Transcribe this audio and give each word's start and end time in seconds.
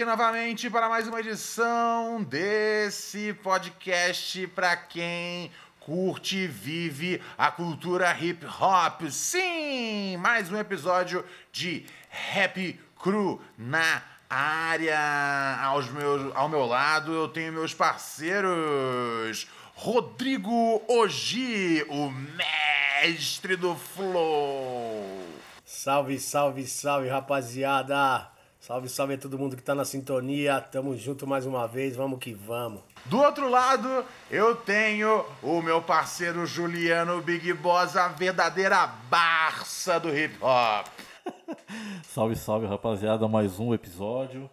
Aqui 0.00 0.04
novamente 0.06 0.70
para 0.70 0.88
mais 0.88 1.06
uma 1.06 1.20
edição 1.20 2.22
desse 2.22 3.34
podcast 3.34 4.46
para 4.46 4.74
quem 4.74 5.50
curte 5.78 6.38
e 6.38 6.46
vive 6.46 7.20
a 7.36 7.50
cultura 7.50 8.16
hip 8.18 8.46
hop. 8.46 9.02
Sim, 9.10 10.16
mais 10.16 10.50
um 10.50 10.56
episódio 10.56 11.22
de 11.52 11.84
Happy 12.34 12.80
Crew 12.98 13.42
na 13.58 14.02
área. 14.30 15.58
Aos 15.64 15.90
meus, 15.90 16.34
ao 16.34 16.48
meu 16.48 16.64
lado 16.64 17.12
eu 17.12 17.28
tenho 17.28 17.52
meus 17.52 17.74
parceiros. 17.74 19.46
Rodrigo 19.74 20.82
Ogi, 20.88 21.84
o 21.90 22.10
mestre 22.10 23.54
do 23.54 23.76
flow. 23.76 25.26
Salve, 25.62 26.18
salve, 26.18 26.66
salve, 26.66 27.08
rapaziada! 27.08 28.39
Salve, 28.70 28.88
salve 28.88 29.14
a 29.14 29.18
todo 29.18 29.36
mundo 29.36 29.56
que 29.56 29.62
tá 29.64 29.74
na 29.74 29.84
sintonia. 29.84 30.60
Tamo 30.60 30.96
junto 30.96 31.26
mais 31.26 31.44
uma 31.44 31.66
vez, 31.66 31.96
vamos 31.96 32.20
que 32.20 32.32
vamos. 32.32 32.80
Do 33.06 33.18
outro 33.18 33.50
lado, 33.50 34.04
eu 34.30 34.54
tenho 34.54 35.26
o 35.42 35.60
meu 35.60 35.82
parceiro 35.82 36.46
Juliano 36.46 37.20
Big 37.20 37.52
Boss, 37.52 37.96
a 37.96 38.06
verdadeira 38.06 38.86
Barça 38.86 39.98
do 39.98 40.16
hip 40.16 40.36
hop. 40.40 40.86
Salve, 42.06 42.36
salve, 42.36 42.66
rapaziada. 42.68 43.26
Mais 43.26 43.58
um 43.58 43.74
episódio. 43.74 44.48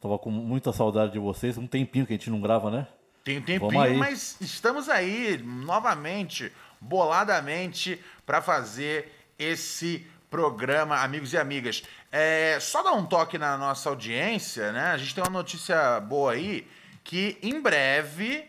Tava 0.00 0.16
com 0.16 0.30
muita 0.30 0.72
saudade 0.72 1.10
de 1.10 1.18
vocês. 1.18 1.58
Um 1.58 1.66
tempinho 1.66 2.06
que 2.06 2.12
a 2.12 2.16
gente 2.16 2.30
não 2.30 2.40
grava, 2.40 2.70
né? 2.70 2.86
Tem 3.24 3.38
um 3.38 3.42
tempinho, 3.42 3.98
mas 3.98 4.40
estamos 4.40 4.88
aí 4.88 5.42
novamente, 5.44 6.52
boladamente, 6.80 8.00
para 8.24 8.40
fazer 8.40 9.10
esse 9.36 10.06
programa, 10.30 11.02
amigos 11.02 11.32
e 11.32 11.38
amigas. 11.38 11.82
É, 12.10 12.58
só 12.60 12.82
dar 12.82 12.92
um 12.92 13.04
toque 13.04 13.36
na 13.36 13.58
nossa 13.58 13.88
audiência, 13.88 14.70
né? 14.72 14.92
A 14.92 14.96
gente 14.96 15.14
tem 15.14 15.24
uma 15.24 15.30
notícia 15.30 15.98
boa 16.00 16.32
aí, 16.32 16.66
que 17.02 17.36
em 17.42 17.60
breve 17.60 18.48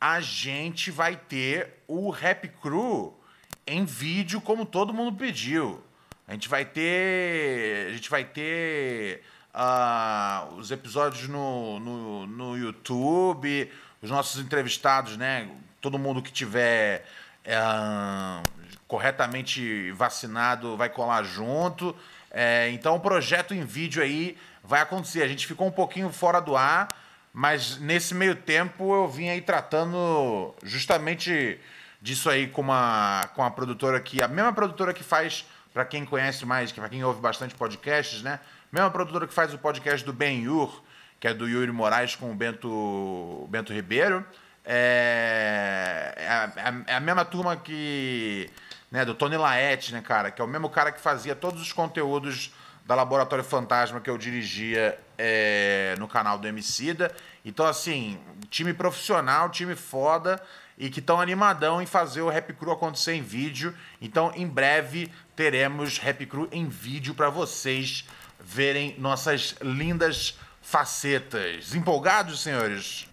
a 0.00 0.20
gente 0.20 0.90
vai 0.90 1.16
ter 1.16 1.82
o 1.88 2.10
Rap 2.10 2.48
Crew 2.62 3.18
em 3.66 3.84
vídeo, 3.84 4.40
como 4.40 4.64
todo 4.64 4.94
mundo 4.94 5.16
pediu. 5.16 5.82
A 6.28 6.32
gente 6.32 6.48
vai 6.48 6.64
ter. 6.64 7.88
A 7.88 7.92
gente 7.92 8.08
vai 8.08 8.24
ter 8.24 9.22
ah, 9.52 10.48
os 10.56 10.70
episódios 10.70 11.28
no, 11.28 11.80
no, 11.80 12.26
no 12.26 12.56
YouTube, 12.56 13.70
os 14.00 14.10
nossos 14.10 14.40
entrevistados, 14.40 15.16
né? 15.16 15.48
Todo 15.80 15.98
mundo 15.98 16.22
que 16.22 16.32
tiver 16.32 17.04
ah, 17.48 18.42
corretamente 18.86 19.90
vacinado 19.92 20.76
vai 20.76 20.88
colar 20.88 21.22
junto. 21.24 21.94
É, 22.30 22.70
então 22.70 22.96
o 22.96 23.00
projeto 23.00 23.54
em 23.54 23.64
vídeo 23.64 24.02
aí 24.02 24.36
vai 24.62 24.80
acontecer. 24.80 25.22
A 25.22 25.28
gente 25.28 25.46
ficou 25.46 25.66
um 25.66 25.72
pouquinho 25.72 26.10
fora 26.12 26.40
do 26.40 26.56
ar, 26.56 26.94
mas 27.32 27.78
nesse 27.78 28.14
meio 28.14 28.34
tempo 28.34 28.94
eu 28.94 29.08
vim 29.08 29.28
aí 29.28 29.40
tratando 29.40 30.54
justamente 30.62 31.58
disso 32.00 32.28
aí 32.28 32.46
com 32.46 32.62
uma, 32.62 33.28
com 33.34 33.42
a 33.42 33.50
produtora 33.50 34.00
que. 34.00 34.22
A 34.22 34.28
mesma 34.28 34.52
produtora 34.52 34.92
que 34.92 35.02
faz, 35.02 35.44
para 35.72 35.84
quem 35.84 36.04
conhece 36.04 36.44
mais, 36.44 36.72
para 36.72 36.88
quem 36.88 37.02
ouve 37.04 37.20
bastante 37.20 37.54
podcasts, 37.54 38.22
né? 38.22 38.40
Mesma 38.70 38.90
produtora 38.90 39.26
que 39.26 39.34
faz 39.34 39.54
o 39.54 39.58
podcast 39.58 40.04
do 40.04 40.12
Ben 40.12 40.42
Yur, 40.42 40.82
que 41.18 41.28
é 41.28 41.34
do 41.34 41.48
Yuri 41.48 41.72
Moraes 41.72 42.14
com 42.14 42.30
o 42.30 42.34
Bento, 42.34 43.46
Bento 43.50 43.72
Ribeiro. 43.72 44.24
É, 44.64 46.12
é, 46.16 46.60
é 46.60 46.74
é 46.86 46.94
a 46.94 47.00
mesma 47.00 47.24
turma 47.24 47.56
que. 47.56 48.50
Né, 48.90 49.04
do 49.04 49.14
Tony 49.14 49.36
Laet, 49.36 49.92
né, 49.92 50.00
cara? 50.00 50.30
Que 50.30 50.40
é 50.40 50.44
o 50.44 50.48
mesmo 50.48 50.70
cara 50.70 50.92
que 50.92 51.00
fazia 51.00 51.34
todos 51.34 51.60
os 51.60 51.72
conteúdos 51.72 52.52
da 52.86 52.94
Laboratório 52.94 53.44
Fantasma 53.44 54.00
que 54.00 54.08
eu 54.08 54.16
dirigia 54.16 54.98
é, 55.18 55.96
no 55.98 56.06
canal 56.06 56.38
do 56.38 56.46
Emicida. 56.46 57.14
Então, 57.44 57.66
assim, 57.66 58.18
time 58.48 58.72
profissional, 58.72 59.50
time 59.50 59.74
foda 59.74 60.40
e 60.78 60.88
que 60.88 61.00
estão 61.00 61.20
animadão 61.20 61.82
em 61.82 61.86
fazer 61.86 62.20
o 62.20 62.28
Rap 62.28 62.52
Crew 62.52 62.70
acontecer 62.70 63.14
em 63.14 63.22
vídeo. 63.22 63.74
Então, 64.00 64.32
em 64.36 64.46
breve 64.46 65.10
teremos 65.34 65.98
Rap 65.98 66.24
Crew 66.26 66.48
em 66.52 66.68
vídeo 66.68 67.14
para 67.14 67.28
vocês 67.28 68.06
verem 68.38 68.94
nossas 68.98 69.56
lindas 69.60 70.38
facetas. 70.62 71.74
Empolgados, 71.74 72.40
senhores? 72.40 73.08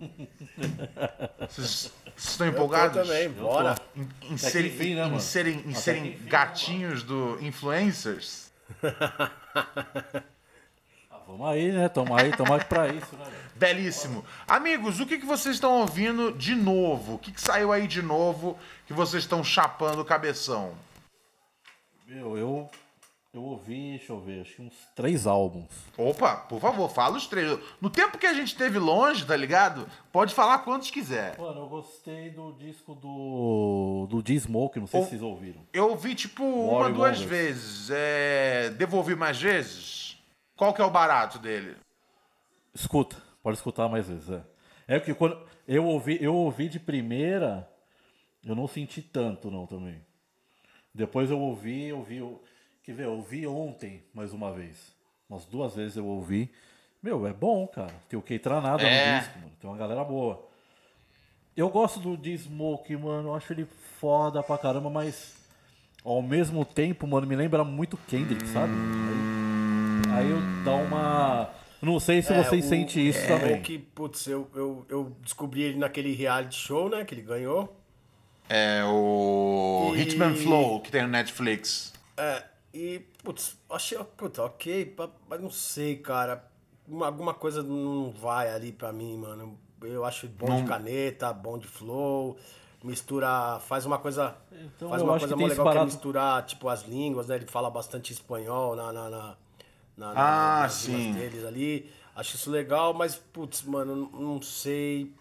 Vocês 2.22 2.34
estão 2.34 2.46
empolgados? 2.46 2.96
Eu 2.96 3.04
também, 3.04 3.28
bora. 3.30 3.76
Em, 3.96 4.08
em 4.30 4.36
serem, 4.36 4.72
enfim, 4.72 4.94
né, 4.94 5.00
em 5.00 5.04
mano? 5.06 5.20
serem, 5.20 5.64
em 5.66 5.74
serem 5.74 6.02
que 6.02 6.08
enfim, 6.10 6.28
gatinhos 6.28 7.02
do 7.02 7.36
influencers? 7.40 8.52
Ah, 11.10 11.18
vamos 11.26 11.46
aí, 11.46 11.70
né? 11.72 11.88
Tamo 11.88 12.16
aí, 12.16 12.30
tamo 12.34 12.54
aí 12.54 12.64
pra 12.64 12.88
isso, 12.88 13.14
né? 13.16 13.24
velho? 13.24 13.36
Belíssimo. 13.54 14.24
Amigos, 14.46 14.98
o 14.98 15.06
que, 15.06 15.18
que 15.18 15.26
vocês 15.26 15.56
estão 15.56 15.80
ouvindo 15.80 16.32
de 16.32 16.54
novo? 16.54 17.14
O 17.14 17.18
que, 17.18 17.32
que 17.32 17.40
saiu 17.40 17.70
aí 17.70 17.86
de 17.86 18.00
novo 18.00 18.58
que 18.86 18.92
vocês 18.92 19.24
estão 19.24 19.44
chapando 19.44 20.00
o 20.00 20.04
cabeção? 20.04 20.74
Meu, 22.06 22.38
eu, 22.38 22.70
eu 23.34 23.42
ouvi, 23.42 23.96
deixa 23.96 24.12
eu 24.12 24.20
ver, 24.20 24.42
acho 24.42 24.56
que 24.56 24.62
uns 24.62 24.74
três 24.94 25.26
álbuns. 25.26 25.70
Opa, 25.96 26.36
por 26.36 26.60
favor, 26.60 26.90
fala 26.90 27.16
os 27.16 27.26
três. 27.26 27.58
No 27.80 27.88
tempo 27.88 28.18
que 28.18 28.26
a 28.26 28.34
gente 28.34 28.48
esteve 28.48 28.78
longe, 28.78 29.24
tá 29.24 29.34
ligado? 29.34 29.88
Pode 30.12 30.34
falar 30.34 30.58
quantos 30.58 30.90
quiser. 30.90 31.38
Mano, 31.38 31.60
eu 31.60 31.66
gostei 31.68 32.28
do 32.30 32.52
disco 32.52 32.94
do. 32.94 34.06
do 34.10 34.22
D-Smoke, 34.22 34.78
não 34.78 34.86
sei 34.86 35.00
O- 35.00 35.04
se 35.04 35.10
vocês 35.10 35.22
ouviram. 35.22 35.62
Eu 35.72 35.90
ouvi, 35.90 36.14
tipo, 36.14 36.44
uma, 36.44 36.90
duas 36.90 37.18
Wonders. 37.18 37.22
vezes. 37.22 37.90
É... 37.90 38.68
Devolvi 38.76 39.14
mais 39.14 39.40
vezes? 39.40 40.18
Qual 40.54 40.74
que 40.74 40.82
é 40.82 40.84
o 40.84 40.90
barato 40.90 41.38
dele? 41.38 41.74
Escuta, 42.74 43.16
pode 43.42 43.56
escutar 43.56 43.88
mais 43.88 44.06
vezes, 44.08 44.28
é. 44.28 44.42
É 44.86 45.00
que 45.00 45.14
quando 45.14 45.38
eu 45.66 45.86
ouvi, 45.86 46.18
eu 46.22 46.34
ouvi 46.34 46.68
de 46.68 46.78
primeira, 46.78 47.66
eu 48.44 48.54
não 48.54 48.66
senti 48.68 49.00
tanto 49.00 49.50
não 49.50 49.66
também. 49.66 50.00
Depois 50.94 51.30
eu 51.30 51.40
ouvi, 51.40 51.84
eu 51.84 51.98
ouvi, 51.98 52.16
eu, 52.18 52.42
quer 52.82 52.94
ver, 52.94 53.04
eu 53.04 53.12
ouvi 53.12 53.46
ontem 53.46 54.02
mais 54.14 54.32
uma 54.32 54.52
vez. 54.52 54.92
Umas 55.28 55.44
duas 55.46 55.74
vezes 55.74 55.96
eu 55.96 56.06
ouvi. 56.06 56.50
Meu, 57.02 57.26
é 57.26 57.32
bom, 57.32 57.66
cara. 57.66 57.92
Tem 58.08 58.18
o 58.18 58.22
Keitranada 58.22 58.82
É. 58.82 59.14
no 59.14 59.20
disco, 59.20 59.38
mano. 59.38 59.52
Tem 59.60 59.70
uma 59.70 59.76
galera 59.76 60.04
boa. 60.04 60.48
Eu 61.56 61.68
gosto 61.68 61.98
do 62.00 62.16
D-Smoke, 62.16 62.96
mano. 62.96 63.28
Eu 63.30 63.34
acho 63.34 63.52
ele 63.52 63.66
foda 64.00 64.42
pra 64.42 64.56
caramba, 64.58 64.88
mas 64.88 65.34
ao 66.04 66.22
mesmo 66.22 66.64
tempo, 66.64 67.06
mano, 67.06 67.26
me 67.26 67.36
lembra 67.36 67.64
muito 67.64 67.96
Kendrick, 68.08 68.46
sabe? 68.48 68.72
Aí, 70.12 70.18
aí 70.24 70.30
eu 70.30 70.38
dá 70.64 70.74
uma. 70.74 71.50
Não 71.80 71.98
sei 71.98 72.22
se 72.22 72.32
É, 72.32 72.42
vocês 72.42 72.64
o- 72.64 72.68
sentem 72.68 73.08
isso 73.08 73.18
é, 73.20 73.26
também. 73.26 73.62
Que, 73.62 73.78
putz, 73.78 74.26
eu, 74.28 74.48
eu, 74.54 74.86
eu 74.88 75.16
descobri 75.20 75.62
ele 75.62 75.78
naquele 75.78 76.14
reality 76.14 76.54
show, 76.56 76.88
né? 76.88 77.04
Que 77.04 77.14
ele 77.14 77.22
ganhou. 77.22 77.76
É 78.48 78.82
o 78.84 79.92
E- 79.96 80.00
Hitman 80.02 80.34
Flow, 80.36 80.80
que 80.80 80.92
tem 80.92 81.02
no 81.02 81.08
Netflix. 81.08 81.92
É, 82.16 82.44
e, 82.72 83.00
putz, 83.22 83.56
achei, 83.70 83.98
puta, 84.16 84.42
ok, 84.44 84.94
mas 85.28 85.40
não 85.40 85.50
sei, 85.50 85.96
cara. 85.96 86.44
Uma- 86.88 87.06
alguma 87.06 87.34
coisa 87.34 87.62
não 87.62 88.10
vai 88.10 88.50
ali 88.52 88.72
pra 88.72 88.92
mim, 88.92 89.16
mano. 89.18 89.58
Eu 89.82 90.04
acho 90.04 90.26
bom 90.28 90.46
Não- 90.48 90.62
de 90.62 90.68
caneta, 90.68 91.32
bom 91.32 91.58
de 91.58 91.66
flow. 91.68 92.36
mistura, 92.84 93.60
faz 93.60 93.86
uma 93.86 93.96
coisa, 93.98 94.34
Então, 94.50 94.88
faz 94.90 95.00
uma 95.02 95.10
coisa 95.18 95.26
esse 95.26 95.34
legal 95.36 95.54
que 95.54 95.60
é 95.60 95.64
barato. 95.64 95.86
misturar, 95.86 96.44
tipo, 96.44 96.68
as 96.68 96.82
línguas, 96.82 97.28
né? 97.28 97.36
Ele 97.36 97.46
fala 97.46 97.70
bastante 97.70 98.12
espanhol 98.12 98.74
na, 98.74 98.92
na, 98.92 99.08
na, 99.08 99.36
na- 99.96 100.12
Ah, 100.64 100.68
sim. 100.68 101.12
deles 101.12 101.44
ali. 101.44 101.88
Acho 102.16 102.34
isso 102.34 102.50
legal, 102.50 102.92
mas, 102.92 103.14
putz, 103.14 103.62
mano, 103.62 104.10
não, 104.12 104.42
sei. 104.42 105.14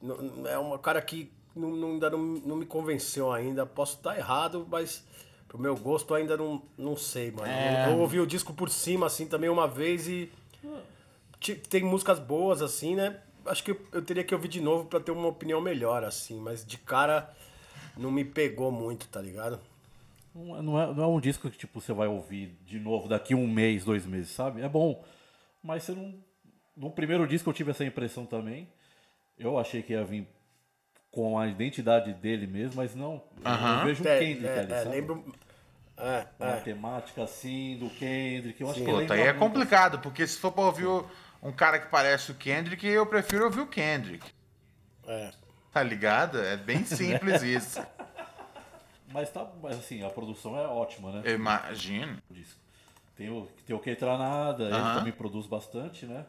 Não- 0.00 0.46
é 0.46 0.58
uma 0.58 0.78
cara 0.78 1.00
que 1.02 1.30
não, 1.54 1.70
não- 1.70 1.88
ainda 1.90 2.08
não, 2.10 2.18
não 2.18 2.56
me 2.56 2.64
convenceu 2.66 3.30
ainda. 3.30 3.66
Posso 3.66 3.96
estar 3.96 4.16
errado, 4.16 4.66
mas 4.70 5.04
pro 5.54 5.62
meu 5.62 5.76
gosto 5.76 6.12
ainda 6.14 6.36
não, 6.36 6.60
não 6.76 6.96
sei, 6.96 7.30
mano. 7.30 7.46
É. 7.46 7.86
Eu, 7.86 7.92
eu 7.92 7.98
ouvi 8.00 8.18
o 8.18 8.26
disco 8.26 8.52
por 8.52 8.68
cima, 8.68 9.06
assim, 9.06 9.24
também 9.26 9.48
uma 9.48 9.68
vez 9.68 10.08
e. 10.08 10.28
Tem 11.70 11.84
músicas 11.84 12.18
boas, 12.18 12.60
assim, 12.60 12.96
né? 12.96 13.20
Acho 13.46 13.62
que 13.62 13.70
eu, 13.70 13.80
eu 13.92 14.02
teria 14.02 14.24
que 14.24 14.34
ouvir 14.34 14.48
de 14.48 14.60
novo 14.60 14.86
pra 14.86 14.98
ter 14.98 15.12
uma 15.12 15.28
opinião 15.28 15.60
melhor, 15.60 16.02
assim. 16.02 16.40
Mas 16.40 16.66
de 16.66 16.76
cara 16.78 17.32
não 17.96 18.10
me 18.10 18.24
pegou 18.24 18.72
muito, 18.72 19.06
tá 19.08 19.20
ligado? 19.20 19.60
Não 20.34 20.56
é, 20.58 20.62
não 20.62 20.82
é- 20.82 20.94
não 20.94 21.04
é 21.04 21.06
um 21.06 21.20
disco 21.20 21.48
que 21.48 21.56
tipo, 21.58 21.80
você 21.80 21.92
vai 21.92 22.08
ouvir 22.08 22.58
de 22.66 22.80
novo 22.80 23.06
daqui 23.08 23.34
um 23.34 23.46
mês, 23.46 23.84
dois 23.84 24.04
meses, 24.04 24.30
sabe? 24.32 24.60
É 24.62 24.68
bom. 24.68 25.04
Mas 25.62 25.84
você 25.84 25.92
não. 25.92 26.14
No 26.76 26.90
primeiro 26.90 27.28
disco 27.28 27.48
eu 27.48 27.54
tive 27.54 27.70
essa 27.70 27.84
impressão 27.84 28.26
também. 28.26 28.66
Eu 29.38 29.56
achei 29.56 29.82
que 29.82 29.92
ia 29.92 30.04
vir 30.04 30.26
com 31.14 31.38
a 31.38 31.46
identidade 31.46 32.12
dele 32.14 32.46
mesmo, 32.46 32.76
mas 32.76 32.94
não. 32.94 33.22
Eu 33.44 33.84
vejo 33.86 34.02
o 34.02 34.08
É, 34.08 34.18
Kendrick 34.18 34.48
é, 34.48 34.58
ali, 34.60 34.72
é, 34.72 34.76
sabe? 34.82 34.90
lembro. 34.90 35.34
É, 35.96 36.26
Uma 36.40 36.52
é. 36.54 36.60
temática 36.60 37.22
assim 37.22 37.76
do 37.78 37.88
Kendrick. 37.90 38.60
Eu 38.60 38.68
acho 38.70 38.80
que 38.80 38.90
Puta, 38.90 39.14
aí 39.14 39.20
é 39.22 39.32
complicado, 39.32 40.00
porque 40.00 40.26
se 40.26 40.36
for 40.38 40.50
pra 40.50 40.64
ouvir 40.64 40.86
o- 40.86 41.06
um 41.40 41.52
cara 41.52 41.78
que 41.78 41.86
parece 41.86 42.32
o 42.32 42.34
Kendrick, 42.34 42.84
eu 42.84 43.06
prefiro 43.06 43.44
ouvir 43.44 43.60
o 43.60 43.66
Kendrick. 43.66 44.32
é. 45.06 45.30
Tá 45.72 45.82
ligado? 45.82 46.40
É 46.40 46.56
bem 46.56 46.84
simples 46.84 47.42
isso. 47.42 47.80
Mas 49.12 49.30
tá, 49.30 49.48
mas 49.62 49.78
assim, 49.78 50.04
a 50.04 50.10
produção 50.10 50.58
é 50.58 50.66
ótima, 50.66 51.12
né? 51.12 51.22
Eu 51.24 51.34
imagino. 51.36 52.18
Tem 53.16 53.30
o, 53.30 53.46
tem 53.66 53.74
o 53.76 53.78
Keitranada, 53.78 54.64
ele 54.64 54.72
Aham. 54.74 54.98
também 54.98 55.12
produz 55.12 55.46
bastante, 55.46 56.06
né? 56.06 56.26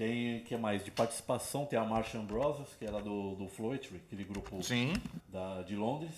Tem, 0.00 0.38
o 0.38 0.44
que 0.44 0.56
mais? 0.56 0.82
De 0.82 0.90
participação, 0.90 1.66
tem 1.66 1.78
a 1.78 1.84
Martian 1.84 2.24
Brothers, 2.24 2.70
que 2.78 2.86
era 2.86 3.02
do, 3.02 3.34
do 3.34 3.46
Floetry, 3.46 4.00
aquele 4.06 4.24
grupo 4.24 4.62
Sim. 4.62 4.94
da, 5.28 5.60
de 5.60 5.76
Londres. 5.76 6.14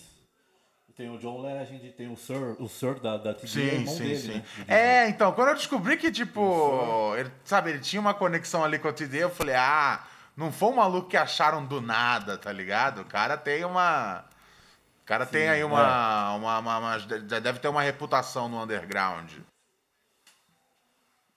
Tem 0.95 1.11
o 1.11 1.19
John 1.19 1.41
Legend, 1.43 1.91
tem 1.91 2.09
o 2.09 2.17
Sir, 2.17 2.55
o 2.61 2.69
Sir 2.69 3.01
da, 3.01 3.17
da 3.17 3.35
TDA, 3.35 3.49
Sim, 3.49 3.59
irmão 3.61 3.95
sim, 3.97 4.05
dele, 4.05 4.19
sim. 4.19 4.29
né? 4.29 4.45
É, 4.69 5.09
então, 5.09 5.33
quando 5.33 5.49
eu 5.49 5.55
descobri 5.57 5.97
que, 5.97 6.13
tipo, 6.13 7.13
ele, 7.17 7.33
sabe, 7.45 7.71
ele 7.71 7.81
tinha 7.81 7.99
uma 7.99 8.15
conexão 8.15 8.63
ali 8.63 8.79
com 8.79 8.87
a 8.87 8.93
TD, 8.93 9.25
eu 9.25 9.31
falei, 9.31 9.57
ah, 9.57 10.07
não 10.37 10.53
foi 10.53 10.69
um 10.69 10.77
maluco 10.77 11.09
que 11.09 11.17
acharam 11.17 11.67
do 11.67 11.81
nada, 11.81 12.39
tá 12.39 12.53
ligado? 12.53 13.01
O 13.01 13.05
cara 13.05 13.37
tem 13.37 13.65
uma. 13.65 14.25
O 15.03 15.07
cara 15.07 15.27
tem 15.27 15.49
aí 15.49 15.65
uma, 15.65 16.37
uma, 16.37 16.59
uma, 16.61 16.79
uma- 16.79 16.99
Já 17.01 17.41
deve 17.41 17.59
ter 17.59 17.67
uma 17.67 17.83
reputação 17.83 18.49
no 18.49 18.63
underground. 18.63 19.33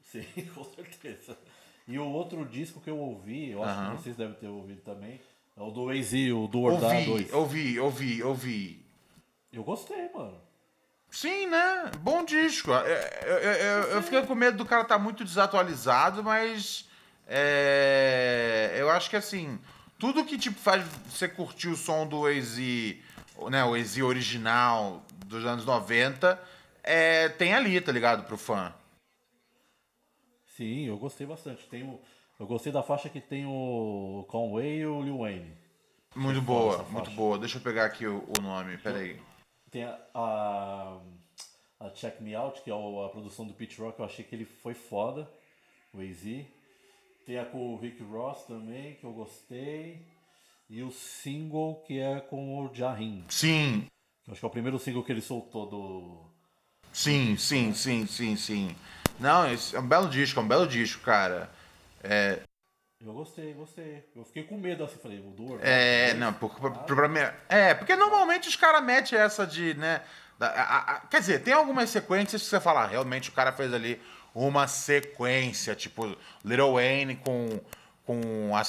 Sim, 0.04 0.28
com 0.54 0.64
certeza. 0.64 1.36
E 1.88 2.00
o 2.00 2.06
outro 2.06 2.46
disco 2.46 2.80
que 2.82 2.90
eu 2.90 2.98
ouvi, 2.98 3.52
eu 3.52 3.64
acho 3.64 3.80
Aham. 3.80 3.96
que 3.96 4.02
vocês 4.02 4.16
devem 4.16 4.34
ter 4.36 4.48
ouvido 4.48 4.82
também, 4.82 5.20
é 5.56 5.62
o 5.62 5.70
do 5.70 5.90
AZ, 5.90 6.14
o 6.14 6.48
do 6.48 6.62
Or 6.62 6.78
Die 6.78 6.86
Ouvi, 6.86 7.06
2. 7.06 7.34
ouvi, 7.34 7.80
ouvi, 7.80 8.24
ouvi. 8.24 8.86
Eu 9.54 9.64
gostei, 9.64 10.10
mano. 10.14 10.42
Sim, 11.10 11.48
né? 11.48 11.92
Bom 12.02 12.26
disco. 12.26 12.72
Eu, 12.72 12.86
eu, 13.28 13.38
eu, 13.54 13.84
eu 13.92 14.04
fiquei 14.04 14.22
com 14.24 14.36
medo 14.36 14.58
do 14.58 14.66
cara 14.66 14.82
estar 14.82 15.00
muito 15.00 15.24
desatualizado, 15.24 16.22
mas 16.24 16.90
é, 17.28 18.76
eu 18.78 18.90
acho 18.90 19.10
que 19.10 19.16
assim, 19.16 19.58
tudo 19.98 20.26
que 20.26 20.38
tipo 20.38 20.60
faz 20.60 20.84
você 21.10 21.28
curtir 21.30 21.70
o 21.70 21.78
som 21.78 22.06
do 22.06 22.28
Easy, 22.28 23.02
né, 23.50 23.64
o 23.64 23.78
Easy 23.78 24.04
original 24.04 25.06
dos 25.26 25.46
anos 25.46 25.66
90, 25.66 26.38
é, 26.84 27.30
tem 27.30 27.54
ali, 27.54 27.80
tá 27.80 27.92
ligado, 27.92 28.26
pro 28.26 28.38
fã. 28.38 28.74
Sim, 30.56 30.86
eu 30.86 30.98
gostei 30.98 31.28
bastante. 31.28 31.68
Tem 31.68 31.84
o, 31.84 32.00
eu 32.40 32.48
gostei 32.48 32.72
da 32.72 32.82
faixa 32.82 33.10
que 33.10 33.20
tem 33.20 33.46
o 33.46 34.26
Conway 34.30 34.80
e 34.80 34.86
o 34.86 35.02
Lil 35.02 35.20
Wayne. 35.20 35.52
Muito 36.16 36.38
Essa 36.38 36.46
boa, 36.46 36.84
muito 36.84 37.12
boa. 37.12 37.38
Deixa 37.38 37.58
eu 37.58 37.62
pegar 37.62 37.86
aqui 37.86 38.08
o, 38.08 38.24
o 38.38 38.42
nome, 38.42 38.78
peraí. 38.78 39.20
Tem 39.70 39.84
a, 39.84 40.00
a, 40.14 41.00
a 41.82 41.90
Check 41.90 42.22
Me 42.22 42.34
Out, 42.34 42.62
que 42.62 42.72
é 42.72 42.74
a 42.74 43.10
produção 43.10 43.46
do 43.46 43.54
Pete 43.54 43.80
Rock, 43.82 44.00
eu 44.00 44.06
achei 44.06 44.24
que 44.24 44.34
ele 44.34 44.46
foi 44.46 44.74
foda, 44.74 45.30
o 45.94 46.00
AZ. 46.00 46.46
Tem 47.26 47.38
a 47.38 47.46
com 47.46 47.74
o 47.74 47.78
Rick 47.78 48.02
Ross 48.04 48.44
também, 48.46 48.96
que 48.96 49.04
eu 49.04 49.12
gostei. 49.12 50.06
E 50.70 50.82
o 50.82 50.92
single 50.92 51.84
que 51.86 52.00
é 52.00 52.20
com 52.22 52.60
o 52.60 52.74
Jahin. 52.74 53.26
Sim, 53.30 53.88
que 54.24 54.30
eu 54.30 54.32
Acho 54.32 54.40
que 54.40 54.46
é 54.46 54.48
o 54.48 54.52
primeiro 54.52 54.80
single 54.80 55.04
que 55.04 55.12
ele 55.12 55.22
soltou 55.22 55.68
do. 55.68 56.26
sim, 56.94 57.36
sim, 57.36 57.74
sim, 57.74 58.08
sim, 58.08 58.36
sim. 58.36 58.76
Não, 59.20 59.52
esse 59.52 59.76
é 59.76 59.80
um 59.80 59.88
belo 59.88 60.08
disco, 60.10 60.40
é 60.40 60.44
um 60.44 60.48
belo 60.48 60.68
disco, 60.68 61.02
cara. 61.02 61.50
É, 62.04 62.40
Eu 63.06 63.14
gostei, 63.14 63.54
gostei. 63.54 64.04
Eu 64.16 64.24
fiquei 64.26 64.44
com 64.44 64.58
medo 64.58 64.84
assim, 64.84 64.98
falei, 65.02 65.20
o 65.20 65.32
do 65.32 65.54
Or- 65.54 65.60
É, 65.62 66.14
não, 66.16 66.34
por, 66.34 66.50
por, 66.56 66.72
pra 66.96 67.08
mim- 67.08 67.20
é, 67.50 67.74
porque 67.74 67.96
normalmente 67.96 68.48
os 68.50 68.56
caras 68.56 68.84
metem 68.84 69.18
essa 69.20 69.46
de, 69.46 69.74
né, 69.76 70.02
da- 70.40 70.50
a- 70.50 70.78
a- 70.96 71.00
quer 71.02 71.20
dizer, 71.20 71.40
tem 71.44 71.54
algumas 71.54 71.90
sequências 71.90 72.42
que 72.42 72.48
você 72.48 72.60
fala, 72.60 72.84
ah, 72.84 72.88
realmente 72.88 73.30
o 73.30 73.34
cara 73.34 73.52
fez 73.52 73.74
ali 73.74 74.02
uma 74.34 74.68
sequência, 74.68 75.76
tipo, 75.76 76.16
Little 76.44 76.74
Wayne 76.74 77.16
com, 77.18 77.60
com 78.06 78.56
a 78.56 78.62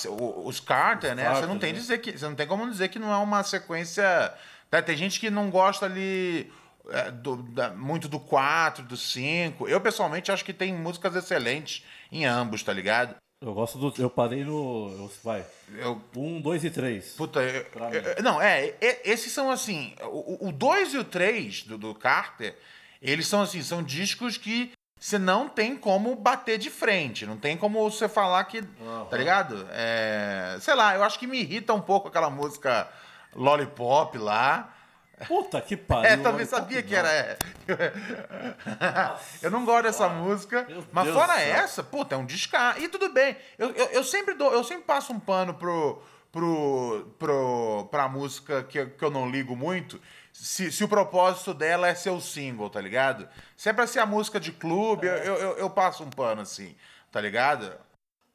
os 0.45 0.61
Carter, 0.61 1.11
Os 1.13 1.17
né, 1.17 1.25
você 1.25 1.41
não 1.43 1.55
Carter, 1.55 1.59
tem 1.61 1.73
né? 1.73 1.79
dizer 1.79 1.99
que, 1.99 2.13
você 2.19 2.25
não 2.27 2.35
tem 2.37 2.47
como 2.47 2.71
dizer 2.71 2.89
que 2.89 2.99
não 2.99 3.13
é 3.13 3.17
uma 3.17 3.43
sequência, 3.43 4.33
né, 4.71 4.83
tem 4.83 4.97
gente 4.97 5.19
que 5.19 5.29
não 5.31 5.51
gosta 5.51 5.87
ali 5.87 6.53
é, 6.91 7.11
do- 7.11 7.43
da- 7.43 7.71
muito 7.71 8.09
do 8.09 8.19
4, 8.21 8.85
do 8.85 8.97
5, 8.97 9.69
eu 9.69 9.81
pessoalmente 9.81 10.31
acho 10.33 10.45
que 10.45 10.53
tem 10.53 10.73
músicas 10.75 11.15
excelentes 11.17 11.85
em 12.13 12.25
ambos, 12.25 12.63
tá 12.63 12.73
ligado? 12.73 13.17
Eu 13.43 13.53
gosto 13.53 13.77
do. 13.77 13.93
Eu 14.03 14.09
parei 14.09 14.45
no. 14.45 14.89
eu- 14.99 15.13
vai. 15.23 15.45
Eu, 15.75 16.01
Um, 16.17 16.41
dois 16.41 16.65
e 16.65 16.71
três. 16.71 17.13
Puta, 17.13 17.41
eu- 17.41 17.67
eu- 18.17 18.23
não, 18.23 18.41
é, 18.41 18.75
esses 19.05 19.31
são 19.31 19.51
assim, 19.51 19.95
o 20.41 20.51
2 20.53 20.95
e 20.95 20.99
o 20.99 21.05
3 21.05 21.63
do, 21.65 21.77
do 21.77 21.95
Carter, 21.95 22.57
eles 23.03 23.27
são 23.27 23.43
assim, 23.43 23.63
são 23.63 23.83
discos 23.83 24.39
que 24.39 24.73
você 24.99 25.19
não 25.19 25.51
tem 25.51 25.77
como 25.77 26.17
bater 26.17 26.57
de 26.57 26.71
frente, 26.71 27.27
não 27.27 27.37
tem 27.37 27.55
como 27.59 27.91
você 27.91 28.09
falar 28.09 28.43
que, 28.45 28.63
tá 29.11 29.17
ligado? 29.19 29.69
É, 29.71 30.57
sei 30.63 30.75
lá, 30.75 30.95
eu 30.95 31.03
acho 31.05 31.19
que 31.19 31.27
me 31.27 31.39
irrita 31.39 31.75
um 31.75 31.81
pouco 31.83 32.09
aquela 32.09 32.31
música 32.31 32.89
Lollipop 33.35 34.17
lá. 34.19 34.73
Puta 35.27 35.61
que 35.61 35.77
pariu. 35.79 36.11
É, 36.11 36.17
também 36.17 36.45
sabia 36.47 36.83
que 36.83 36.95
era. 36.95 37.11
é. 37.11 37.39
eu 39.43 39.51
não 39.51 39.65
gosto 39.65 39.85
dessa 39.85 40.09
música, 40.09 40.67
Meu 40.69 40.85
mas 40.93 41.05
Deus 41.05 41.17
fora 41.17 41.41
essa, 41.41 41.83
puta, 41.83 42.15
é 42.15 42.19
um 42.19 42.25
descar. 42.27 42.81
E 42.81 42.89
tudo 42.89 43.09
bem. 43.13 43.37
Eu, 43.59 43.71
eu, 43.71 43.87
eu 43.87 44.05
sempre 44.05 44.35
dou, 44.35 44.53
eu 44.53 44.63
sempre 44.65 44.85
passo 44.85 45.13
um 45.13 45.21
pano 45.21 45.55
pro, 45.55 46.03
pro, 46.31 47.15
pro, 47.19 47.89
pra 47.91 48.09
música 48.09 48.63
que, 48.65 48.79
eu- 48.79 48.91
que 48.91 49.05
eu 49.05 49.11
não 49.11 49.31
ligo 49.31 49.57
muito. 49.57 50.01
Se, 50.33 50.71
se 50.71 50.85
o 50.85 50.89
propósito 50.89 51.55
dela 51.55 51.89
é 51.89 51.95
ser 51.95 52.11
o 52.11 52.21
single, 52.21 52.69
tá 52.69 52.81
ligado? 52.81 53.27
Se 53.57 53.71
é 53.71 53.73
pra 53.73 53.87
ser 53.87 54.01
a 54.01 54.07
música 54.07 54.39
de 54.39 54.53
clube, 54.53 55.07
eu, 55.07 55.15
eu, 55.15 55.59
eu 55.59 55.71
passo 55.71 56.05
um 56.05 56.11
pano 56.11 56.43
assim, 56.43 56.77
tá 57.11 57.21
ligado? 57.23 57.73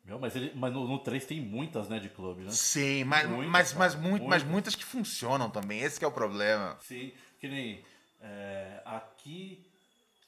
Meu, 0.03 0.19
mas, 0.19 0.35
ele, 0.35 0.51
mas 0.55 0.73
no, 0.73 0.87
no 0.87 0.99
3 0.99 1.25
tem 1.25 1.39
muitas, 1.39 1.87
né, 1.87 1.99
de 1.99 2.09
clube, 2.09 2.43
né? 2.43 2.51
Sim, 2.51 3.03
mas, 3.03 3.29
Muitas, 3.29 3.51
mas, 3.51 3.73
mas, 3.73 3.95
muito, 3.95 4.23
mas 4.23 4.43
muitas. 4.43 4.43
muitas 4.43 4.75
que 4.75 4.83
funcionam 4.83 5.49
também. 5.49 5.79
Esse 5.79 5.99
que 5.99 6.05
é 6.05 6.07
o 6.07 6.11
problema. 6.11 6.75
Sim, 6.81 7.11
que 7.39 7.47
nem 7.47 7.83
é, 8.21 8.81
aqui, 8.85 9.63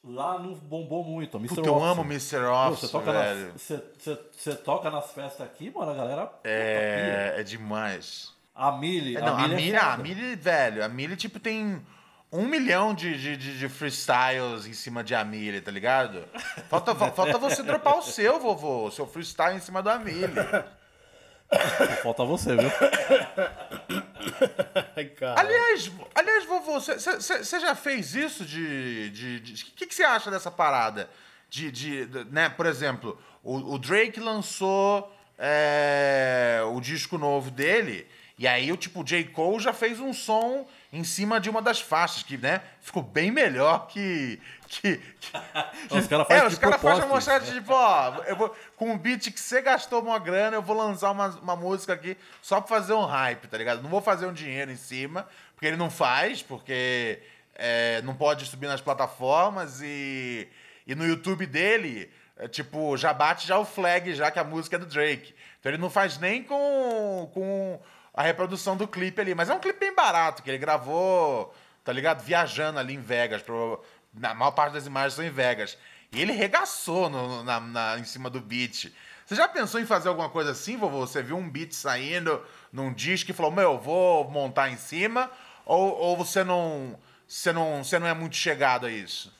lá 0.03 0.39
não 0.39 0.53
bombou 0.53 1.03
muito. 1.03 1.37
Mr. 1.37 1.55
Puta, 1.55 1.67
eu 1.67 1.83
amo 1.83 2.01
Mr. 2.03 2.39
Meu, 2.39 2.53
Officer, 2.53 2.87
Você 2.87 2.91
toca, 2.91 3.11
velho. 3.11 3.51
nas, 3.53 3.61
você, 3.61 3.83
você, 3.97 4.19
você 4.31 4.55
toca 4.55 4.91
nas 4.91 5.11
festas 5.11 5.41
aqui, 5.41 5.71
mano, 5.71 5.91
a 5.91 5.95
galera. 5.95 6.31
É, 6.43 7.35
é 7.37 7.43
demais. 7.43 8.31
A 8.53 8.71
Millie. 8.71 9.17
É, 9.17 9.21
não, 9.21 9.35
a 9.35 9.47
Millie, 9.47 9.55
Millie, 9.55 9.75
é 9.75 9.79
a. 9.79 9.97
Millie, 9.97 10.35
velho, 10.35 10.83
a 10.85 10.87
Millie, 10.87 11.17
tipo, 11.17 11.39
tem 11.39 11.83
um 12.33 12.45
milhão 12.47 12.93
de, 12.95 13.15
de, 13.17 13.37
de, 13.37 13.59
de 13.59 13.69
freestyles 13.69 14.65
em 14.65 14.73
cima 14.73 15.03
de 15.03 15.13
Amília, 15.13 15.61
tá 15.61 15.69
ligado? 15.71 16.27
Falta, 16.69 16.95
fa- 16.95 17.11
falta 17.11 17.37
você 17.37 17.61
dropar 17.63 17.97
o 17.97 18.01
seu, 18.01 18.39
vovô, 18.39 18.87
o 18.87 18.91
seu 18.91 19.05
freestyle 19.07 19.55
em 19.55 19.59
cima 19.59 19.81
do 19.83 19.89
Amília. 19.89 20.65
Falta 22.01 22.25
você, 22.25 22.55
viu? 22.55 22.71
Ai, 24.95 25.05
cara. 25.05 25.39
Aliás, 25.39 25.91
aliás, 26.15 26.45
vovô, 26.45 26.79
você 26.79 27.59
já 27.59 27.75
fez 27.75 28.15
isso 28.15 28.43
de. 28.45 29.09
de, 29.11 29.39
de- 29.39 29.63
O 29.63 29.67
que 29.75 29.85
que 29.85 29.93
você 29.95 30.03
acha 30.03 30.31
dessa 30.31 30.49
parada? 30.51 31.09
De, 31.49 31.71
de, 31.71 32.05
de- 32.07 32.23
né, 32.31 32.49
por 32.49 32.65
exemplo, 32.65 33.19
o, 33.43 33.75
o 33.75 33.77
Drake 33.79 34.19
lançou 34.19 35.15
é, 35.37 36.61
o 36.73 36.79
disco 36.81 37.17
novo 37.17 37.51
dele, 37.51 38.07
e 38.39 38.47
aí 38.47 38.71
o 38.71 38.77
tipo, 38.77 39.01
o 39.01 39.03
J. 39.03 39.25
Cole 39.25 39.59
já 39.61 39.71
fez 39.73 39.99
um 39.99 40.11
som 40.13 40.67
em 40.93 41.03
cima 41.03 41.39
de 41.39 41.50
uma 41.50 41.59
das 41.59 41.81
faixas, 41.81 42.21
que, 42.21 42.38
né, 42.38 42.62
ficou 42.79 43.01
bem 43.01 43.31
melhor 43.31 43.88
que. 43.88 44.39
que, 44.67 44.97
que 45.19 45.31
Os 45.97 46.07
caras 46.07 46.27
fazem 46.27 46.43
é, 46.43 46.47
os 46.47 46.57
caras 46.59 46.81
fazem 46.81 47.03
uma 47.05 47.15
mostrar 47.15 47.41
tipo, 47.41 47.73
ó, 47.73 48.21
eu 48.27 48.35
vou, 48.35 48.55
com 48.77 48.91
um 48.91 48.97
beat 48.97 49.31
que 49.31 49.39
você 49.39 49.59
gastou 49.59 50.03
uma 50.03 50.19
grana, 50.19 50.55
eu 50.55 50.62
vou 50.62 50.77
lançar 50.77 51.09
uma, 51.09 51.29
uma 51.29 51.55
música 51.55 51.93
aqui 51.93 52.15
só 52.43 52.62
pra 52.62 52.77
fazer 52.77 52.93
um 52.93 53.05
hype, 53.05 53.47
tá 53.47 53.57
ligado? 53.57 53.81
Não 53.81 53.89
vou 53.89 54.01
fazer 54.01 54.27
um 54.27 54.33
dinheiro 54.33 54.71
em 54.71 54.75
cima, 54.75 55.27
porque 55.55 55.65
ele 55.65 55.77
não 55.77 55.89
faz, 55.89 56.43
porque 56.43 57.19
é, 57.55 58.00
não 58.03 58.13
pode 58.13 58.45
subir 58.45 58.67
nas 58.67 58.79
plataformas 58.79 59.81
e, 59.81 60.47
e 60.85 60.93
no 60.93 61.07
YouTube 61.07 61.47
dele, 61.47 62.12
é, 62.38 62.47
tipo, 62.47 62.95
já 62.97 63.12
bate 63.12 63.47
já 63.47 63.57
o 63.57 63.65
flag, 63.65 64.13
já 64.13 64.29
que 64.29 64.38
a 64.38 64.43
música 64.43 64.75
é 64.75 64.79
do 64.79 64.85
Drake. 64.85 65.33
Então 65.59 65.71
ele 65.71 65.81
não 65.81 65.89
faz 65.89 66.19
nem 66.19 66.43
com, 66.43 67.31
com 67.33 67.79
a 68.13 68.22
reprodução 68.24 68.75
do 68.77 68.88
clipe 68.88 69.20
ali. 69.22 69.34
Mas 69.36 69.50
é 69.50 69.53
um 69.53 69.60
clipe 69.60 69.79
bem 69.79 69.96
barato, 69.96 70.43
que 70.43 70.50
ele 70.50 70.58
gravou, 70.58 71.53
tá 71.84 71.91
ligado? 71.91 72.22
Viajando 72.24 72.79
ali 72.79 72.93
em 72.93 73.01
Vegas. 73.01 73.41
pro- 73.41 73.84
na 74.13 74.34
maior 74.34 74.51
parte 74.51 74.74
das 74.74 74.86
imagens 74.86 75.13
são 75.15 75.25
em 75.25 75.29
Vegas. 75.32 75.77
E 76.12 76.22
ele 76.22 76.32
regaçou 76.34 77.10
no- 77.10 77.43
na, 77.43 77.60
na- 77.60 77.98
em 77.98 78.03
cima 78.03 78.29
do 78.29 78.39
beat. 78.39 78.93
Você 79.25 79.36
já 79.36 79.48
pensou 79.48 79.79
em 79.82 79.86
fazer 79.86 80.10
alguma 80.10 80.29
coisa 80.29 80.51
assim, 80.51 80.77
vovô? 80.77 81.00
Você 81.08 81.24
viu 81.24 81.36
um 81.38 81.50
beat 81.50 81.72
saindo 81.74 82.39
num 82.72 82.93
disco 82.93 83.32
e 83.32 83.34
falou, 83.34 83.51
meu, 83.51 83.79
vou 83.79 84.29
montar 84.29 84.70
em 84.70 84.77
cima? 84.77 85.32
Ou, 85.65 85.98
ou 85.98 86.17
você 86.17 86.43
não. 86.43 87.00
Você 87.27 87.51
não, 87.51 87.84
você 87.84 87.98
não 87.98 88.05
é 88.05 88.13
muito 88.13 88.36
chegado 88.36 88.86
a 88.86 88.91
isso? 88.91 89.34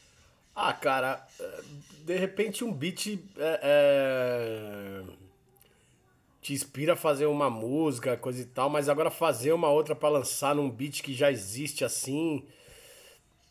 Ah, 0.56 0.74
cara, 0.74 1.24
é, 1.40 1.62
de 2.06 2.18
repente 2.18 2.64
um 2.64 2.72
beat 2.74 3.20
é, 3.38 3.60
é, 3.62 5.04
te 6.44 6.54
inspira 6.54 6.94
a 6.94 6.96
fazer 6.98 7.26
uma 7.26 7.50
música, 7.50 8.18
coisa 8.18 8.42
e 8.42 8.46
tal, 8.46 8.70
mas 8.70 8.90
agora 8.90 9.10
fazer 9.10 9.54
uma 9.54 9.70
outra 9.70 9.96
pra 9.96 10.10
lançar 10.10 10.54
num 10.56 10.70
beat 10.70 11.02
que 11.02 11.14
já 11.14 11.32
existe 11.32 11.86
assim. 11.86 12.44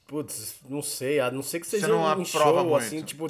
Putz, 0.07 0.57
não 0.69 0.83
sei, 0.83 1.21
a 1.21 1.31
não 1.31 1.43
ser 1.43 1.61
que 1.61 1.67
seja 1.67 1.89
não 1.89 2.05
um 2.21 2.25
show, 2.25 2.65
muito. 2.65 2.77
assim, 2.77 3.03
tipo, 3.03 3.27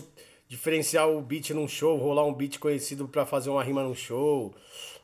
diferenciar 0.48 1.08
o 1.08 1.20
beat 1.22 1.50
num 1.50 1.68
show, 1.68 1.96
rolar 1.96 2.24
um 2.24 2.34
beat 2.34 2.58
conhecido 2.58 3.06
pra 3.06 3.24
fazer 3.24 3.50
uma 3.50 3.62
rima 3.62 3.82
num 3.84 3.94
show. 3.94 4.54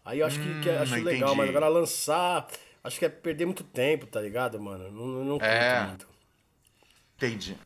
Aí 0.04 0.20
eu 0.20 0.26
acho 0.26 0.40
que, 0.40 0.54
que 0.56 0.68
acho 0.70 0.94
Hum, 0.94 1.04
legal, 1.04 1.34
mas 1.36 1.46
entendi. 1.46 1.50
agora 1.50 1.68
lançar, 1.68 2.48
acho 2.82 2.98
que 2.98 3.04
é 3.04 3.08
perder 3.08 3.46
muito 3.46 3.62
tempo, 3.62 4.06
tá 4.06 4.20
ligado, 4.20 4.60
mano? 4.60 4.90
Não, 4.90 5.24
não 5.24 5.38
curto 5.38 5.76
É. 5.76 5.78
muito. 5.78 6.08
Entendi. 7.16 7.58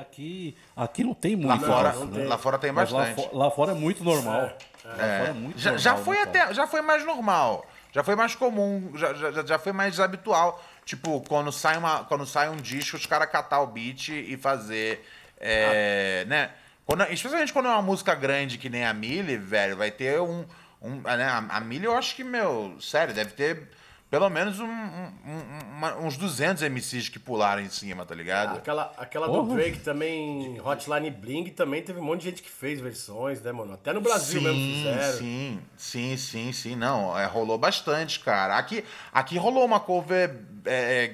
Aqui, 0.00 0.56
aqui 0.76 1.02
não 1.02 1.14
tem 1.14 1.34
Lá 1.34 1.56
muito. 1.56 1.66
fora, 1.66 1.90
disso, 1.90 2.04
não 2.04 2.12
tem. 2.12 2.26
lá 2.26 2.38
fora 2.38 2.58
tem 2.58 2.70
Mas 2.70 2.90
lá, 2.92 3.00
bastante. 3.06 3.28
fo- 3.28 3.36
lá 3.36 3.50
fora 3.50 3.72
é 3.72 3.74
muito 3.74 4.04
normal. 4.04 4.40
Lá 4.84 4.94
fora 4.94 5.28
é 5.28 5.32
muito 5.32 5.58
já, 5.58 5.70
normal. 5.72 5.78
já 5.82 5.96
foi 5.96 6.16
né, 6.16 6.26
cara? 6.26 6.44
até, 6.44 6.54
já 6.54 6.66
foi 6.68 6.80
mais 6.80 7.04
normal. 7.04 7.66
Já 7.92 8.04
foi 8.04 8.14
mais 8.16 8.34
comum, 8.36 8.92
já, 8.94 9.12
já, 9.14 9.42
já 9.44 9.58
foi 9.58 9.72
mais 9.72 9.98
habitual. 9.98 10.62
Tipo, 10.84 11.20
quando 11.22 11.50
sai, 11.50 11.76
uma, 11.76 12.04
quando 12.04 12.24
sai 12.24 12.48
um 12.48 12.56
disco, 12.56 12.96
os 12.96 13.04
caras 13.06 13.28
catar 13.30 13.60
o 13.62 13.66
beat 13.66 14.08
e 14.10 14.36
fazer. 14.36 15.04
é, 15.40 16.24
né? 16.28 16.50
Quando, 16.86 17.02
especialmente 17.12 17.52
quando 17.52 17.66
é 17.66 17.70
uma 17.70 17.82
música 17.82 18.14
grande 18.14 18.58
que 18.58 18.68
nem 18.68 18.84
a 18.84 18.92
Millie, 18.94 19.36
velho, 19.38 19.76
vai 19.76 19.90
ter 19.90 20.20
um. 20.20 20.44
um 20.80 21.00
né? 21.00 21.24
A, 21.24 21.38
a 21.56 21.60
Millie, 21.60 21.86
eu 21.86 21.96
acho 21.96 22.14
que, 22.14 22.22
meu, 22.22 22.76
sério, 22.80 23.12
deve 23.14 23.32
ter 23.32 23.68
pelo 24.14 24.30
menos 24.30 24.60
um- 24.60 24.64
um- 24.64 25.12
um- 25.26 25.76
uma- 25.76 25.96
uns 25.96 26.16
200 26.16 26.62
MCs 26.62 27.08
que 27.08 27.18
pularam 27.18 27.60
em 27.60 27.68
cima, 27.68 28.06
tá 28.06 28.14
ligado? 28.14 28.56
Aquela, 28.58 28.92
aquela 28.96 29.26
do. 29.26 29.42
Drake 29.56 29.80
também, 29.80 30.60
Hotline 30.60 31.10
Bling, 31.10 31.50
também 31.50 31.82
teve 31.82 31.98
um 31.98 32.04
monte 32.04 32.20
de 32.20 32.30
gente 32.30 32.40
que 32.40 32.48
fez 32.48 32.78
versões, 32.80 33.42
né, 33.42 33.50
mano? 33.50 33.72
Até 33.74 33.92
no 33.92 34.00
Brasil 34.00 34.40
mesmo 34.40 34.60
fizeram. 34.60 35.18
Sim, 35.18 35.60
sim, 35.76 36.16
sim, 36.16 36.52
sim. 36.52 36.76
Não, 36.76 37.18
é, 37.18 37.26
rolou 37.26 37.58
bastante, 37.58 38.20
cara. 38.20 38.56
Aqui, 38.56 38.84
aqui 39.12 39.36
rolou 39.36 39.64
uma 39.64 39.80
cover 39.80 40.36
é, 40.64 41.10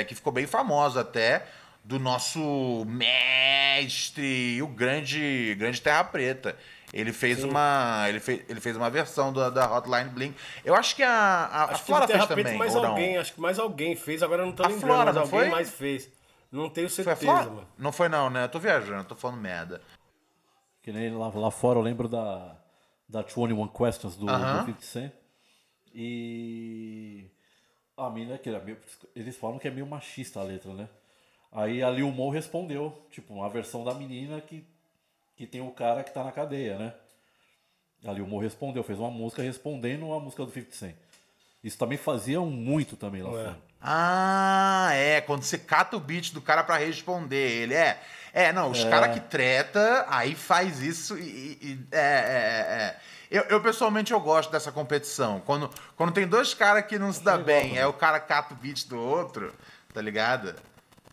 é, 0.00 0.04
que 0.08 0.16
ficou 0.16 0.32
bem 0.32 0.44
famosa 0.46 1.02
até, 1.02 1.46
do 1.84 2.00
nosso 2.00 2.84
mestre, 2.86 4.60
o 4.60 4.66
grande, 4.66 5.54
grande 5.56 5.80
Terra 5.80 6.02
Preta. 6.02 6.56
Ele 6.94 7.12
fez 7.12 7.42
uma. 7.42 8.04
Ele 8.08 8.20
fez, 8.20 8.44
ele 8.48 8.60
fez 8.60 8.76
uma 8.76 8.88
versão 8.88 9.32
da, 9.32 9.50
da 9.50 9.76
Hotline 9.76 10.10
Bling. 10.10 10.34
Eu 10.64 10.76
acho 10.76 10.94
que 10.94 11.02
a, 11.02 11.10
a, 11.10 11.62
a 11.62 11.64
Acho 11.64 11.80
que 11.80 11.86
Flora 11.88 12.06
Terra 12.06 12.26
fez 12.28 12.28
também, 12.28 12.56
mais 12.56 12.76
ou 12.76 12.82
não? 12.82 12.90
alguém, 12.90 13.16
acho 13.18 13.34
que 13.34 13.40
mais 13.40 13.58
alguém 13.58 13.96
fez, 13.96 14.22
agora 14.22 14.42
eu 14.42 14.46
não 14.46 14.52
tô 14.52 14.62
A 14.62 14.68
lembrando, 14.68 14.92
Flora, 14.92 15.04
mas 15.06 15.14
não 15.16 15.22
alguém 15.22 15.40
foi? 15.40 15.48
mais 15.48 15.70
fez. 15.70 16.08
Não 16.52 16.70
tenho 16.70 16.88
Foi 16.88 17.02
a 17.02 17.16
certeza, 17.16 17.32
Flora? 17.32 17.50
mano. 17.50 17.68
Não 17.76 17.90
foi 17.90 18.08
não, 18.08 18.30
né? 18.30 18.44
Eu 18.44 18.48
tô 18.48 18.60
viajando, 18.60 19.08
tô 19.08 19.16
falando 19.16 19.40
merda. 19.40 19.82
Que 20.82 20.92
nem 20.92 21.10
lá, 21.12 21.28
lá 21.34 21.50
fora 21.50 21.80
eu 21.80 21.82
lembro 21.82 22.08
da, 22.08 22.56
da 23.08 23.22
21 23.22 23.66
Questions 23.66 24.14
do, 24.14 24.28
Aham. 24.28 24.58
do 24.60 24.66
50 24.66 24.82
Cent. 24.82 25.12
E 25.92 27.28
a 27.96 28.08
mina, 28.08 28.38
que 28.38 28.48
era 28.48 28.60
meio, 28.60 28.78
eles 29.16 29.36
falam 29.36 29.58
que 29.58 29.66
é 29.66 29.70
meio 29.70 29.86
machista 29.86 30.38
a 30.38 30.44
letra, 30.44 30.72
né? 30.72 30.88
Aí 31.50 31.82
a 31.82 31.90
Lil 31.90 32.10
Mo 32.12 32.30
respondeu, 32.30 33.04
tipo, 33.10 33.34
uma 33.34 33.48
versão 33.48 33.82
da 33.84 33.94
menina 33.94 34.40
que, 34.40 34.64
que 35.36 35.46
tem 35.46 35.60
o 35.60 35.70
cara 35.70 36.02
que 36.04 36.12
tá 36.12 36.22
na 36.24 36.32
cadeia, 36.32 36.78
né? 36.78 36.94
A 38.06 38.12
Lil 38.12 38.26
Mo 38.26 38.38
respondeu, 38.38 38.82
fez 38.84 38.98
uma 38.98 39.10
música 39.10 39.42
respondendo 39.42 40.12
a 40.12 40.20
música 40.20 40.44
do 40.44 40.50
50 40.52 40.74
Cent. 40.76 40.94
Isso 41.62 41.78
também 41.78 41.96
faziam 41.96 42.46
muito 42.46 42.96
também 42.96 43.22
lá 43.22 43.30
É. 43.30 43.32
fora. 43.44 43.58
Ah, 43.80 44.90
é. 44.92 45.20
Quando 45.22 45.42
você 45.42 45.56
cata 45.58 45.96
o 45.96 46.00
beat 46.00 46.32
do 46.32 46.40
cara 46.42 46.62
pra 46.62 46.76
responder 46.76 47.36
ele. 47.62 47.74
É. 47.74 48.00
É, 48.32 48.52
não, 48.52 48.70
os 48.70 48.84
É. 48.84 48.90
caras 48.90 49.14
que 49.14 49.20
treta, 49.20 50.04
aí 50.08 50.34
faz 50.34 50.80
isso 50.80 51.16
e. 51.18 51.22
e- 51.22 51.58
e- 51.62 51.86
é, 51.92 51.98
é, 51.98 52.00
é. 52.82 53.00
Eu, 53.30 53.42
eu, 53.44 53.62
pessoalmente 53.62 54.12
eu 54.12 54.20
gosto 54.20 54.50
dessa 54.50 54.70
competição. 54.70 55.40
Quando, 55.40 55.70
quando 55.96 56.12
tem 56.12 56.26
dois 56.26 56.52
caras 56.52 56.84
que 56.86 56.98
não 56.98 57.12
se 57.12 57.22
dá 57.24 57.38
bem, 57.38 57.78
é 57.78 57.86
o 57.86 57.92
cara 57.92 58.20
cata 58.20 58.52
o 58.54 58.56
beat 58.56 58.86
do 58.86 58.98
outro, 59.00 59.52
tá 59.92 60.00
ligado? 60.02 60.54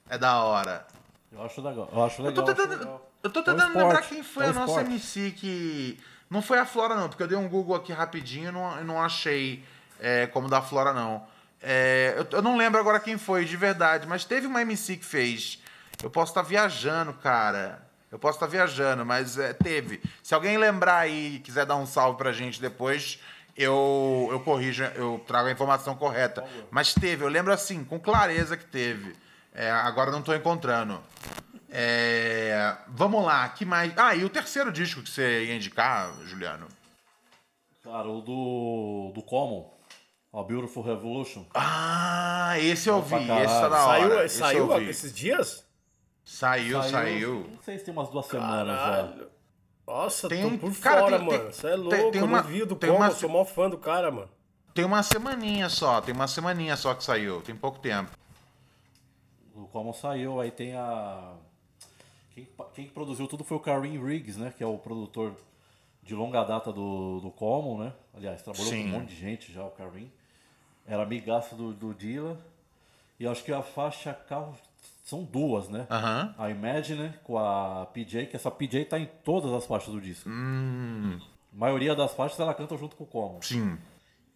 É 0.09 0.17
da 0.17 0.43
hora. 0.43 0.85
Eu 1.31 1.41
acho 1.43 1.61
legal. 1.61 1.89
Eu 1.91 2.03
acho 2.03 2.21
Eu 2.21 2.25
legal. 2.25 2.43
tô 2.45 2.51
acho 2.51 2.61
tentando, 2.61 2.79
legal. 2.79 3.10
Eu 3.23 3.29
tô 3.29 3.39
É 3.39 3.41
um 3.41 3.45
tentando 3.45 3.77
lembrar 3.77 4.01
quem 4.01 4.23
foi 4.23 4.45
é 4.45 4.47
um 4.47 4.51
a 4.51 4.53
nossa 4.53 4.81
esporte. 4.81 4.91
MC 4.91 5.31
que. 5.31 5.99
Não 6.29 6.41
foi 6.41 6.59
a 6.59 6.65
Flora, 6.65 6.95
não, 6.95 7.09
porque 7.09 7.21
eu 7.23 7.27
dei 7.27 7.37
um 7.37 7.49
Google 7.49 7.75
aqui 7.75 7.91
rapidinho 7.91 8.49
e 8.49 8.51
não, 8.51 8.83
não 8.83 9.01
achei 9.01 9.63
é, 9.99 10.27
como 10.27 10.47
da 10.47 10.61
Flora, 10.61 10.93
não. 10.93 11.25
É, 11.61 12.15
eu, 12.17 12.37
eu 12.37 12.41
não 12.41 12.57
lembro 12.57 12.79
agora 12.79 12.99
quem 12.99 13.17
foi, 13.17 13.45
de 13.45 13.57
verdade, 13.57 14.07
mas 14.07 14.23
teve 14.25 14.47
uma 14.47 14.61
MC 14.61 14.97
que 14.97 15.05
fez. 15.05 15.59
Eu 16.01 16.09
posso 16.09 16.31
estar 16.31 16.41
viajando, 16.41 17.13
cara. 17.13 17.85
Eu 18.11 18.17
posso 18.17 18.37
estar 18.37 18.47
viajando, 18.47 19.05
mas 19.05 19.37
é, 19.37 19.53
teve. 19.53 20.01
Se 20.23 20.33
alguém 20.33 20.57
lembrar 20.57 20.99
aí 20.99 21.35
e 21.35 21.39
quiser 21.39 21.65
dar 21.65 21.75
um 21.75 21.85
salve 21.85 22.17
pra 22.17 22.31
gente 22.31 22.59
depois, 22.59 23.19
eu, 23.55 24.27
eu 24.31 24.39
corrijo, 24.39 24.83
eu 24.95 25.23
trago 25.27 25.47
a 25.47 25.51
informação 25.51 25.95
correta. 25.95 26.43
Mas 26.69 26.93
teve, 26.93 27.23
eu 27.23 27.29
lembro 27.29 27.53
assim, 27.53 27.83
com 27.83 27.99
clareza 27.99 28.57
que 28.57 28.65
teve. 28.65 29.15
É, 29.53 29.69
agora 29.69 30.11
não 30.11 30.21
tô 30.21 30.33
encontrando. 30.33 30.99
É, 31.73 32.75
vamos 32.89 33.23
lá, 33.23 33.47
que 33.49 33.63
mais? 33.63 33.93
Ah, 33.97 34.13
e 34.13 34.25
o 34.25 34.29
terceiro 34.29 34.71
disco 34.73 35.01
que 35.01 35.09
você 35.09 35.45
ia 35.45 35.55
indicar, 35.55 36.11
Juliano? 36.25 36.67
Cara, 37.81 38.09
o 38.09 38.19
do, 38.21 39.11
do 39.15 39.21
Common, 39.23 39.71
A 40.33 40.43
Beautiful 40.43 40.83
Revolution. 40.83 41.45
Ah, 41.53 42.55
esse 42.59 42.89
eu 42.89 43.01
vi, 43.01 43.15
esse 43.15 43.27
tá 43.27 43.69
da 43.69 43.69
caralho. 43.77 44.03
hora. 44.03 44.09
Saiu, 44.09 44.25
esse 44.25 44.37
saiu 44.37 44.71
eu 44.71 44.79
vi. 44.79 44.89
esses 44.89 45.13
dias? 45.15 45.65
Saiu, 46.25 46.83
saiu. 46.83 47.49
Não 47.49 47.63
sei 47.63 47.79
se 47.79 47.85
tem 47.85 47.93
umas 47.93 48.09
duas 48.09 48.25
semanas 48.25 48.67
já. 48.77 48.85
Caralho. 48.85 49.31
Nossa, 49.87 50.29
Tem 50.29 50.41
tô 50.41 50.47
um- 50.49 50.57
por 50.57 50.79
cara, 50.79 51.01
fora, 51.01 51.17
tem- 51.17 51.25
mano. 51.27 51.39
tem- 51.39 51.51
Você 51.53 51.67
é 51.67 51.69
tem- 51.71 51.79
louco, 51.79 52.11
tem 52.11 52.21
eu 52.21 52.27
uma- 52.27 52.41
não 52.41 52.47
vi 52.49 52.65
do 52.65 52.75
tem 52.75 52.89
como, 52.89 53.01
uma- 53.01 53.09
eu 53.09 53.15
sou 53.15 53.29
mó 53.29 53.43
fã 53.43 53.69
do 53.69 53.77
cara, 53.77 54.11
mano. 54.11 54.29
Tem 54.73 54.85
uma 54.85 55.03
semaninha 55.03 55.67
só, 55.67 55.99
tem 55.99 56.13
uma 56.13 56.27
semaninha 56.27 56.77
só 56.77 56.93
que 56.93 57.03
saiu, 57.03 57.41
tem 57.41 57.55
pouco 57.55 57.79
tempo. 57.79 58.11
O 59.55 59.67
Common 59.67 59.91
saiu, 59.93 60.39
aí 60.39 60.51
tem 60.51 60.75
a. 60.75 61.33
Quem, 62.45 62.65
quem 62.73 62.87
produziu 62.87 63.27
tudo 63.27 63.43
foi 63.43 63.57
o 63.57 63.59
Karim 63.59 64.03
Riggs, 64.03 64.39
né? 64.39 64.53
Que 64.55 64.63
é 64.63 64.67
o 64.67 64.77
produtor 64.77 65.35
de 66.03 66.15
longa 66.15 66.43
data 66.43 66.71
do, 66.71 67.19
do 67.19 67.31
Common, 67.31 67.77
né? 67.77 67.93
Aliás, 68.13 68.41
trabalhou 68.41 68.67
Sim. 68.67 68.83
com 68.83 68.89
um 68.89 68.99
monte 68.99 69.09
de 69.09 69.15
gente 69.15 69.51
já, 69.51 69.63
o 69.63 69.71
Karim. 69.71 70.11
Era 70.85 71.03
amigaço 71.03 71.55
do, 71.55 71.73
do 71.73 71.93
Dilla. 71.93 72.37
E 73.19 73.27
acho 73.27 73.43
que 73.43 73.51
a 73.51 73.61
faixa 73.61 74.13
carro 74.13 74.55
são 75.03 75.23
duas, 75.23 75.69
né? 75.69 75.85
Aham. 75.89 76.33
A 76.37 76.49
Imagine 76.49 77.13
com 77.23 77.37
a 77.37 77.85
PJ, 77.93 78.27
que 78.27 78.35
essa 78.35 78.49
PJ 78.49 78.85
tá 78.85 78.99
em 78.99 79.07
todas 79.23 79.51
as 79.51 79.65
faixas 79.65 79.93
do 79.93 80.01
disco. 80.01 80.29
Hum. 80.29 81.19
A 81.53 81.57
maioria 81.57 81.95
das 81.95 82.13
faixas 82.13 82.39
ela 82.39 82.53
canta 82.53 82.75
junto 82.77 82.95
com 82.95 83.03
o 83.03 83.07
Common. 83.07 83.41
Sim. 83.41 83.77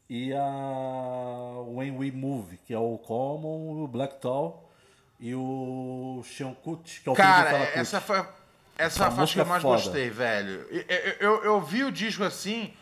E 0.07 0.33
a 0.33 1.63
When 1.67 1.97
We 1.97 2.11
Move, 2.11 2.57
que 2.57 2.73
é 2.73 2.77
o 2.77 2.97
Common, 2.99 3.83
o 3.83 3.87
Black 3.87 4.19
Tall 4.19 4.64
e 5.19 5.33
o 5.33 6.23
Sean 6.25 6.53
Kut, 6.53 7.01
que 7.01 7.09
é 7.09 7.11
o 7.11 7.15
Cara, 7.15 7.57
essa 7.73 8.01
foi, 8.01 8.17
essa 8.19 8.29
Essa 8.77 9.11
faixa 9.11 9.33
que 9.33 9.39
eu 9.39 9.43
é 9.43 9.47
mais 9.47 9.61
foda. 9.61 9.81
gostei, 9.81 10.09
velho. 10.09 10.67
Eu, 10.71 11.15
eu, 11.19 11.43
eu- 11.45 11.61
vi 11.61 11.83
o 11.83 11.91
disco 11.91 12.23
assim. 12.23 12.73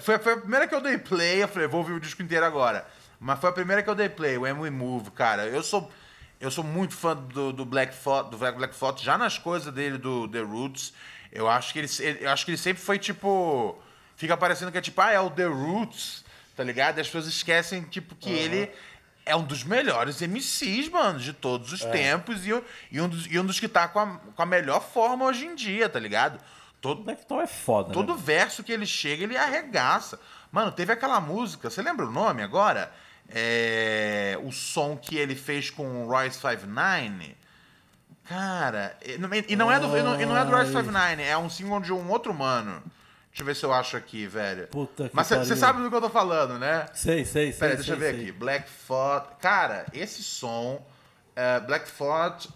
Foi, 0.00 0.18
foi 0.18 0.32
a 0.34 0.36
primeira 0.38 0.66
que 0.68 0.74
eu 0.74 0.80
dei 0.80 0.96
play. 0.98 1.42
Eu 1.42 1.48
falei, 1.48 1.68
vou 1.68 1.80
ouvir 1.80 1.92
o 1.92 2.00
disco 2.00 2.22
inteiro 2.22 2.44
agora. 2.46 2.86
Mas 3.20 3.38
foi 3.40 3.50
a 3.50 3.52
primeira 3.52 3.82
que 3.82 3.90
eu 3.90 3.94
dei 3.94 4.08
play, 4.08 4.36
o 4.38 4.42
When 4.42 4.54
We 4.54 4.70
Move, 4.70 5.10
cara. 5.10 5.46
Eu 5.46 5.62
sou, 5.62 5.90
eu 6.40 6.50
sou 6.50 6.64
muito 6.64 6.94
fã 6.94 7.14
do, 7.16 7.52
do 7.52 7.64
Black 7.64 7.94
Thought, 8.02 8.30
do 8.30 8.38
Black 8.38 8.76
Thought, 8.78 9.04
já 9.04 9.16
nas 9.18 9.38
coisas 9.38 9.72
dele 9.72 9.98
do 9.98 10.26
The 10.28 10.40
Roots. 10.40 10.92
Eu 11.32 11.48
acho 11.48 11.72
que 11.72 11.78
ele, 11.80 11.88
eu 12.20 12.30
acho 12.30 12.44
que 12.44 12.50
ele 12.52 12.58
sempre 12.58 12.82
foi 12.82 12.98
tipo. 12.98 13.78
Fica 14.16 14.36
parecendo 14.36 14.70
que 14.70 14.78
é 14.78 14.80
tipo, 14.80 15.00
ah, 15.00 15.10
é 15.10 15.18
o 15.20 15.28
The 15.28 15.46
Roots, 15.46 16.24
tá 16.56 16.62
ligado? 16.62 16.98
E 16.98 17.00
as 17.00 17.08
pessoas 17.08 17.26
esquecem, 17.26 17.82
tipo, 17.82 18.14
que 18.14 18.30
ele 18.30 18.70
é 19.26 19.34
um 19.34 19.44
dos 19.44 19.64
melhores 19.64 20.20
MCs, 20.20 20.88
mano, 20.88 21.18
de 21.18 21.32
todos 21.32 21.72
os 21.72 21.80
tempos 21.84 22.46
e, 22.46 22.62
e 22.90 23.00
um 23.00 23.08
dos, 23.08 23.26
e 23.26 23.38
um 23.38 23.46
dos 23.46 23.58
que 23.58 23.68
tá 23.68 23.88
com 23.88 24.00
a, 24.00 24.18
com 24.34 24.42
a 24.42 24.46
melhor 24.46 24.80
forma 24.80 25.24
hoje 25.24 25.46
em 25.46 25.54
dia, 25.54 25.88
tá 25.88 25.98
ligado? 25.98 26.38
Todo, 26.80 27.00
O 27.00 27.04
Black 27.04 27.24
Thought 27.24 27.44
é 27.44 27.46
foda, 27.46 27.88
né? 27.88 27.94
Todo 27.94 28.14
verso 28.14 28.62
que 28.62 28.70
ele 28.70 28.84
chega, 28.84 29.24
ele 29.24 29.36
arregaça. 29.36 30.20
Mano, 30.52 30.70
teve 30.70 30.92
aquela 30.92 31.20
música, 31.20 31.70
você 31.70 31.80
lembra 31.80 32.06
o 32.06 32.10
nome 32.10 32.42
agora? 32.42 32.92
É, 33.28 34.38
o 34.42 34.52
som 34.52 34.96
que 34.96 35.16
ele 35.16 35.34
fez 35.34 35.70
com 35.70 36.04
o 36.04 36.08
Royce 36.08 36.36
59. 36.36 37.34
Cara, 38.24 38.96
e 39.04 39.18
não, 39.18 39.30
e 39.48 39.56
não 39.56 39.72
é 39.72 39.80
do, 39.80 39.96
e 39.96 40.02
não, 40.02 40.20
e 40.20 40.26
não 40.26 40.36
é 40.36 40.44
do 40.44 40.50
Royce 40.50 40.72
59, 40.72 41.22
é 41.22 41.36
um 41.36 41.48
single 41.48 41.80
de 41.80 41.92
um 41.92 42.10
outro 42.10 42.34
mano. 42.34 42.82
Deixa 43.34 43.42
eu 43.42 43.46
ver 43.46 43.56
se 43.56 43.64
eu 43.66 43.72
acho 43.74 43.96
aqui, 43.96 44.28
velho. 44.28 44.68
Puta 44.68 45.08
que 45.08 45.16
Mas 45.16 45.26
você 45.26 45.56
sabe 45.56 45.82
do 45.82 45.90
que 45.90 45.96
eu 45.96 46.00
tô 46.00 46.08
falando, 46.08 46.56
né? 46.56 46.86
Sei, 46.94 47.24
sei, 47.24 47.50
sei. 47.50 47.58
Pera 47.58 47.72
aí, 47.72 47.76
deixa 47.78 47.92
eu 47.94 47.98
sei, 47.98 48.06
ver 48.12 48.14
sei. 48.14 48.22
aqui. 48.22 48.32
Black 48.32 48.70
Thought. 48.86 49.26
Cara, 49.40 49.86
esse 49.92 50.22
som. 50.22 50.80
é, 51.34 51.58
Black 51.58 51.90
Thought. 51.90 52.48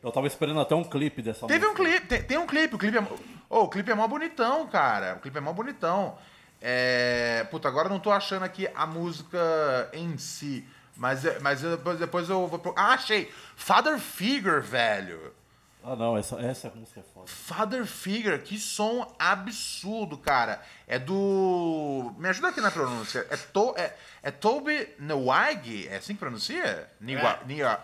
Eu 0.00 0.12
tava 0.12 0.28
esperando 0.28 0.60
até 0.60 0.72
um 0.76 0.84
clipe 0.84 1.20
dessa 1.20 1.48
Teve 1.48 1.66
um 1.66 1.70
música. 1.70 1.84
clipe, 1.90 2.06
tem, 2.06 2.22
tem 2.22 2.38
um 2.38 2.46
clipe, 2.46 2.76
o 2.76 2.78
clipe 2.78 2.96
é. 2.96 3.04
Oh, 3.48 3.62
o 3.64 3.68
clipe 3.68 3.90
é 3.90 3.94
mó 3.96 4.06
bonitão, 4.06 4.68
cara. 4.68 5.16
O 5.16 5.20
clipe 5.20 5.36
é 5.36 5.40
mó 5.40 5.52
bonitão. 5.52 6.16
É. 6.62 7.44
Puta, 7.50 7.66
agora 7.66 7.88
eu 7.88 7.90
não 7.90 7.98
tô 7.98 8.12
achando 8.12 8.44
aqui 8.44 8.68
a 8.72 8.86
música 8.86 9.90
em 9.92 10.16
si. 10.16 10.64
Mas, 10.96 11.24
é- 11.24 11.40
mas 11.40 11.64
eu- 11.64 11.76
depois, 11.76 11.98
depois 11.98 12.28
eu 12.28 12.46
vou. 12.46 12.72
Ah, 12.76 12.92
achei! 12.92 13.32
Father 13.56 13.98
Figure, 13.98 14.60
velho. 14.60 15.34
Ah, 15.82 15.96
não, 15.96 16.16
essa, 16.16 16.38
essa 16.40 16.70
música 16.74 17.00
é 17.00 17.02
foda. 17.14 17.26
Father 17.26 17.86
Figure, 17.86 18.38
que 18.40 18.58
som 18.58 19.10
absurdo, 19.18 20.18
cara. 20.18 20.60
É 20.86 20.98
do. 20.98 22.12
Me 22.18 22.28
ajuda 22.28 22.48
aqui 22.48 22.60
na 22.60 22.70
pronúncia. 22.70 23.26
É, 23.30 23.36
to... 23.36 23.74
é, 23.76 23.94
é 24.22 24.30
Toby 24.30 24.88
Newag? 24.98 25.88
É 25.88 25.96
assim 25.96 26.14
que 26.14 26.20
pronuncia? 26.20 26.88
Niwa... 27.00 27.40
Niwa... 27.46 27.80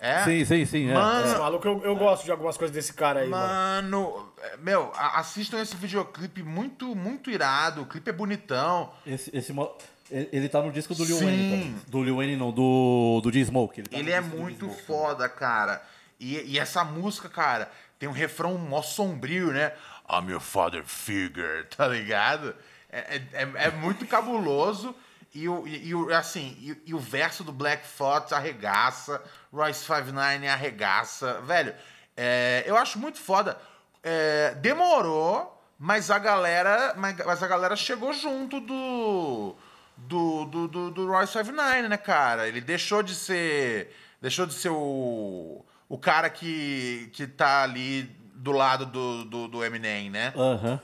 É? 0.00 0.22
Sim, 0.24 0.44
sim, 0.44 0.66
sim. 0.66 0.90
É, 0.90 0.92
Mano, 0.92 1.26
Esse 1.26 1.38
maluco, 1.38 1.66
eu, 1.66 1.82
eu 1.82 1.96
gosto 1.96 2.24
de 2.24 2.30
algumas 2.30 2.58
coisas 2.58 2.74
desse 2.74 2.92
cara 2.92 3.20
aí, 3.20 3.28
mano. 3.28 3.46
Mano, 3.46 4.32
é, 4.42 4.56
meu, 4.58 4.92
assistam 4.94 5.58
esse 5.62 5.74
videoclipe 5.76 6.42
muito, 6.42 6.94
muito 6.94 7.30
irado. 7.30 7.82
O 7.82 7.86
clipe 7.86 8.10
é 8.10 8.12
bonitão. 8.12 8.92
Esse, 9.06 9.34
esse, 9.34 9.50
mo- 9.50 9.74
ele 10.10 10.28
ele 10.30 10.48
tá 10.50 10.60
no 10.60 10.70
disco 10.70 10.94
do 10.94 11.04
Lil 11.06 11.16
Sim. 11.16 11.24
Wayne 11.24 11.42
também. 11.50 11.76
Do 11.88 12.04
Lil 12.04 12.16
Wayne 12.16 12.36
não, 12.36 12.52
do, 12.52 13.20
do 13.22 13.30
D-Smoke. 13.30 13.82
tá 13.84 13.96
Ele 13.96 14.12
é 14.12 14.20
muito 14.20 14.68
foda, 14.68 15.26
cara. 15.26 15.82
E, 16.18 16.38
e 16.52 16.58
essa 16.58 16.84
música, 16.84 17.28
cara, 17.28 17.70
tem 17.98 18.08
um 18.08 18.12
refrão 18.12 18.56
mó 18.58 18.82
sombrio, 18.82 19.52
né? 19.52 19.72
I'm 20.10 20.30
your 20.30 20.40
father 20.40 20.84
figure, 20.84 21.64
tá 21.76 21.86
ligado? 21.88 22.54
É, 22.90 22.98
é, 23.16 23.42
é- 23.42 23.52
é 23.66 23.70
muito 23.70 24.06
cabuloso. 24.06 24.94
E, 25.34 25.48
o, 25.48 25.66
e, 25.66 25.90
e 25.90 26.12
assim, 26.14 26.56
e, 26.60 26.90
e 26.90 26.94
o 26.94 26.98
verso 26.98 27.42
do 27.42 27.50
Black 27.52 27.84
Thought 27.98 28.32
arregaça. 28.32 29.20
Royce 29.52 29.80
59 29.80 30.46
arregaça. 30.46 31.40
Velho, 31.42 31.74
é, 32.16 32.62
eu 32.66 32.76
acho 32.76 32.98
muito 33.00 33.18
foda. 33.20 33.58
É, 34.02 34.54
demorou, 34.60 35.60
mas 35.78 36.10
a 36.10 36.18
galera. 36.20 36.94
Mas, 36.96 37.16
mas 37.24 37.42
a 37.42 37.48
galera 37.48 37.74
chegou 37.74 38.12
junto 38.12 38.60
do. 38.60 39.56
Do, 39.96 40.44
do, 40.46 40.68
do, 40.68 40.90
do 40.90 41.06
Royce 41.08 41.32
59, 41.32 41.88
né, 41.88 41.96
cara? 41.96 42.46
Ele 42.48 42.60
deixou 42.60 43.02
de 43.02 43.14
ser. 43.14 43.94
Deixou 44.20 44.44
de 44.46 44.54
ser 44.54 44.70
o. 44.70 45.64
O 45.88 45.98
cara 45.98 46.28
que, 46.30 47.10
que 47.12 47.26
tá 47.26 47.62
ali 47.62 48.02
do 48.34 48.52
lado 48.52 48.86
do, 48.86 49.24
do, 49.24 49.48
do 49.48 49.64
Eminem, 49.64 50.10
né? 50.10 50.32
Aham. 50.36 50.80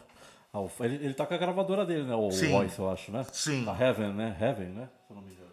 Ah, 0.52 0.60
o- 0.60 0.70
ele, 0.80 0.96
ele 1.04 1.14
tá 1.14 1.24
com 1.26 1.34
a 1.34 1.38
gravadora 1.38 1.84
dele, 1.86 2.04
né? 2.04 2.14
O 2.14 2.30
Sim. 2.30 2.50
Voice, 2.50 2.78
eu 2.78 2.90
acho, 2.90 3.10
né? 3.12 3.24
Sim. 3.32 3.68
A 3.68 3.72
Heaven, 3.78 4.12
né? 4.12 4.36
Heaven, 4.40 4.68
né? 4.68 4.88
Se 5.06 5.12
eu 5.12 5.16
não 5.16 5.22
me 5.22 5.32
engano. 5.32 5.50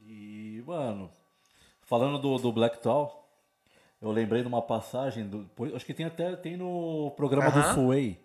E, 0.00 0.62
mano, 0.66 1.10
falando 1.82 2.18
do, 2.18 2.36
do 2.38 2.52
Black 2.52 2.80
Tal, 2.82 3.28
eu 4.00 4.10
lembrei 4.10 4.42
de 4.42 4.48
uma 4.48 4.60
passagem, 4.62 5.26
do, 5.28 5.48
acho 5.74 5.86
que 5.86 5.94
tem 5.94 6.06
até 6.06 6.34
tem 6.36 6.56
no 6.56 7.12
programa 7.16 7.50
do 7.50 7.58
Aham. 7.60 7.74
Sway. 7.74 8.18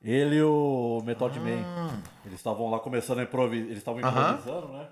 Ele 0.00 0.36
e 0.36 0.42
o 0.42 1.02
Method 1.04 1.40
Man. 1.40 1.64
Eles 2.24 2.38
estavam 2.38 2.70
lá 2.70 2.78
começando 2.78 3.18
a 3.18 3.22
improvisar. 3.24 3.66
Eles 3.66 3.78
estavam 3.78 4.00
improvisando, 4.00 4.68
né? 4.68 4.88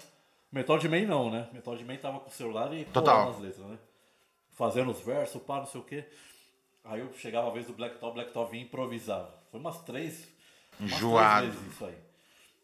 Method 0.51 0.89
Man 0.89 1.03
não, 1.07 1.31
né? 1.31 1.49
Method 1.53 1.85
Man 1.85 1.97
tava 1.97 2.19
com 2.19 2.29
o 2.29 2.33
celular 2.33 2.73
e 2.75 2.85
Total. 2.87 3.31
as 3.31 3.39
letras, 3.39 3.65
né? 3.67 3.79
Fazendo 4.57 4.91
os 4.91 5.01
versos, 5.01 5.41
pá, 5.43 5.59
não 5.59 5.67
sei 5.67 5.81
o 5.81 5.85
quê. 5.85 6.05
Aí 6.85 7.01
eu 7.01 7.13
chegava 7.15 7.49
a 7.49 7.51
vez 7.51 7.67
do 7.67 7.73
Black 7.75 7.99
Top, 7.99 8.15
Black 8.15 8.33
Top 8.33 8.51
vinha 8.51 8.63
e 8.63 8.67
improvisava. 8.67 9.33
Foi 9.51 9.61
umas 9.61 9.79
três. 9.83 10.27
umas 10.81 10.93
Enjoado. 10.93 11.43
três 11.47 11.55
vezes 11.55 11.73
isso 11.75 11.85
aí. 11.85 11.97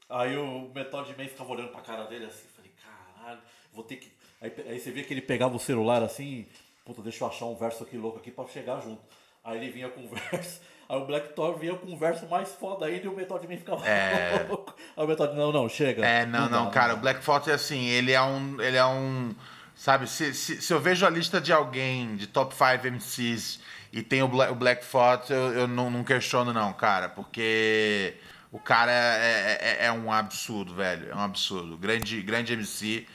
Aí 0.09 0.37
o 0.37 0.70
Method 0.74 1.14
Man 1.16 1.28
ficava 1.28 1.50
olhando 1.52 1.70
pra 1.70 1.81
cara 1.81 2.05
dele 2.05 2.26
assim, 2.26 2.46
falei, 2.55 2.70
caralho, 2.83 3.40
vou 3.72 3.85
ter 3.85 3.96
que. 3.96 4.12
Aí, 4.40 4.52
aí 4.68 4.81
você 4.81 4.90
via 4.90 5.05
que 5.05 5.12
ele 5.14 5.22
pegava 5.22 5.55
o 5.57 5.61
celular 5.61 6.02
assim, 6.02 6.46
puta, 6.85 7.00
deixa 7.02 7.24
eu 7.24 7.28
achar 7.28 7.46
um 7.46 7.55
verso 7.55 7.83
aqui 7.83 7.96
louco 7.96 8.18
aqui 8.18 8.31
pra 8.31 8.46
chegar 8.46 8.81
junto. 8.81 9.00
Aí 9.44 9.59
ele 9.59 9.70
vinha 9.70 9.88
com 9.88 10.02
o 10.02 10.09
verso, 10.31 10.61
aí 10.88 10.98
o 10.98 11.05
Black 11.07 11.33
Thor 11.35 11.59
vinha 11.59 11.74
com 11.74 11.87
um 11.87 11.96
verso 11.96 12.26
mais 12.26 12.55
foda 12.55 12.87
ainda 12.87 13.05
e 13.07 13.09
o 13.09 13.16
Method 13.16 13.46
Man 13.48 13.57
ficava 13.57 13.87
É. 13.88 14.44
louco. 14.48 14.74
Aí 14.96 15.05
o 15.05 15.09
Method, 15.09 15.35
não, 15.35 15.50
não, 15.50 15.68
chega. 15.68 16.05
É, 16.07 16.24
não, 16.26 16.48
não, 16.48 16.66
dá, 16.66 16.70
cara, 16.70 16.92
dá. 16.92 16.98
o 16.98 17.00
Black 17.02 17.24
Thought 17.24 17.50
é 17.50 17.55
assim, 17.55 17.87
ele 17.87 18.12
é 18.12 18.22
um. 18.22 18.61
Ele 18.61 18.76
é 18.76 18.85
um. 18.87 19.35
Sabe, 19.83 20.07
se, 20.09 20.33
se, 20.33 20.62
se 20.62 20.73
eu 20.73 20.79
vejo 20.79 21.05
a 21.05 21.11
lista 21.11 21.40
de 21.40 21.53
alguém 21.53 22.14
de 22.14 22.29
top 22.29 22.55
5 22.55 22.87
MCs 22.87 23.59
e 23.92 24.01
tem 24.01 24.23
o 24.23 24.29
Black, 24.29 24.53
o 24.53 24.55
Black 24.55 24.87
Thought, 24.87 25.33
eu, 25.33 25.53
eu 25.55 25.66
não, 25.66 25.90
não 25.90 26.05
questiono, 26.05 26.53
não, 26.53 26.73
cara, 26.73 27.09
porque 27.09 28.14
o 28.53 28.61
cara 28.61 28.92
é, 28.92 29.59
é, 29.81 29.87
é 29.87 29.92
um 29.92 30.12
absurdo, 30.12 30.73
velho. 30.73 31.11
É 31.11 31.16
um 31.16 31.21
absurdo. 31.25 31.77
Grande, 31.77 32.23
grande 32.23 32.53
MC. 32.53 33.09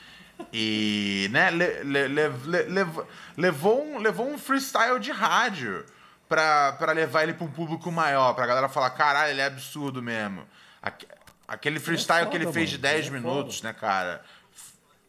E, 0.52 1.28
né, 1.32 1.50
le- 1.50 1.84
le- 1.84 2.08
le- 2.08 2.28
le- 2.44 2.62
lev- 2.64 3.06
levou, 3.34 3.82
um, 3.82 3.96
levou 3.98 4.30
um 4.30 4.36
freestyle 4.36 5.00
de 5.00 5.10
rádio 5.10 5.86
pra, 6.28 6.72
pra 6.72 6.92
levar 6.92 7.22
ele 7.22 7.32
pra 7.32 7.46
um 7.46 7.50
público 7.50 7.90
maior, 7.90 8.34
pra 8.34 8.46
galera 8.46 8.68
falar, 8.68 8.90
caralho, 8.90 9.30
ele 9.30 9.40
é 9.40 9.46
absurdo 9.46 10.02
mesmo. 10.02 10.46
Aque- 10.82 11.06
Aquele 11.48 11.80
freestyle 11.80 12.28
que 12.28 12.36
ele 12.36 12.44
foda, 12.44 12.52
fez 12.58 12.68
de 12.68 12.76
mano, 12.76 12.82
10 12.82 13.06
ele 13.06 13.16
é 13.16 13.20
minutos, 13.20 13.62
né, 13.62 13.72
cara? 13.72 14.22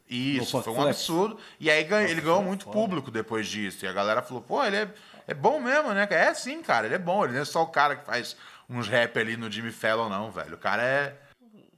Isso, 0.09 0.61
foi 0.63 0.73
um 0.73 0.75
Flex. 0.77 0.89
absurdo. 0.97 1.37
E 1.59 1.69
aí 1.69 1.83
ganha- 1.83 2.09
ele 2.09 2.21
ganhou 2.21 2.41
muito 2.41 2.63
foda. 2.65 2.75
público 2.75 3.11
depois 3.11 3.47
disso. 3.47 3.85
E 3.85 3.87
a 3.87 3.93
galera 3.93 4.21
falou, 4.23 4.41
pô, 4.41 4.63
ele 4.63 4.77
é, 4.77 4.93
é 5.27 5.33
bom 5.33 5.59
mesmo, 5.59 5.93
né? 5.93 6.07
É 6.09 6.33
sim, 6.33 6.61
cara, 6.63 6.87
ele 6.87 6.95
é 6.95 6.99
bom. 6.99 7.23
Ele 7.23 7.33
não 7.33 7.41
é 7.41 7.45
só 7.45 7.61
o 7.61 7.67
cara 7.67 7.95
que 7.95 8.05
faz 8.05 8.35
uns 8.67 8.87
rap 8.87 9.17
ali 9.19 9.37
no 9.37 9.49
Jimmy 9.51 9.71
Fallon, 9.71 10.09
não, 10.09 10.31
velho. 10.31 10.55
O 10.55 10.57
cara 10.57 10.81
é. 10.83 11.15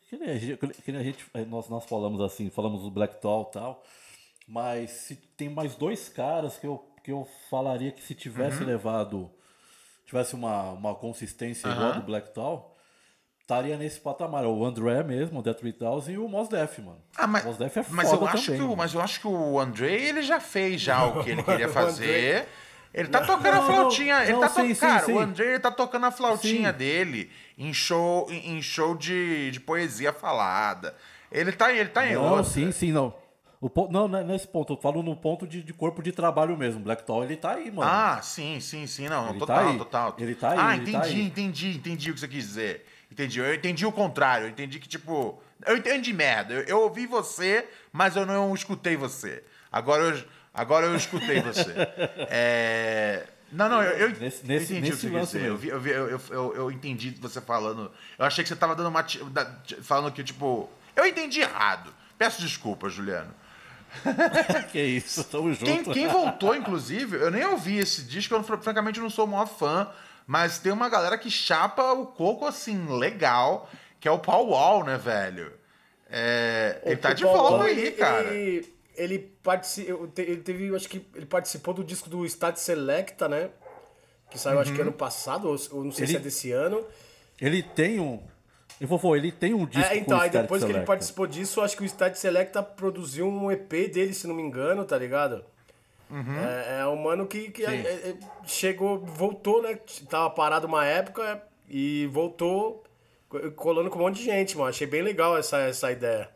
Que 0.09 0.17
nem 0.17 0.29
a 0.29 0.37
gente, 0.37 0.57
que 0.83 0.91
nem 0.91 1.01
a 1.01 1.03
gente- 1.03 1.25
eh, 1.33 1.45
nós, 1.45 1.69
nós 1.69 1.85
falamos 1.85 2.19
assim, 2.21 2.49
falamos 2.49 2.81
do 2.83 2.91
Black 2.91 3.21
Tall 3.21 3.47
e 3.49 3.53
tal, 3.53 3.83
mas 4.47 4.91
se 4.91 5.15
tem 5.37 5.49
mais 5.49 5.75
dois 5.75 6.09
caras 6.09 6.57
que 6.57 6.67
eu, 6.67 6.85
que 7.03 7.11
eu 7.11 7.25
falaria 7.49 7.91
que 7.91 8.01
se 8.03 8.13
Uhum. 8.13 8.19
tivesse 8.19 8.63
levado, 8.63 9.31
tivesse 10.05 10.35
uma, 10.35 10.71
uma 10.71 10.93
consistência 10.95 11.67
igual 11.69 11.91
a 11.91 11.91
do 11.93 12.01
Black 12.03 12.33
Tall, 12.33 12.70
estaria 13.51 13.77
nesse 13.77 13.99
patamar. 13.99 14.45
O 14.45 14.65
André 14.65 15.03
mesmo, 15.03 15.39
o 15.39 15.41
Death 15.43 15.59
3000 15.59 16.01
e 16.09 16.17
o 16.17 16.27
Mos 16.27 16.47
Def, 16.47 16.79
mano. 16.79 16.99
Ah, 17.17 17.27
mas, 17.27 17.43
o 17.43 17.47
Mos 17.47 17.57
Def 17.57 17.77
é 17.77 17.85
mas, 17.89 18.09
foda 18.09 18.23
eu 18.23 18.27
acho 18.29 18.45
também. 18.45 18.57
que 18.59 18.63
o, 18.63 18.67
mano. 18.67 18.77
mas 18.77 18.93
eu 18.93 19.01
acho 19.01 19.19
que 19.19 19.27
o 19.27 19.59
André, 19.59 19.93
ele 19.93 20.21
já 20.21 20.39
fez 20.39 20.81
já 20.81 21.03
o 21.05 21.23
que 21.23 21.29
ele 21.31 21.43
queria 21.43 21.67
fazer. 21.69 22.47
Ele 22.93 23.07
tá 23.07 23.21
tocando 23.21 23.47
a 23.47 23.51
Não, 23.55 23.61
não, 23.67 23.73
flautinha. 23.73 24.23
ele 24.23 24.37
tá 24.37 24.49
sim, 24.49 24.55
tocando. 24.55 24.73
sim, 24.75 24.79
Cara, 24.81 25.05
sim. 25.05 25.13
o 25.13 25.19
André 25.19 25.45
ele 25.47 25.59
tá 25.59 25.71
tocando 25.71 26.05
a 26.07 26.11
flautinha 26.11 26.71
Sim. 26.71 26.77
dele 26.77 27.31
em 27.57 27.73
show, 27.73 28.27
em, 28.29 28.61
show 28.61 28.95
de, 28.97 29.49
de 29.51 29.59
poesia 29.61 30.11
falada. 30.11 30.93
Ele 31.31 31.51
tá, 31.53 31.71
ele 31.71 31.87
tá 31.89 32.05
em 32.05 32.15
Não, 32.15 32.23
outra. 32.25 32.43
sim, 32.43 32.69
sim, 32.73 32.91
não. 32.91 33.13
O, 33.61 33.69
po- 33.69 33.87
não, 33.89 34.07
não 34.09 34.19
é 34.19 34.23
nesse 34.25 34.45
ponto, 34.47 34.73
eu 34.73 34.77
falo 34.77 35.01
no 35.03 35.15
ponto 35.15 35.47
de, 35.47 35.61
de 35.63 35.71
corpo 35.71 36.01
de 36.03 36.11
trabalho 36.11 36.57
mesmo. 36.57 36.81
Black 36.81 37.03
Tall, 37.05 37.23
ele 37.23 37.37
tá 37.37 37.51
aí, 37.51 37.71
mano. 37.71 37.89
Ah, 37.89 38.19
sim, 38.21 38.59
sim, 38.59 38.85
sim, 38.87 39.07
não, 39.07 39.29
Ele 39.29 39.39
total, 39.39 39.71
tá 39.71 39.77
total. 39.77 40.15
Ele 40.17 40.35
tá 40.35 40.49
aí, 40.51 40.57
Ah, 40.59 40.73
ele 40.75 40.81
entendi, 40.81 40.97
tá 40.97 41.03
aí. 41.05 41.21
entendi, 41.21 41.69
entendi 41.77 42.11
o 42.11 42.13
que 42.15 42.19
você 42.19 42.27
quis 42.27 42.43
dizer. 42.43 42.85
Entendi, 43.11 43.39
eu 43.39 43.53
entendi 43.53 43.85
o 43.85 43.91
contrário, 43.91 44.45
eu 44.45 44.49
entendi 44.49 44.79
que, 44.79 44.87
tipo, 44.87 45.41
eu 45.65 45.77
entendi 45.77 46.13
merda. 46.13 46.53
Eu, 46.53 46.61
eu 46.63 46.79
ouvi 46.81 47.05
você, 47.05 47.67
mas 47.91 48.15
eu 48.15 48.25
não 48.25 48.53
escutei 48.55 48.95
você. 48.95 49.43
Agora 49.71 50.01
eu, 50.03 50.23
agora 50.53 50.85
eu 50.87 50.95
escutei 50.95 51.41
você. 51.43 51.73
É... 52.29 53.23
Não, 53.51 53.67
não, 53.67 53.83
eu, 53.83 53.91
eu 54.07 54.09
Nesse- 54.17 54.43
eu 54.43 54.47
nesse- 54.47 54.73
entendi 54.77 54.93
o 54.93 54.97
que 54.97 55.07
nesse 55.07 55.25
você. 55.27 55.37
Eu, 55.39 55.59
eu, 55.61 55.85
eu, 55.87 56.21
eu, 56.29 56.55
eu, 56.55 56.71
entendi 56.71 57.11
você 57.19 57.41
falando. 57.41 57.91
Eu 58.17 58.25
achei 58.25 58.43
que 58.43 58.47
você 58.47 58.55
tava 58.55 58.75
dando 58.75 58.87
uma. 58.87 59.05
falando 59.83 60.13
que, 60.13 60.23
tipo. 60.23 60.69
Eu 60.95 61.05
entendi 61.05 61.41
errado. 61.41 61.93
Peço 62.17 62.41
desculpa, 62.41 62.87
Juliano. 62.89 63.33
que 64.71 64.79
isso, 64.81 65.21
tamo 65.25 65.51
junto. 65.51 65.65
Quem, 65.65 65.83
quem 65.83 66.07
voltou, 66.07 66.55
inclusive, 66.55 67.17
eu 67.17 67.29
nem 67.29 67.43
ouvi 67.45 67.77
esse 67.77 68.03
disco, 68.03 68.33
eu 68.33 68.41
francamente 68.43 69.01
não 69.01 69.09
sou 69.09 69.25
o 69.25 69.27
maior 69.27 69.47
fã, 69.47 69.89
mas 70.31 70.59
tem 70.59 70.71
uma 70.71 70.87
galera 70.87 71.17
que 71.17 71.29
chapa 71.29 71.91
o 71.91 72.05
coco 72.07 72.45
assim, 72.45 72.87
legal, 72.97 73.69
que 73.99 74.07
é 74.07 74.11
o 74.11 74.17
Paul 74.19 74.47
Wall, 74.51 74.85
né, 74.85 74.97
velho? 74.97 75.51
É, 76.09 76.81
ele 76.85 76.95
tá 76.95 77.11
de 77.11 77.23
Paul 77.23 77.35
volta 77.37 77.53
Wall, 77.57 77.63
aí, 77.63 77.79
ele- 77.79 77.91
cara. 77.91 78.33
Ele, 78.33 78.73
ele, 78.95 79.19
partici- 79.43 79.85
eu 79.87 80.07
te- 80.07 80.21
ele 80.21 80.37
teve, 80.41 80.67
eu 80.67 80.75
acho 80.77 80.87
que 80.87 81.05
ele 81.15 81.25
participou 81.25 81.73
do 81.73 81.83
disco 81.83 82.09
do 82.09 82.25
Stat 82.25 82.57
Selecta, 82.57 83.27
né? 83.27 83.49
Que 84.29 84.39
saiu 84.39 84.59
acho 84.61 84.71
que 84.71 84.77
Uhum. 84.79 84.87
ano 84.87 84.93
passado, 84.93 85.49
ou, 85.49 85.83
não 85.83 85.91
sei 85.91 86.07
se 86.07 86.13
Ele- 86.13 86.19
é 86.19 86.23
desse 86.23 86.51
ano. 86.53 86.81
Ele 87.39 87.61
tem 87.61 87.99
um. 87.99 88.21
E 88.79 88.85
vovô, 88.85 89.15
ele 89.17 89.31
tem 89.33 89.53
um 89.53 89.65
disco 89.65 89.91
É, 89.93 89.97
então, 89.97 90.17
com 90.17 90.23
aí 90.23 90.29
depois 90.29 90.61
que 90.61 90.65
ele 90.67 90.73
Selecta. 90.75 90.87
participou 90.87 91.27
disso, 91.27 91.59
acho 91.61 91.75
que 91.75 91.83
o 91.83 91.85
Stat 91.85 92.15
Selecta 92.17 92.63
produziu 92.63 93.27
um 93.27 93.51
EP 93.51 93.87
dele, 93.89 94.13
se 94.13 94.27
não 94.27 94.33
me 94.35 94.41
engano, 94.41 94.85
tá 94.85 94.97
ligado? 94.97 95.43
É, 96.39 96.79
é 96.81 96.87
um 96.87 97.01
mano 97.01 97.25
que, 97.25 97.49
que 97.51 97.63
é- 97.65 97.75
é- 98.09 98.15
chegou, 98.45 98.99
voltou, 99.05 99.61
né? 99.61 99.77
Tava 100.09 100.29
parado 100.29 100.67
uma 100.67 100.85
época 100.85 101.41
e 101.69 102.05
voltou 102.11 102.83
co- 103.29 103.51
colando 103.51 103.89
com 103.89 103.97
um 103.97 104.01
monte 104.03 104.17
de 104.17 104.25
gente, 104.25 104.57
mano. 104.57 104.69
Achei 104.69 104.85
bem 104.87 105.01
legal 105.01 105.37
essa, 105.37 105.57
essa 105.59 105.91
ideia. 105.91 106.29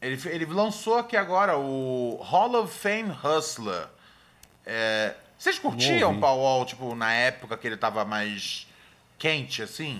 Ele, 0.00 0.20
ele 0.28 0.46
lançou 0.46 0.98
aqui 0.98 1.16
agora 1.16 1.56
o 1.56 2.18
Hall 2.22 2.54
of 2.56 2.72
Fame 2.76 3.10
Hustler. 3.24 3.86
É, 4.66 5.14
vocês 5.38 5.58
curtiam 5.58 6.12
o 6.12 6.20
Paul 6.20 6.40
Wall, 6.40 6.64
tipo, 6.66 6.94
na 6.94 7.12
época 7.12 7.56
que 7.56 7.66
ele 7.66 7.76
tava 7.76 8.04
mais 8.04 8.66
quente, 9.18 9.62
assim? 9.62 9.98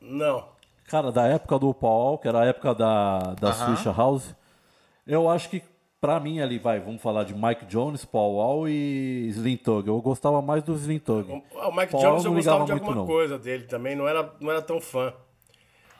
Não. 0.00 0.48
Cara, 0.88 1.12
da 1.12 1.26
época 1.26 1.58
do 1.58 1.72
Paul, 1.74 2.18
que 2.18 2.26
era 2.26 2.40
a 2.40 2.46
época 2.46 2.74
da, 2.74 3.18
da. 3.34 3.52
Swisha 3.52 3.92
House, 3.92 4.34
eu 5.06 5.28
acho 5.30 5.48
que 5.48 5.62
pra 6.00 6.18
mim 6.18 6.40
ali, 6.40 6.58
vai, 6.58 6.80
vamos 6.80 7.02
falar 7.02 7.24
de 7.24 7.34
Mike 7.34 7.66
Jones, 7.66 8.04
Paul 8.04 8.36
Wall 8.36 8.68
e 8.68 9.28
Slim 9.28 9.56
Tug. 9.56 9.86
Eu 9.88 10.00
gostava 10.00 10.40
mais 10.40 10.62
do 10.62 10.74
Slim 10.74 10.98
Tug. 10.98 11.30
O 11.52 11.72
Mike 11.72 11.92
Paul 11.92 12.02
Jones 12.02 12.24
eu 12.24 12.30
não 12.30 12.36
gostava 12.36 12.64
de 12.64 12.70
muito, 12.72 12.84
alguma 12.84 12.96
não. 12.96 13.06
coisa 13.06 13.38
dele 13.38 13.64
também, 13.64 13.94
não 13.94 14.08
era, 14.08 14.32
não 14.40 14.50
era 14.50 14.62
tão 14.62 14.80
fã. 14.80 15.12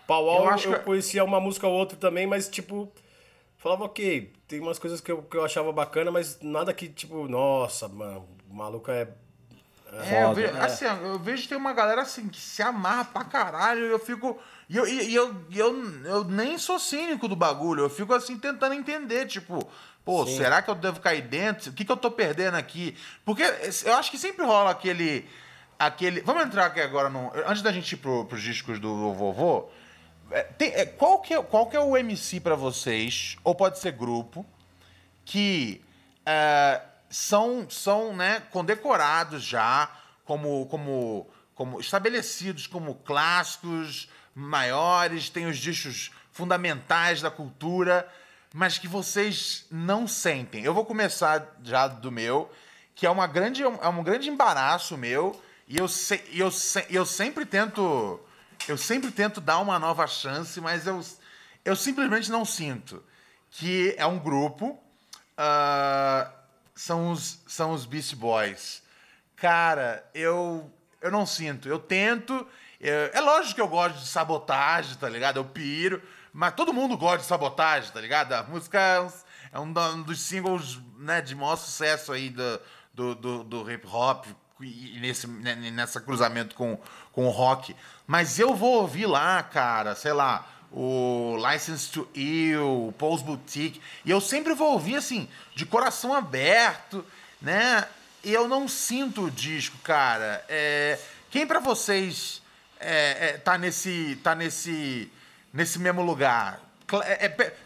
Paul 0.07 0.25
Wall 0.27 0.39
Eu 0.39 0.45
eu, 0.45 0.51
acho 0.51 0.69
que- 0.71 0.79
conhecia 0.81 1.23
uma 1.23 1.39
música 1.41 1.67
ou 1.67 1.75
outra 1.75 1.97
também, 1.97 2.27
mas 2.27 2.49
tipo, 2.49 2.91
falava 3.59 3.85
ok, 3.85 4.33
tem 4.49 4.59
umas 4.61 4.79
coisas 4.79 5.01
que 5.01 5.13
eu, 5.13 5.23
que 5.23 5.37
eu 5.37 5.45
achava 5.45 5.71
bacana, 5.73 6.11
mas 6.11 6.39
nada 6.41 6.73
que 6.73 6.89
tipo, 6.89 7.29
nossa, 7.29 7.87
mano, 7.89 8.27
o 8.51 8.55
maluco 8.55 8.91
é. 8.91 9.09
É, 9.93 10.23
eu 10.23 10.29
Foda, 10.29 10.35
vejo, 10.41 10.53
né? 10.53 10.61
assim, 10.65 10.85
eu 10.85 11.19
vejo 11.19 11.43
que 11.43 11.49
tem 11.49 11.59
uma 11.59 11.73
galera 11.73 12.03
assim 12.03 12.29
que 12.29 12.41
se 12.41 12.63
amarra 12.63 13.05
pra 13.07 13.25
caralho 13.25 13.87
e 13.87 13.91
eu 13.91 13.99
fico. 13.99 14.39
E 14.69 14.77
eu, 14.77 14.87
eu, 14.87 15.35
e 15.51 15.59
eu, 15.59 15.77
eu 16.05 16.23
nem 16.25 16.57
sou 16.59 16.79
cínico 16.79 17.27
do 17.27 17.35
bagulho, 17.35 17.83
eu 17.83 17.91
fico 17.91 18.15
assim 18.15 18.39
tentando 18.39 18.73
entender, 18.75 19.27
tipo, 19.27 19.67
pô, 20.05 20.27
será 20.27 20.63
que 20.63 20.71
eu 20.71 20.75
devo 20.75 21.01
cair 21.01 21.23
dentro? 21.23 21.71
O 21.71 21.75
que, 21.75 21.85
que 21.85 21.93
eu 21.93 21.97
tô 21.97 22.11
perdendo 22.11 22.57
aqui? 22.57 22.97
Porque 23.25 23.43
eu 23.85 23.95
acho 23.95 24.11
que 24.11 24.19
sempre 24.19 24.45
rola 24.45 24.71
aquele. 24.71 25.29
aquele 25.79 26.21
vamos 26.23 26.45
entrar 26.45 26.67
aqui 26.67 26.81
agora 26.81 27.09
no. 27.09 27.33
Antes 27.47 27.63
da 27.63 27.73
gente 27.73 27.93
ir 27.93 27.97
pro, 27.97 28.25
pros 28.25 28.43
discos 28.43 28.79
do 28.79 29.13
vovô. 29.15 29.69
é, 30.31 30.43
tem- 30.43 30.73
é, 30.73 30.85
qual, 30.87 31.21
que 31.21 31.35
é, 31.35 31.43
qual 31.43 31.67
que 31.67 31.77
é 31.77 31.81
o 31.81 31.97
MC 31.97 32.41
pra 32.41 32.55
vocês, 32.55 33.37
ou 33.45 33.55
pode 33.55 33.79
ser 33.79 33.93
grupo, 33.93 34.45
que 35.25 35.83
é, 36.25 36.81
são, 37.09 37.69
são 37.69 38.15
né, 38.15 38.41
condecorados 38.51 39.43
já 39.43 39.91
como, 40.25 40.67
como, 40.67 41.29
como 41.55 41.81
estabelecidos 41.81 42.67
como 42.69 42.95
clássicos 42.95 44.09
maiores, 44.35 45.29
têm 45.29 45.47
os 45.47 45.59
discos 45.59 46.11
fundamentais 46.31 47.21
da 47.21 47.31
cultura, 47.31 48.09
mas 48.53 48.79
que 48.79 48.89
vocês 48.89 49.65
não 49.71 50.07
sentem. 50.09 50.65
Eu 50.65 50.75
vou 50.75 50.85
começar 50.85 51.57
já 51.63 51.87
do 51.87 52.11
meu, 52.11 52.51
que 52.95 53.07
é, 53.07 53.11
uma 53.11 53.27
grande, 53.27 53.63
é 53.63 53.89
um 53.89 54.03
grande 54.03 54.29
embaraço 54.29 54.97
meu, 54.97 55.41
e 55.69 55.77
eu, 55.79 55.87
se, 55.89 56.23
eu, 56.33 56.51
se, 56.51 56.85
eu 56.91 57.07
sempre 57.07 57.47
tento. 57.47 58.21
Eu 58.69 58.77
sempre 58.77 59.11
tento 59.11 59.41
dar 59.41 59.59
uma 59.59 59.79
nova 59.79 60.07
chance, 60.07 60.61
mas 60.61 60.87
eu, 60.87 61.01
eu 61.65 61.75
simplesmente 61.75 62.31
não 62.31 62.45
sinto. 62.45 63.03
Que 63.51 63.95
é 63.97 64.05
um 64.05 64.19
grupo. 64.19 64.79
ah, 65.37 66.31
são, 66.75 67.11
os, 67.13 67.39
são 67.47 67.73
os 67.73 67.85
Beast 67.87 68.15
Boys. 68.15 68.83
Cara, 69.37 70.05
eu, 70.15 70.71
eu 71.01 71.11
não 71.11 71.25
sinto. 71.25 71.69
Eu 71.69 71.79
tento. 71.79 72.47
eu- 72.81 73.11
é 73.13 73.21
lógico 73.21 73.55
que 73.55 73.61
eu 73.61 73.69
gosto 73.69 73.99
de 73.99 74.09
sabotagem, 74.09 74.97
tá 74.97 75.09
ligado? 75.09 75.39
Eu 75.39 75.45
piro. 75.45 76.03
Mas 76.33 76.55
todo 76.55 76.73
mundo 76.73 76.97
gosta 76.97 77.19
de 77.19 77.25
sabotagem, 77.25 77.91
tá 77.91 78.01
ligado? 78.01 78.33
A 78.33 78.43
música 78.43 78.79
é 78.79 79.01
um, 79.01 79.11
é 79.53 79.59
um 79.59 80.03
dos 80.03 80.21
singles 80.21 80.79
né, 80.99 81.21
de 81.21 81.35
maior 81.35 81.57
sucesso 81.57 82.13
aí 82.13 82.31
do, 82.31 82.61
do, 82.95 83.15
do, 83.15 83.45
do 83.45 83.71
hip 83.71 83.87
hop 83.87 84.27
nesse 84.61 85.27
né, 85.27 85.55
nessa 85.55 86.01
cruzamento 86.01 86.55
com, 86.55 86.79
com 87.13 87.27
o 87.27 87.31
rock. 87.31 87.75
Mas 88.07 88.39
eu 88.39 88.55
vou 88.55 88.83
ouvir 88.83 89.07
lá, 89.07 89.43
cara, 89.43 89.95
sei 89.95 90.13
lá, 90.13 90.47
o 90.71 91.37
License 91.51 91.91
to 91.91 92.09
Ill, 92.15 92.89
o 92.89 92.93
Paul's 92.93 93.23
Boutique, 93.23 93.81
e 94.05 94.11
eu 94.11 94.21
sempre 94.21 94.55
vou 94.55 94.73
ouvir 94.73 94.97
assim, 94.97 95.29
de 95.55 95.67
coração 95.67 96.15
aberto, 96.15 97.05
né? 97.41 97.87
E 98.23 98.33
eu 98.33 98.47
não 98.47 98.69
sinto 98.69 99.25
o 99.25 99.31
disco, 99.31 99.79
cara. 99.79 100.45
É, 100.49 100.99
quem 101.31 101.47
pra 101.47 101.59
vocês 101.59 102.43
é, 102.79 103.31
é, 103.31 103.39
tá 103.39 103.57
nesse 103.57 104.19
tá 104.23 104.35
nesse 104.35 105.11
nesse 105.53 105.79
mesmo 105.79 106.03
lugar? 106.03 106.61
É- 107.05 107.27
é- 107.27 107.57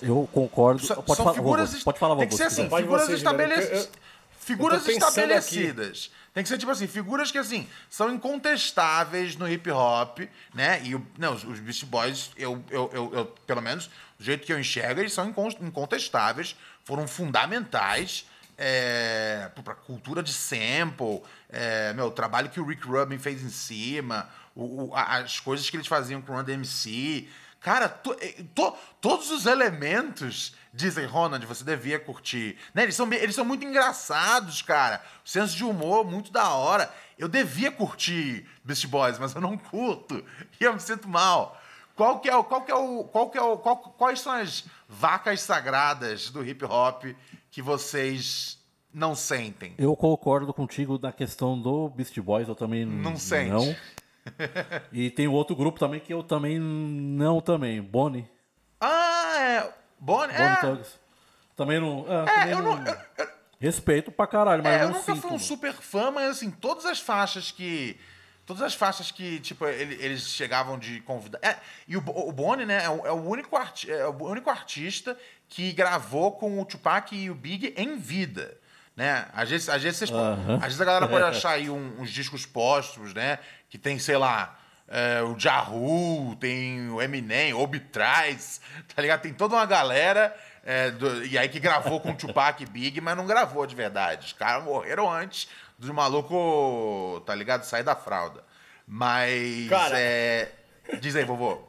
Eu 0.00 0.28
concordo. 0.32 0.84
são, 0.84 0.96
pode, 0.96 1.16
são 1.16 1.24
falar, 1.26 1.34
figuras. 1.34 1.74
est- 1.74 1.84
pode 1.84 1.98
falar, 1.98 2.16
Tem 2.16 2.28
que 2.28 2.34
ser 2.34 2.50
se 2.50 2.60
assim. 2.60 2.68
Pode 2.70 2.84
figuras 2.84 3.06
você, 3.06 3.16
Juliano, 3.18 3.40
estabelecidas. 3.42 3.78
eu- 3.84 3.84
eu- 3.92 4.02
Figuras 4.38 4.86
eu 4.88 4.92
estabelecidas. 4.94 6.10
Tem 6.34 6.42
que 6.42 6.48
ser 6.48 6.58
tipo 6.58 6.72
assim, 6.72 6.86
figuras 6.88 7.30
que 7.30 7.38
assim 7.38 7.68
são 7.90 8.10
incontestáveis 8.12 9.36
no 9.36 9.48
hip 9.48 9.70
hop, 9.70 10.20
né? 10.54 10.80
E 10.82 10.98
não, 11.18 11.34
os, 11.34 11.44
os 11.44 11.60
Beast 11.60 11.84
Boys, 11.84 12.30
eu, 12.36 12.62
eu, 12.70 12.90
eu, 12.92 13.14
eu- 13.14 13.26
pelo 13.46 13.60
menos 13.60 13.86
do 14.18 14.24
jeito 14.24 14.44
que 14.46 14.52
eu 14.52 14.58
enxergo, 14.58 15.00
eles 15.00 15.12
são 15.12 15.28
incon- 15.28 15.54
incontestáveis, 15.60 16.56
foram 16.84 17.06
fundamentais 17.06 18.26
é, 18.58 19.50
para 19.64 19.74
cultura 19.74 20.22
de 20.22 20.32
sample, 20.32 21.22
é, 21.50 21.92
meu, 21.94 22.06
o 22.06 22.10
trabalho 22.10 22.48
que 22.48 22.60
o 22.60 22.64
Rick 22.66 22.86
Rubin 22.86 23.18
fez 23.18 23.42
em 23.42 23.48
cima, 23.50 24.28
o- 24.54 24.84
o- 24.88 24.90
as 24.94 25.40
coisas 25.40 25.68
que 25.68 25.76
eles 25.76 25.86
faziam 25.86 26.20
com 26.22 26.32
o 26.32 26.36
Run 26.36 26.44
DMC. 26.44 27.28
Cara, 27.60 27.88
to- 27.88 28.16
eh, 28.20 28.42
to- 28.54 28.74
todos 29.00 29.30
os 29.30 29.46
elementos 29.46 30.54
dizem, 30.74 31.06
Ronald, 31.06 31.44
você 31.46 31.62
devia 31.62 31.98
curtir. 32.00 32.56
Né? 32.74 32.82
Eles, 32.82 32.96
são, 32.96 33.10
eles 33.12 33.34
são 33.36 33.44
muito 33.44 33.64
engraçados, 33.64 34.62
cara. 34.62 35.00
O 35.24 35.28
senso 35.28 35.54
de 35.56 35.64
humor 35.64 36.04
muito 36.04 36.32
da 36.32 36.50
hora. 36.54 36.92
Eu 37.16 37.28
devia 37.28 37.70
curtir 37.70 38.44
Beast 38.64 38.86
Boys, 38.86 39.18
mas 39.18 39.34
eu 39.34 39.40
não 39.40 39.56
curto. 39.56 40.24
E 40.60 40.64
eu 40.64 40.72
me 40.74 40.80
sinto 40.80 41.08
mal. 41.08 41.56
Qual 41.94 42.18
que 42.20 42.28
é 42.28 42.34
o. 42.34 42.42
Qual 42.42 42.62
que 42.62 42.72
é 42.72 42.74
o. 42.74 43.04
Qual 43.04 43.30
que 43.30 43.38
é 43.38 43.42
o. 43.42 43.56
qual- 43.58 43.76
quais 43.76 44.20
são 44.20 44.32
as 44.32 44.64
vacas 44.88 45.40
sagradas 45.42 46.30
do 46.30 46.44
hip 46.44 46.64
hop 46.64 47.04
que 47.50 47.62
vocês 47.62 48.58
não 48.92 49.14
sentem? 49.14 49.74
Eu 49.78 49.94
concordo 49.94 50.52
contigo 50.54 50.98
na 51.00 51.12
questão 51.12 51.56
do 51.60 51.90
Beast 51.90 52.18
Boys, 52.18 52.48
eu 52.48 52.54
também 52.56 52.84
Não 52.86 53.14
sente. 53.16 53.50
Não. 53.50 53.76
E 54.92 55.10
tem 55.10 55.26
outro 55.28 55.54
grupo 55.56 55.78
também 55.78 56.00
que 56.00 56.12
eu 56.12 56.22
também 56.22 56.58
não 56.58 57.40
também, 57.40 57.80
Bonnie, 57.82 58.28
Ah, 58.80 59.34
é. 59.38 59.72
Bonnie. 59.98 60.36
Bonnie 60.36 60.80
É. 60.80 60.82
Também 61.56 61.80
não. 61.80 62.06
É, 62.08 62.22
é 62.22 62.24
também 62.24 62.50
eu 62.52 62.62
não. 62.62 62.84
eu- 62.84 63.28
Respeito 63.60 64.10
pra 64.10 64.26
caralho, 64.26 64.60
mas 64.62 64.72
É, 64.72 64.76
eu 64.82 64.88
não 64.88 64.94
nunca 64.98 65.04
sinto. 65.14 65.20
fui 65.20 65.30
um 65.30 65.34
não. 65.34 65.38
super 65.38 65.72
fã, 65.74 66.10
mas 66.10 66.30
assim, 66.30 66.50
todas 66.50 66.84
as 66.86 66.98
faixas 67.00 67.50
que. 67.52 67.98
Todas 68.44 68.60
as 68.62 68.74
faixas 68.74 69.12
que, 69.12 69.38
tipo, 69.38 69.64
ele- 69.66 69.94
eles 70.04 70.22
chegavam 70.30 70.76
de 70.76 71.00
convidar. 71.02 71.38
É, 71.42 71.56
e 71.86 71.96
o, 71.96 72.00
o 72.00 72.32
Bonnie, 72.32 72.66
né, 72.66 72.82
é 72.84 72.88
o, 72.90 73.06
é 73.06 73.12
o 73.12 73.22
único 73.22 73.54
arti- 73.56 73.88
é 73.88 74.04
o 74.08 74.24
único 74.24 74.50
artista 74.50 75.16
que 75.48 75.72
gravou 75.72 76.32
com 76.32 76.60
o 76.60 76.64
Tupac 76.64 77.14
e 77.14 77.30
o 77.30 77.34
Big 77.36 77.72
em 77.76 77.96
vida. 77.96 78.58
Né? 78.96 79.26
Às 79.32 79.48
vezes, 79.48 79.68
às 79.68 79.80
vezes, 79.80 79.98
vocês 79.98 80.10
po- 80.10 80.16
Aham. 80.16 80.56
às 80.56 80.62
vezes 80.64 80.80
a 80.80 80.84
galera 80.84 81.06
pode 81.06 81.22
achar 81.24 81.50
aí 81.52 81.70
um- 81.70 82.00
uns 82.00 82.10
discos 82.10 82.44
póstumos, 82.44 83.14
né? 83.14 83.38
Que 83.72 83.78
tem, 83.78 83.98
sei 83.98 84.18
lá, 84.18 84.58
é, 84.86 85.22
o 85.22 85.34
Jahu, 85.38 86.36
tem 86.38 86.90
o 86.90 87.00
Eminem, 87.00 87.54
Obitraz, 87.54 88.60
tá 88.94 89.00
ligado? 89.00 89.22
Tem 89.22 89.32
toda 89.32 89.54
uma 89.54 89.64
galera 89.64 90.36
é, 90.62 90.90
do- 90.90 91.24
e 91.24 91.38
aí 91.38 91.48
que 91.48 91.58
gravou 91.58 91.98
com 91.98 92.10
o 92.10 92.14
Tupac 92.14 92.66
Big, 92.66 93.00
mas 93.00 93.16
não 93.16 93.26
gravou 93.26 93.66
de 93.66 93.74
verdade. 93.74 94.26
Os 94.26 94.32
caras 94.34 94.62
morreram 94.62 95.10
antes 95.10 95.48
do 95.78 95.94
maluco, 95.94 97.22
tá 97.24 97.34
ligado? 97.34 97.64
Sair 97.64 97.82
da 97.82 97.96
fralda. 97.96 98.44
Mas. 98.86 99.70
Cara. 99.70 99.98
é, 99.98 100.52
Diz 101.00 101.16
aí, 101.16 101.24
vovô. 101.24 101.66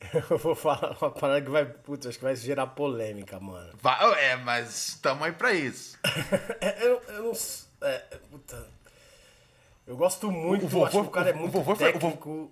Eu 0.30 0.36
vou 0.36 0.54
falar 0.54 0.96
uma 1.00 1.10
parada 1.10 1.40
que 1.40 1.50
vai. 1.50 1.64
Putz, 1.64 2.06
acho 2.06 2.18
que 2.18 2.24
vai 2.24 2.36
gerar 2.36 2.66
polêmica, 2.66 3.40
mano. 3.40 3.72
Vai- 3.80 4.12
é, 4.24 4.36
mas 4.36 4.98
tamo 5.02 5.24
aí 5.24 5.32
pra 5.32 5.54
isso. 5.54 5.98
Eu, 6.82 7.02
eu 7.08 7.22
não. 7.24 7.32
É, 7.88 7.98
puta. 8.30 8.79
Eu 9.90 9.96
gosto 9.96 10.30
muito, 10.30 10.62
O 10.62 10.66
eu 10.66 10.68
vovô- 10.68 10.84
acho 10.86 11.00
que 11.00 11.06
o 11.08 11.10
cara 11.10 11.30
é 11.30 11.32
o 11.32 11.36
muito 11.36 11.52
foi- 11.64 11.74
o 11.74 11.76
técnico. 11.76 12.50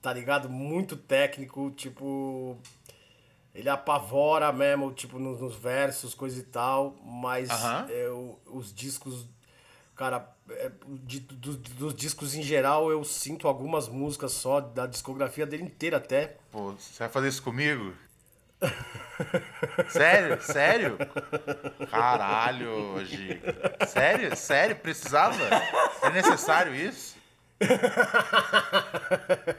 Tá 0.00 0.12
ligado? 0.12 0.48
Muito 0.48 0.96
técnico, 0.96 1.72
tipo. 1.72 2.56
Ele 3.52 3.68
apavora 3.68 4.52
mesmo, 4.52 4.92
tipo, 4.92 5.18
nos, 5.18 5.40
nos 5.40 5.56
versos, 5.56 6.14
coisa 6.14 6.38
e 6.38 6.44
tal, 6.44 6.94
mas 7.04 7.50
o- 8.10 8.38
os 8.46 8.72
discos. 8.72 9.26
Cara, 9.96 10.30
é, 10.50 10.70
de- 11.04 11.18
do- 11.18 11.56
dos 11.56 11.94
discos 11.96 12.36
em 12.36 12.42
geral, 12.42 12.88
eu 12.92 13.02
sinto 13.02 13.48
algumas 13.48 13.88
músicas 13.88 14.30
só, 14.32 14.60
da 14.60 14.86
discografia 14.86 15.44
dele 15.46 15.64
inteira 15.64 15.96
até. 15.96 16.36
Pô, 16.52 16.72
você 16.74 16.98
vai 17.00 17.08
fazer 17.08 17.26
isso 17.28 17.42
comigo? 17.42 17.92
Sério? 19.88 20.42
Sério? 20.42 20.98
Caralho, 21.90 23.04
Giga. 23.04 23.40
Sério? 23.86 24.36
Sério? 24.36 24.76
Precisava? 24.76 25.36
É 26.02 26.10
necessário 26.10 26.74
isso? 26.74 27.16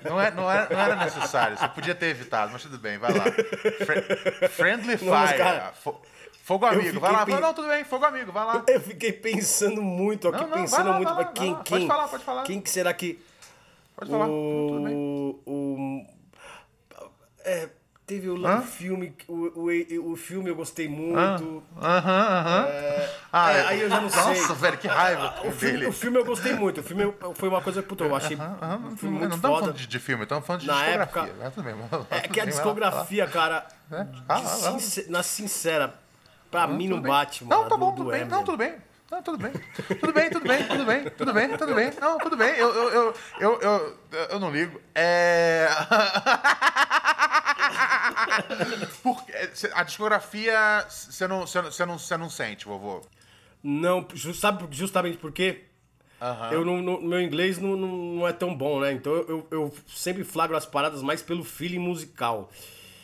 Não, 0.03 0.21
é, 0.21 0.31
não, 0.31 0.49
era, 0.51 0.69
não 0.73 0.79
era 0.79 0.95
necessário, 0.97 1.57
você 1.57 1.67
podia 1.69 1.95
ter 1.95 2.07
evitado, 2.07 2.51
mas 2.51 2.61
tudo 2.61 2.77
bem, 2.77 2.97
vai 2.99 3.11
lá. 3.11 3.23
Fri- 3.23 4.47
friendly 4.49 4.97
Não, 5.03 5.27
Fire. 5.27 5.37
cara, 5.37 5.73
fo- 5.73 5.99
fogo 6.43 6.65
amigo, 6.67 6.99
vai 6.99 7.11
lá. 7.11 7.25
pen- 7.25 7.39
Não, 7.39 7.53
tudo 7.53 7.67
bem, 7.67 7.83
fogo 7.83 8.05
amigo, 8.05 8.31
vai 8.31 8.45
lá. 8.45 8.63
Eu 8.67 8.79
fiquei 8.81 9.11
pensando 9.11 9.81
muito 9.81 10.27
aqui, 10.27 10.41
Não, 10.41 10.47
não, 10.47 10.57
pensando 10.57 10.89
lá, 10.89 10.95
muito, 10.97 11.11
lá, 11.13 11.25
quem, 11.25 11.53
lá. 11.53 11.63
quem? 11.63 11.77
Pode 11.79 11.87
falar, 11.87 12.07
pode 12.07 12.23
falar. 12.23 12.43
Quem 12.43 12.61
que 12.61 12.69
será 12.69 12.93
que. 12.93 13.19
Pode 13.95 14.11
falar, 14.11 14.25
tudo 14.27 14.81
bem. 14.83 14.93
o, 14.95 15.41
o, 15.47 16.05
é, 17.45 17.69
teve 18.07 18.29
o, 18.29 18.35
o 18.41 18.61
filme, 18.61 19.13
o, 19.27 19.33
o, 19.69 20.11
o 20.13 20.15
filme 20.15 20.49
eu 20.49 20.55
gostei 20.55 20.87
muito. 20.87 21.61
Aham, 21.79 22.21
aham. 22.39 22.67
Ah, 23.33 23.51
é, 23.51 23.67
aí 23.67 23.81
eu 23.81 23.89
já 23.89 23.99
não 23.99 24.09
sei. 24.09 24.21
Nossa, 24.23 24.53
velho, 24.53 24.77
que 24.77 24.87
raiva 24.87 25.35
O 25.45 25.51
filme, 25.51 25.85
o 25.85 25.91
filme 25.91 26.17
eu 26.17 26.25
gostei 26.25 26.53
muito. 26.53 26.79
O 26.79 26.83
filme 26.83 27.03
eu- 27.03 27.35
foi 27.35 27.49
uma 27.49 27.61
coisa 27.61 27.83
que 27.83 27.89
puta, 27.89 28.05
eu 28.05 28.15
achei 28.15 28.37
Aham, 28.37 28.77
um 28.77 28.79
não 28.91 28.97
filme 28.97 29.15
não 29.15 29.21
muito 29.27 29.35
estamos 29.35 29.41
foda. 29.57 29.59
falando 29.67 29.77
de, 29.77 29.87
de 29.87 29.99
filme, 29.99 30.23
estamos 30.23 30.45
falando 30.47 30.61
de 30.61 30.67
Na 30.67 30.73
discografia. 30.75 31.21
época- 31.33 31.51
tudo 31.51 32.07
É 32.09 32.21
que 32.21 32.39
a 32.39 32.45
discografia, 32.45 33.27
cara, 33.27 33.67
É, 33.91 33.95
vai 34.25 34.43
lá, 34.43 34.55
lá. 34.55 34.71
sincer- 34.71 35.09
na 35.09 35.21
sincera, 35.21 35.93
pra 36.49 36.65
mim 36.65 36.85
Tudo 36.85 36.95
não 36.95 37.01
bem. 37.03 37.11
bate, 37.11 37.43
mano. 37.43 37.61
Não, 37.61 37.69
tá 37.69 37.75
bom, 37.77 37.91
do 37.91 37.97
tudo 37.97 38.11
bem. 38.11 38.21
Eminem. 38.21 38.37
Não, 38.37 38.43
tudo 38.45 38.57
bem. 38.57 38.75
Não, 39.09 39.23
tudo 39.23 39.37
bem. 39.37 39.53
Tudo 39.99 40.13
bem, 40.13 40.29
tudo 40.29 40.47
bem, 40.47 40.67
tudo 40.67 40.85
bem, 40.85 41.03
tudo 41.09 41.33
bem, 41.33 41.57
tudo 41.57 41.73
bem. 41.75 41.91
Não, 41.99 42.17
tudo 42.17 42.35
bem. 42.35 42.55
Eu, 42.57 42.73
eu, 42.73 42.89
eu, 42.91 43.13
eu, 43.39 43.61
eu, 43.61 43.97
eu 44.31 44.39
não 44.39 44.51
ligo. 44.51 44.81
É. 44.93 45.67
Porque 49.01 49.31
a 49.73 49.83
discografia 49.83 50.85
você 50.89 51.27
não, 51.27 51.45
você 51.47 51.61
não, 51.85 51.97
você 51.97 52.17
não, 52.17 52.29
sente, 52.29 52.65
vovô. 52.65 53.01
Não, 53.63 54.05
sabe 54.33 54.67
justamente 54.71 55.17
por 55.17 55.31
quê? 55.31 55.63
Eu 56.51 56.65
não, 56.65 56.81
não- 56.81 57.01
meu 57.01 57.21
inglês 57.21 57.57
não, 57.59 57.75
não, 57.77 58.27
é 58.27 58.33
tão 58.33 58.55
bom, 58.55 58.81
né? 58.81 58.91
Então 58.91 59.13
eu, 59.13 59.47
eu, 59.51 59.73
sempre 59.87 60.23
flagro 60.23 60.57
as 60.57 60.65
paradas 60.65 61.01
mais 61.01 61.21
pelo 61.21 61.43
feeling 61.43 61.79
musical. 61.79 62.51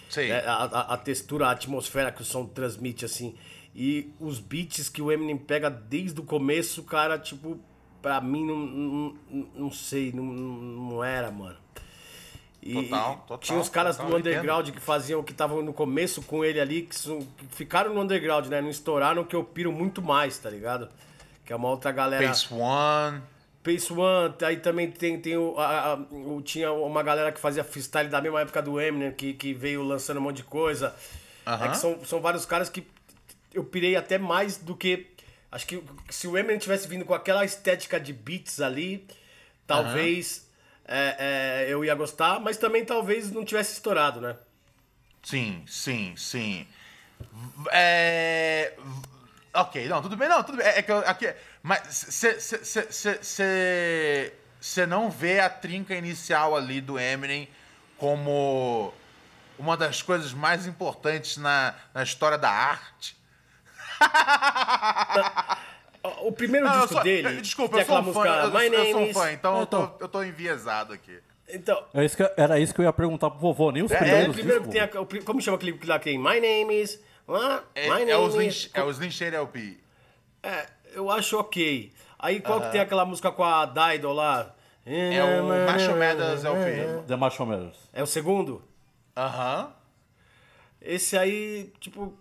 Sei. 0.10 0.32
É, 0.32 0.44
a- 0.46 0.94
a 0.94 0.98
textura, 0.98 1.48
a 1.48 1.52
atmosfera 1.52 2.12
que 2.12 2.22
o 2.22 2.26
som 2.26 2.46
transmite, 2.46 3.06
assim. 3.06 3.36
E 3.76 4.12
os 4.20 4.40
beats 4.40 4.88
que 4.90 5.02
o 5.02 5.12
Eminem 5.12 5.38
pega 5.38 5.70
desde 5.70 6.20
o 6.20 6.24
começo, 6.24 6.84
cara, 6.84 7.18
tipo, 7.18 7.60
pra 8.02 8.22
mim 8.22 8.46
não, 8.46 8.58
não, 8.58 9.16
não- 9.56 9.72
sei, 9.72 10.12
não, 10.14 10.24
não 10.24 11.04
era, 11.04 11.32
mano. 11.32 11.58
E 12.62 12.74
Total, 12.84 13.16
total, 13.28 13.38
Tinha 13.40 13.60
os 13.60 13.68
caras 13.68 13.98
total, 13.98 14.12
do 14.12 14.20
entendo. 14.20 14.34
underground 14.36 14.70
que 14.70 14.80
faziam, 14.80 15.22
que 15.22 15.32
estavam 15.34 15.62
no 15.62 15.74
começo 15.74 16.22
com 16.22 16.46
ele 16.46 16.60
ali, 16.62 16.84
que, 16.84 16.96
são- 16.96 17.20
que 17.20 17.46
ficaram 17.50 17.94
no 17.94 18.02
underground, 18.02 18.46
né? 18.48 18.62
Não 18.62 18.70
estouraram, 18.70 19.24
que 19.26 19.36
eu 19.36 19.44
piro 19.44 19.72
muito 19.72 20.02
mais, 20.02 20.38
tá 20.38 20.50
ligado? 20.50 20.88
Que 21.46 21.52
é 21.52 21.56
uma 21.56 21.68
outra 21.70 21.92
galera. 21.92 22.26
Pace 22.26 22.48
One. 22.54 23.22
Pace 23.62 23.92
One, 23.92 24.34
aí 24.44 24.58
também 24.58 24.90
tem, 24.90 25.20
tem 25.20 25.36
o, 25.36 25.58
a- 25.60 25.94
a- 25.94 25.96
o- 26.16 26.42
Tinha 26.42 26.72
uma 26.72 27.04
galera 27.04 27.32
que 27.34 27.40
fazia 27.40 27.64
freestyle 27.66 28.08
da 28.10 28.22
mesma 28.22 28.40
época 28.42 28.62
do 28.62 28.80
Eminem, 28.80 29.12
que, 29.12 29.34
que 29.34 29.54
veio 29.54 29.84
lançando 29.84 30.18
um 30.18 30.22
monte 30.22 30.38
de 30.38 30.44
coisa. 30.44 30.96
Aham. 31.46 31.66
É 31.66 31.70
que 31.70 31.78
são, 31.78 32.00
são 32.06 32.22
vários 32.22 32.46
caras 32.46 32.70
que 32.70 32.88
eu 33.54 33.64
pirei 33.64 33.96
até 33.96 34.18
mais 34.18 34.58
do 34.58 34.76
que. 34.76 35.08
Acho 35.52 35.68
que 35.68 35.84
se 36.10 36.28
o 36.28 36.38
Eminem 36.38 36.58
tivesse 36.58 36.88
vindo 36.88 37.06
com 37.06 37.14
aquela 37.14 37.46
estética 37.46 38.00
de 38.00 38.12
beats 38.12 38.60
ali, 38.60 39.08
talvez 39.68 40.50
é, 40.86 41.66
é, 41.68 41.74
eu 41.74 41.86
ia 41.86 41.94
gostar, 41.96 42.40
mas 42.40 42.58
também 42.58 42.84
talvez 42.84 43.32
não 43.32 43.46
tivesse 43.46 43.74
estourado, 43.74 44.20
né? 44.20 44.36
Sim, 45.22 45.64
sim, 45.68 46.16
sim. 46.18 46.68
É... 47.72 48.74
Ok, 49.54 49.88
não, 49.88 50.02
tudo 50.02 50.18
bem, 50.18 50.28
não, 50.28 50.44
tudo 50.44 50.58
bem. 50.58 50.66
É, 50.66 50.80
é 50.80 50.82
que 50.82 50.92
eu, 50.92 50.98
aqui, 51.00 51.34
mas 51.62 52.08
você 54.60 54.86
não 54.88 55.10
vê 55.10 55.40
a 55.40 55.50
trinca 55.50 55.96
inicial 55.96 56.56
ali 56.56 56.82
do 56.82 57.00
Eminem 57.00 57.48
como 57.98 58.94
uma 59.58 59.78
das 59.78 60.02
coisas 60.02 60.34
mais 60.34 60.66
importantes 60.66 61.38
na, 61.38 61.76
na 61.94 62.04
história 62.04 62.38
da 62.38 62.50
arte? 62.50 63.16
O 66.24 66.32
primeiro 66.32 66.66
Não, 66.66 66.74
eu 66.74 66.80
disco 66.82 66.94
sou- 66.94 67.04
dele. 67.04 67.42
Desculpa, 67.42 67.72
tem 67.78 67.82
eu 67.82 67.86
sou 67.86 67.96
aquela 67.98 68.10
um 68.10 68.14
fã, 68.14 68.20
música 68.22 68.44
eu, 68.46 68.52
My 68.60 68.66
eu 68.66 68.72
Name 68.72 68.92
sou 68.92 69.02
um 69.02 69.06
is- 69.08 69.14
fã, 69.18 69.32
então 69.32 69.60
eu 69.60 69.66
tô, 69.66 69.78
Então. 69.84 69.96
eu 70.00 70.08
tô 70.10 70.24
enviesado 70.24 70.94
aqui. 70.94 71.20
Então, 71.50 71.84
É 71.94 72.06
isso 72.06 72.18
que- 72.18 72.32
era 72.38 72.60
isso 72.60 72.74
que 72.74 72.80
eu 72.82 72.86
ia 72.86 72.94
perguntar 72.94 73.30
pro 73.30 73.40
vovô, 73.40 73.72
nem 73.72 73.84
os 73.84 73.92
É, 73.92 73.96
É, 73.96 74.00
primeiros 74.00 74.30
o 74.30 74.34
primeiro 74.34 74.64
que 74.64 74.70
tem 74.70 74.82
a, 74.82 74.88
como 75.26 75.42
chama 75.42 75.58
aquele 75.58 75.80
lá 75.86 75.98
que 76.00 76.06
tem? 76.06 76.18
My 76.18 76.40
name 76.40 76.82
is. 76.82 77.00
ah, 77.28 77.62
É, 77.76 77.90
my 77.90 78.02
é, 78.10 78.18
o 78.18 78.22
name 78.28 78.30
Slim, 78.30 78.48
is. 78.48 78.70
é 78.74 78.84
o 78.84 78.90
Slim 78.92 79.12
Shady 79.12 79.36
LP. 79.36 79.78
É, 80.42 80.66
eu 80.94 81.10
acho 81.10 81.38
ok. 81.40 81.92
Aí 82.20 82.40
qual 82.42 82.62
que 82.62 82.72
tem 82.72 82.82
aquela 82.82 83.06
música 83.06 83.32
com 83.32 83.44
a 83.44 83.66
Dido 83.66 84.12
lá? 84.14 84.54
É 84.86 85.24
o 85.42 85.48
Marshall 85.66 85.98
Mathers 85.98 86.44
LP. 86.46 87.04
The 87.08 87.16
Marshall 87.16 87.48
Mathers. 87.48 87.78
É 87.94 88.04
o 88.04 88.08
segundo? 88.08 88.62
Aham. 89.16 89.72
Esse 90.82 91.18
aí, 91.18 91.72
tipo, 91.80 92.18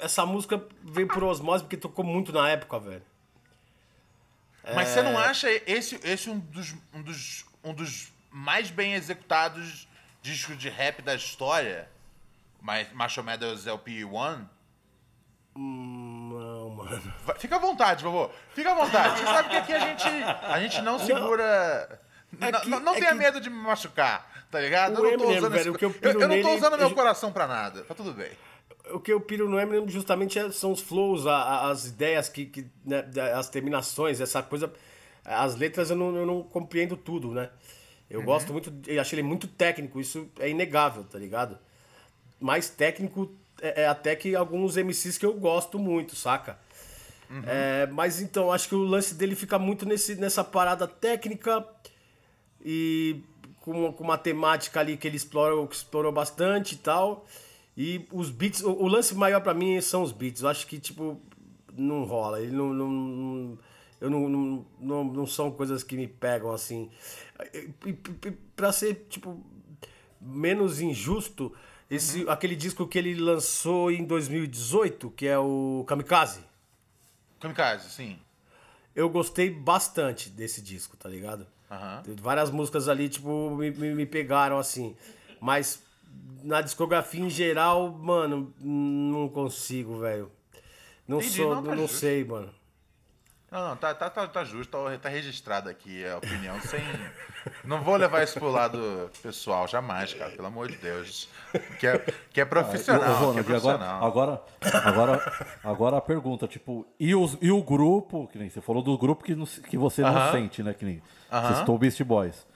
essa 0.00 0.24
música 0.26 0.62
veio 0.82 1.08
por 1.08 1.22
osmose 1.24 1.64
porque 1.64 1.76
tocou 1.76 2.04
muito 2.04 2.32
na 2.32 2.48
época, 2.48 2.78
velho. 2.78 3.02
Mas 4.74 4.88
você 4.88 5.00
É. 5.00 5.02
não 5.02 5.18
acha 5.18 5.50
esse, 5.66 5.98
esse 6.04 6.28
um, 6.28 6.38
dos, 6.38 6.74
um, 6.92 7.02
dos, 7.02 7.44
um 7.64 7.72
dos 7.72 8.12
mais 8.30 8.70
bem 8.70 8.94
executados 8.94 9.88
discos 10.20 10.58
de 10.58 10.68
rap 10.68 11.00
da 11.02 11.14
história? 11.14 11.88
Mas 12.60 12.92
Marshall 12.92 13.24
Mathers 13.24 13.64
LP1? 13.66 14.46
Não, 15.56 16.70
mano. 16.70 17.14
Fica 17.38 17.56
à 17.56 17.58
vontade, 17.58 18.02
vovô. 18.04 18.30
Fica 18.54 18.70
à 18.70 18.74
vontade. 18.74 19.18
Você 19.18 19.24
sabe 19.24 19.48
que 19.48 19.56
aqui 19.56 19.72
a 19.72 19.78
gente, 19.80 20.06
a 20.06 20.60
gente 20.60 20.80
não 20.82 20.98
segura. 20.98 22.00
É 22.40 22.52
Não- 22.52 22.60
que- 22.60 22.68
não 22.68 22.80
não 22.80 22.94
é 22.94 22.98
tenha 22.98 23.12
que- 23.12 23.16
medo 23.18 23.40
de 23.40 23.48
me 23.48 23.56
machucar, 23.56 24.46
tá 24.50 24.60
ligado? 24.60 24.92
O 25.00 25.06
Eu 25.06 25.10
não 25.12 25.18
tô 25.18 25.24
Eminem, 25.24 25.38
usando 25.38 25.52
velho, 25.52 25.74
esse- 25.76 25.84
eu 25.84 25.94
eu, 26.20 26.28
não 26.28 26.42
tô 26.42 26.54
usando 26.56 26.76
meu 26.76 26.88
eu- 26.90 26.94
coração 26.94 27.32
pra 27.32 27.46
nada. 27.46 27.84
Tá 27.84 27.94
tudo 27.94 28.12
bem. 28.12 28.30
O 28.92 29.00
que 29.00 29.12
eu 29.12 29.20
piro 29.20 29.48
no 29.48 29.58
Eminem 29.58 29.88
justamente 29.88 30.38
é- 30.38 30.50
são 30.50 30.72
os 30.72 30.80
flows, 30.80 31.26
a- 31.26 31.68
as 31.70 31.86
ideias, 31.86 32.28
que, 32.28 32.46
que 32.46 32.66
né, 32.84 33.04
as 33.34 33.48
terminações, 33.48 34.20
essa 34.20 34.42
coisa. 34.42 34.72
As 35.24 35.56
letras 35.56 35.90
eu 35.90 35.96
não, 35.96 36.14
eu 36.16 36.24
não 36.26 36.42
compreendo 36.42 36.96
tudo, 36.96 37.32
né? 37.32 37.50
Eu 38.08 38.22
gosto 38.22 38.52
muito, 38.52 38.72
eu 38.86 39.00
achei 39.00 39.18
ele 39.18 39.28
muito 39.28 39.46
técnico, 39.46 40.00
isso 40.00 40.28
é 40.38 40.48
inegável, 40.48 41.04
tá 41.04 41.18
ligado? 41.18 41.58
Mais 42.40 42.70
técnico 42.70 43.30
é, 43.60 43.82
é 43.82 43.86
até 43.88 44.16
que 44.16 44.34
alguns 44.34 44.76
MCs 44.78 45.18
que 45.18 45.26
eu 45.26 45.34
gosto 45.34 45.78
muito, 45.78 46.16
saca? 46.16 46.58
É, 47.46 47.86
mas 47.92 48.22
então, 48.22 48.50
acho 48.50 48.66
que 48.70 48.74
o 48.74 48.82
lance 48.84 49.14
dele 49.14 49.36
fica 49.36 49.58
muito 49.58 49.84
nesse, 49.84 50.14
nessa 50.14 50.42
parada 50.42 50.88
técnica 50.88 51.62
e 52.64 53.20
com, 53.60 53.92
com 53.92 54.04
uma 54.04 54.16
temática 54.16 54.80
ali 54.80 54.96
que 54.96 55.06
ele 55.06 55.16
explora, 55.18 55.66
que 55.66 55.74
explorou 55.74 56.10
bastante 56.10 56.74
e 56.74 56.78
tal. 56.78 57.26
E 57.80 58.04
os 58.12 58.28
beats, 58.28 58.60
o, 58.62 58.72
o 58.72 58.88
lance 58.88 59.14
maior 59.14 59.40
pra 59.40 59.54
mim 59.54 59.80
são 59.80 60.02
os 60.02 60.10
beats. 60.10 60.42
Eu 60.42 60.48
acho 60.48 60.66
que, 60.66 60.80
tipo, 60.80 61.20
não 61.76 62.02
rola. 62.04 62.42
Ele 62.42 62.50
não. 62.50 62.74
não- 62.74 62.90
não- 62.90 63.58
eu 64.00 64.08
não, 64.10 64.28
não, 64.28 64.66
não, 64.80 65.04
não 65.04 65.26
são 65.26 65.50
coisas 65.50 65.82
que 65.84 65.96
me 65.96 66.06
pegam 66.08 66.52
assim. 66.52 66.88
Pra 68.56 68.72
ser, 68.72 69.06
tipo, 69.08 69.40
menos 70.20 70.80
injusto, 70.80 71.52
esse, 71.90 72.28
aquele 72.28 72.54
disco 72.56 72.86
que 72.86 72.98
ele 72.98 73.14
lançou 73.14 73.90
em 73.90 74.04
2018, 74.04 75.10
que 75.10 75.26
é 75.26 75.38
o 75.38 75.84
Kamikaze. 75.86 76.40
Kamikaze, 77.40 77.90
sim. 77.90 78.18
Eu 78.94 79.08
gostei 79.08 79.50
bastante 79.50 80.28
desse 80.30 80.60
disco, 80.60 80.96
tá 80.96 81.08
ligado? 81.08 81.46
Tem 82.04 82.14
Várias 82.16 82.50
músicas 82.50 82.88
ali, 82.88 83.08
tipo, 83.08 83.50
me, 83.56 83.70
me, 83.70 83.94
me 83.94 84.06
pegaram 84.06 84.58
assim. 84.58 84.96
Mas 85.40 85.82
na 86.42 86.60
discografia 86.60 87.20
em 87.20 87.30
geral, 87.30 87.90
mano, 87.90 88.52
não 88.60 89.28
consigo, 89.28 89.98
velho. 89.98 90.30
Não 91.06 91.18
Entendi, 91.18 91.36
sou, 91.36 91.48
não, 91.48 91.54
não, 91.56 91.62
tá 91.62 91.70
não 91.76 91.82
justo. 91.82 91.96
sei, 91.96 92.24
mano. 92.24 92.50
Não, 93.50 93.68
não, 93.70 93.76
tá, 93.76 93.94
tá, 93.94 94.10
tá, 94.10 94.26
tá 94.26 94.44
justo, 94.44 94.70
tá, 94.70 94.98
tá 94.98 95.08
registrado 95.08 95.70
aqui 95.70 96.06
a 96.06 96.18
opinião, 96.18 96.60
sem... 96.60 96.80
Não 97.64 97.80
vou 97.80 97.96
levar 97.96 98.22
isso 98.22 98.38
pro 98.38 98.50
lado 98.50 99.10
pessoal, 99.22 99.66
jamais, 99.66 100.12
cara, 100.12 100.30
pelo 100.32 100.48
amor 100.48 100.68
de 100.68 100.76
Deus. 100.76 101.30
Que 101.80 101.86
é, 101.86 101.98
que 102.30 102.40
é 102.42 102.44
profissional, 102.44 103.00
Ô, 103.02 103.08
que 103.08 103.14
é 103.14 103.18
Ronald, 103.18 103.40
e 103.40 103.44
profissional. 103.44 104.04
agora, 104.04 104.42
agora, 104.60 104.84
agora, 104.84 105.46
agora 105.64 105.96
a 105.96 106.00
pergunta, 106.02 106.46
tipo, 106.46 106.86
e, 107.00 107.14
os, 107.14 107.38
e 107.40 107.50
o 107.50 107.62
grupo, 107.62 108.28
que 108.30 108.36
nem 108.38 108.50
você 108.50 108.60
falou 108.60 108.82
do 108.82 108.98
grupo 108.98 109.24
que, 109.24 109.34
não 109.34 109.46
que 109.46 109.78
você 109.78 110.02
não 110.02 110.10
Aham. 110.10 110.32
sente, 110.32 110.62
né? 110.62 110.74
Que 110.74 110.84
nem 110.84 111.02
citou 111.56 111.76
o 111.76 111.78
Beast 111.78 112.02
Boys. 112.02 112.46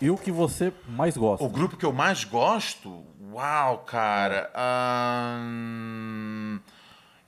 E 0.00 0.10
o 0.10 0.18
que 0.18 0.32
você 0.32 0.72
mais 0.88 1.16
gosta? 1.16 1.44
O 1.46 1.48
grupo 1.48 1.76
que 1.76 1.86
eu 1.86 1.92
mais 1.92 2.24
gosto? 2.24 3.06
Uau, 3.32 3.78
cara. 3.78 4.50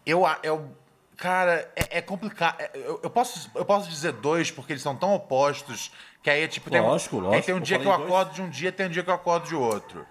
eu, 0.06 0.22
eu. 0.42 0.76
Cara, 1.16 1.70
é, 1.76 1.98
é 1.98 2.02
complicado. 2.02 2.60
É, 2.60 2.70
Eu, 2.74 3.00
eu 3.02 3.10
posso, 3.10 3.50
eu 3.54 3.64
posso 3.64 3.88
dizer 3.88 4.12
dois, 4.12 4.50
porque 4.50 4.72
eles 4.72 4.82
são 4.82 4.96
tão 4.96 5.14
opostos 5.14 5.90
que 6.22 6.28
aí, 6.28 6.46
tipo, 6.48 6.70
tem, 6.70 6.80
um- 6.80 6.86
Lógico, 6.86 7.16
aí 7.16 7.22
lógico, 7.22 7.46
tem 7.46 7.54
um 7.54 7.60
dia 7.60 7.78
que 7.78 7.86
eu 7.86 7.90
falei 7.92 8.06
dois. 8.08 8.12
acordo 8.20 8.34
de 8.34 8.42
um 8.42 8.50
dia, 8.50 8.72
tem 8.72 8.86
um 8.86 8.90
dia 8.90 9.02
que 9.04 9.10
eu 9.10 9.14
acordo 9.14 9.46
de 9.48 9.54
outro. 9.54 10.06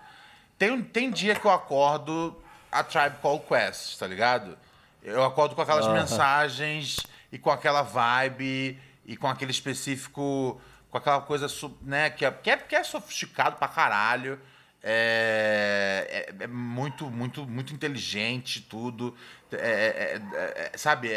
Tem, 0.57 0.81
tem 0.81 1.11
dia 1.11 1.35
que 1.35 1.45
eu 1.45 1.51
acordo 1.51 2.35
a 2.71 2.83
Tribe 2.83 3.17
Call 3.21 3.39
Quest, 3.41 3.97
tá 3.99 4.07
ligado? 4.07 4.57
Eu 5.03 5.23
acordo 5.23 5.53
com 5.55 5.61
aquelas 5.61 5.85
mensagens 5.93 6.97
e 7.31 7.37
com 7.37 7.51
aquela 7.51 7.81
vibe 7.81 8.79
e 9.05 9.17
com 9.17 9.27
aquele 9.27 9.51
específico 9.51 10.59
com 10.89 10.97
aquela 10.97 11.21
coisa, 11.21 11.47
né, 11.81 12.11
que 12.11 12.23
é, 12.23 12.29
que 12.31 12.51
é, 12.51 12.55
que 12.57 12.75
é 12.75 12.83
sofisticado 12.83 13.57
pra 13.57 13.67
caralho. 13.67 14.39
É, 14.85 16.27
é- 16.39 16.43
é 16.43 16.47
muito, 16.47 17.09
muito, 17.09 17.45
muito 17.47 17.73
inteligente 17.73 18.59
tudo. 18.61 19.15
É, 19.51 19.55
é- 19.55 20.21
é- 20.35 20.71
é- 20.73 20.77
sabe, 20.77 21.09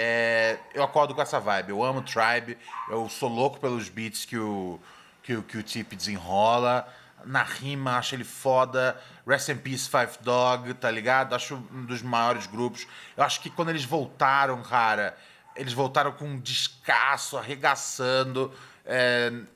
eu 0.73 0.85
acordo 0.85 1.15
com 1.15 1.21
essa 1.21 1.41
vibe. 1.41 1.71
Eu 1.71 1.83
amo 1.83 2.01
Tribe. 2.03 2.57
Eu 2.89 3.09
sou 3.09 3.29
louco 3.29 3.59
pelos 3.59 3.89
beats 3.89 4.25
que 4.25 4.39
o, 4.39 4.79
que, 5.23 5.43
que 5.43 5.59
o 5.59 5.63
Tip 5.63 5.95
desenrola. 5.97 6.87
Na 7.25 7.43
rima, 7.43 7.97
acho 7.99 8.15
ele 8.15 8.23
foda. 8.25 8.97
Rest 9.27 9.49
in 9.49 9.57
Peace 9.57 9.89
Five 9.91 10.19
Dog, 10.21 10.73
tá 10.75 10.89
ligado? 10.91 11.35
Acho 11.35 11.57
um 11.73 11.85
dos 11.85 12.03
maiores 12.03 12.47
grupos. 12.47 12.87
Eu 13.17 13.25
acho 13.25 13.41
que 13.41 13.51
quando 13.51 13.71
eles 13.71 13.85
voltaram, 13.85 14.63
cara, 14.63 15.17
eles 15.57 15.73
voltaram 15.73 16.13
com 16.13 16.25
um 16.27 16.39
descasso, 16.39 17.37
arregaçando. 17.37 18.53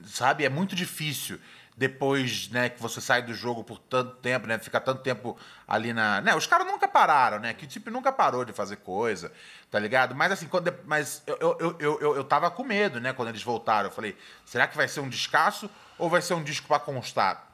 sabe? 0.05 0.45
É 0.45 0.49
muito 0.49 0.75
difícil 0.75 1.39
depois, 1.81 2.51
né, 2.51 2.69
que 2.69 2.79
você 2.79 3.01
sai 3.01 3.23
do 3.23 3.33
jogo 3.33 3.65
por 3.65 3.79
tanto 3.79 4.15
tempo, 4.17 4.47
né, 4.47 4.59
fica 4.59 4.79
tanto 4.79 5.01
tempo 5.01 5.35
ali 5.67 5.95
na, 5.95 6.21
né, 6.21 6.37
os 6.37 6.47
caras 6.47 6.67
nunca 6.67 6.87
pararam, 6.87 7.39
né, 7.39 7.55
que 7.55 7.65
o 7.65 7.67
tipo 7.67 7.91
nunca 7.91 8.13
parou 8.13 8.45
de 8.45 8.53
fazer 8.53 8.77
coisa, 8.77 9.33
tá 9.71 9.79
ligado? 9.79 10.15
Mas 10.15 10.31
assim, 10.31 10.47
quando, 10.47 10.71
mas 10.85 11.23
eu, 11.27 11.39
eu, 11.41 11.77
eu, 11.79 12.01
eu, 12.03 12.17
eu, 12.17 12.25
tava 12.25 12.51
com 12.51 12.63
medo, 12.65 13.01
né, 13.01 13.15
quando 13.15 13.31
eles 13.31 13.43
voltaram, 13.43 13.89
eu 13.89 13.95
falei, 13.95 14.15
será 14.45 14.69
que 14.69 14.77
vai 14.77 14.87
ser 14.89 15.01
um 15.01 15.09
descasso 15.09 15.71
ou 15.97 16.11
vai 16.11 16.21
ser 16.21 16.35
um 16.35 16.43
disco 16.43 16.69
pra 16.69 16.79
constar? 16.79 17.49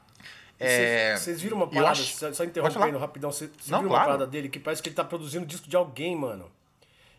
É, 0.59 1.11
Vocês 1.13 1.21
vocês 1.21 1.41
viram 1.43 1.59
uma 1.59 1.69
parada, 1.69 1.93
acho- 1.93 2.35
só, 2.35 2.43
interrompendo 2.43 2.99
rapidão, 2.99 3.31
você 3.31 3.47
viu 3.47 3.55
claro. 3.69 3.87
uma 3.87 3.99
parada 4.01 4.27
dele 4.27 4.49
que 4.49 4.59
parece 4.59 4.83
que 4.83 4.89
ele 4.89 4.97
tá 4.97 5.05
produzindo 5.05 5.47
disco 5.47 5.69
de 5.69 5.77
alguém, 5.77 6.17
mano. 6.17 6.51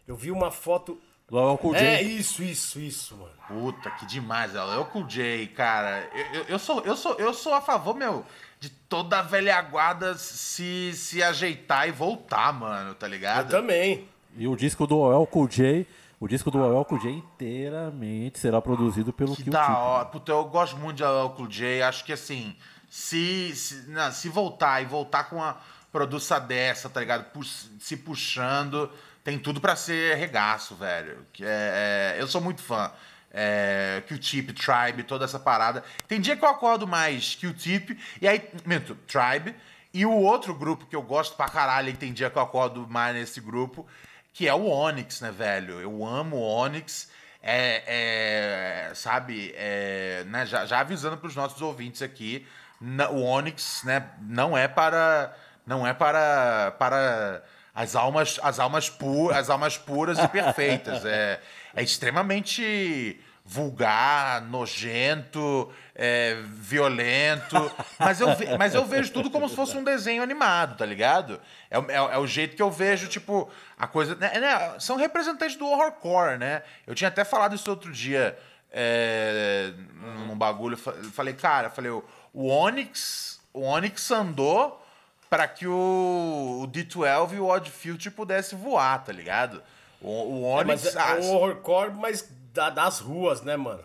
Eu 0.06 0.18
vi 0.18 0.30
uma 0.30 0.52
foto. 0.52 1.00
Cool 1.30 1.74
J. 1.76 1.84
É 1.86 2.02
isso, 2.02 2.42
isso, 2.42 2.80
isso, 2.80 3.16
mano. 3.18 3.32
Puta, 3.48 3.92
que 3.92 4.06
demais, 4.06 4.56
ela. 4.56 4.76
Eu 4.76 4.86
com 4.86 5.04
o 5.04 5.10
Jay, 5.10 5.48
cara. 5.48 6.10
Eu, 6.14 6.26
eu, 6.42 6.44
eu 6.50 6.60
sou, 6.60 6.82
eu, 6.86 6.96
sou, 6.96 7.14
eu 7.16 7.34
sou 7.34 7.54
a 7.54 7.62
favor, 7.62 7.94
meu, 7.96 8.26
de 8.60 8.70
toda 8.70 9.20
a 9.20 9.22
velha 9.22 9.62
guarda 9.62 10.16
se, 10.18 10.92
se 10.96 11.22
ajeitar 11.22 11.88
e 11.88 11.92
voltar, 11.92 12.54
mano, 12.54 12.94
tá 12.96 13.08
Eu 13.08 13.12
ligado? 13.12 13.50
também. 13.50 14.08
E 14.38 14.48
o 14.48 14.56
disco 14.56 14.88
do 14.88 14.96
LL 15.06 15.28
Cool 15.28 15.48
J, 15.50 15.86
o 16.20 16.28
disco 16.28 16.50
do 16.50 16.60
LL 16.60 16.86
Cool 16.86 17.00
J 17.00 17.12
inteiramente 17.12 18.40
será 18.40 18.62
produzido 18.62 19.12
pelo 19.12 19.36
Que 19.36 19.44
Kill 19.44 19.54
da 19.54 19.78
hora. 19.78 20.06
Puta, 20.06 20.32
eu 20.32 20.46
gosto 20.46 20.78
muito 20.78 20.98
de 20.98 21.04
LL 21.04 21.30
Cool 21.36 21.48
J. 21.48 21.82
Acho 21.84 22.06
que 22.06 22.14
assim, 22.14 22.56
se, 22.90 23.56
se, 23.56 23.90
não, 23.90 24.12
se 24.12 24.30
voltar 24.30 24.82
e 24.82 24.86
voltar 24.86 25.26
com 25.26 25.38
uma 25.38 25.58
produção 25.92 26.40
dessa, 26.46 26.90
tá 26.90 27.00
ligado? 27.00 27.26
Pu- 27.32 27.44
se 27.44 27.98
puxando, 27.98 28.90
tem 29.28 29.38
tudo 29.38 29.60
pra 29.60 29.76
ser 29.76 30.16
regaço, 30.16 30.74
velho. 30.74 31.28
Que 31.34 31.44
é, 31.44 32.16
é- 32.16 32.22
eu 32.22 32.26
sou 32.30 32.40
muito 32.40 32.62
fã. 32.62 32.90
É, 33.30 34.02
Q-Tip, 34.08 34.54
Tribe, 34.54 35.04
toda 35.04 35.26
essa 35.26 35.38
parada. 35.38 35.84
Tem 36.08 36.22
dia 36.22 36.38
que 36.38 36.46
eu 36.46 36.48
acordo 36.48 36.88
mais 36.88 37.36
Q-Tip, 37.36 38.00
e 38.22 38.26
aí, 38.26 38.50
minto, 38.66 38.96
Tribe. 39.06 39.54
E 39.94 40.06
o 40.06 40.14
outro 40.14 40.56
grupo 40.56 40.86
que 40.86 40.96
eu 40.96 41.02
gosto 41.02 41.36
pra 41.36 41.50
caralho, 41.50 41.90
e 41.90 41.94
tem 41.94 42.14
dia 42.14 42.30
que 42.30 42.38
eu 42.38 42.42
acordo 42.42 42.88
mais 42.88 43.14
nesse 43.14 43.42
grupo, 43.42 43.86
que 44.32 44.48
é 44.48 44.54
o 44.54 44.66
Onyx, 44.70 45.20
né, 45.20 45.30
velho? 45.30 45.82
Eu 45.82 46.06
amo 46.06 46.38
o 46.38 46.42
Onyx. 46.42 47.10
É, 47.44 47.84
é, 48.90 48.96
sabe, 48.96 49.54
é, 49.58 50.24
né, 50.28 50.46
já, 50.46 50.66
já 50.66 50.80
avisando 50.80 51.18
para 51.18 51.28
os 51.28 51.36
nossos 51.36 51.62
ouvintes 51.62 52.02
aqui, 52.02 52.48
na- 52.80 53.10
o 53.10 53.22
Onyx, 53.24 53.84
né, 53.84 54.08
não 54.22 54.58
é 54.58 54.70
para, 54.70 55.36
não 55.66 55.86
é 55.86 55.94
para, 55.94 56.72
para 56.80 57.44
as 57.78 57.96
almas, 57.96 58.40
as 58.42 58.60
almas 58.60 58.90
pu, 58.90 59.30
as 59.30 59.52
almas 59.52 59.78
puras 59.78 60.18
e 60.18 60.28
perfeitas. 60.28 61.06
É, 61.06 61.40
é 61.76 61.84
extremamente 61.84 63.22
vulgar, 63.46 64.42
nojento, 64.42 65.72
é, 65.94 66.38
violento, 66.44 67.72
mas 68.00 68.20
eu, 68.20 68.30
mas 68.58 68.74
eu 68.74 68.84
vejo 68.84 69.14
tudo 69.14 69.30
como 69.30 69.48
se 69.48 69.56
fosse 69.56 69.78
um 69.78 69.84
desenho 69.84 70.24
animado, 70.24 70.76
tá 70.76 70.88
ligado? 70.88 71.40
É, 71.70 71.78
é 71.78 71.96
é 72.16 72.18
o 72.18 72.26
jeito 72.26 72.56
que 72.56 72.64
eu 72.64 72.72
vejo, 72.72 73.08
tipo, 73.08 73.48
a 73.78 73.86
coisa. 73.86 74.16
né, 74.16 74.40
né, 74.40 74.80
são 74.80 74.98
representantes 74.98 75.56
do 75.56 75.68
horrorcore, 75.68 76.40
né? 76.40 76.64
Eu 76.88 76.96
tinha 76.96 77.10
até 77.10 77.24
falado 77.24 77.56
isso 77.56 77.70
outro 77.70 77.92
dia 77.92 78.36
é, 78.72 79.72
num 80.28 80.36
bagulho. 80.36 80.76
Falei, 80.76 81.36
cara, 81.36 81.70
falei, 81.70 81.92
o, 81.92 82.04
o 82.34 82.50
Onyx, 82.50 83.40
o 83.54 83.62
Onyx 83.62 84.10
andou 84.10 84.84
para 85.30 85.48
que 85.48 85.68
o, 85.68 86.62
o 86.64 86.68
D12 86.68 87.34
e 87.36 87.40
o 87.40 87.46
Odd 87.48 87.70
Future 87.70 88.12
pudesse 88.12 88.56
voar, 88.56 89.04
tá 89.04 89.12
ligado? 89.12 89.62
O, 90.02 90.10
o 90.46 90.60
É, 90.62 90.64
mas 90.64 90.84
Onyx. 90.84 90.96
é, 90.96 91.00
ah, 91.02 91.18
é 91.18 91.20
um 91.22 91.34
horrorcore, 91.36 91.94
mas 91.94 92.30
da- 92.54 92.70
das 92.70 93.00
ruas, 93.00 93.42
né, 93.42 93.56
mano? 93.58 93.84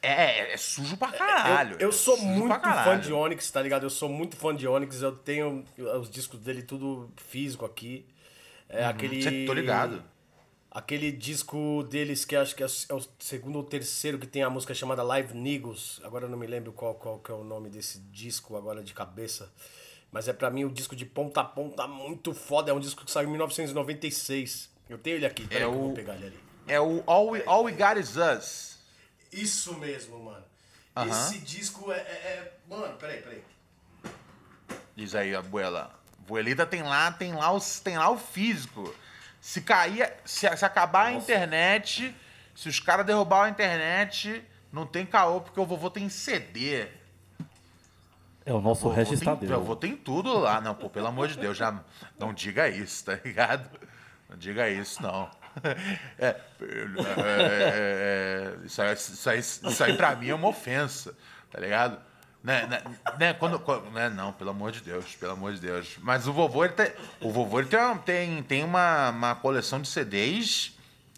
é, 0.00 0.52
é 0.54 0.56
sujo 0.56 0.96
pra 0.96 1.08
caralho. 1.08 1.72
Eu, 1.74 1.80
eu 1.80 1.88
é 1.88 1.92
sou 1.92 2.16
muito 2.18 2.54
fã 2.60 2.98
de 2.98 3.12
Onyx, 3.12 3.50
tá 3.50 3.60
ligado? 3.60 3.82
Eu 3.82 3.90
sou 3.90 4.08
muito 4.08 4.36
fã 4.36 4.54
de 4.54 4.66
Onyx, 4.68 5.02
eu 5.02 5.10
tenho 5.16 5.64
os 6.00 6.08
discos 6.08 6.38
dele 6.40 6.62
tudo 6.62 7.10
físico 7.16 7.64
aqui. 7.64 8.06
É 8.68 8.84
aquele. 8.84 9.20
Cê- 9.22 9.44
tô 9.46 9.52
ligado. 9.52 10.02
Aquele 10.70 11.10
disco 11.10 11.82
deles 11.90 12.24
que 12.24 12.36
acho 12.36 12.54
que 12.54 12.62
é 12.62 12.66
o 12.66 12.68
é 12.68 13.02
segundo 13.18 13.56
ou 13.56 13.64
terceiro 13.64 14.18
que 14.18 14.26
tem 14.26 14.42
a 14.42 14.50
música 14.50 14.72
chamada 14.74 15.02
Live 15.02 15.34
Niggas. 15.34 15.98
Agora 16.04 16.26
eu 16.26 16.30
não 16.30 16.38
me 16.38 16.46
lembro 16.46 16.72
qual, 16.72 16.94
qual 16.94 17.18
que 17.18 17.32
é 17.32 17.34
o 17.34 17.42
nome 17.42 17.68
desse 17.70 17.98
disco 18.12 18.56
agora 18.56 18.82
de 18.84 18.92
cabeça. 18.94 19.50
Mas 20.10 20.26
é 20.28 20.32
pra 20.32 20.50
mim 20.50 20.64
o 20.64 20.70
disco 20.70 20.96
de 20.96 21.04
ponta 21.04 21.40
a 21.40 21.44
ponta 21.44 21.86
muito 21.86 22.32
foda. 22.32 22.70
É 22.70 22.74
um 22.74 22.80
disco 22.80 23.04
que 23.04 23.10
saiu 23.10 23.28
em 23.28 23.32
1996. 23.32 24.70
Eu 24.88 24.96
tenho 24.98 25.16
ele 25.16 25.26
aqui, 25.26 25.46
peraí 25.46 25.62
É 25.62 25.66
que 25.66 25.74
eu 25.74 25.78
o- 25.78 25.82
vou 25.86 25.94
pegar 25.94 26.14
ele 26.14 26.26
ali. 26.26 26.40
É 26.66 26.80
o 26.80 27.02
All 27.06 27.28
We, 27.30 27.42
All 27.46 27.64
We 27.64 27.72
Got 27.72 28.00
Is 28.00 28.16
Us. 28.16 28.78
Isso 29.32 29.74
mesmo, 29.74 30.18
mano. 30.24 30.44
Aham. 30.96 31.08
Esse 31.10 31.38
disco 31.38 31.92
é, 31.92 31.96
é- 31.98 32.00
é- 32.00 32.52
Mano, 32.68 32.96
peraí, 32.96 33.22
peraí. 33.22 33.42
Diz 34.96 35.14
aí, 35.14 35.34
abuela. 35.34 35.94
Abuelita 36.24 36.66
tem 36.66 36.82
lá, 36.82 37.10
tem 37.12 37.32
lá, 37.34 37.52
os, 37.52 37.80
tem 37.80 37.96
lá 37.96 38.10
o 38.10 38.18
físico. 38.18 38.94
Se 39.40 39.60
cair, 39.62 40.12
se, 40.24 40.54
se 40.56 40.64
acabar 40.64 41.06
a 41.06 41.12
internet, 41.12 42.14
se 42.54 42.68
os 42.68 42.80
caras 42.80 43.06
derrubar 43.06 43.44
a 43.44 43.48
internet, 43.48 44.44
não 44.72 44.86
tem 44.86 45.06
caô, 45.06 45.40
porque 45.40 45.58
o 45.60 45.64
vovô 45.64 45.88
tem 45.90 46.08
CD. 46.08 46.86
É 48.48 48.52
o 48.52 48.62
nosso 48.62 48.82
Vovô 48.84 48.94
Regis 48.94 49.20
tem, 49.20 49.28
Tadeu. 49.28 49.50
eu 49.50 49.62
vou 49.62 49.76
tem 49.76 49.94
tudo 49.94 50.38
lá. 50.38 50.58
Não, 50.58 50.74
pô, 50.74 50.88
pelo 50.88 51.06
amor 51.06 51.28
de 51.28 51.36
Deus, 51.36 51.54
já 51.56 51.78
não 52.18 52.32
diga 52.32 52.66
isso, 52.66 53.04
tá 53.04 53.18
ligado? 53.22 53.68
Não 54.28 54.36
diga 54.38 54.68
isso, 54.70 55.02
não. 55.02 55.28
É, 56.18 56.26
é, 56.26 56.36
é, 56.60 58.54
é, 58.62 58.66
isso, 58.66 58.80
aí, 58.80 58.94
isso, 58.94 59.30
aí, 59.30 59.38
isso 59.40 59.84
aí 59.84 59.96
pra 59.96 60.14
mim 60.14 60.28
é 60.28 60.34
uma 60.34 60.46
ofensa, 60.48 61.14
tá 61.50 61.58
ligado? 61.60 61.98
Né, 62.44 62.66
né, 62.66 62.82
né, 63.18 63.34
quando, 63.34 63.58
quando- 63.58 63.90
né, 63.90 64.08
não, 64.08 64.32
pelo 64.32 64.50
amor 64.50 64.70
de 64.70 64.80
Deus, 64.80 65.16
pelo 65.16 65.32
amor 65.32 65.52
de 65.54 65.60
Deus. 65.60 65.96
Mas 66.00 66.28
o 66.28 66.32
vovô, 66.32 66.64
ele 66.64 66.74
tem, 66.74 66.92
o 67.20 67.30
vovô 67.32 67.58
ele 67.58 67.68
tem, 67.68 67.98
tem, 67.98 68.42
tem 68.44 68.64
uma, 68.64 69.10
uma 69.10 69.34
coleção 69.34 69.80
de 69.82 69.88
CDs 69.88 70.72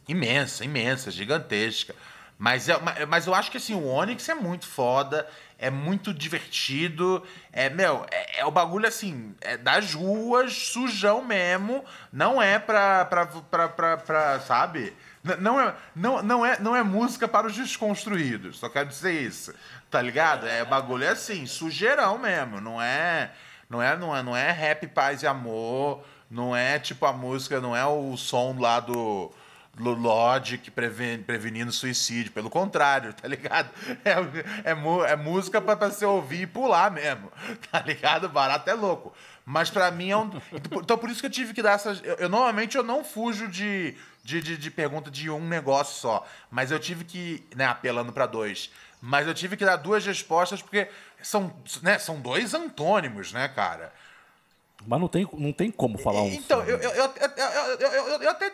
imensa, 0.09 0.65
imensa, 0.65 1.11
gigantesca. 1.11 1.95
Mas, 2.43 2.71
é, 2.71 2.81
ma- 2.81 2.95
mas 3.07 3.27
eu 3.27 3.35
acho 3.35 3.51
que 3.51 3.59
assim, 3.59 3.75
o 3.75 3.87
Onyx 3.87 4.27
é 4.31 4.35
muito 4.35 4.67
foda, 4.67 5.29
é 5.59 5.69
muito 5.69 6.15
divertido. 6.15 7.23
É, 7.53 7.69
meu, 7.69 8.07
é, 8.11 8.41
é 8.41 8.47
o 8.47 8.51
bagulho 8.51 8.89
assim, 8.89 9.35
é 9.43 9.59
das 9.59 9.93
ruas, 9.93 10.55
sujão 10.55 11.23
mesmo. 11.23 11.85
Não 12.11 12.41
é 12.41 12.59
pra. 12.59 13.05
pra, 13.05 13.27
pra, 13.27 13.69
pra, 13.69 13.97
pra, 13.99 14.41
sabe? 14.41 14.95
Não 15.39 15.61
é, 15.61 15.75
não, 15.95 16.23
não, 16.23 16.47
é, 16.47 16.59
não 16.59 16.75
é 16.75 16.83
música 16.83 17.29
para 17.29 17.47
os 17.47 17.55
desconstruídos, 17.55 18.59
só 18.59 18.71
quero 18.71 18.89
dizer 18.89 19.13
isso. 19.13 19.55
Tá 19.91 20.01
ligado? 20.01 20.47
É 20.49 20.65
bagulho 20.65 21.05
é 21.05 21.09
assim, 21.11 21.45
sujeirão 21.47 22.17
mesmo. 22.17 22.59
Não 22.59 22.81
é. 22.81 23.33
Não 23.69 23.83
é, 23.83 23.97
não 23.99 24.17
é, 24.17 24.23
não 24.23 24.35
é 24.35 24.51
rap, 24.51 24.87
paz 24.87 25.23
e 25.23 25.27
amor. 25.27 26.03
Não 26.31 26.57
é 26.57 26.79
tipo 26.79 27.05
a 27.05 27.13
música, 27.13 27.61
não 27.61 27.77
é 27.77 27.85
o 27.85 28.17
som 28.17 28.57
lá 28.59 28.81
do. 28.81 29.31
Logic 29.83 30.71
preven- 30.71 31.23
prevenindo 31.23 31.73
suicídio. 31.73 32.33
Pelo 32.33 32.51
contrário, 32.51 33.13
tá 33.13 33.27
ligado? 33.27 33.71
É, 34.05 34.71
é, 34.71 35.13
é 35.13 35.17
música 35.17 35.61
pra, 35.61 35.77
pra 35.77 35.91
você 35.91 36.05
ouvir 36.05 36.43
e 36.43 36.47
pular 36.47 36.91
mesmo. 36.91 37.31
Tá 37.71 37.81
ligado? 37.81 38.29
Barato 38.29 38.69
é 38.69 38.75
louco. 38.75 39.13
Mas 39.45 39.71
pra 39.71 39.91
mim 39.91 40.11
é 40.11 40.17
um. 40.17 40.31
Então 40.83 40.97
por 40.99 41.11
isso 41.11 41.21
que 41.21 41.27
eu 41.27 41.31
tive 41.31 41.53
que 41.55 41.63
dar 41.63 41.73
essas. 41.73 42.01
Eu, 42.05 42.15
eu- 42.17 42.29
normalmente 42.29 42.77
eu 42.77 42.83
não 42.83 43.03
fujo 43.05 43.49
de, 43.49 43.95
de, 44.23 44.41
de, 44.41 44.57
de 44.57 44.71
pergunta 44.71 45.11
de 45.11 45.31
um 45.31 45.47
negócio 45.47 45.95
só. 46.01 46.27
Mas 46.51 46.71
eu 46.71 46.79
tive 46.79 47.05
que. 47.05 47.45
Né, 47.57 47.65
apelando 47.67 48.13
pra 48.13 48.27
dois. 48.27 48.71
Mas 49.03 49.27
eu 49.27 49.33
tive 49.33 49.57
que 49.57 49.65
dar 49.65 49.77
duas 49.77 50.05
respostas 50.05 50.61
porque 50.61 50.87
são, 51.23 51.51
né, 51.83 51.99
são 51.99 52.21
dois 52.21 52.53
antônimos, 52.53 53.33
né, 53.33 53.49
cara? 53.49 53.93
Mas 54.87 54.99
não 55.01 55.09
tem, 55.09 55.29
não 55.35 55.53
tem 55.53 55.71
como 55.71 55.99
falar 55.99 56.23
um 56.23 56.29
Então, 56.29 56.63
eu, 56.65 56.79
né? 56.79 56.85
eu, 56.87 56.91
eu, 56.91 58.23
eu, 58.23 58.31
até. 58.31 58.51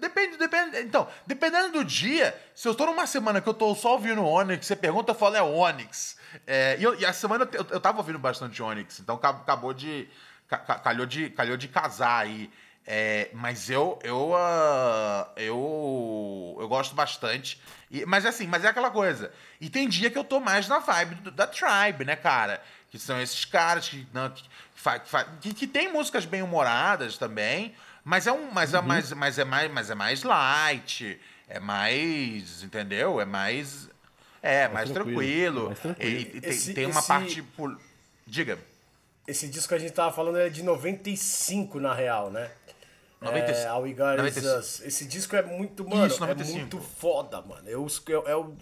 Depende, 0.00 0.36
depende. 0.38 0.80
Então, 0.80 1.06
dependendo 1.26 1.72
do 1.72 1.84
dia, 1.84 2.34
se 2.54 2.66
eu 2.66 2.74
tô 2.74 2.86
numa 2.86 3.06
semana 3.06 3.40
que 3.40 3.48
eu 3.48 3.54
tô 3.54 3.74
só 3.74 3.92
ouvindo 3.92 4.24
Onyx, 4.24 4.66
você 4.66 4.74
pergunta, 4.76 5.10
eu 5.12 5.14
falo, 5.14 5.36
é 5.36 5.42
Onyx. 5.42 6.16
É, 6.46 6.76
e, 6.78 6.82
eu- 6.82 6.96
a 7.08 7.12
semana 7.12 7.48
eu, 7.52 7.66
eu, 7.70 7.80
tava 7.80 7.98
ouvindo 7.98 8.18
bastante 8.18 8.62
Onyx, 8.62 9.00
então 9.00 9.16
ca- 9.18 9.30
acabou 9.30 9.72
de. 9.74 10.08
ca- 10.48 10.58
ca- 10.58 10.78
Calhou 10.78 11.04
de, 11.06 11.30
calhou 11.30 11.56
de 11.56 11.68
casar 11.68 12.22
aí. 12.24 12.50
É, 12.88 13.30
mas 13.32 13.68
eu, 13.68 13.98
eu, 14.04 14.32
ah, 14.36 15.28
eu, 15.36 16.56
eu 16.60 16.68
gosto 16.68 16.94
bastante. 16.94 17.60
Mas 18.06 18.24
assim, 18.24 18.46
mas 18.46 18.64
é 18.64 18.68
aquela 18.68 18.90
coisa. 18.90 19.32
E 19.60 19.68
tem 19.68 19.88
dia 19.88 20.10
que 20.10 20.18
eu 20.18 20.24
tô 20.24 20.40
mais 20.40 20.68
na 20.68 20.78
vibe 20.78 21.30
da 21.32 21.46
Tribe, 21.46 22.04
né, 22.04 22.14
cara? 22.16 22.62
Que 22.90 22.98
são 22.98 23.20
esses 23.20 23.44
caras 23.44 23.88
que, 23.88 24.06
não, 24.12 24.30
que, 24.30 24.42
fa- 24.42 24.48
fa- 24.48 24.65
que, 25.40 25.52
que 25.54 25.66
tem 25.66 25.92
músicas 25.92 26.24
bem 26.24 26.42
humoradas 26.42 27.16
também, 27.18 27.74
mas 28.04 28.26
é 28.26 28.32
um, 28.32 28.50
mas 28.50 28.72
Uhum. 28.72 28.78
é 28.78 28.82
mais, 28.82 29.12
mas 29.12 29.38
é 29.38 29.44
mais, 29.44 29.70
mas 29.72 29.90
é 29.90 29.94
mais 29.94 30.22
light, 30.22 31.20
é 31.48 31.58
mais, 31.60 32.62
entendeu? 32.62 33.20
É 33.20 33.24
mais, 33.24 33.88
é 34.42 34.68
mais, 34.68 34.90
tranquilo, 34.90 35.66
tranquilo. 35.66 35.66
mais 35.68 35.78
tranquilo. 35.80 36.16
E, 36.16 36.36
e 36.36 36.40
tem, 36.40 36.50
Esse- 36.50 36.74
tem 36.74 36.86
uma 36.86 36.98
esse- 37.00 37.08
parte, 37.08 37.42
pol- 37.42 37.76
diga. 38.26 38.58
Esse 39.26 39.48
disco 39.48 39.68
que 39.70 39.74
a 39.74 39.78
gente 39.78 39.92
tava 39.92 40.12
falando 40.14 40.38
é 40.38 40.48
de 40.48 40.62
95, 40.62 41.80
na 41.80 41.92
real, 41.92 42.30
né? 42.30 42.48
95. 43.20 43.58
É, 43.58 43.66
All 43.66 43.82
We 43.82 43.92
Got 43.92 44.10
Is 44.28 44.36
95. 44.36 44.58
Us. 44.58 44.80
Esse 44.82 45.04
disco 45.06 45.34
é 45.34 45.42
muito, 45.42 45.88
mano, 45.88 46.06
Isso, 46.06 46.16
é 46.22 46.28
95. 46.28 46.58
muito 46.60 46.78
foda, 46.80 47.40
mano. 47.40 47.68
Eu, 47.68 47.86
eu, 48.06 48.28
é 48.28 48.36
o, 48.36 48.54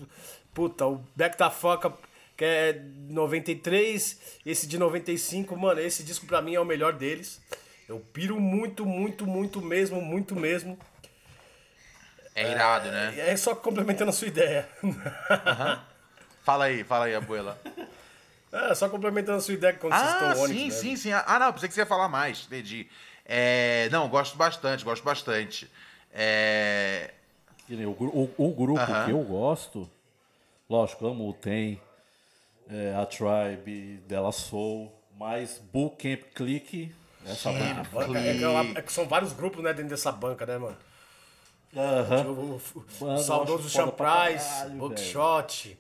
puta, 0.55 0.87
o 0.87 1.05
Back 1.15 1.37
da 1.37 1.51
Fuck 1.51 1.87
Up, 1.89 1.99
que 2.37 2.45
é 2.45 2.81
93, 3.09 4.19
esse 4.45 4.67
de 4.67 4.79
95, 4.79 5.57
mano, 5.57 5.81
esse 5.81 6.03
disco 6.03 6.27
pra 6.27 6.43
mim 6.43 6.55
é 6.55 6.61
o 6.61 6.65
melhor 6.65 6.93
deles. 6.93 7.41
Eu 7.89 8.01
piro 8.01 8.41
muito, 8.41 8.85
muito, 8.87 9.27
muito 9.27 9.61
mesmo, 9.61 10.01
muito 10.01 10.35
mesmo. 10.35 10.79
É 12.35 12.51
irado, 12.51 12.91
né? 12.91 13.15
É 13.17 13.37
só 13.37 13.55
complementando 13.55 14.11
a 14.11 14.13
sua 14.13 14.27
ideia. 14.29 14.69
Fala 16.43 16.65
aí, 16.65 16.83
fala 16.85 17.05
aí, 17.07 17.15
abuela. 17.15 17.61
é, 18.53 18.75
só 18.75 18.89
complementando 18.89 19.39
a 19.39 19.41
sua 19.41 19.55
ideia 19.55 19.75
quando 19.75 19.93
vocês 19.95 20.11
Ah, 20.11 20.15
estão 20.15 20.35
sim, 20.35 20.43
ônibus, 20.43 20.75
né? 20.75 20.81
sim, 20.81 20.97
sim. 20.97 21.13
Ah, 21.13 21.39
não, 21.39 21.53
pensei 21.53 21.69
que 21.69 21.75
você 21.75 21.81
ia 21.83 21.87
falar 21.87 22.09
mais, 22.09 22.45
entendi. 22.47 22.89
É, 23.25 23.89
não, 23.91 24.09
gosto 24.09 24.37
bastante, 24.37 24.85
gosto 24.85 25.05
bastante. 25.05 25.71
É, 26.13 27.11
O, 27.71 28.05
o- 28.05 28.35
o 28.37 28.51
grupo 28.55 28.81
Aham. 28.81 29.05
que 29.07 29.11
eu 29.13 29.23
gosto, 29.23 29.91
lógico, 30.69 31.07
amo 31.07 31.29
o 31.29 31.33
Tem, 31.33 31.81
é, 32.69 32.95
a 32.95 33.07
Tribe, 33.07 33.99
Della 34.07 34.33
Soul, 34.33 34.93
mas 35.19 35.59
Bootcamp 35.73 36.23
Click, 36.35 36.95
essa 37.27 37.51
banda. 37.53 37.83
Banca- 37.93 38.19
é, 38.19 38.37
que 38.37 38.45
é 38.45 38.49
uma- 38.49 38.79
é 38.79 38.83
que 38.83 38.93
são 38.93 39.07
vários 39.07 39.33
grupos, 39.33 39.63
né, 39.63 39.73
dentro 39.73 39.91
dessa 39.91 40.11
banca, 40.13 40.45
né, 40.47 40.59
mano? 40.59 40.77
Aham. 41.77 42.27
O, 42.31 42.61
o- 43.05 43.19
saudoso 43.19 43.69
Sean 43.69 43.89
Price, 43.89 44.49
caralho, 44.49 44.75
Buckshot, 44.79 45.77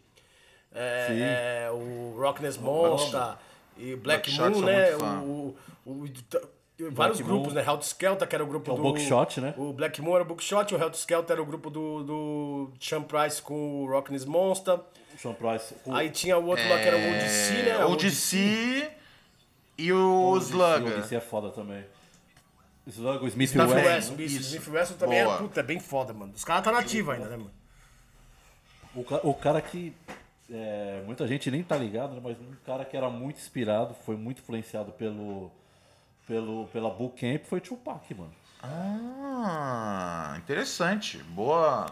é, 0.74 1.06
Sim. 1.08 1.20
é, 1.20 1.70
o 1.70 2.16
Rockness 2.18 2.56
Monster, 2.58 3.36
e 3.78 3.94
Black 3.96 4.28
Buckshot, 4.30 4.48
Moon, 4.50 4.54
sou 4.54 4.64
né? 4.64 4.96
O, 4.96 5.56
o- 5.86 6.04
o- 6.04 6.90
vários 6.90 7.20
Moon. 7.20 7.26
grupos, 7.28 7.52
né? 7.54 7.62
Held 7.64 7.84
Skelter, 7.84 8.26
que 8.26 8.34
era 8.34 8.42
o 8.42 8.46
grupo 8.48 8.70
é 8.70 8.74
o 8.74 8.76
do... 8.76 8.82
Buckshot, 8.82 9.40
né? 9.40 9.54
O 9.56 9.72
Black 9.72 10.02
Moon 10.02 10.14
era 10.16 10.24
o 10.24 10.26
Buckshot, 10.26 10.74
o 10.74 10.78
Held 10.82 10.96
Skelter 10.96 11.34
era 11.34 11.42
o 11.42 11.46
grupo 11.46 11.70
do, 11.70 12.02
do 12.02 12.72
Sean 12.80 13.02
Price 13.02 13.40
com 13.40 13.84
o 13.84 13.88
Rockness 13.88 14.24
Monster. 14.24 14.80
Sean 15.18 15.34
Price. 15.34 15.74
o- 15.84 15.94
Aí 15.94 16.10
tinha 16.10 16.36
o 16.38 16.46
outro 16.46 16.68
lá 16.68 16.76
que 16.78 16.84
era 16.84 16.96
o 16.96 17.00
ODC, 17.00 17.52
né? 17.62 17.68
é, 17.70 17.84
o 17.84 17.96
DC 17.96 18.90
e 19.78 19.92
o 19.92 20.30
o 20.32 20.38
Slugger. 20.38 20.92
O 20.98 21.00
DC 21.02 21.16
é 21.16 21.20
foda 21.20 21.50
também. 21.50 21.84
Slug, 22.86 23.24
o 23.24 23.28
Smith 23.28 23.48
Smith 23.50 23.66
Smith 23.66 23.74
Wesson. 23.76 23.88
Wesson, 24.12 24.14
Isso. 24.22 24.36
isso. 24.40 24.56
Smith 24.56 24.68
Wesson 24.74 24.94
também 24.94 25.24
Boa. 25.24 25.34
é, 25.36 25.38
puta, 25.38 25.60
é 25.60 25.62
bem 25.62 25.80
foda, 25.80 26.12
mano. 26.12 26.32
Os 26.36 26.44
caras 26.44 26.62
tá 26.64 26.70
nativo 26.70 27.10
ainda, 27.12 27.28
né, 27.28 27.36
mano? 27.36 27.50
O, 28.94 29.02
ca- 29.02 29.20
o 29.24 29.32
cara 29.34 29.60
que 29.62 29.94
é, 30.52 31.02
muita 31.06 31.26
gente 31.26 31.50
nem 31.50 31.62
tá 31.62 31.76
ligado, 31.76 32.12
né, 32.14 32.20
mas 32.22 32.36
um 32.38 32.54
cara 32.66 32.84
que 32.84 32.94
era 32.96 33.08
muito 33.08 33.38
inspirado, 33.38 33.94
foi 34.04 34.16
muito 34.16 34.40
influenciado 34.42 34.92
pelo, 34.92 35.50
pelo, 36.28 36.66
pela 36.68 36.90
Bootcamp 36.90 37.42
foi 37.46 37.60
Tupac, 37.60 38.14
mano. 38.14 38.32
Ah, 38.62 40.34
interessante. 40.38 41.18
Boa. 41.18 41.86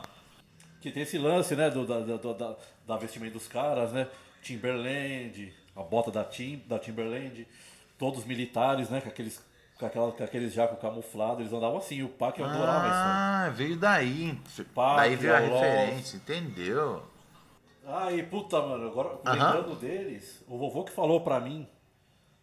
Que 0.80 0.90
tem 0.90 1.02
esse 1.04 1.16
lance, 1.18 1.54
né, 1.56 1.70
do, 1.70 1.86
da, 1.86 2.00
da, 2.00 2.16
da, 2.32 2.56
da 2.86 2.96
vestimenta 2.96 3.32
dos 3.34 3.48
caras, 3.48 3.92
né? 3.92 4.08
Timberland, 4.42 5.54
a 5.76 5.82
bota 5.82 6.10
da, 6.10 6.24
Tim, 6.24 6.62
da 6.66 6.78
Timberland, 6.78 7.46
todos 7.98 8.24
militares, 8.24 8.90
né, 8.90 9.00
com 9.00 9.08
aqueles, 9.08 9.42
com 9.78 9.86
aquela, 9.86 10.10
com 10.12 10.24
aqueles 10.24 10.52
jacos 10.52 10.78
camuflados, 10.80 11.40
eles 11.40 11.52
andavam 11.52 11.78
assim, 11.78 12.02
o 12.02 12.08
Pac 12.08 12.38
eu 12.38 12.46
adorava 12.46 12.86
isso. 12.88 12.96
aí. 12.96 13.04
Ah, 13.06 13.50
veio 13.54 13.76
daí. 13.76 14.38
Pá, 14.74 14.96
daí 14.96 15.16
veio 15.16 15.34
a 15.34 15.38
referência, 15.38 16.16
entendeu? 16.16 17.02
Aí, 17.86 18.22
puta, 18.22 18.60
mano, 18.60 18.88
agora 18.88 19.18
Aham. 19.24 19.34
lembrando 19.34 19.76
deles, 19.76 20.44
o 20.48 20.58
vovô 20.58 20.84
que 20.84 20.92
falou 20.92 21.20
pra 21.20 21.40
mim 21.40 21.68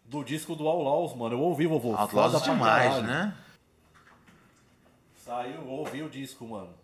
do 0.04 0.24
disco 0.24 0.56
do 0.56 0.66
Outlaws, 0.66 1.14
mano, 1.14 1.36
eu 1.36 1.40
ouvi, 1.40 1.66
vovô. 1.66 1.94
Outlaws 1.94 2.42
demais, 2.42 3.02
né? 3.04 3.34
Saiu, 5.14 5.66
ouvi 5.66 6.02
o 6.02 6.10
disco, 6.10 6.46
mano. 6.46 6.74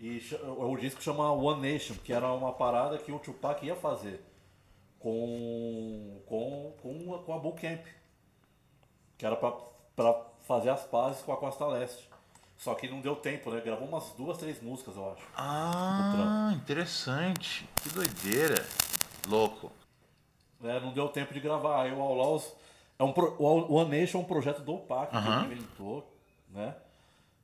E 0.00 0.22
o 0.46 0.76
disco 0.76 1.02
chama 1.02 1.32
One 1.32 1.72
Nation, 1.72 1.94
que 2.04 2.12
era 2.12 2.32
uma 2.32 2.52
parada 2.52 2.98
que 2.98 3.10
o 3.10 3.18
Tupac 3.18 3.64
ia 3.66 3.74
fazer 3.74 4.24
com, 4.98 6.20
com, 6.26 6.72
com, 6.80 7.14
a, 7.14 7.18
com 7.18 7.34
a 7.34 7.38
Bootcamp. 7.38 7.84
Que 9.16 9.26
era 9.26 9.34
pra, 9.34 9.52
pra 9.96 10.22
fazer 10.46 10.70
as 10.70 10.82
pazes 10.84 11.22
com 11.22 11.32
a 11.32 11.36
Costa 11.36 11.66
Leste. 11.66 12.08
Só 12.56 12.74
que 12.74 12.88
não 12.88 13.00
deu 13.00 13.16
tempo, 13.16 13.50
né? 13.50 13.60
Gravou 13.60 13.86
umas 13.88 14.10
duas, 14.12 14.38
três 14.38 14.60
músicas, 14.60 14.96
eu 14.96 15.12
acho. 15.12 15.22
Ah, 15.36 16.52
interessante. 16.54 17.68
Que 17.82 17.88
doideira. 17.90 18.64
Louco. 19.28 19.70
né, 20.60 20.80
não 20.80 20.92
deu 20.92 21.08
tempo 21.08 21.32
de 21.34 21.40
gravar. 21.40 21.82
Aí 21.82 21.92
o 21.92 22.00
Outlaws 22.00 22.52
é 22.98 23.04
um 23.04 23.12
pro, 23.12 23.36
o 23.38 23.74
One 23.74 24.00
Nation 24.00 24.18
é 24.18 24.20
um 24.22 24.24
projeto 24.24 24.60
do 24.62 24.76
PAC 24.78 25.10
que 25.10 25.16
ele 25.16 25.54
inventou, 25.54 26.12
né? 26.50 26.74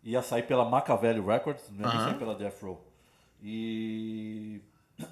Ia 0.05 0.21
sair 0.23 0.43
pela 0.43 0.65
Machiavelli 0.65 1.21
Records? 1.21 1.65
Nem 1.71 1.87
Aham. 1.87 2.05
sair 2.05 2.19
pela 2.19 2.35
Death 2.35 2.63
Row. 2.63 2.85
E 3.43 4.61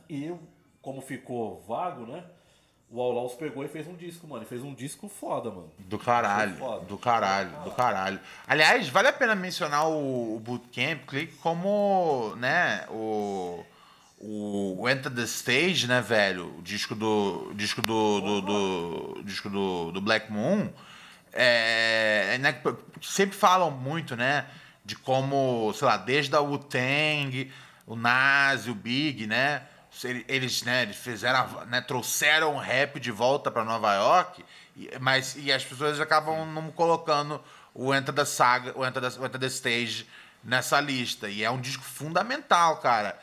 e 0.08 0.32
como 0.80 1.00
ficou 1.00 1.62
vago, 1.66 2.06
né? 2.06 2.24
O 2.90 3.00
Outlaws 3.00 3.32
pegou 3.34 3.64
e 3.64 3.68
fez 3.68 3.86
um 3.88 3.94
disco, 3.96 4.26
mano. 4.26 4.42
E 4.42 4.46
fez 4.46 4.62
um 4.62 4.74
disco 4.74 5.08
foda, 5.08 5.50
mano. 5.50 5.70
Do 5.78 5.98
caralho, 5.98 6.54
Foda. 6.56 6.84
do 6.84 6.98
caralho, 6.98 7.50
do 7.64 7.70
caralho. 7.70 8.20
Aliás, 8.46 8.86
vale 8.90 9.08
a 9.08 9.12
pena 9.14 9.34
mencionar 9.34 9.88
o, 9.88 10.36
o 10.36 10.40
Bootcamp 10.40 11.06
Click 11.06 11.34
como, 11.36 12.34
né, 12.36 12.84
o, 12.90 13.64
o 14.20 14.86
Enter 14.90 15.10
the 15.10 15.22
Stage, 15.22 15.86
né, 15.86 16.02
velho? 16.02 16.54
O 16.58 16.62
disco 16.62 16.94
do, 16.94 17.48
o 17.50 17.54
disco 17.54 17.80
do, 17.80 18.20
do, 18.20 18.40
do- 18.42 19.18
o 19.20 19.24
disco 19.24 19.48
do, 19.48 19.90
do 19.90 20.00
Black 20.02 20.30
Moon. 20.30 20.68
É, 21.32 22.36
né, 22.40 22.60
sempre 23.00 23.34
falam 23.34 23.70
muito, 23.70 24.14
né, 24.14 24.44
de 24.84 24.96
como, 24.96 25.72
sei 25.74 25.86
lá, 25.86 25.96
desde 25.96 26.34
a 26.34 26.40
Wu-Tang, 26.40 27.52
o 27.86 27.94
Nas, 27.96 28.66
o 28.66 28.74
Big, 28.74 29.26
né, 29.26 29.62
ele- 30.04 30.24
eles, 30.28 30.62
né, 30.62 30.82
eles 30.82 30.96
fizeram, 30.96 31.64
né, 31.66 31.80
trouxeram 31.80 32.54
o 32.56 32.58
rap 32.58 32.98
de 32.98 33.10
volta 33.10 33.50
para 33.50 33.64
Nova 33.64 33.94
York, 33.94 34.44
e- 34.76 34.90
mas 35.00 35.36
e 35.36 35.52
as 35.52 35.64
pessoas 35.64 36.00
acabam 36.00 36.46
não 36.46 36.70
colocando 36.70 37.42
o 37.74 37.94
Enter 37.94 38.14
the 38.14 38.24
Saga, 38.24 38.72
o 38.76 38.84
Enter 38.86 39.02
the, 39.02 39.20
o 39.20 39.24
Enter 39.26 39.40
the 39.40 39.46
Stage 39.46 40.06
nessa 40.42 40.80
lista. 40.80 41.28
E 41.28 41.44
é 41.44 41.50
um 41.50 41.60
disco 41.60 41.84
fundamental, 41.84 42.78
cara. 42.78 43.18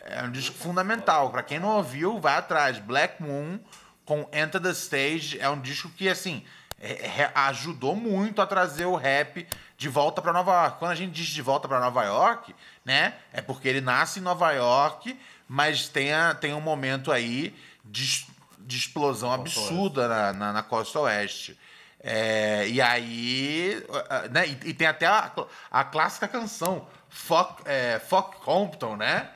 É 0.00 0.22
um 0.22 0.30
disco 0.30 0.56
fundamental. 0.56 1.30
Pra 1.30 1.42
quem 1.42 1.58
não 1.58 1.68
ouviu, 1.76 2.18
vai 2.20 2.36
atrás. 2.36 2.78
Black 2.78 3.22
Moon 3.22 3.58
com 4.04 4.28
Enter 4.32 4.60
the 4.60 4.70
Stage 4.70 5.38
é 5.40 5.48
um 5.50 5.60
disco 5.60 5.88
que, 5.90 6.08
assim, 6.08 6.44
é- 6.80 7.06
é- 7.22 7.32
ajudou 7.34 7.94
muito 7.96 8.40
a 8.40 8.46
trazer 8.46 8.86
o 8.86 8.94
rap 8.96 9.46
de 9.76 9.88
volta 9.88 10.22
pra 10.22 10.32
Nova 10.32 10.52
York. 10.52 10.78
Quando 10.78 10.92
a 10.92 10.94
gente 10.94 11.12
diz 11.12 11.26
de 11.28 11.42
volta 11.42 11.68
pra 11.68 11.78
Nova 11.80 12.02
York, 12.04 12.54
né, 12.84 13.14
é 13.32 13.40
porque 13.40 13.68
ele 13.68 13.80
nasce 13.80 14.18
em 14.18 14.22
Nova 14.22 14.50
York, 14.52 15.18
mas 15.48 15.88
tem, 15.88 16.12
a- 16.12 16.34
tem 16.34 16.54
um 16.54 16.60
momento 16.60 17.12
aí 17.12 17.54
de, 17.84 18.26
de 18.58 18.76
explosão 18.76 19.32
absurda 19.32 20.08
na, 20.08 20.32
na, 20.32 20.52
na 20.52 20.62
costa 20.62 21.00
oeste. 21.00 21.58
É, 22.00 22.66
e 22.68 22.80
aí, 22.80 23.84
uh, 23.88 24.30
né, 24.32 24.46
e, 24.46 24.70
e 24.70 24.74
tem 24.74 24.86
até 24.86 25.06
a, 25.06 25.30
a 25.70 25.82
clássica 25.84 26.28
canção 26.28 26.86
Fuck, 27.08 27.62
é, 27.64 27.98
Fuck 27.98 28.36
Compton, 28.40 28.96
né? 28.96 29.30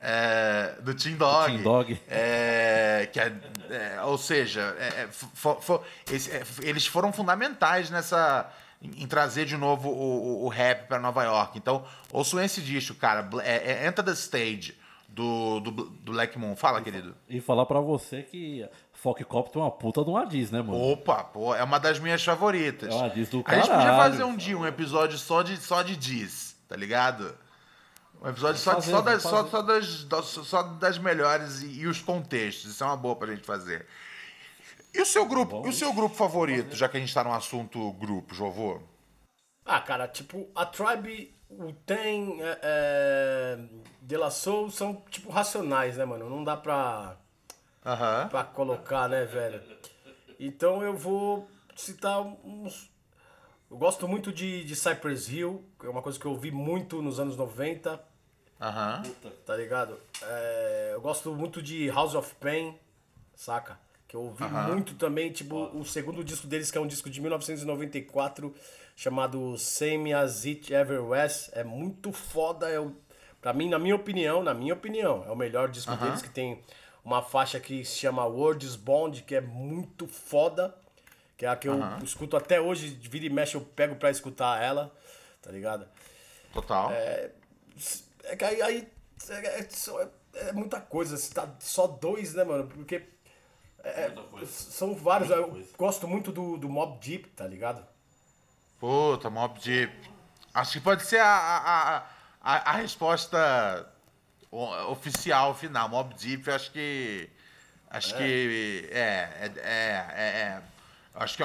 É, 0.00 0.74
do 0.80 0.92
Tim 0.94 1.16
Dog. 1.16 1.50
Tim 1.56 1.62
Dog. 1.62 2.02
É, 2.08 3.08
que 3.12 3.18
é, 3.18 3.32
é, 3.70 4.02
ou 4.02 4.18
seja, 4.18 4.76
é, 4.78 4.84
é, 4.86 5.08
é, 6.36 6.42
eles 6.62 6.86
foram 6.86 7.12
fundamentais 7.12 7.88
nessa 7.90 8.50
em, 8.84 9.06
trazer 9.06 9.44
de 9.46 9.56
novo 9.56 9.88
o, 9.88 10.42
o- 10.42 10.44
o 10.44 10.48
rap 10.48 10.86
para 10.88 10.98
Nova 10.98 11.22
York. 11.24 11.56
Então, 11.58 11.84
ouçam 12.12 12.40
esse 12.42 12.60
disco, 12.60 12.94
cara. 12.94 13.28
É, 13.42 13.84
é 13.84 13.86
Enter 13.88 14.04
the 14.04 14.12
Stage 14.12 14.76
do, 15.08 15.60
do, 15.60 15.70
do 15.70 16.12
Black 16.12 16.38
Moon. 16.38 16.54
Fala, 16.56 16.80
querido. 16.82 17.14
E 17.28 17.40
falar 17.40 17.66
pra 17.66 17.80
você 17.80 18.22
que 18.22 18.66
Folk 18.92 19.22
Cop 19.24 19.50
é 19.56 19.60
uma 19.60 19.70
puta 19.70 20.02
de 20.02 20.10
uma 20.10 20.24
diz, 20.26 20.50
né, 20.50 20.60
mano? 20.62 20.78
Opa, 20.92 21.22
pô, 21.24 21.54
é 21.54 21.62
uma 21.62 21.78
das 21.78 21.98
minhas 21.98 22.22
favoritas. 22.24 22.90
É 22.92 22.94
uma 22.94 23.08
diz 23.10 23.28
do 23.28 23.42
A 23.46 23.54
gente 23.54 23.62
podia 23.68 23.76
caralho. 23.84 23.96
fazer 24.12 24.24
um 24.24 24.36
dia 24.36 24.56
um 24.58 24.66
episódio 24.66 25.18
só 25.18 25.42
de, 25.42 25.56
só 25.56 25.82
de 25.82 25.96
diz, 25.96 26.56
tá 26.68 26.76
ligado? 26.76 27.36
Um 28.22 28.28
episódio 28.28 28.58
só, 28.60 28.72
fazer, 28.80 28.90
só, 28.90 29.00
das, 29.02 29.22
só, 29.22 29.46
só, 29.46 29.62
das- 29.62 30.24
só 30.46 30.62
das 30.62 30.96
melhores 30.98 31.60
e, 31.62 31.80
e 31.80 31.86
os 31.86 32.00
contextos. 32.00 32.70
Isso 32.72 32.82
é 32.82 32.86
uma 32.86 32.96
boa 32.96 33.14
pra 33.14 33.28
gente 33.34 33.44
fazer. 33.44 33.86
E 34.94 35.02
o 35.02 35.06
seu 35.06 35.26
grupo, 35.26 35.66
e 35.66 35.68
o 35.68 35.72
seu 35.72 35.92
grupo 35.92 36.14
favorito, 36.14 36.76
já 36.76 36.88
que 36.88 36.96
a 36.96 37.00
gente 37.00 37.12
tá 37.12 37.24
no 37.24 37.32
assunto 37.32 37.92
grupo, 37.94 38.32
Jovô? 38.34 38.80
Ah, 39.64 39.80
cara, 39.80 40.06
tipo, 40.06 40.46
a 40.54 40.64
Tribe, 40.64 41.34
o 41.50 41.72
Tem, 41.72 42.40
é, 42.42 42.58
é, 42.62 43.58
De 44.00 44.16
La 44.16 44.30
Soul 44.30 44.70
são 44.70 45.02
tipo 45.10 45.30
racionais, 45.30 45.96
né, 45.96 46.04
mano? 46.04 46.30
Não 46.30 46.44
dá 46.44 46.56
pra, 46.56 47.16
Aham. 47.84 48.28
pra 48.28 48.44
colocar, 48.44 49.08
né, 49.08 49.24
velho? 49.24 49.60
Então 50.38 50.82
eu 50.82 50.96
vou 50.96 51.48
citar 51.74 52.20
uns. 52.20 52.88
Eu 53.70 53.76
gosto 53.76 54.06
muito 54.06 54.32
de, 54.32 54.62
de 54.64 54.76
Cypress 54.76 55.28
Hill, 55.28 55.64
que 55.80 55.86
é 55.86 55.90
uma 55.90 56.02
coisa 56.02 56.20
que 56.20 56.26
eu 56.26 56.30
ouvi 56.30 56.52
muito 56.52 57.02
nos 57.02 57.18
anos 57.18 57.36
90, 57.36 58.00
Aham. 58.60 59.02
tá 59.44 59.56
ligado? 59.56 59.98
É, 60.22 60.90
eu 60.92 61.00
gosto 61.00 61.34
muito 61.34 61.60
de 61.60 61.88
House 61.90 62.14
of 62.14 62.32
Pain, 62.36 62.78
saca? 63.34 63.76
Que 64.14 64.18
eu 64.18 64.22
ouvi 64.26 64.44
muito 64.68 64.94
também, 64.94 65.32
tipo, 65.32 65.56
o 65.76 65.84
segundo 65.84 66.22
disco 66.22 66.46
deles, 66.46 66.70
que 66.70 66.78
é 66.78 66.80
um 66.80 66.86
disco 66.86 67.10
de 67.10 67.20
1994, 67.20 68.54
chamado 68.94 69.58
Same 69.58 70.12
As 70.14 70.44
It 70.46 70.72
Ever 70.72 71.02
Was. 71.04 71.50
É 71.52 71.64
muito 71.64 72.12
foda, 72.12 72.68
é 72.70 72.78
o, 72.78 72.94
pra 73.42 73.52
mim, 73.52 73.68
na 73.68 73.76
minha 73.76 73.96
opinião, 73.96 74.40
na 74.40 74.54
minha 74.54 74.72
opinião, 74.72 75.24
é 75.26 75.30
o 75.32 75.36
melhor 75.36 75.68
disco 75.68 75.90
deles, 75.96 76.22
que 76.22 76.30
tem 76.30 76.60
uma 77.04 77.22
faixa 77.22 77.58
que 77.58 77.84
se 77.84 77.96
chama 77.98 78.24
Words 78.24 78.76
Bond, 78.76 79.22
que 79.22 79.34
é 79.34 79.40
muito 79.40 80.06
foda, 80.06 80.72
que 81.36 81.44
é 81.44 81.48
a 81.48 81.56
que 81.56 81.66
eu 81.68 81.74
escuto 82.04 82.36
até 82.36 82.60
hoje, 82.60 82.96
vira 83.02 83.26
e 83.26 83.30
mexe 83.30 83.56
eu 83.56 83.62
pego 83.62 83.96
pra 83.96 84.12
escutar 84.12 84.62
ela, 84.62 84.94
tá 85.42 85.50
ligado? 85.50 85.88
Total. 86.52 86.92
É 88.22 88.36
que 88.36 88.44
aí, 88.44 88.62
aí 88.62 88.88
é, 89.28 89.60
é 89.60 89.66
só- 89.70 90.00
é- 90.00 90.08
é 90.34 90.52
muita 90.52 90.80
coisa, 90.80 91.16
se 91.16 91.32
tá 91.34 91.52
só 91.58 91.88
dois, 91.88 92.32
né, 92.34 92.44
mano? 92.44 92.68
Porque 92.68 93.02
é, 93.84 94.12
são 94.46 94.94
vários. 94.94 95.28
Muita 95.28 95.42
Eu 95.42 95.48
coisa. 95.50 95.68
gosto 95.76 96.08
muito 96.08 96.32
do, 96.32 96.56
do 96.56 96.68
Mob 96.68 96.98
Deep, 96.98 97.28
tá 97.30 97.46
ligado? 97.46 97.84
Puta, 98.80 99.30
Mob 99.30 99.58
Deep. 99.60 99.92
Acho 100.52 100.72
que 100.72 100.80
pode 100.80 101.04
ser 101.04 101.18
a, 101.18 101.26
a, 101.26 101.98
a, 102.40 102.70
a, 102.70 102.72
resposta 102.72 103.88
oficial 104.88 105.54
final. 105.54 105.88
Mob 105.88 106.14
Deep, 106.14 106.48
acho 106.50 106.70
que. 106.70 107.28
Acho 107.90 108.16
que. 108.16 108.88
É, 108.90 108.98
é, 109.40 109.52
é, 109.56 110.06
é, 110.14 110.22
é. 110.22 110.62
Acho 111.14 111.36
que 111.36 111.42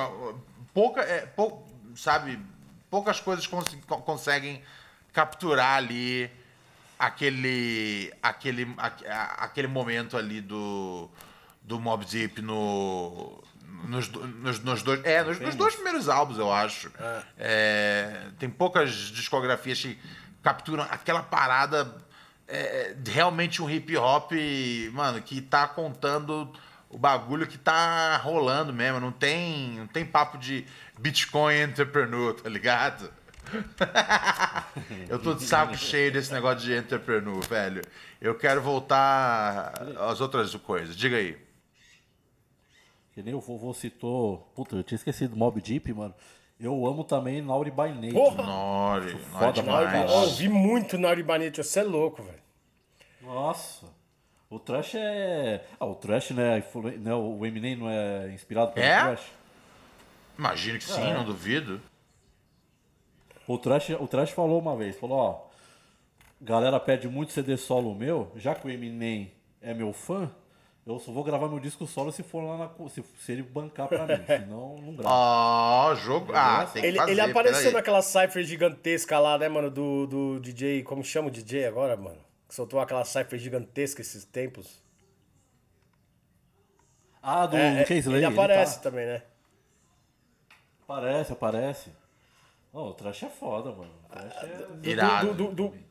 pouca. 0.73 1.01
É, 1.01 1.25
pou, 1.25 1.67
sabe? 1.95 2.39
Poucas 2.89 3.19
coisas 3.19 3.45
cons- 3.45 3.77
co- 3.87 4.01
conseguem 4.01 4.63
capturar 5.13 5.77
ali 5.77 6.29
aquele. 6.97 8.13
aquele, 8.21 8.67
aquele 9.37 9.67
momento 9.67 10.17
ali 10.17 10.41
do. 10.41 11.09
Do 11.61 11.79
Mob 11.79 12.05
Deep 12.05 12.41
no. 12.41 13.43
Nos, 13.85 14.09
nos, 14.09 14.59
nos 14.59 14.83
dois. 14.83 15.03
É, 15.05 15.23
nos, 15.23 15.39
nos 15.39 15.55
dois 15.55 15.73
primeiros 15.75 16.09
álbuns, 16.09 16.37
eu 16.37 16.51
acho. 16.51 16.91
É, 17.37 18.23
tem 18.37 18.49
poucas 18.49 18.91
discografias 18.91 19.79
que 19.79 19.97
capturam 20.43 20.83
aquela 20.89 21.23
parada. 21.23 21.95
é, 22.47 22.95
realmente 23.07 23.61
um 23.61 23.69
hip 23.69 23.95
hop, 23.95 24.31
mano, 24.91 25.21
que 25.21 25.39
tá 25.39 25.67
contando 25.67 26.51
o 26.89 26.97
bagulho 26.97 27.47
que 27.47 27.57
tá 27.57 28.17
rolando 28.17 28.73
mesmo. 28.73 28.99
Não 28.99 29.11
tem, 29.11 29.77
não 29.77 29.87
tem 29.87 30.05
papo 30.05 30.37
de 30.37 30.65
Bitcoin 30.99 31.61
entrepreneur, 31.61 32.33
tá 32.33 32.49
ligado? 32.49 33.09
Eu 35.07 35.19
tô 35.19 35.33
de 35.33 35.43
saco 35.43 35.75
cheio 35.77 36.11
desse 36.11 36.31
negócio 36.33 36.59
de 36.59 36.75
entrepreneur, 36.75 37.39
velho. 37.47 37.81
Eu 38.19 38.35
quero 38.35 38.61
voltar 38.61 39.73
às 40.09 40.19
outras 40.19 40.53
coisas. 40.55 40.95
Diga 40.95 41.17
aí. 41.17 41.37
Que 43.19 43.23
nem 43.23 43.33
o 43.33 43.41
vovô 43.41 43.73
citou. 43.73 44.49
Puta, 44.55 44.77
eu 44.77 44.83
tinha 44.83 44.95
esquecido 44.95 45.35
Mob 45.35 45.59
Deep, 45.59 45.91
mano. 45.91 46.15
Eu 46.57 46.87
amo 46.87 47.03
também 47.03 47.41
Naughty 47.41 47.69
by 47.69 47.89
Nature. 47.89 48.13
Porra! 48.13 48.43
Nori, 48.43 49.17
Foda 49.17 49.51
demais. 49.51 50.09
Eu 50.09 50.17
ouvi 50.19 50.47
muito 50.47 50.97
na 50.97 51.09
Uribanete, 51.09 51.61
você 51.61 51.81
é 51.81 51.83
louco, 51.83 52.23
velho. 52.23 52.39
Nossa. 53.21 53.87
O 54.49 54.57
Trash 54.57 54.95
é. 54.95 55.65
Ah, 55.77 55.85
o 55.85 55.95
Trash, 55.95 56.31
né? 56.31 56.63
né, 56.97 57.13
O 57.13 57.45
Eminem 57.45 57.75
não 57.75 57.89
é 57.89 58.31
inspirado 58.31 58.71
pelo 58.71 58.85
É? 58.85 59.01
Trash? 59.01 59.31
Imagino 60.37 60.77
que 60.77 60.85
sim, 60.85 61.13
não 61.13 61.25
duvido. 61.25 61.81
O 63.45 63.57
Trash, 63.57 63.89
o 63.99 64.07
Trash 64.07 64.29
falou 64.29 64.61
uma 64.61 64.77
vez, 64.77 64.97
falou, 64.97 65.17
ó, 65.17 65.41
galera 66.39 66.79
pede 66.79 67.09
muito 67.09 67.33
CD 67.33 67.57
solo 67.57 67.93
meu, 67.93 68.31
já 68.37 68.55
que 68.55 68.65
o 68.65 68.69
Eminem 68.69 69.33
é 69.61 69.73
meu 69.73 69.91
fã, 69.91 70.31
eu 70.95 70.99
só 70.99 71.11
vou 71.11 71.23
gravar 71.23 71.47
meu 71.47 71.59
disco 71.59 71.85
solo 71.85 72.11
se 72.11 72.23
for 72.23 72.41
lá 72.43 72.57
na, 72.57 72.89
se, 72.89 73.03
se 73.19 73.31
ele 73.31 73.43
bancar 73.43 73.87
pra 73.87 74.05
mim, 74.05 74.23
senão 74.27 74.77
não 74.81 74.95
gravo. 74.95 75.09
Ó, 75.13 75.95
jogo. 75.95 76.31
Ah, 76.33 76.65
tem 76.71 76.81
que 76.81 76.87
Ele, 76.87 76.97
fazer. 76.97 77.11
ele 77.11 77.21
apareceu 77.21 77.71
naquela 77.71 78.01
cypher 78.01 78.43
gigantesca 78.43 79.19
lá, 79.19 79.37
né, 79.37 79.47
mano, 79.49 79.69
do, 79.69 80.07
do 80.07 80.39
DJ. 80.39 80.83
Como 80.83 81.03
chama 81.03 81.27
o 81.27 81.31
DJ 81.31 81.65
agora, 81.65 81.95
mano? 81.97 82.19
Que 82.47 82.55
soltou 82.55 82.79
aquela 82.79 83.05
cypher 83.05 83.37
gigantesca 83.39 84.01
esses 84.01 84.25
tempos. 84.25 84.81
Ah, 87.21 87.45
do 87.45 87.57
É, 87.57 87.81
é, 87.81 87.85
Chase 87.85 88.11
ele 88.11 88.25
aparece 88.25 88.77
tá. 88.77 88.89
também, 88.89 89.05
né? 89.05 89.21
Aparece, 90.83 91.33
aparece. 91.33 91.91
Não, 92.73 92.87
o 92.87 92.93
Trash 92.93 93.23
é 93.23 93.29
foda, 93.29 93.71
mano. 93.71 93.91
O 94.05 94.09
Trash 94.09 94.43
é... 94.43 94.89
Irado. 94.89 95.33
Do, 95.33 95.51
do, 95.51 95.69
do, 95.69 95.89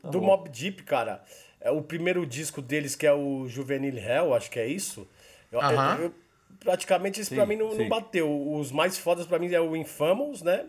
Tá 0.00 0.08
do 0.08 0.22
Mob 0.22 0.48
Deep, 0.48 0.82
cara. 0.84 1.22
É 1.64 1.70
o 1.70 1.80
primeiro 1.80 2.26
disco 2.26 2.60
deles, 2.60 2.94
que 2.96 3.06
é 3.06 3.12
o 3.12 3.46
Juvenile 3.48 3.98
Hell, 4.00 4.34
acho 4.34 4.50
que 4.50 4.58
é 4.58 4.66
isso. 4.66 5.08
Eu, 5.50 5.60
Aham. 5.60 5.96
eu- 5.98 6.04
eu- 6.06 6.14
praticamente 6.60 7.20
isso 7.20 7.34
pra 7.34 7.44
Sim, 7.44 7.48
mim 7.50 7.56
não, 7.56 7.74
não 7.74 7.88
bateu. 7.88 8.52
Os 8.52 8.70
mais 8.72 8.98
fodas 8.98 9.26
pra 9.26 9.38
mim 9.38 9.52
é 9.52 9.60
o 9.60 9.74
Infamous, 9.76 10.42
né? 10.42 10.64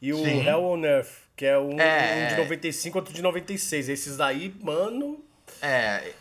E 0.00 0.12
o 0.12 0.16
Sim. 0.18 0.46
Hell 0.46 0.62
on 0.64 0.84
Earth, 0.84 1.10
que 1.36 1.44
é 1.44 1.58
um, 1.58 1.78
É. 1.78 2.24
um 2.24 2.28
de 2.34 2.36
95 2.42 2.98
outro 2.98 3.12
de 3.12 3.20
96. 3.22 3.88
Esses 3.88 4.16
daí, 4.16 4.54
mano. 4.62 5.22
É, 5.60 6.12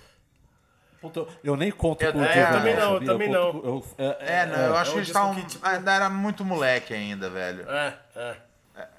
eu 1.43 1.55
nem 1.55 1.71
conto 1.71 2.01
Eu- 2.03 2.11
com 2.11 2.19
o 2.19 2.23
é, 2.25 2.33
Juvenile, 2.33 2.47
eu 2.47 2.57
também 2.57 2.75
não, 2.75 2.93
eu 2.95 3.05
também 3.05 3.27
conto 3.33 3.61
com- 3.61 3.67
eu- 4.03 4.17
é, 4.19 4.41
é, 4.41 4.45
não, 4.45 4.57
eu 4.65 4.75
acho 4.75 4.89
é 4.89 4.93
que 4.93 4.95
um 4.95 4.99
eles 4.99 5.07
estavam. 5.09 5.35
que, 5.35 5.45
tipo- 5.47 5.65
Ainda 5.65 5.93
era 5.93 6.09
muito 6.09 6.43
moleque 6.43 6.93
ainda, 6.93 7.29
velho. 7.29 7.65
É, 7.69 7.93
é. 8.15 8.35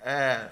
É. 0.05 0.49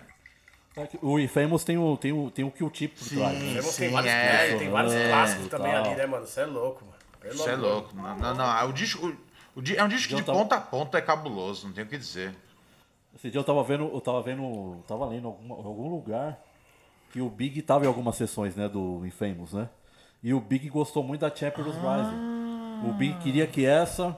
é 0.76 0.86
que 0.86 0.98
O 1.02 1.18
Infamous 1.18 1.64
tem 1.64 1.78
o, 1.78 1.96
tem 1.96 2.12
o, 2.12 2.30
tem 2.30 2.44
o 2.44 2.50
Kill 2.50 2.70
Tip 2.70 2.96
por 2.98 3.04
Sim. 3.04 3.16
trás. 3.16 3.38
né? 3.38 3.52
Tem 3.54 3.62
Sim, 3.62 3.88
vários, 3.90 4.12
é. 4.12 4.50
é, 4.52 4.58
tem 4.58 4.68
vários 4.70 4.94
É, 4.94 5.08
clássicos 5.08 5.48
também 5.48 5.72
tal. 5.72 5.84
ali, 5.84 5.94
né, 5.96 6.06
mano? 6.06 6.26
Você 6.26 6.40
é 6.40 6.46
louco, 6.46 6.84
mano. 6.84 6.96
Isso 7.34 7.48
é 7.48 7.56
louco. 7.56 7.94
Não, 7.96 8.16
não, 8.16 8.34
não. 8.34 8.68
O 8.68 8.72
disco. 8.72 9.06
o- 9.06 9.60
o 9.60 9.62
é 9.74 9.82
um 9.82 9.88
disco 9.88 10.12
Eu 10.12 10.18
de 10.18 10.24
tava- 10.24 10.38
ponta 10.38 10.56
a 10.56 10.60
ponta, 10.60 10.98
é 10.98 11.00
cabuloso, 11.00 11.66
não 11.66 11.74
tem 11.74 11.82
o 11.84 11.86
que 11.86 11.96
dizer. 11.98 12.34
Esse 13.14 13.30
dia 13.30 13.40
eu 13.40 13.44
tava 13.44 13.64
vendo, 13.64 13.84
eu 13.92 14.00
tava 14.00 14.20
vendo, 14.22 14.76
tava 14.86 15.06
lendo 15.06 15.22
em 15.22 15.26
alguma- 15.26 15.54
em 15.56 15.64
algum 15.64 15.88
lugar 15.88 16.38
que 17.10 17.20
o 17.22 17.30
Big 17.30 17.62
tava 17.62 17.84
em 17.84 17.88
algumas 17.88 18.14
sessões, 18.16 18.54
né, 18.54 18.68
do 18.68 19.04
Infamous, 19.06 19.54
né? 19.54 19.68
E 20.22 20.34
o 20.34 20.40
Big 20.40 20.68
gostou 20.68 21.02
muito 21.02 21.22
da 21.22 21.34
Chapters 21.34 21.74
Rising. 21.74 22.88
O 22.88 22.92
Big 22.92 23.14
queria 23.20 23.46
que 23.46 23.64
essa 23.64 24.14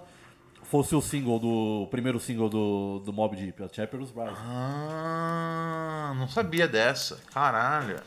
fosse 0.70 0.94
o 0.94 1.00
single 1.00 1.38
do 1.38 1.82
o 1.82 1.86
primeiro 1.88 2.20
single 2.20 2.48
do, 2.48 3.02
do 3.04 3.12
Mob 3.12 3.36
Deep, 3.36 3.62
a 3.62 3.68
Chapters 3.68 4.10
Rising. 4.10 4.36
Ah, 4.36 6.12
não 6.16 6.28
sabia 6.28 6.68
dessa. 6.68 7.18
Caralho. 7.32 8.00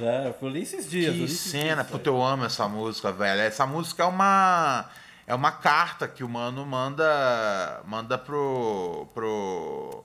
É, 0.00 0.28
eu 0.28 0.34
falei 0.34 0.62
esses 0.62 0.88
dias. 0.88 1.14
Que 1.14 1.24
esses 1.24 1.40
cena, 1.40 1.76
dias, 1.76 1.90
puta, 1.90 2.08
eu 2.08 2.22
amo 2.22 2.44
essa 2.44 2.68
música, 2.68 3.12
velho. 3.12 3.40
Essa 3.40 3.66
música 3.66 4.02
é 4.02 4.06
uma. 4.06 4.88
É 5.26 5.34
uma 5.34 5.50
carta 5.50 6.06
que 6.06 6.22
o 6.22 6.28
mano 6.28 6.64
manda. 6.66 7.82
Manda 7.86 8.18
pro. 8.18 9.08
pro. 9.14 10.04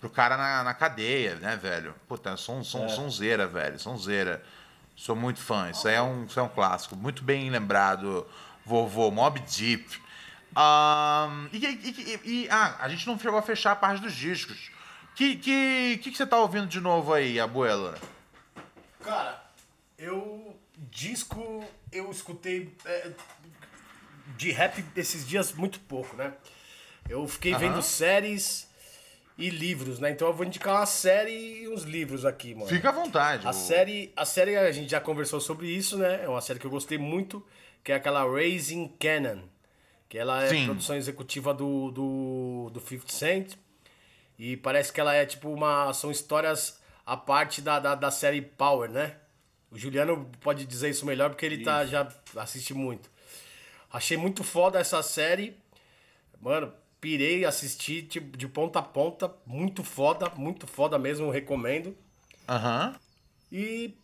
pro 0.00 0.10
cara 0.10 0.36
na, 0.36 0.62
na 0.64 0.74
cadeia, 0.74 1.34
né, 1.36 1.56
velho? 1.56 1.94
Puta, 2.08 2.32
um 2.32 2.36
som, 2.36 2.84
É. 2.84 2.88
sonzeira, 2.88 3.46
velho. 3.46 3.78
Sonzeira. 3.78 4.42
Sou 4.94 5.16
muito 5.16 5.40
fã. 5.40 5.70
Isso 5.70 5.88
aí 5.88 5.94
é 5.94 6.02
um, 6.02 6.24
isso 6.24 6.38
é 6.38 6.42
um 6.42 6.48
clássico. 6.48 6.94
Muito 6.94 7.24
bem 7.24 7.50
lembrado, 7.50 8.26
vovô. 8.64 9.10
Mob 9.10 9.40
Deep. 9.40 10.01
Ahn, 10.54 11.48
e, 11.52 11.56
e- 11.58 12.20
e- 12.24 12.30
e- 12.44 12.48
ah, 12.50 12.76
a 12.80 12.88
gente 12.88 13.06
não 13.06 13.18
chegou 13.18 13.38
a 13.38 13.42
fechar 13.42 13.72
a 13.72 13.76
parte 13.76 14.00
dos 14.02 14.14
discos. 14.14 14.70
Que 15.14 15.36
que, 15.36 15.98
que, 16.02 16.10
que 16.10 16.16
você 16.16 16.26
tá 16.26 16.38
ouvindo 16.38 16.66
de 16.66 16.80
novo 16.80 17.12
aí, 17.12 17.38
abuela? 17.40 17.98
Cara, 19.02 19.42
eu. 19.98 20.56
Disco, 20.90 21.64
eu 21.92 22.10
escutei 22.10 22.74
é, 22.84 23.10
de 24.36 24.50
rap 24.50 24.84
esses 24.96 25.26
dias 25.26 25.52
muito 25.52 25.78
pouco, 25.80 26.16
né? 26.16 26.32
Eu 27.08 27.26
fiquei 27.28 27.54
vendo 27.54 27.80
séries 27.82 28.68
e 29.38 29.48
livros, 29.48 29.98
né? 30.00 30.10
Então 30.10 30.26
eu 30.28 30.34
vou 30.34 30.44
indicar 30.44 30.74
uma 30.76 30.86
série 30.86 31.62
e 31.62 31.68
uns 31.68 31.82
livros 31.84 32.24
aqui, 32.24 32.54
mano. 32.54 32.66
Fica 32.66 32.88
à 32.88 32.92
vontade. 32.92 33.46
A 33.46 33.50
o- 33.50 33.52
série, 33.52 34.12
a 34.16 34.24
série 34.24 34.56
a 34.56 34.72
gente 34.72 34.90
já 34.90 35.00
conversou 35.00 35.40
sobre 35.40 35.68
isso, 35.68 35.96
né? 35.96 36.24
É 36.24 36.28
uma 36.28 36.40
série 36.40 36.58
que 36.58 36.66
eu 36.66 36.70
gostei 36.70 36.98
muito, 36.98 37.44
que 37.84 37.92
é 37.92 37.94
aquela 37.94 38.24
Raising 38.24 38.88
Cannon, 38.98 39.42
que 40.12 40.18
ela 40.18 40.42
é 40.42 40.48
Sim. 40.50 40.66
produção 40.66 40.94
executiva 40.94 41.54
do, 41.54 41.90
do, 41.90 42.70
do 42.70 42.80
50 42.80 43.10
Cent. 43.10 43.54
E 44.38 44.58
parece 44.58 44.92
que 44.92 45.00
ela 45.00 45.14
é 45.14 45.24
tipo 45.24 45.48
uma. 45.48 45.90
São 45.94 46.10
histórias 46.10 46.78
a 47.06 47.16
parte 47.16 47.62
da, 47.62 47.80
da, 47.80 47.94
da 47.94 48.10
série 48.10 48.42
Power, 48.42 48.90
né? 48.90 49.16
O 49.70 49.78
Juliano 49.78 50.30
pode 50.38 50.66
dizer 50.66 50.90
isso 50.90 51.06
melhor 51.06 51.30
porque 51.30 51.46
ele 51.46 51.64
tá, 51.64 51.86
já 51.86 52.06
assiste 52.36 52.74
muito. 52.74 53.10
Achei 53.90 54.18
muito 54.18 54.44
foda 54.44 54.78
essa 54.78 55.02
série. 55.02 55.56
Mano, 56.38 56.70
pirei, 57.00 57.46
assisti 57.46 58.02
tipo, 58.02 58.36
de 58.36 58.46
ponta 58.46 58.80
a 58.80 58.82
ponta. 58.82 59.34
Muito 59.46 59.82
foda, 59.82 60.28
muito 60.36 60.66
foda 60.66 60.98
mesmo, 60.98 61.30
recomendo. 61.30 61.96
Aham. 62.46 62.94
E 63.50 63.96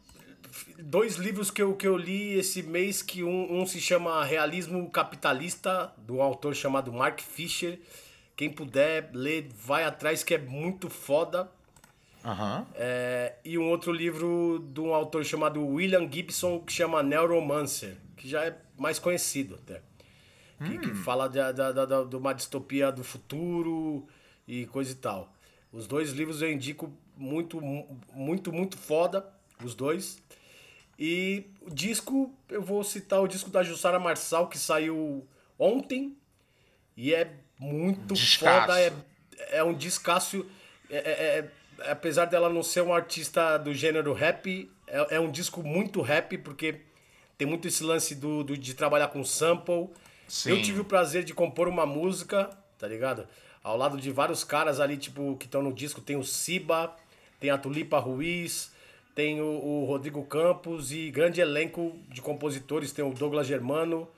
dois 0.79 1.17
livros 1.17 1.51
que 1.51 1.63
eu, 1.63 1.75
que 1.75 1.87
eu 1.87 1.97
li 1.97 2.35
esse 2.35 2.63
mês, 2.63 3.03
que 3.03 3.23
um, 3.23 3.61
um 3.61 3.67
se 3.67 3.81
chama 3.81 4.25
Realismo 4.25 4.89
Capitalista, 4.91 5.93
de 5.99 6.13
um 6.13 6.23
autor 6.23 6.55
chamado 6.55 6.93
Mark 6.93 7.21
Fisher. 7.21 7.79
Quem 8.37 8.51
puder 8.51 9.11
ler, 9.13 9.49
vai 9.53 9.85
atrás, 9.85 10.23
que 10.23 10.35
é 10.35 10.39
muito 10.39 10.89
foda. 10.89 11.51
Aham. 12.25 12.67
É, 12.75 13.35
e 13.45 13.59
um 13.59 13.69
outro 13.69 13.93
livro 13.93 14.65
de 14.73 14.81
um 14.81 14.95
autor 14.95 15.25
chamado 15.25 15.65
William 15.67 16.11
Gibson, 16.11 16.61
que 16.61 16.73
chama 16.73 17.03
Neuromancer, 17.03 17.97
que 18.17 18.29
já 18.29 18.45
é 18.45 18.57
mais 18.77 18.99
conhecido 18.99 19.55
até. 19.57 19.83
Que, 20.65 20.77
que 20.79 20.95
fala 20.95 21.29
de, 21.29 21.39
de, 21.39 21.87
de, 21.87 22.11
de 22.11 22.17
uma 22.17 22.33
distopia 22.33 22.91
do 22.91 23.05
futuro 23.05 24.05
e 24.47 24.67
coisa 24.67 24.91
e 24.91 24.97
tal. 24.97 25.33
Os 25.73 25.87
dois 25.87 26.11
livros 26.11 26.43
eu 26.43 26.51
indico 26.51 26.93
muito, 27.17 27.61
muito, 28.13 28.53
muito 28.53 28.77
foda, 28.77 29.25
os 29.63 29.75
dois. 29.75 30.21
E 30.99 31.45
o 31.61 31.71
disco, 31.71 32.33
eu 32.49 32.61
vou 32.63 32.83
citar 32.83 33.21
o 33.21 33.29
disco 33.29 33.51
da 33.51 33.63
Jussara 33.63 33.99
Marçal, 33.99 34.49
que 34.49 34.59
saiu 34.59 35.27
ontem. 35.59 36.17
E 36.97 37.15
é 37.15 37.31
muito 37.59 38.15
Descasso. 38.15 38.61
foda, 38.67 38.81
é, 38.81 38.93
é 39.59 39.63
um 39.65 39.73
descasso. 39.75 40.45
É, 40.91 40.97
é- 40.97 41.39
é- 41.83 41.91
apesar 41.91 42.25
dela 42.25 42.49
não 42.49 42.63
ser 42.63 42.81
uma 42.81 42.97
artista 42.97 43.57
do 43.59 43.73
gênero 43.73 44.13
rap, 44.13 44.69
é, 44.87 45.17
é 45.17 45.21
um 45.21 45.31
disco 45.31 45.63
muito 45.63 46.01
rap, 46.03 46.37
porque 46.39 46.81
tem 47.37 47.47
muito 47.47 47.69
esse 47.69 47.85
lance 47.85 48.17
do, 48.17 48.43
do- 48.43 48.57
de 48.59 48.75
trabalhar 48.75 49.09
com 49.09 49.23
sample. 49.25 49.89
Sim. 50.27 50.51
Eu 50.51 50.63
tive 50.63 50.81
o 50.81 50.85
prazer 50.85 51.23
de 51.23 51.33
compor 51.33 51.69
uma 51.69 51.87
música, 51.87 52.51
tá 52.77 52.89
ligado? 52.89 53.29
Ao 53.63 53.77
lado 53.77 53.97
de 53.99 54.11
vários 54.11 54.43
caras 54.43 54.81
ali, 54.81 54.97
tipo, 54.97 55.37
que 55.37 55.47
estão 55.47 55.63
no 55.63 55.73
disco. 55.73 56.01
Tem 56.01 56.17
o 56.17 56.25
Siba, 56.25 56.95
tem 57.39 57.51
a 57.51 57.59
Tulipa 57.59 57.99
Ruiz, 58.01 58.73
tem 59.19 59.41
o, 59.41 59.45
o 59.45 59.85
Rodrigo 59.85 60.25
Campos 60.27 60.93
e 60.93 61.11
grande 61.11 61.41
elenco 61.41 61.99
de 62.09 62.23
compositores. 62.23 62.93
Tem 62.93 63.05
o 63.05 63.13
Douglas 63.13 63.49
Germano, 63.49 64.09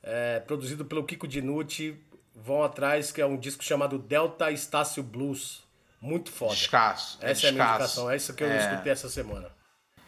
é, 0.00 0.38
produzido 0.38 0.84
pelo 0.84 1.02
Kiko 1.02 1.26
Dinucci. 1.26 2.00
Vão 2.32 2.62
atrás, 2.62 3.10
que 3.10 3.20
é 3.20 3.26
um 3.26 3.36
disco 3.36 3.64
chamado 3.64 3.98
Delta 3.98 4.52
Estácio 4.52 5.02
Blues. 5.02 5.64
Muito 6.00 6.30
foda. 6.30 6.54
Descasso. 6.54 7.18
Essa 7.20 7.46
é 7.46 7.48
a 7.48 7.52
minha 7.52 7.64
descasso. 7.64 7.82
indicação, 7.82 8.10
é 8.10 8.14
isso 8.16 8.34
que 8.34 8.44
eu 8.44 8.48
É. 8.48 8.56
escutei 8.70 8.92
essa 8.92 9.08
semana. 9.08 9.48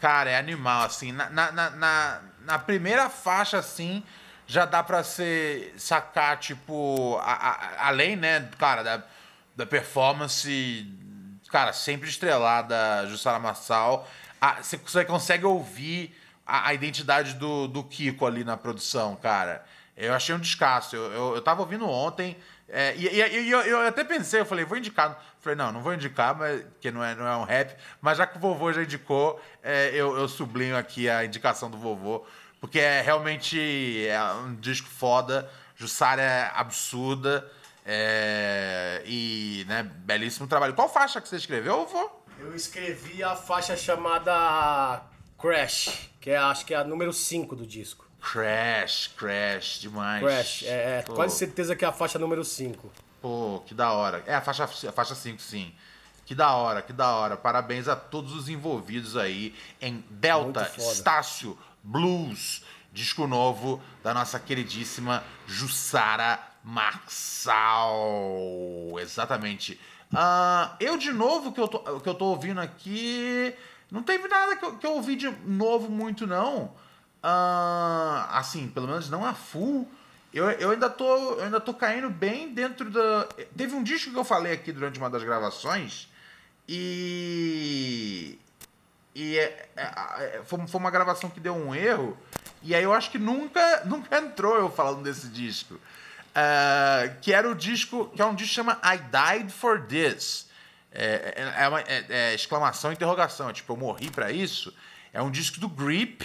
Cara, 0.00 0.30
é 0.30 0.36
animal, 0.38 0.82
assim. 0.84 1.10
Na, 1.10 1.28
na, 1.30 1.50
na, 1.50 1.70
na, 1.70 2.22
na 2.44 2.58
primeira 2.60 3.10
faixa, 3.10 3.58
assim, 3.58 4.04
já 4.46 4.64
dá 4.66 4.84
pra 4.84 5.02
ser 5.02 5.74
sacar, 5.76 6.38
tipo, 6.38 7.18
a- 7.22 7.32
a- 7.32 7.88
além, 7.88 8.14
né, 8.14 8.48
cara, 8.56 8.84
da, 8.84 9.02
da 9.56 9.66
performance, 9.66 10.86
cara, 11.50 11.72
sempre 11.72 12.08
estrelada, 12.08 13.04
Jussara 13.08 13.40
Marçal, 13.40 14.06
a- 14.40 14.62
você 14.62 14.76
você 14.76 15.04
consegue 15.04 15.44
ouvir 15.44 16.14
a, 16.46 16.68
a 16.68 16.74
identidade 16.74 17.34
do, 17.34 17.66
do 17.68 17.82
Kiko 17.84 18.26
ali 18.26 18.44
na 18.44 18.56
produção, 18.56 19.16
cara. 19.16 19.64
Eu 19.96 20.14
achei 20.14 20.34
um 20.34 20.38
descasso. 20.38 20.94
Eu, 20.96 21.12
eu, 21.12 21.34
eu 21.36 21.42
tava 21.42 21.60
ouvindo 21.60 21.88
ontem, 21.88 22.36
é, 22.68 22.94
e, 22.96 23.06
e- 23.08 23.40
e 23.46 23.50
eu, 23.50 23.60
eu 23.62 23.86
até 23.88 24.04
pensei, 24.04 24.40
eu 24.40 24.46
falei, 24.46 24.64
vou 24.64 24.78
indicar. 24.78 25.20
Falei, 25.40 25.56
não, 25.56 25.72
não 25.72 25.80
vou 25.82 25.92
indicar, 25.94 26.36
mas, 26.36 26.62
porque 26.62 26.90
não 26.90 27.02
é, 27.02 27.14
não 27.14 27.26
é 27.26 27.36
um 27.36 27.44
rap. 27.44 27.76
Mas 28.00 28.18
já 28.18 28.26
que 28.26 28.36
o 28.36 28.40
vovô 28.40 28.72
já 28.72 28.82
indicou, 28.82 29.40
é, 29.62 29.90
eu, 29.94 30.16
eu 30.16 30.28
sublinho 30.28 30.76
aqui 30.76 31.08
a 31.08 31.24
indicação 31.24 31.70
do 31.70 31.76
vovô. 31.78 32.24
Porque 32.60 32.78
é 32.80 33.00
realmente 33.02 34.06
é 34.06 34.20
um 34.44 34.54
disco 34.56 34.88
foda. 34.88 35.48
Jussara 35.76 36.20
é 36.22 36.50
absurda. 36.54 37.48
é, 37.86 39.02
e, 39.06 39.64
né, 39.68 39.82
belíssimo 39.82 40.46
trabalho. 40.46 40.74
Qual 40.74 40.88
faixa 40.88 41.20
que 41.20 41.28
você 41.28 41.36
escreveu, 41.36 41.86
vovô? 41.86 42.10
Eu 42.38 42.54
escrevi 42.54 43.22
a 43.22 43.34
faixa 43.34 43.76
chamada 43.76 45.02
Crash, 45.38 46.08
que 46.20 46.30
é, 46.30 46.36
acho 46.36 46.64
que 46.64 46.72
é 46.72 46.76
a 46.76 46.84
número 46.84 47.12
5 47.12 47.56
do 47.56 47.66
disco. 47.66 48.06
Crash, 48.20 49.08
Crash, 49.16 49.80
demais. 49.80 50.22
Crash, 50.22 50.62
é, 50.64 50.98
é 50.98 51.02
Pô. 51.02 51.14
quase 51.14 51.36
certeza 51.36 51.74
que 51.74 51.84
é 51.84 51.88
a 51.88 51.92
faixa 51.92 52.18
número 52.18 52.44
5. 52.44 52.92
Pô, 53.20 53.62
que 53.66 53.74
da 53.74 53.92
hora. 53.92 54.22
É 54.26 54.34
a 54.34 54.40
faixa, 54.40 54.64
a 54.64 54.92
faixa 54.92 55.14
5, 55.16 55.42
sim. 55.42 55.72
Que 56.24 56.34
da 56.34 56.54
hora, 56.54 56.80
que 56.82 56.92
da 56.92 57.10
hora. 57.14 57.36
Parabéns 57.36 57.88
a 57.88 57.96
todos 57.96 58.32
os 58.34 58.48
envolvidos 58.48 59.16
aí 59.16 59.54
em 59.80 60.04
Delta. 60.10 60.70
Estácio 60.76 61.58
Blues, 61.82 62.62
disco 62.92 63.26
novo 63.26 63.82
da 64.02 64.14
nossa 64.14 64.38
queridíssima 64.38 65.24
Jussara 65.46 66.38
Marçal. 66.62 67.80
Exatamente. 69.00 69.80
Ah, 70.14 70.76
eu, 70.80 70.96
de 70.96 71.12
novo, 71.12 71.52
que 71.52 71.60
eu, 71.60 71.68
tô, 71.68 72.00
que 72.00 72.08
eu 72.08 72.14
tô 72.14 72.26
ouvindo 72.26 72.60
aqui, 72.60 73.54
não 73.90 74.02
teve 74.02 74.26
nada 74.28 74.56
que 74.56 74.64
eu, 74.64 74.76
que 74.76 74.86
eu 74.86 74.92
ouvi 74.92 75.16
de 75.16 75.30
novo 75.46 75.90
muito, 75.90 76.26
não. 76.26 76.72
Ah, 77.22 78.28
assim, 78.32 78.68
pelo 78.68 78.86
menos 78.86 79.10
não 79.10 79.24
a 79.24 79.34
full. 79.34 79.88
Eu, 80.32 80.50
eu, 80.52 80.70
ainda 80.70 80.90
tô, 80.90 81.34
eu 81.34 81.44
ainda 81.44 81.60
tô 81.60 81.72
caindo 81.74 82.10
bem 82.10 82.52
dentro 82.52 82.90
da. 82.90 83.26
Teve 83.56 83.74
um 83.74 83.82
disco 83.82 84.10
que 84.10 84.18
eu 84.18 84.24
falei 84.24 84.52
aqui 84.52 84.72
durante 84.72 84.98
uma 84.98 85.10
das 85.10 85.22
gravações 85.22 86.08
e. 86.68 88.38
E 89.14 89.36
é, 89.36 89.68
é, 89.74 89.82
é, 89.82 90.42
foi, 90.44 90.64
foi 90.66 90.80
uma 90.80 90.90
gravação 90.90 91.30
que 91.30 91.40
deu 91.40 91.54
um 91.54 91.74
erro. 91.74 92.16
E 92.62 92.74
aí 92.74 92.84
eu 92.84 92.92
acho 92.92 93.10
que 93.10 93.18
nunca, 93.18 93.84
nunca 93.86 94.18
entrou 94.18 94.56
eu 94.56 94.70
falando 94.70 95.02
desse 95.02 95.28
disco. 95.28 95.80
Ah, 96.40 97.08
que 97.20 97.32
era 97.32 97.48
o 97.50 97.54
disco. 97.54 98.06
Que 98.14 98.22
é 98.22 98.24
um 98.24 98.34
disco 98.34 98.48
que 98.50 98.54
chama 98.54 98.80
I 98.84 98.98
Died 98.98 99.50
for 99.50 99.80
This. 99.86 100.46
É, 100.92 101.34
é, 101.56 101.64
é 101.64 101.68
uma 101.68 101.80
é- 101.80 102.06
é 102.08 102.34
exclamação, 102.34 102.92
interrogação. 102.92 103.52
Tipo, 103.52 103.72
eu 103.72 103.76
morri 103.76 104.10
pra 104.10 104.30
isso. 104.30 104.72
É 105.12 105.20
um 105.20 105.30
disco 105.30 105.58
do 105.58 105.68
Grip. 105.68 106.24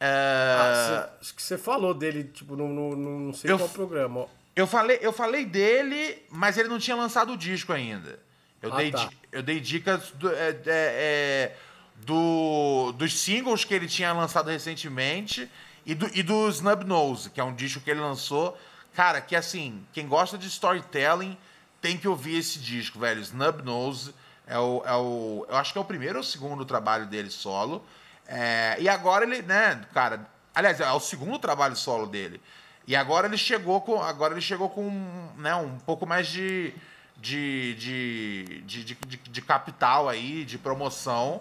Ah, 0.00 1.06
cê- 1.14 1.18
acho 1.20 1.34
que 1.34 1.42
você 1.42 1.56
falou 1.56 1.94
dele, 1.94 2.24
tipo, 2.24 2.56
no, 2.56 2.68
no, 2.68 2.96
no- 2.96 3.20
não 3.26 3.32
sei 3.32 3.50
Eu 3.52 3.56
qual 3.58 3.68
programa. 3.68 4.26
Eu 4.54 4.66
falei, 4.66 4.98
eu 5.00 5.12
falei 5.12 5.46
dele, 5.46 6.20
mas 6.28 6.58
ele 6.58 6.68
não 6.68 6.78
tinha 6.78 6.96
lançado 6.96 7.32
o 7.32 7.36
disco 7.36 7.72
ainda. 7.72 8.18
Eu, 8.60 8.72
Ah, 8.72 8.76
dei, 8.76 8.90
tá. 8.90 9.08
eu 9.30 9.42
dei 9.42 9.60
dicas 9.60 10.10
do, 10.10 10.28
é, 10.30 10.56
é, 10.66 11.52
do- 12.04 12.92
dos 12.92 13.18
singles 13.18 13.64
que 13.64 13.72
ele 13.74 13.86
tinha 13.88 14.12
lançado 14.12 14.50
recentemente 14.50 15.48
e 15.86 15.94
do, 15.94 16.10
e 16.12 16.22
do 16.22 16.48
Snub 16.48 16.84
Nose, 16.84 17.30
que 17.30 17.40
é 17.40 17.44
um 17.44 17.54
disco 17.54 17.80
que 17.80 17.90
ele 17.90 18.00
lançou. 18.00 18.58
Cara, 18.94 19.20
que 19.20 19.34
assim, 19.34 19.84
quem 19.92 20.06
gosta 20.06 20.36
de 20.36 20.46
storytelling 20.48 21.36
tem 21.80 21.96
que 21.96 22.06
ouvir 22.06 22.36
esse 22.38 22.58
disco, 22.58 22.98
velho. 22.98 23.20
Snub 23.20 23.62
Nose 23.62 24.14
é 24.46 24.58
o, 24.58 24.82
é 24.84 24.94
o. 24.94 25.46
Eu 25.48 25.56
acho 25.56 25.72
que 25.72 25.78
é 25.78 25.80
o 25.80 25.84
primeiro 25.84 26.18
ou 26.18 26.24
segundo 26.24 26.64
trabalho 26.64 27.06
dele 27.06 27.30
solo. 27.30 27.84
É, 28.26 28.76
e 28.78 28.88
agora 28.88 29.24
ele, 29.24 29.42
né, 29.42 29.80
cara. 29.92 30.26
Aliás, 30.54 30.78
é 30.80 30.90
o 30.92 31.00
segundo 31.00 31.38
trabalho 31.38 31.74
solo 31.74 32.06
dele. 32.06 32.40
E 32.86 32.94
agora 32.94 33.26
ele 33.26 33.38
chegou 33.38 33.80
com. 33.80 34.02
Agora 34.02 34.34
ele 34.34 34.42
chegou 34.42 34.68
com 34.68 34.90
né, 35.36 35.54
um 35.54 35.78
pouco 35.78 36.06
mais 36.06 36.26
de. 36.28 36.72
De, 37.16 37.74
de, 37.76 38.62
de, 38.66 38.84
de, 38.84 38.94
de- 38.96 39.16
de 39.16 39.42
capital 39.42 40.08
aí, 40.08 40.44
de 40.44 40.58
promoção. 40.58 41.40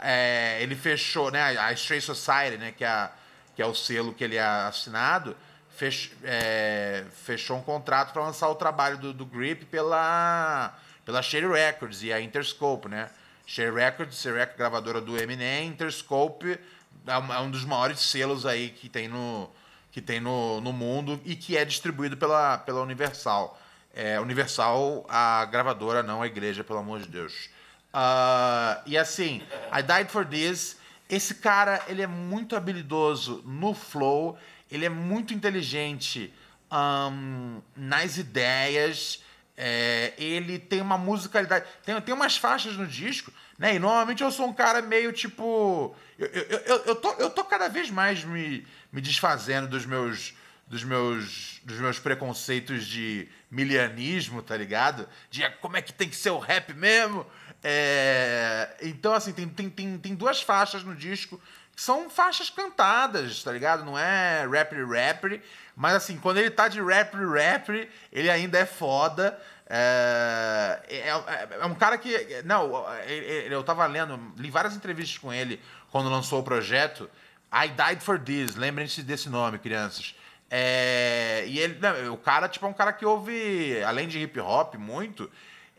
É, 0.00 0.58
ele 0.60 0.74
fechou, 0.74 1.30
né? 1.30 1.56
A 1.58 1.72
Stray 1.72 2.00
Society, 2.00 2.56
né? 2.58 2.72
Que 2.76 2.84
é, 2.84 3.08
que 3.54 3.62
é 3.62 3.66
o 3.66 3.72
selo 3.72 4.12
que 4.12 4.24
ele 4.24 4.34
é 4.34 4.42
assinado, 4.42 5.36
fech, 5.76 6.12
é, 6.24 7.04
fechou 7.24 7.56
um 7.56 7.62
contrato 7.62 8.12
para 8.12 8.22
lançar 8.22 8.48
o 8.48 8.54
trabalho 8.54 8.98
do, 8.98 9.12
do 9.12 9.26
Grip 9.26 9.64
pela, 9.66 10.76
pela 11.04 11.22
Share 11.22 11.46
Records 11.46 12.02
e 12.02 12.12
a 12.12 12.20
Interscope, 12.20 12.88
né? 12.88 13.10
Share 13.46 13.72
Records, 13.72 14.20
Share 14.20 14.36
Records, 14.36 14.58
gravadora 14.58 15.00
do 15.00 15.16
Eminem, 15.18 15.68
Interscope 15.68 16.58
é 17.06 17.18
um, 17.18 17.32
é 17.32 17.40
um 17.40 17.50
dos 17.50 17.64
maiores 17.64 18.00
selos 18.00 18.46
aí 18.46 18.70
que 18.70 18.88
tem 18.88 19.08
no, 19.08 19.50
que 19.90 20.00
tem 20.00 20.20
no, 20.20 20.60
no 20.60 20.72
mundo 20.72 21.20
e 21.24 21.34
que 21.34 21.56
é 21.56 21.64
distribuído 21.64 22.16
pela, 22.16 22.58
pela 22.58 22.82
Universal. 22.82 23.58
É, 23.94 24.18
Universal, 24.20 25.04
a 25.08 25.44
gravadora, 25.44 26.02
não 26.02 26.22
a 26.22 26.26
igreja, 26.26 26.64
pelo 26.64 26.78
amor 26.78 27.00
de 27.00 27.08
Deus. 27.08 27.50
Ah, 27.92 28.80
e 28.86 28.96
assim, 28.96 29.42
I 29.70 29.82
Died 29.82 30.08
for 30.08 30.24
This. 30.24 30.80
Esse 31.10 31.34
cara, 31.34 31.82
ele 31.88 32.00
é 32.00 32.06
muito 32.06 32.56
habilidoso 32.56 33.42
no 33.44 33.74
flow, 33.74 34.38
ele 34.72 34.86
é 34.86 34.88
muito 34.88 35.34
inteligente 35.34 36.32
ahn, 36.70 37.60
nas 37.76 38.16
ideias. 38.16 39.22
é, 39.56 40.14
ele 40.16 40.58
tem 40.58 40.80
uma 40.80 40.96
musicalidade. 40.96 41.66
Tem, 41.84 42.00
tem 42.00 42.14
umas 42.14 42.36
faixas 42.36 42.74
no 42.74 42.86
disco, 42.86 43.30
né? 43.58 43.74
E 43.74 43.78
normalmente 43.78 44.22
eu 44.22 44.30
sou 44.32 44.48
um 44.48 44.52
cara 44.52 44.80
meio 44.80 45.12
tipo. 45.12 45.94
Eu, 46.18 46.26
eu, 46.26 46.58
eu, 46.58 46.76
eu, 46.86 46.96
tô, 46.96 47.12
eu 47.12 47.30
tô 47.30 47.44
cada 47.44 47.68
vez 47.68 47.90
mais 47.90 48.24
me, 48.24 48.66
me 48.90 49.00
desfazendo 49.00 49.68
dos 49.68 49.84
meus 49.84 50.34
dos 50.72 50.84
meus, 50.84 51.60
dos 51.64 51.76
meus 51.78 51.98
preconceitos 51.98 52.86
de 52.86 53.28
milianismo, 53.50 54.40
tá 54.40 54.56
ligado? 54.56 55.06
De 55.30 55.46
como 55.60 55.76
é 55.76 55.82
que 55.82 55.92
tem 55.92 56.08
que 56.08 56.16
ser 56.16 56.30
o 56.30 56.38
rap 56.38 56.72
mesmo. 56.72 57.26
É, 57.62 58.74
então, 58.80 59.12
assim, 59.12 59.34
tem, 59.34 59.46
tem, 59.46 59.68
tem, 59.68 59.98
tem 59.98 60.14
duas 60.14 60.40
faixas 60.40 60.82
no 60.82 60.94
disco 60.96 61.38
são 61.76 62.08
faixas 62.10 62.50
cantadas, 62.50 63.42
tá 63.42 63.50
ligado? 63.52 63.84
Não 63.84 63.98
é 63.98 64.46
rap 64.46 64.74
rap, 64.84 65.42
mas 65.74 65.94
assim, 65.94 66.18
quando 66.18 66.38
ele 66.38 66.50
tá 66.50 66.68
de 66.68 66.80
rap 66.82 67.14
rap, 67.16 67.88
ele 68.12 68.30
ainda 68.30 68.58
é 68.58 68.66
foda. 68.66 69.38
É, 69.68 70.80
é, 70.88 71.08
é- 71.08 71.48
é 71.62 71.66
um 71.66 71.74
cara 71.74 71.96
que. 71.96 72.42
Não, 72.44 72.84
ele- 73.06 73.24
ele- 73.26 73.54
eu 73.54 73.62
tava 73.64 73.86
lendo, 73.86 74.20
li 74.36 74.50
várias 74.50 74.74
entrevistas 74.74 75.16
com 75.18 75.32
ele 75.32 75.60
quando 75.90 76.10
lançou 76.10 76.40
o 76.40 76.42
projeto. 76.42 77.08
I 77.52 77.68
Died 77.68 78.00
for 78.02 78.18
This, 78.18 78.54
lembrem-se 78.54 79.02
desse 79.02 79.28
nome, 79.28 79.58
crianças. 79.58 80.14
É, 80.50 81.44
e 81.46 81.58
ele, 81.58 81.78
né, 81.80 82.08
o 82.10 82.16
cara, 82.16 82.48
tipo, 82.48 82.66
é 82.66 82.68
um 82.68 82.72
cara 82.74 82.92
que 82.92 83.04
ouve, 83.06 83.82
além 83.84 84.06
de 84.06 84.18
hip 84.18 84.38
hop, 84.40 84.74
muito, 84.74 85.30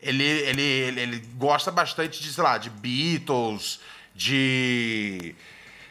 ele, 0.02 0.24
ele, 0.24 0.62
ele, 0.62 1.00
ele 1.00 1.18
gosta 1.36 1.70
bastante 1.70 2.20
de, 2.20 2.32
sei 2.32 2.42
lá, 2.42 2.58
de 2.58 2.70
Beatles, 2.70 3.80
de 4.14 5.34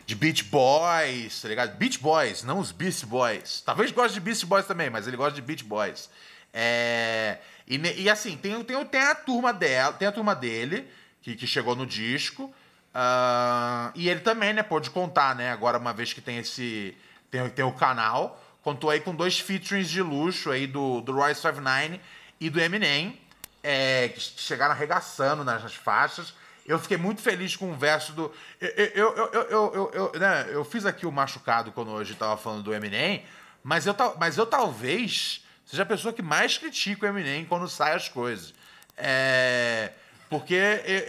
de 0.06 0.16
Beach 0.16 0.43
Boys, 0.43 1.41
tá 1.41 1.47
ligado? 1.47 1.78
Beach 1.78 1.99
Boys, 1.99 2.43
não 2.43 2.60
os 2.60 2.72
Beast 2.72 3.06
Boys. 3.06 3.62
Talvez 3.66 3.91
goste 3.91 4.14
de 4.14 4.20
Beast 4.20 4.45
Boys 4.45 4.66
também, 4.66 4.89
mas 4.89 5.08
ele 5.08 5.18
gosta 5.18 5.34
de 5.34 5.41
Beach 5.41 5.64
Boys. 5.64 6.10
É, 6.54 7.38
e, 7.68 7.78
e, 7.78 8.10
assim, 8.10 8.38
tem, 8.38 8.62
tem, 8.64 8.86
tem 8.86 9.01
a 9.01 9.16
turma 9.16 9.54
dela, 9.54 9.93
tem 9.93 10.08
a 10.08 10.12
turma 10.12 10.36
dele, 10.36 10.88
que, 11.22 11.36
que 11.36 11.47
chegou 11.47 11.76
no 11.76 11.86
disco. 11.86 12.54
Uh, 12.93 13.91
e 13.95 14.08
ele 14.10 14.20
também, 14.20 14.54
né, 14.54 14.62
pôde 14.62 14.89
contar, 14.89 15.36
né? 15.36 15.51
Agora, 15.51 15.80
uma 15.80 15.93
vez 15.93 16.14
que 16.14 16.22
tem 16.22 16.38
esse. 16.38 16.95
Tem, 17.32 17.49
tem 17.49 17.66
o 17.66 17.72
canal, 17.72 18.39
contou 18.62 18.91
aí 18.91 18.99
com 18.99 19.16
dois 19.16 19.39
featurings 19.39 19.89
de 19.89 20.01
luxo 20.04 20.51
aí 20.51 20.68
do, 20.68 21.01
do 21.01 21.14
Royce 21.14 21.41
59 21.41 21.99
e 22.39 22.49
do 22.49 22.62
Eminem, 22.62 23.20
é, 23.64 24.10
que 24.10 24.20
chegaram 24.20 24.74
arregaçando 24.74 25.43
nas 25.43 25.74
faixas. 25.74 26.36
Eu 26.66 26.80
fiquei 26.80 26.95
muito 26.97 27.22
feliz 27.22 27.55
com 27.55 27.72
o 27.72 27.76
verso 27.76 28.14
do. 28.14 28.32
Eu, 28.59 28.70
eu, 28.70 29.16
eu, 29.16 29.34
eu, 29.34 29.74
eu, 29.74 29.91
eu, 30.14 30.20
né, 30.20 30.45
eu 30.49 30.64
fiz 30.64 30.86
aqui 30.86 31.05
o 31.05 31.11
machucado 31.11 31.72
quando 31.72 31.91
hoje 31.91 32.14
estava 32.14 32.38
falando 32.38 32.64
do 32.64 32.74
Eminem, 32.74 33.24
mas 33.61 33.86
eu, 33.86 33.95
mas 34.18 34.38
eu 34.38 34.45
talvez 34.45 35.43
seja 35.66 35.84
a 35.84 35.86
pessoa 35.86 36.14
que 36.14 36.22
mais 36.22 36.57
critica 36.57 37.05
o 37.05 37.09
Eminem 37.09 37.43
quando 37.45 37.68
sai 37.68 37.93
as 37.93 38.07
coisas. 38.07 38.53
É, 38.95 39.91
porque 40.30 40.55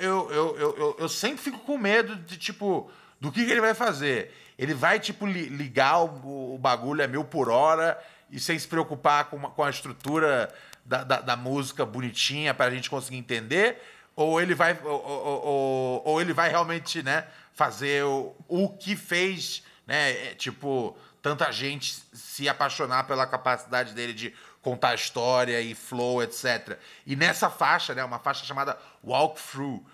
eu, 0.01 0.31
eu, 0.31 0.57
eu, 0.57 0.77
eu, 0.77 0.97
eu 0.99 1.09
sempre 1.09 1.43
fico 1.43 1.59
com 1.61 1.79
medo 1.79 2.17
de, 2.17 2.37
tipo, 2.37 2.91
do 3.21 3.31
que, 3.31 3.45
que 3.45 3.53
ele 3.53 3.61
vai 3.61 3.75
fazer. 3.75 4.35
Ele 4.59 4.75
vai, 4.75 4.99
tipo, 4.99 5.27
ligar 5.27 6.01
o, 6.01 6.55
o 6.55 6.59
bagulho 6.59 7.05
a 7.05 7.07
mil 7.07 7.25
por 7.25 7.49
hora 7.49 7.99
e 8.31 8.41
sem 8.41 8.59
se 8.59 8.67
preocupar 8.67 9.27
com, 9.27 9.37
uma, 9.37 9.51
com 9.51 9.63
a 9.63 9.71
estrutura 9.71 10.53
da, 10.85 11.05
da, 11.05 11.21
da 11.21 11.37
música 11.37 11.87
bonitinha 11.87 12.53
para 12.53 12.67
a 12.67 12.71
gente 12.71 12.91
conseguir 12.91 13.17
entender 13.17 13.81
ou 14.17 14.41
ele 14.41 14.55
vai 14.55 14.79
ou, 14.83 14.91
ou, 14.91 16.03
ou, 16.05 16.21
ele 16.21 16.33
vai 16.33 16.49
realmente 16.49 17.03
né 17.03 17.27
fazer 17.53 18.05
o, 18.05 18.35
o 18.49 18.69
que 18.69 18.97
fez 18.97 19.63
né? 19.87 20.11
É, 20.11 20.35
tipo 20.35 20.97
tanta 21.21 21.51
gente 21.51 21.97
se 22.13 22.49
apaixonar 22.49 23.05
pela 23.05 23.27
capacidade 23.27 23.93
dele 23.95 24.13
de 24.13 24.35
contar 24.63 24.95
história 24.95 25.61
e 25.61 25.75
flow 25.75 26.23
etc 26.23 26.79
e 27.07 27.17
nessa 27.17 27.51
faixa 27.51 27.95
né 27.95 28.05
uma 28.05 28.19
faixa 28.19 28.45
chamada 28.45 28.79
Walk 29.03 29.41
Through 29.41 29.77
uh, 29.77 29.85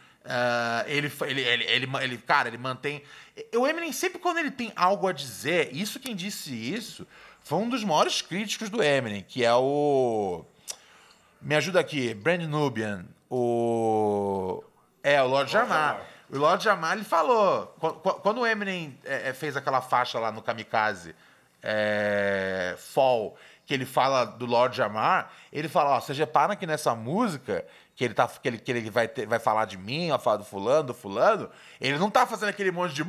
ele, 0.86 1.12
ele, 1.22 1.40
ele, 1.42 1.88
ele, 1.96 2.18
cara 2.18 2.48
ele 2.48 2.58
mantém 2.58 3.02
o 3.54 3.66
Eminem 3.66 3.92
sempre 3.92 4.18
quando 4.18 4.38
ele 4.38 4.50
tem 4.50 4.72
algo 4.76 5.08
a 5.08 5.12
dizer 5.12 5.74
isso 5.74 5.98
quem 5.98 6.14
disse 6.14 6.54
isso 6.54 7.06
foi 7.42 7.58
um 7.58 7.68
dos 7.68 7.82
maiores 7.82 8.20
críticos 8.20 8.68
do 8.68 8.82
Eminem 8.82 9.24
que 9.26 9.44
é 9.44 9.54
o 9.54 10.44
me 11.40 11.54
ajuda 11.56 11.80
aqui 11.80 12.12
Brandon 12.14 12.48
Nubian 12.48 13.06
o. 13.30 14.62
É, 15.02 15.22
o 15.22 15.26
Lord 15.26 15.50
Jamar. 15.50 16.00
O 16.28 16.36
Lord 16.36 16.62
Jamar 16.62 16.94
ele 16.94 17.04
falou. 17.04 17.66
Quando 18.22 18.40
o 18.40 18.46
Eminem 18.46 18.98
é, 19.04 19.30
é, 19.30 19.32
fez 19.32 19.56
aquela 19.56 19.80
faixa 19.80 20.18
lá 20.18 20.32
no 20.32 20.42
Kamikaze 20.42 21.14
é, 21.62 22.74
Fall, 22.76 23.36
que 23.64 23.72
ele 23.72 23.86
fala 23.86 24.24
do 24.24 24.46
Lord 24.46 24.76
Jamar, 24.76 25.30
ele 25.52 25.68
fala: 25.68 25.96
Ó, 25.96 26.00
vocês 26.00 26.18
reparam 26.18 26.56
que 26.56 26.66
nessa 26.66 26.94
música, 26.94 27.64
que 27.94 28.04
ele, 28.04 28.14
tá, 28.14 28.26
que 28.26 28.48
ele, 28.48 28.58
que 28.58 28.70
ele 28.70 28.90
vai, 28.90 29.06
ter, 29.06 29.26
vai 29.26 29.38
falar 29.38 29.64
de 29.64 29.78
mim, 29.78 30.08
vai 30.08 30.18
falar 30.18 30.36
do 30.38 30.44
fulano, 30.44 30.88
do 30.88 30.94
fulano, 30.94 31.48
ele 31.80 31.98
não 31.98 32.10
tá 32.10 32.26
fazendo 32.26 32.48
aquele 32.48 32.72
monte 32.72 32.94
de. 32.94 33.02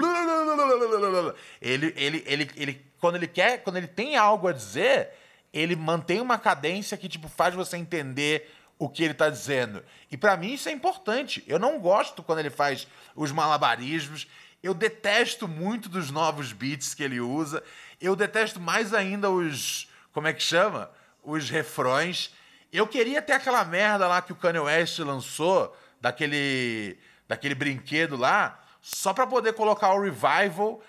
Ele, 1.62 1.94
ele, 1.98 2.24
ele, 2.28 2.52
ele, 2.56 2.86
quando 3.00 3.16
ele 3.16 3.28
quer, 3.28 3.64
quando 3.64 3.78
ele 3.78 3.88
tem 3.88 4.16
algo 4.16 4.48
a 4.48 4.54
dizer, 4.54 5.10
ele 5.54 5.76
mantém 5.76 6.22
uma 6.22 6.38
cadência 6.38 6.96
que 6.96 7.10
tipo, 7.10 7.28
faz 7.28 7.56
você 7.56 7.78
entender 7.78 8.50
o 8.82 8.90
que 8.90 9.04
ele 9.04 9.12
está 9.12 9.30
dizendo. 9.30 9.84
E 10.10 10.18
para 10.18 10.36
mim 10.36 10.54
isso 10.54 10.68
é 10.68 10.72
importante. 10.72 11.44
Eu 11.46 11.60
não 11.60 11.78
gosto 11.78 12.24
quando 12.24 12.40
ele 12.40 12.50
faz 12.50 12.88
os 13.16 13.32
malabarismos. 13.32 14.28
Eu 14.64 14.74
detesto 14.74 15.48
muito 15.48 15.88
dos 15.88 16.10
novos 16.10 16.52
beats 16.52 16.96
que 16.96 17.04
ele 17.04 17.20
usa. 17.20 17.64
Eu 18.02 18.16
detesto 18.16 18.60
mais 18.60 18.92
ainda 18.92 19.30
os. 19.30 19.88
Como 20.12 20.28
é 20.28 20.34
que 20.34 20.42
chama? 20.42 20.90
Os 21.22 21.48
refrões. 21.48 22.34
Eu 22.74 22.88
queria 22.88 23.22
ter 23.22 23.34
aquela 23.34 23.64
merda 23.64 24.08
lá 24.08 24.20
que 24.20 24.34
o 24.34 24.36
Kanye 24.36 24.58
West 24.58 24.98
lançou, 24.98 25.78
daquele, 26.02 26.98
daquele 27.28 27.54
brinquedo 27.54 28.18
lá, 28.18 28.60
só 28.82 29.14
para 29.14 29.28
poder 29.28 29.54
colocar 29.54 29.94
o 29.94 30.02
revival 30.02 30.82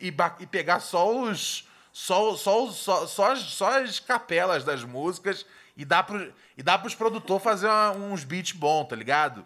e, 0.00 0.14
e 0.40 0.46
pegar 0.46 0.80
só 0.80 1.14
os. 1.14 1.68
Só, 1.92 2.34
só, 2.36 2.70
só, 2.70 3.06
só, 3.06 3.32
as, 3.32 3.40
só 3.40 3.82
as 3.82 4.00
capelas 4.00 4.64
das 4.64 4.82
músicas 4.82 5.44
e 5.76 5.84
dá, 5.84 6.02
pro, 6.02 6.32
e 6.56 6.62
dá 6.62 6.78
pros 6.78 6.94
produtores 6.94 7.42
fazer 7.42 7.66
uma, 7.66 7.90
uns 7.92 8.24
beats 8.24 8.52
bons, 8.52 8.86
tá 8.86 8.96
ligado? 8.96 9.44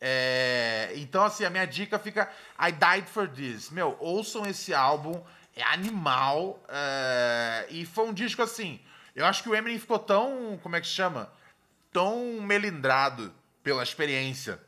É, 0.00 0.92
então, 0.96 1.24
assim, 1.24 1.44
a 1.44 1.50
minha 1.50 1.66
dica 1.66 1.98
fica 1.98 2.30
I 2.58 2.72
Died 2.72 3.08
For 3.08 3.28
This. 3.28 3.70
Meu, 3.70 3.96
ouçam 4.00 4.46
esse 4.46 4.72
álbum, 4.74 5.20
é 5.56 5.62
animal. 5.62 6.62
É, 6.68 7.66
e 7.70 7.84
foi 7.84 8.06
um 8.06 8.12
disco 8.12 8.42
assim. 8.42 8.80
Eu 9.14 9.26
acho 9.26 9.42
que 9.42 9.48
o 9.48 9.54
Eminem 9.54 9.78
ficou 9.78 9.98
tão. 9.98 10.58
Como 10.62 10.76
é 10.76 10.80
que 10.80 10.86
chama? 10.86 11.30
Tão 11.92 12.40
melindrado 12.40 13.32
pela 13.62 13.82
experiência. 13.82 14.60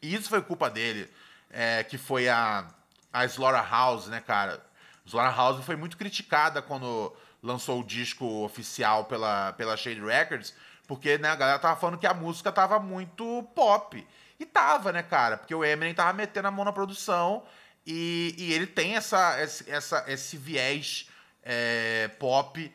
E 0.00 0.14
isso 0.14 0.28
foi 0.28 0.40
culpa 0.42 0.70
dele. 0.70 1.10
É, 1.50 1.82
que 1.84 1.98
foi 1.98 2.28
a, 2.28 2.66
a 3.12 3.24
Slaughterhouse, 3.24 4.08
né, 4.08 4.20
cara? 4.20 4.64
Slaughterhouse 5.04 5.62
foi 5.64 5.76
muito 5.76 5.96
criticada 5.96 6.62
quando 6.62 7.14
lançou 7.42 7.80
o 7.80 7.84
disco 7.84 8.26
oficial 8.44 9.04
pela, 9.04 9.52
pela 9.54 9.76
Shade 9.76 10.00
Records, 10.00 10.54
porque 10.86 11.18
né, 11.18 11.28
a 11.28 11.36
galera 11.36 11.58
tava 11.58 11.78
falando 11.80 11.98
que 11.98 12.06
a 12.06 12.14
música 12.14 12.50
tava 12.50 12.78
muito 12.78 13.42
pop. 13.54 14.06
E 14.38 14.46
tava, 14.46 14.90
né, 14.90 15.02
cara? 15.02 15.36
Porque 15.36 15.54
o 15.54 15.64
Eminem 15.64 15.94
tava 15.94 16.12
metendo 16.12 16.48
a 16.48 16.50
mão 16.50 16.64
na 16.64 16.72
produção 16.72 17.44
e, 17.86 18.34
e 18.38 18.52
ele 18.52 18.66
tem 18.66 18.96
essa, 18.96 19.36
essa, 19.66 20.04
esse 20.08 20.36
viés 20.36 21.08
é, 21.42 22.08
pop 22.18 22.72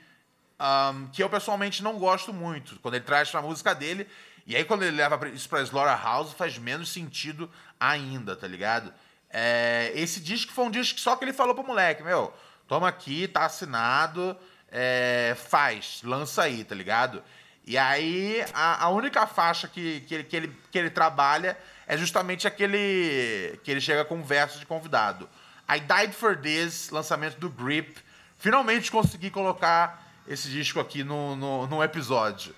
um, 0.60 1.08
que 1.08 1.22
eu 1.22 1.30
pessoalmente 1.30 1.84
não 1.84 1.98
gosto 1.98 2.34
muito. 2.34 2.80
Quando 2.80 2.96
ele 2.96 3.04
traz 3.04 3.30
pra 3.30 3.42
música 3.42 3.74
dele. 3.74 4.08
E 4.48 4.56
aí, 4.56 4.64
quando 4.64 4.84
ele 4.84 4.96
leva 4.96 5.28
isso 5.30 5.50
pra 5.50 5.62
Slaughterhouse, 5.62 6.36
faz 6.36 6.58
menos 6.58 6.90
sentido 6.90 7.50
ainda, 7.80 8.36
tá 8.36 8.48
ligado? 8.48 8.94
É, 9.30 9.92
esse 9.96 10.20
disco 10.20 10.54
foi 10.54 10.66
um 10.66 10.72
disco 10.72 11.00
só 11.00 11.16
que 11.16 11.26
ele 11.26 11.34
falou 11.34 11.56
pro 11.56 11.66
moleque: 11.66 12.04
Meu, 12.04 12.32
toma 12.68 12.88
aqui, 12.88 13.28
tá 13.28 13.46
assinado 13.46 14.38
é, 14.72 15.36
faz, 15.38 16.02
lança 16.04 16.44
aí, 16.44 16.64
tá 16.64 16.76
ligado? 16.76 17.24
E 17.66 17.78
aí, 17.78 18.46
a, 18.54 18.86
a 18.86 18.90
única 18.90 19.26
faixa 19.26 19.68
que, 19.68 20.02
que, 20.02 20.14
ele, 20.14 20.24
que, 20.24 20.36
ele, 20.36 20.58
que 20.72 20.78
ele 20.78 20.90
trabalha 20.90 21.58
é 21.88 21.98
justamente 21.98 22.48
aquele 22.48 23.60
que 23.64 23.72
ele 23.72 23.82
chega 23.82 24.06
com 24.06 24.22
verso 24.22 24.60
de 24.60 24.66
convidado. 24.66 25.28
I 25.68 25.80
Died 25.80 26.14
For 26.14 26.38
This, 26.38 26.90
lançamento 26.92 27.40
do 27.40 27.50
Grip. 27.50 27.98
Finalmente 28.38 28.92
consegui 28.92 29.32
colocar 29.32 30.04
esse 30.28 30.50
disco 30.50 30.80
aqui 30.80 31.04
no, 31.04 31.36
no, 31.36 31.68
no 31.68 31.84
episódio. 31.84 32.56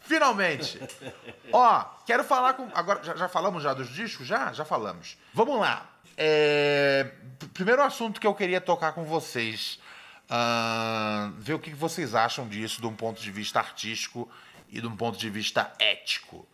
Finalmente! 0.00 0.78
Ó, 1.50 1.84
quero 2.06 2.22
falar 2.22 2.54
com. 2.54 2.68
Agora, 2.74 3.02
já, 3.02 3.16
já, 3.16 3.28
falamos 3.28 3.62
já 3.62 3.72
dos 3.72 3.88
discos? 3.88 4.26
Já? 4.26 4.52
Já 4.52 4.64
falamos. 4.64 5.16
Vamos 5.32 5.58
lá. 5.58 5.88
É, 6.16 7.10
primeiro 7.54 7.82
assunto 7.82 8.20
que 8.20 8.26
eu 8.26 8.34
queria 8.34 8.60
tocar 8.60 8.92
com 8.92 9.04
vocês 9.04 9.80
Uh, 10.24 11.32
ver 11.38 11.54
o 11.54 11.58
que 11.58 11.70
vocês 11.74 12.14
acham 12.14 12.48
disso 12.48 12.80
de 12.80 12.86
um 12.86 12.94
ponto 12.94 13.20
de 13.20 13.30
vista 13.30 13.58
artístico 13.60 14.30
e 14.70 14.80
de 14.80 14.86
um 14.86 14.96
ponto 14.96 15.18
de 15.18 15.28
vista 15.28 15.72
ético. 15.78 16.46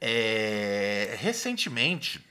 É, 0.00 1.16
recentemente, 1.18 2.24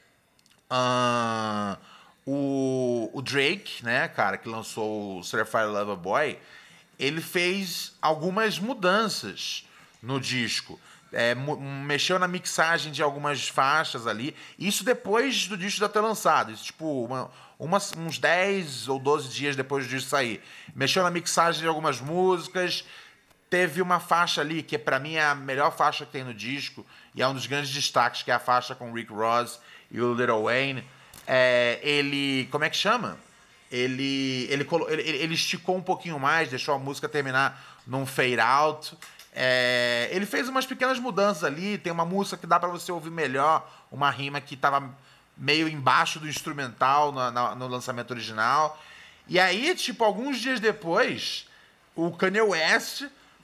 uh, 0.72 1.78
o, 2.26 3.10
o, 3.14 3.22
Drake, 3.22 3.84
né, 3.84 4.08
cara, 4.08 4.38
que 4.38 4.48
lançou 4.48 5.20
o 5.20 5.24
Certified 5.24 5.66
Lover 5.66 5.98
Boy, 5.98 6.40
ele 6.98 7.22
fez 7.22 7.96
algumas 8.02 8.58
mudanças 8.58 9.68
no 10.02 10.20
disco. 10.20 10.80
É, 11.14 11.34
mexeu 11.36 12.20
na 12.20 12.28
mixagem 12.28 12.92
de 12.92 13.02
algumas 13.02 13.48
faixas 13.48 14.06
ali. 14.06 14.36
Isso 14.60 14.84
depois 14.84 15.48
do 15.48 15.58
disco 15.58 15.80
já 15.80 15.88
ter 15.88 16.02
lançado. 16.02 16.52
Isso, 16.52 16.66
tipo, 16.66 17.06
uma, 17.06 17.32
umas, 17.58 17.94
uns 17.96 18.18
10 18.18 18.88
ou 18.88 19.00
12 19.00 19.30
dias 19.30 19.56
depois 19.56 19.86
do 19.86 19.90
disco 19.90 20.10
sair. 20.10 20.42
Mexeu 20.76 21.04
na 21.04 21.12
mixagem 21.12 21.62
de 21.62 21.68
algumas 21.68 22.02
músicas. 22.02 22.84
Teve 23.50 23.82
uma 23.82 24.00
faixa 24.00 24.42
ali, 24.42 24.62
que 24.62 24.78
para 24.78 25.00
mim 25.00 25.14
é 25.14 25.24
a 25.24 25.34
melhor 25.34 25.76
faixa 25.76 26.06
que 26.06 26.12
tem 26.12 26.24
no 26.24 26.34
disco, 26.34 26.86
e 27.16 27.22
é 27.22 27.28
um 27.28 27.34
dos 27.34 27.46
grandes 27.46 27.72
destaques, 27.72 28.22
que 28.22 28.30
é 28.30 28.34
a 28.34 28.40
faixa 28.40 28.76
com 28.76 28.92
Rick 28.92 29.12
Ross 29.14 29.60
e 29.90 30.02
o 30.02 30.14
Little 30.14 30.44
Wayne. 30.44 30.84
É, 31.26 31.80
ele. 31.82 32.48
Como 32.52 32.66
é 32.66 32.70
que 32.70 32.76
chama? 32.76 33.18
Ele, 33.72 34.48
ele, 34.50 34.68
ele, 34.90 35.02
ele 35.18 35.34
esticou 35.34 35.76
um 35.76 35.82
pouquinho 35.82 36.20
mais, 36.20 36.50
deixou 36.50 36.76
a 36.76 36.80
música 36.80 37.08
terminar 37.10 37.82
num 37.86 38.06
fade 38.06 38.40
out. 38.40 38.98
É, 39.40 40.10
ele 40.12 40.26
fez 40.26 40.50
umas 40.50 40.66
pequenas 40.66 40.98
mudanças 40.98 41.44
ali. 41.44 41.78
Tem 41.78 41.94
uma 41.94 42.04
música 42.06 42.38
que 42.38 42.48
dá 42.48 42.60
para 42.60 42.70
você 42.70 42.92
ouvir 42.92 43.12
melhor, 43.12 43.70
uma 43.92 44.10
rima 44.10 44.42
que 44.42 44.58
tava 44.58 44.90
meio 45.38 45.68
embaixo 45.68 46.20
do 46.20 46.28
instrumental 46.28 47.12
na- 47.12 47.30
na- 47.30 47.56
no 47.56 47.68
lançamento 47.68 48.10
original. 48.10 48.82
E 49.28 49.40
aí, 49.40 49.76
tipo, 49.76 50.04
alguns 50.04 50.40
dias 50.40 50.60
depois, 50.60 51.48
o 51.96 52.10
Kanye 52.12 52.42
West 52.42 53.04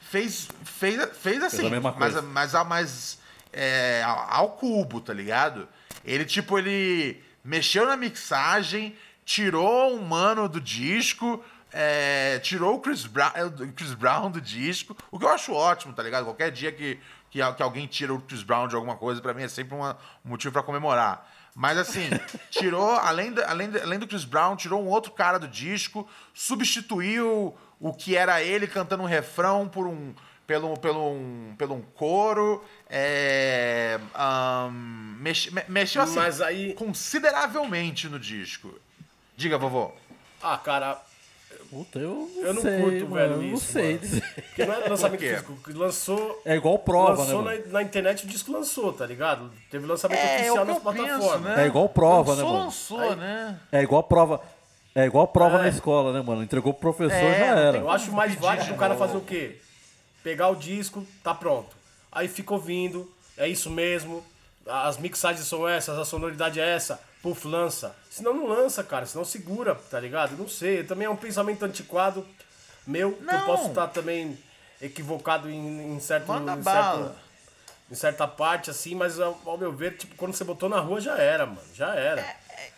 fez, 0.09 0.47
fez, 0.65 0.99
fez 1.21 1.43
assim, 1.43 1.67
a 1.67 1.69
mesma 1.69 1.91
mas, 1.99 2.23
mas, 2.23 2.55
ao- 2.55 2.65
mas 2.65 3.19
é, 3.51 4.01
ao 4.05 4.49
cubo, 4.53 4.99
tá 4.99 5.13
ligado? 5.13 5.69
Ele, 6.03 6.25
tipo, 6.25 6.57
ele 6.57 7.21
mexeu 7.45 7.85
na 7.85 7.95
mixagem, 7.95 8.97
tirou 9.23 9.93
um 9.95 10.01
mano 10.01 10.49
do 10.49 10.59
disco, 10.59 11.43
é, 11.74 12.39
tirou 12.39 12.76
o 12.76 12.80
Chris 12.80 13.05
Brown, 13.05 13.32
o 13.59 13.74
Chris 13.74 13.93
Brown 13.93 14.30
do 14.32 14.39
disco, 14.39 14.95
o 15.11 15.17
que 15.19 15.26
eu 15.26 15.30
acho 15.30 15.51
ótimo, 15.53 15.91
tá 15.93 16.03
ligado? 16.03 16.24
Qualquer 16.26 16.51
dia 16.51 16.71
que, 16.71 16.99
que, 17.32 17.39
que 17.53 17.63
alguém 17.63 17.88
tira 17.88 18.13
o 18.13 18.21
Chris 18.21 18.43
Brown 18.43 18.67
de 18.67 18.76
alguma 18.76 18.95
coisa, 18.95 19.19
pra 19.21 19.34
mim 19.34 19.43
é 19.43 19.47
sempre 19.49 19.76
uma- 19.76 19.97
um 20.24 20.30
motivo 20.30 20.53
pra 20.53 20.61
comemorar. 20.63 21.30
Mas 21.55 21.78
assim, 21.78 22.09
tirou, 22.49 22.91
além, 22.91 23.32
do- 23.32 23.43
além, 23.43 23.69
do- 23.69 23.82
além 23.82 23.99
do 23.99 24.07
Chris 24.07 24.24
Brown, 24.26 24.55
tirou 24.55 24.82
um 24.84 24.88
outro 24.88 25.11
cara 25.11 25.38
do 25.39 25.47
disco, 25.47 26.07
substituiu 26.34 27.55
o 27.80 27.93
que 27.93 28.15
era 28.15 28.41
ele 28.41 28.67
cantando 28.67 29.03
um 29.03 29.07
refrão 29.07 29.67
por 29.67 29.88
um. 29.88 30.13
Pelo, 30.45 30.78
pelo, 30.78 31.09
um, 31.13 31.55
pelo 31.57 31.74
um 31.76 31.82
coro, 31.82 32.61
é, 32.89 33.97
ahn, 34.13 34.71
mexe- 35.17 35.49
me- 35.51 35.63
mexeu 35.69 36.01
assim 36.01 36.15
Mas 36.15 36.41
aí- 36.41 36.74
consideravelmente 36.74 38.09
no 38.09 38.19
disco. 38.19 38.78
Diga, 39.38 39.57
vovô. 39.57 39.93
Ah, 40.41 40.57
cara, 40.57 41.01
Puta, 41.74 41.99
eu 41.99 42.30
não, 42.36 42.43
Eu 42.45 42.53
não 42.53 42.61
sei, 42.61 42.82
curto, 42.82 42.99
mano, 43.07 43.13
velho, 43.15 43.32
eu 43.34 43.38
não 43.38 43.43
isso, 43.55 43.65
sei 43.71 43.93
mano. 43.95 44.21
porque 44.45 44.65
não 44.65 44.74
é 44.74 44.78
lançamento 44.89 45.19
Por 45.19 45.28
físico. 45.30 45.57
que 45.63 45.74
Lançou. 45.74 46.41
É 46.45 46.55
igual 46.55 46.80
prova, 46.80 47.24
lançou 47.24 47.41
né, 47.41 47.51
mano? 47.55 47.63
na, 47.67 47.71
na 47.74 47.82
internet 47.84 48.26
o 48.26 48.28
disco 48.28 48.51
lançou, 48.51 48.93
tá 48.93 49.05
ligado? 49.05 49.49
Teve 49.71 49.86
lançamento 49.88 50.19
É, 50.19 50.36
oficial 50.36 50.65
nas 50.65 50.80
plataformas. 50.80 51.57
É 51.57 51.65
igual 51.65 51.89
prova, 51.89 52.36
né, 52.36 52.43
lançou, 52.43 52.97
mano? 52.97 53.09
Lançou, 53.09 53.15
né? 53.15 53.59
É 53.71 53.82
igual 53.82 54.03
prova. 54.03 54.41
É 54.95 55.05
igual 55.05 55.28
prova 55.28 55.57
na 55.57 55.67
escola, 55.69 56.13
né, 56.13 56.21
mano? 56.21 56.43
Entregou 56.43 56.71
pro 56.74 56.93
professor, 56.93 57.15
É, 57.17 57.39
já 57.39 57.45
era. 57.59 57.78
Eu 57.80 57.89
acho 57.89 58.11
mais 58.11 58.36
válido 58.36 58.71
o 58.74 58.78
cara 58.78 58.93
novo. 58.93 59.05
fazer 59.05 59.17
o 59.17 59.21
quê? 59.21 59.57
Pegar 60.24 60.49
o 60.49 60.55
disco, 60.55 61.03
tá 61.24 61.34
pronto. 61.34 61.76
Aí 62.11 62.28
fica 62.28 62.53
ouvindo, 62.53 63.11
é 63.36 63.47
isso 63.47 63.69
mesmo. 63.71 64.24
As 64.67 64.97
mixagens 64.99 65.47
são 65.47 65.67
essas, 65.67 65.97
a 65.97 66.05
sonoridade 66.05 66.59
é 66.59 66.76
essa. 66.76 66.99
Puf, 67.24 67.47
lança. 67.47 67.95
Senão 68.14 68.32
não 68.32 68.45
lança, 68.45 68.84
cara. 68.84 69.07
Senão 69.07 69.26
segura, 69.26 69.74
tá 69.74 69.99
ligado? 69.99 70.38
Não 70.38 70.47
sei. 70.47 70.84
Também 70.84 71.07
é 71.07 71.09
um 71.09 71.16
pensamento 71.16 71.66
antiquado 71.66 72.24
meu, 72.86 73.14
que 73.14 73.24
eu 73.24 73.26
Não. 73.26 73.45
posso 73.47 73.70
estar 73.70 73.88
também 73.88 74.38
equivocado 74.80 75.49
em, 75.49 75.95
em 75.95 75.99
certo, 75.99 76.28
Manda 76.28 76.53
em, 76.53 76.61
certo, 76.61 77.11
em 77.89 77.95
certa 77.95 78.28
parte, 78.28 78.70
assim, 78.70 78.93
mas 78.93 79.20
ao, 79.20 79.41
ao 79.43 79.57
meu 79.57 79.72
ver, 79.72 79.97
tipo, 79.97 80.16
quando 80.16 80.36
você 80.36 80.43
botou 80.43 80.70
na 80.70 80.80
rua 80.80 81.01
já 81.01 81.18
era, 81.18 81.47
mano. 81.47 81.61
Já 81.74 81.95
era. 81.95 82.22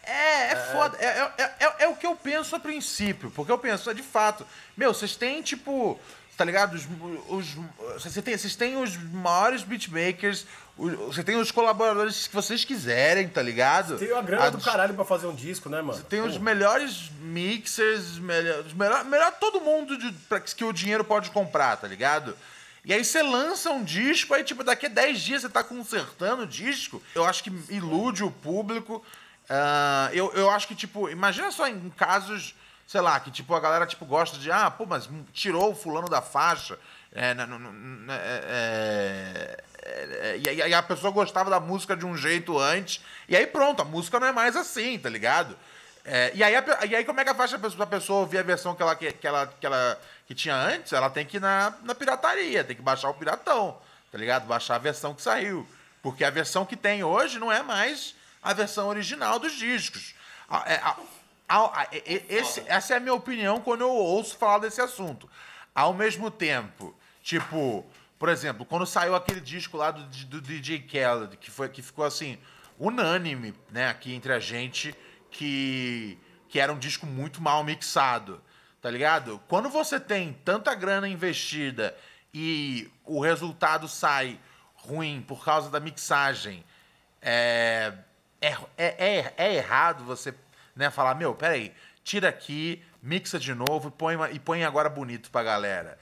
É, 0.03 0.51
é 0.53 0.55
foda. 0.71 0.97
É, 1.01 1.07
é, 1.37 1.43
é, 1.59 1.83
é 1.83 1.87
o 1.89 1.97
que 1.97 2.07
eu 2.07 2.15
penso 2.15 2.55
a 2.55 2.59
princípio. 2.59 3.29
Porque 3.31 3.51
eu 3.51 3.57
penso, 3.57 3.89
é 3.89 3.93
de 3.93 4.03
fato. 4.03 4.47
Meu, 4.77 4.93
vocês 4.93 5.17
têm, 5.17 5.41
tipo. 5.41 5.99
Tá 6.37 6.45
ligado? 6.45 6.75
Os, 6.75 6.87
os, 7.27 7.53
vocês, 8.01 8.23
têm, 8.23 8.37
vocês 8.37 8.55
têm 8.55 8.77
os 8.77 8.95
maiores 8.95 9.63
beatmakers. 9.63 10.45
Você 10.77 11.23
tem 11.23 11.37
os 11.37 11.51
colaboradores 11.51 12.27
que 12.27 12.35
vocês 12.35 12.65
quiserem, 12.65 13.29
tá 13.29 13.41
ligado? 13.41 13.97
Tem 13.97 14.11
a 14.11 14.21
grana 14.21 14.51
do 14.51 14.57
As- 14.57 14.63
caralho 14.65 14.93
pra 14.93 15.05
fazer 15.05 15.25
um 15.25 15.33
disco, 15.33 15.69
né, 15.69 15.81
mano? 15.81 16.03
Tem 16.03 16.19
os 16.19 16.37
melhores 16.37 17.09
mixers, 17.21 18.17
melhor, 18.19 18.63
melhor, 18.75 19.05
melhor 19.05 19.31
todo 19.39 19.61
mundo 19.61 19.97
de, 19.97 20.11
pra 20.27 20.39
que 20.41 20.65
o 20.65 20.73
dinheiro 20.73 21.03
pode 21.05 21.29
comprar, 21.31 21.77
tá 21.77 21.87
ligado? 21.87 22.35
E 22.83 22.93
aí 22.93 23.03
você 23.05 23.23
lança 23.23 23.71
um 23.71 23.83
disco, 23.83 24.33
aí 24.33 24.43
tipo, 24.43 24.63
daqui 24.65 24.85
a 24.87 24.89
10 24.89 25.19
dias 25.21 25.41
você 25.43 25.49
tá 25.49 25.63
consertando 25.63 26.43
o 26.43 26.47
disco. 26.47 27.01
Eu 27.15 27.23
acho 27.23 27.41
que 27.43 27.49
ilude 27.69 28.23
o 28.23 28.29
público. 28.29 29.03
Ah, 29.49 30.09
eu, 30.11 30.31
eu 30.33 30.49
acho 30.49 30.67
que, 30.67 30.75
tipo, 30.75 31.09
imagina 31.09 31.51
só 31.51 31.67
em 31.67 31.89
casos, 31.91 32.53
sei 32.85 32.99
lá, 32.99 33.17
que 33.19 33.31
tipo, 33.31 33.55
a 33.55 33.59
galera 33.61 33.85
tipo, 33.85 34.05
gosta 34.05 34.37
de, 34.37 34.51
ah, 34.51 34.69
pô, 34.69 34.85
mas 34.85 35.07
tirou 35.33 35.71
o 35.71 35.75
fulano 35.75 36.09
da 36.09 36.21
faixa. 36.21 36.77
É, 37.15 37.33
no- 37.33 37.47
no- 37.47 37.71
na- 37.71 38.13
é, 38.15 39.57
é, 39.83 40.29
é, 40.33 40.37
e 40.37 40.61
aí 40.63 40.73
a 40.73 40.83
pessoa 40.83 41.11
gostava 41.13 41.49
da 41.49 41.59
música 41.61 41.95
de 41.95 42.05
um 42.05 42.17
jeito 42.17 42.59
antes, 42.59 43.01
e 43.29 43.35
aí 43.37 43.47
pronto, 43.47 43.81
a 43.81 43.85
música 43.85 44.19
não 44.19 44.27
é 44.27 44.31
mais 44.33 44.55
assim, 44.57 44.99
tá 44.99 45.09
ligado? 45.09 45.57
É, 46.03 46.31
e, 46.35 46.43
aí, 46.43 46.55
a 46.55 46.63
e 46.85 46.95
aí 46.95 47.05
como 47.05 47.19
é 47.21 47.25
que 47.25 47.33
faz 47.33 47.53
a 47.53 47.57
pessoa, 47.59 47.83
a 47.83 47.87
pessoa 47.87 48.19
ouvir 48.19 48.37
a 48.39 48.43
versão 48.43 48.75
que 48.75 48.81
ela, 48.81 48.95
que, 48.95 49.11
que 49.13 49.25
ela, 49.25 49.47
que 49.47 49.65
ela 49.65 49.99
que 50.27 50.35
tinha 50.35 50.55
antes? 50.55 50.91
Ela 50.93 51.09
tem 51.09 51.25
que 51.25 51.37
ir 51.37 51.39
na, 51.39 51.73
na 51.83 51.95
pirataria, 51.95 52.63
tem 52.63 52.75
que 52.75 52.81
baixar 52.81 53.09
o 53.09 53.13
piratão, 53.13 53.79
tá 54.11 54.17
ligado? 54.17 54.45
Baixar 54.45 54.75
a 54.75 54.79
versão 54.79 55.15
que 55.15 55.21
saiu. 55.21 55.65
Porque 56.03 56.23
a 56.23 56.29
versão 56.29 56.63
que 56.65 56.75
tem 56.75 57.03
hoje 57.03 57.39
não 57.39 57.51
é 57.51 57.63
mais 57.63 58.13
a 58.43 58.53
versão 58.53 58.87
original 58.89 59.39
dos 59.39 59.53
discos. 59.53 60.13
A- 60.47 60.63
é, 60.71 60.75
a- 61.49 61.87
e- 61.91 62.03
e- 62.05 62.25
esse- 62.35 62.63
essa 62.67 62.93
é 62.93 62.97
a 62.97 62.99
minha 62.99 63.13
opinião 63.13 63.59
quando 63.61 63.81
eu 63.81 63.89
ouço 63.89 64.37
falar 64.37 64.59
desse 64.59 64.81
assunto. 64.81 65.27
Ao 65.73 65.91
mesmo 65.93 66.29
tempo, 66.29 66.95
tipo, 67.25 67.83
por 68.19 68.29
exemplo, 68.29 68.63
quando 68.63 68.85
saiu 68.85 69.15
aquele 69.15 69.41
disco 69.41 69.75
lá 69.77 69.89
do, 69.89 70.03
do 70.27 70.39
DJ 70.39 70.77
Khaled, 70.77 71.35
que, 71.37 71.49
foi, 71.49 71.67
que 71.67 71.81
ficou 71.81 72.05
assim, 72.05 72.37
unânime, 72.79 73.55
né, 73.71 73.89
aqui 73.89 74.13
entre 74.13 74.31
a 74.31 74.39
gente, 74.39 74.95
que, 75.31 76.19
que 76.47 76.59
era 76.59 76.71
um 76.71 76.77
disco 76.77 77.07
muito 77.07 77.41
mal 77.41 77.63
mixado, 77.63 78.39
tá 78.79 78.91
ligado? 78.91 79.41
Quando 79.47 79.69
você 79.69 79.99
tem 79.99 80.33
tanta 80.45 80.75
grana 80.75 81.07
investida 81.09 81.97
e 82.31 82.91
o 83.03 83.19
resultado 83.19 83.87
sai 83.87 84.39
ruim 84.75 85.25
por 85.27 85.43
causa 85.43 85.71
da 85.71 85.79
mixagem, 85.79 86.63
é, 87.19 87.91
é, 88.39 88.55
é, 88.77 88.85
é, 88.99 89.33
é 89.35 89.55
errado 89.55 90.03
você 90.03 90.31
né, 90.75 90.91
falar, 90.91 91.15
meu, 91.15 91.33
peraí, 91.33 91.73
tira 92.03 92.29
aqui, 92.29 92.83
mixa 93.01 93.39
de 93.39 93.55
novo 93.55 93.87
e 93.87 93.91
põe, 93.91 94.15
e 94.31 94.39
põe 94.39 94.63
agora 94.63 94.89
bonito 94.89 95.31
pra 95.31 95.41
galera. 95.41 95.97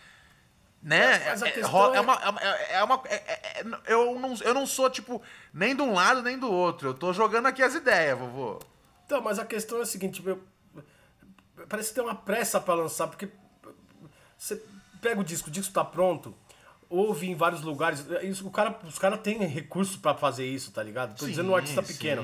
Né? 0.83 1.17
Mas 1.29 1.41
a 1.41 1.47
É- 1.47 1.51
questão 1.51 1.93
é 1.93 1.97
é- 1.97 2.01
uma. 2.01 2.13
é 2.15 2.29
uma- 2.29 2.41
é 2.41 2.83
uma- 2.83 3.01
é- 3.05 3.63
eu, 3.87 4.19
não, 4.19 4.35
eu 4.41 4.53
não 4.53 4.67
sou, 4.67 4.89
tipo, 4.89 5.21
nem 5.53 5.73
de 5.73 5.81
um 5.81 5.93
lado 5.93 6.21
nem 6.21 6.37
do 6.37 6.51
outro. 6.51 6.89
Eu 6.89 6.93
tô 6.93 7.13
jogando 7.13 7.45
aqui 7.45 7.63
as 7.63 7.73
ideias, 7.73 8.19
vovô. 8.19 8.59
Então, 9.05 9.21
mas 9.21 9.39
a 9.39 9.45
questão 9.45 9.79
é 9.79 9.83
a 9.83 9.85
seguinte, 9.85 10.21
meu, 10.21 10.43
parece 11.69 11.89
que 11.89 11.95
tem 11.95 12.03
uma 12.03 12.15
pressa 12.15 12.59
pra 12.59 12.73
lançar, 12.73 13.07
porque 13.07 13.29
você 14.37 14.61
pega 15.01 15.21
o 15.21 15.23
disco, 15.23 15.47
o 15.47 15.51
disco 15.51 15.73
tá 15.73 15.85
pronto, 15.85 16.35
ouve 16.89 17.29
em 17.29 17.35
vários 17.35 17.61
lugares, 17.61 18.03
isso, 18.21 18.45
o 18.45 18.51
cara, 18.51 18.77
os 18.83 18.99
caras 18.99 19.21
têm 19.21 19.37
recurso 19.45 19.99
pra 19.99 20.13
fazer 20.13 20.45
isso, 20.45 20.71
tá 20.71 20.83
ligado? 20.83 21.17
Tô 21.17 21.25
dizendo 21.25 21.49
um 21.51 21.55
artista 21.55 21.81
sim. 21.81 21.93
pequeno. 21.93 22.23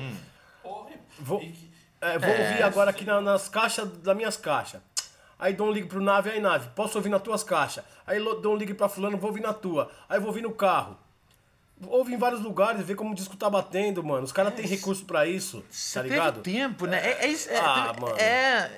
Vou, 1.18 1.40
é, 2.00 2.18
vou 2.18 2.30
ouvir 2.30 2.62
agora 2.62 2.90
aqui 2.90 3.04
na- 3.04 3.20
nas 3.20 3.48
caixas 3.48 3.88
das 3.98 4.16
minhas 4.16 4.36
caixas. 4.36 4.80
Aí 5.40 5.54
dou 5.54 5.68
um 5.68 5.72
ligue 5.72 5.88
pro 5.88 6.00
nave, 6.02 6.28
aí 6.30 6.38
nave, 6.40 6.68
posso 6.76 6.98
ouvir 6.98 7.08
nas 7.08 7.22
tuas 7.22 7.42
caixas. 7.42 7.82
Aí 8.06 8.22
dou 8.22 8.52
um 8.54 8.56
ligue 8.56 8.74
pra 8.74 8.88
fulano, 8.88 9.16
vou 9.16 9.30
ouvir 9.30 9.40
na 9.40 9.54
tua. 9.54 9.90
Aí 10.08 10.18
vou 10.18 10.28
ouvir 10.28 10.42
no 10.42 10.52
carro. 10.52 10.96
Ouve 11.86 12.12
em 12.12 12.18
vários 12.18 12.42
lugares, 12.42 12.84
vê 12.84 12.94
como 12.94 13.12
o 13.12 13.14
disco 13.14 13.34
tá 13.38 13.48
batendo, 13.48 14.04
mano. 14.04 14.22
Os 14.24 14.32
caras 14.32 14.52
têm 14.52 14.66
recurso 14.66 15.02
pra 15.06 15.26
isso, 15.26 15.64
tá 15.94 16.02
Teve 16.02 16.10
ligado? 16.10 16.42
tempo, 16.42 16.84
né? 16.86 16.98
É, 17.02 17.24
é 17.24 17.26
isso, 17.28 17.48
é, 17.48 17.56
Ah, 17.58 17.86
teve- 17.88 18.00
mano. 18.02 18.16
é, 18.18 18.70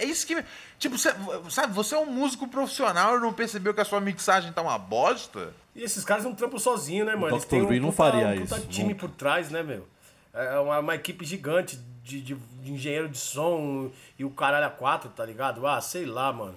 é 0.00 0.04
isso 0.06 0.26
que. 0.26 0.42
Tipo, 0.78 0.96
cê- 0.96 1.12
sabe, 1.50 1.74
você 1.74 1.94
é 1.94 1.98
um 1.98 2.06
músico 2.06 2.48
profissional 2.48 3.18
e 3.18 3.20
não 3.20 3.34
percebeu 3.34 3.74
que 3.74 3.82
a 3.82 3.84
sua 3.84 4.00
mixagem 4.00 4.50
tá 4.50 4.62
uma 4.62 4.78
bosta? 4.78 5.52
E 5.76 5.82
esses 5.82 6.06
caras 6.06 6.24
não 6.24 6.34
trampam 6.34 6.58
sozinho, 6.58 7.04
né, 7.04 7.14
mano? 7.14 7.34
Eles 7.34 7.44
Dr. 7.44 7.50
têm 7.50 7.60
um 7.60 7.64
não 7.82 7.90
puta- 7.90 7.96
faria 8.10 8.28
um 8.28 8.40
puta 8.46 8.56
isso, 8.56 8.66
time 8.68 8.94
por 8.94 9.10
trás, 9.10 9.50
né, 9.50 9.62
meu? 9.62 9.86
É 10.38 10.58
uma, 10.58 10.78
uma 10.78 10.94
equipe 10.94 11.24
gigante 11.24 11.76
de, 12.02 12.20
de- 12.20 12.34
de 12.34 12.72
engenheiro 12.72 13.08
de 13.08 13.18
som 13.18 13.90
e 14.18 14.24
o 14.24 14.30
caralho 14.30 14.66
a 14.66 14.70
quatro, 14.70 15.10
tá 15.10 15.24
ligado? 15.24 15.66
Ah, 15.66 15.80
sei 15.80 16.06
lá, 16.06 16.32
mano. 16.32 16.54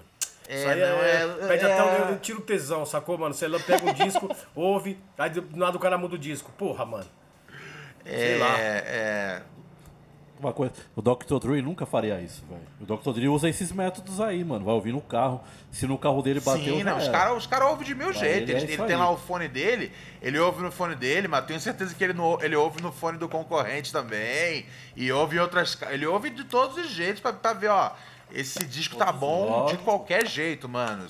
Isso 0.48 0.68
aí 0.68 0.80
não, 0.80 0.86
é, 0.86 1.24
é- 1.24 1.48
perde 1.48 1.66
é- 1.66 1.74
até 1.74 1.84
um, 1.84 2.10
eu 2.12 2.20
tiro 2.20 2.40
o 2.40 2.42
tesão, 2.42 2.86
sacou, 2.86 3.18
mano? 3.18 3.34
Você 3.34 3.48
pega 3.60 3.90
um 3.90 3.94
disco, 3.94 4.30
ouve, 4.56 5.00
aí 5.18 5.30
do 5.30 5.58
nada 5.58 5.78
o 5.78 5.80
cara 5.80 5.98
muda 5.98 6.16
o 6.16 6.18
disco. 6.18 6.52
Porra, 6.58 6.86
mano. 6.86 7.08
Sei 8.06 8.36
é, 8.36 8.38
lá. 8.38 8.60
é. 8.60 9.42
Uma 10.42 10.52
coisa, 10.52 10.74
o 10.96 11.02
Dr. 11.04 11.38
Dre 11.40 11.62
nunca 11.62 11.86
faria 11.86 12.20
isso, 12.20 12.44
velho. 12.50 12.62
O 12.82 12.86
Dr. 12.98 13.14
Dre 13.14 13.28
usa 13.28 13.48
esses 13.48 13.72
métodos 13.72 14.20
aí, 14.20 14.44
mano. 14.44 14.66
Vai 14.66 14.74
ouvir 14.74 14.92
no 14.92 15.00
carro. 15.00 15.40
Se 15.72 15.86
no 15.86 16.00
carro 16.00 16.20
dele 16.24 16.40
bateu, 16.40 16.78
Sim, 16.78 16.84
não, 16.84 16.98
os 16.98 17.08
caras 17.08 17.38
os 17.38 17.46
cara 17.46 17.68
ouvem 17.70 17.86
de 17.86 17.94
mil 17.94 18.12
jeitos. 18.12 18.50
ele 18.50 18.54
é 18.54 18.56
Ele, 18.56 18.72
isso 18.74 18.82
ele 18.82 18.88
tem 18.88 18.96
lá 18.96 19.12
o 19.12 19.18
fone 19.18 19.48
dele, 19.48 19.92
ele 20.20 20.40
ouve 20.40 20.64
no 20.64 20.72
fone 20.72 20.96
dele, 20.96 21.28
mas 21.28 21.46
tenho 21.46 21.60
certeza 21.60 21.94
que 21.94 22.04
ele, 22.04 22.14
não, 22.14 22.42
ele 22.42 22.56
ouve 22.56 22.82
no 22.82 22.92
fone 22.92 23.20
do 23.20 23.30
concorrente 23.30 23.92
também. 23.92 24.66
E 24.96 25.12
ouve 25.12 25.40
outras. 25.40 25.78
Ele 25.92 26.08
ouve 26.08 26.32
de 26.32 26.44
todos 26.44 26.76
os 26.76 26.90
jeitos 26.90 27.22
pra, 27.22 27.32
pra 27.32 27.54
ver, 27.54 27.70
ó. 27.70 27.92
Esse 28.34 28.66
disco 28.66 28.96
tá 28.96 29.12
bom 29.12 29.66
de 29.68 29.78
qualquer 29.78 30.26
jeito, 30.26 30.68
mano. 30.68 31.06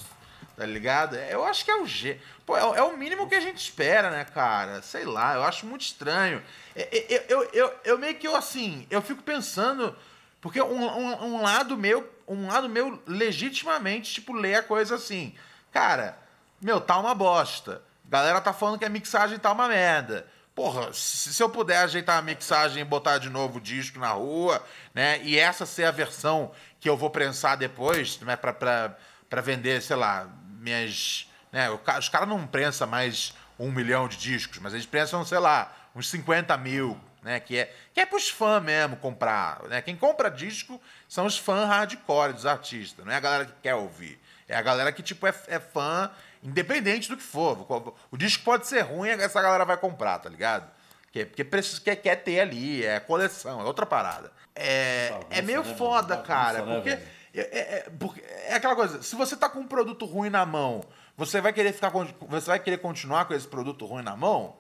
Tá 0.55 0.65
ligado? 0.65 1.15
Eu 1.15 1.43
acho 1.45 1.63
que 1.65 1.71
é 1.71 1.75
o 1.81 1.85
jeito. 1.87 2.21
Pô, 2.45 2.57
é, 2.57 2.61
é 2.79 2.83
o 2.83 2.97
mínimo 2.97 3.27
que 3.27 3.35
a 3.35 3.39
gente 3.39 3.57
espera, 3.57 4.09
né, 4.11 4.25
cara? 4.25 4.81
Sei 4.81 5.05
lá, 5.05 5.33
eu 5.35 5.43
acho 5.43 5.65
muito 5.65 5.81
estranho. 5.81 6.41
É- 6.75 7.15
é- 7.15 7.25
Eu, 7.29 7.43
eu, 7.43 7.49
eu, 7.53 7.73
eu 7.85 7.97
meio 7.97 8.15
que, 8.15 8.27
eu, 8.27 8.35
assim, 8.35 8.85
eu 8.89 9.01
fico 9.01 9.23
pensando. 9.23 9.95
Porque 10.41 10.61
um, 10.61 10.83
um, 10.83 11.23
um 11.35 11.41
lado 11.41 11.77
meu, 11.77 12.07
um 12.27 12.47
lado 12.47 12.67
meu 12.67 13.01
legitimamente, 13.07 14.13
tipo, 14.13 14.33
lê 14.33 14.55
a 14.55 14.63
coisa 14.63 14.95
assim. 14.95 15.33
Cara, 15.71 16.17
meu, 16.61 16.81
tá 16.81 16.97
uma 16.99 17.13
bosta. 17.15 17.81
Galera 18.05 18.41
tá 18.41 18.51
falando 18.51 18.77
que 18.79 18.85
a 18.85 18.89
mixagem 18.89 19.39
tá 19.39 19.51
uma 19.51 19.67
merda. 19.67 20.27
Porra, 20.53 20.91
se, 20.93 21.33
se 21.33 21.41
eu 21.41 21.49
puder 21.49 21.77
ajeitar 21.77 22.17
a 22.17 22.21
mixagem 22.21 22.81
e 22.81 22.85
botar 22.85 23.17
de 23.19 23.29
novo 23.29 23.57
o 23.57 23.61
disco 23.61 23.97
na 23.99 24.09
rua, 24.09 24.61
né? 24.93 25.21
E 25.23 25.39
essa 25.39 25.65
ser 25.65 25.85
a 25.85 25.91
versão 25.91 26.51
que 26.79 26.89
eu 26.89 26.97
vou 26.97 27.09
prensar 27.09 27.55
depois, 27.55 28.19
né? 28.19 28.35
Pra, 28.35 28.51
pra, 28.51 28.97
pra 29.29 29.41
vender, 29.41 29.81
sei 29.81 29.95
lá, 29.95 30.27
minhas. 30.61 31.27
Né? 31.51 31.69
Os 31.69 32.07
caras 32.09 32.29
não 32.29 32.45
prensam 32.47 32.87
mais 32.87 33.33
um 33.59 33.71
milhão 33.71 34.07
de 34.07 34.17
discos, 34.17 34.59
mas 34.59 34.73
eles 34.73 34.85
prensam, 34.85 35.25
sei 35.25 35.39
lá, 35.39 35.73
uns 35.95 36.09
50 36.09 36.55
mil, 36.57 36.99
né? 37.21 37.39
Que 37.39 37.57
é, 37.57 37.73
que 37.93 37.99
é 37.99 38.05
pros 38.05 38.29
fãs 38.29 38.63
mesmo 38.63 38.95
comprar. 38.97 39.61
Né? 39.63 39.81
Quem 39.81 39.95
compra 39.95 40.29
disco 40.29 40.81
são 41.07 41.25
os 41.25 41.37
fãs 41.37 41.67
hardcore 41.67 42.33
dos 42.33 42.45
artistas, 42.45 43.05
não 43.05 43.11
é 43.11 43.17
a 43.17 43.19
galera 43.19 43.45
que 43.45 43.53
quer 43.61 43.75
ouvir. 43.75 44.19
É 44.47 44.55
a 44.55 44.61
galera 44.61 44.91
que, 44.91 45.01
tipo, 45.01 45.25
é, 45.25 45.33
é 45.47 45.59
fã, 45.59 46.11
independente 46.43 47.07
do 47.07 47.15
que 47.15 47.23
for. 47.23 47.65
O, 48.11 48.17
disco 48.17 48.43
pode 48.43 48.67
ser 48.67 48.81
ruim, 48.81 49.09
essa 49.09 49.41
galera 49.41 49.63
vai 49.63 49.77
comprar, 49.77 50.19
tá 50.19 50.29
ligado? 50.29 50.69
Que- 51.11 51.25
Porque 51.25 51.43
precisa, 51.43 51.79
quer, 51.79 51.95
quer 51.95 52.17
ter 52.17 52.39
ali, 52.39 52.85
é 52.85 52.99
coleção, 52.99 53.61
é 53.61 53.63
outra 53.63 53.85
parada. 53.85 54.31
É, 54.53 55.13
é 55.29 55.41
meio 55.41 55.63
né, 55.63 55.75
foda, 55.75 56.17
cara, 56.17 56.65
né, 56.65 56.75
porque? 56.75 56.99
É, 57.33 57.39
é- 57.41 57.85
é- 57.87 58.47
é 58.49 58.55
aquela 58.55 58.75
coisa, 58.75 59.01
se 59.01 59.15
você 59.15 59.35
tá 59.37 59.47
com 59.49 59.59
um 59.59 59.67
produto 59.67 60.05
ruim 60.05 60.29
na 60.29 60.45
mão, 60.45 60.83
você 61.17 61.39
vai 61.41 61.53
querer 61.53 61.73
ficar 61.73 61.89
você 61.89 62.47
vai 62.47 62.59
querer 62.59 62.77
continuar 62.77 63.25
com 63.25 63.33
esse 63.33 63.47
produto 63.47 63.85
ruim 63.85 64.03
na 64.03 64.15
mão? 64.15 64.57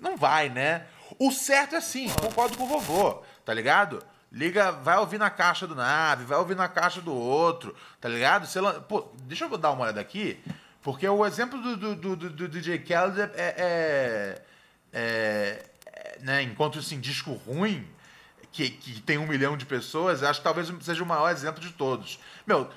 Não 0.00 0.16
vai, 0.16 0.48
né? 0.48 0.86
O 1.18 1.30
certo 1.32 1.74
é 1.74 1.80
sim, 1.80 2.08
concordo 2.20 2.56
com 2.56 2.64
o 2.64 2.68
vovô, 2.68 3.22
tá 3.44 3.52
ligado? 3.52 4.02
Liga, 4.30 4.70
vai 4.70 4.98
ouvir 4.98 5.18
na 5.18 5.30
caixa 5.30 5.66
do 5.66 5.74
nave, 5.74 6.24
vai 6.24 6.38
ouvir 6.38 6.54
na 6.54 6.68
caixa 6.68 7.00
do 7.00 7.14
outro, 7.14 7.74
tá 8.00 8.08
ligado? 8.08 8.46
Você 8.46 8.60
Pô, 8.88 9.08
deixa 9.22 9.46
eu 9.46 9.58
dar 9.58 9.70
uma 9.72 9.84
olhada 9.84 10.00
aqui, 10.00 10.38
porque 10.82 11.08
o 11.08 11.24
exemplo 11.26 11.60
do, 11.60 11.76
do, 11.76 11.96
do, 11.96 12.16
do- 12.16 12.30
do 12.30 12.48
DJ 12.48 12.78
Khaled 12.78 13.20
é, 13.20 13.30
é- 13.34 14.42
é- 14.92 15.62
é, 15.86 16.18
né, 16.20 16.42
enquanto 16.42 16.78
assim, 16.78 17.00
disco 17.00 17.32
ruim, 17.32 17.86
que, 18.52 18.70
que 18.70 19.00
tem 19.02 19.18
um 19.18 19.26
milhão 19.26 19.56
de 19.56 19.64
pessoas, 19.66 20.22
acho 20.22 20.40
que 20.40 20.44
talvez 20.44 20.72
seja 20.80 21.02
o 21.02 21.06
maior 21.06 21.30
exemplo 21.30 21.60
de 21.60 21.70
todos. 21.70 22.18
Meu, 22.46 22.68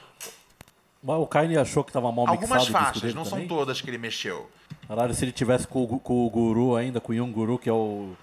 Mas 1.03 1.17
o 1.17 1.25
Kanye 1.25 1.57
achou 1.57 1.83
que 1.83 1.91
tava 1.91 2.11
mal 2.11 2.27
algumas 2.27 2.63
mixado 2.67 2.83
disco 2.85 2.99
faixas, 3.01 3.15
não 3.15 3.23
também? 3.23 3.47
são 3.47 3.57
todas 3.57 3.81
que 3.81 3.89
ele 3.89 3.97
mexeu. 3.97 4.49
Caralho, 4.87 5.13
se 5.13 5.23
ele 5.25 5.31
tivesse 5.31 5.67
com, 5.67 5.83
o 5.83 5.99
com 5.99 6.25
o 6.25 6.29
Guru 6.29 6.75
ainda, 6.75 6.99
com 6.99 7.11
o 7.11 7.15
Young 7.15 7.31
Guru, 7.31 7.57
que 7.57 7.69
é 7.69 7.73
o, 7.73 8.13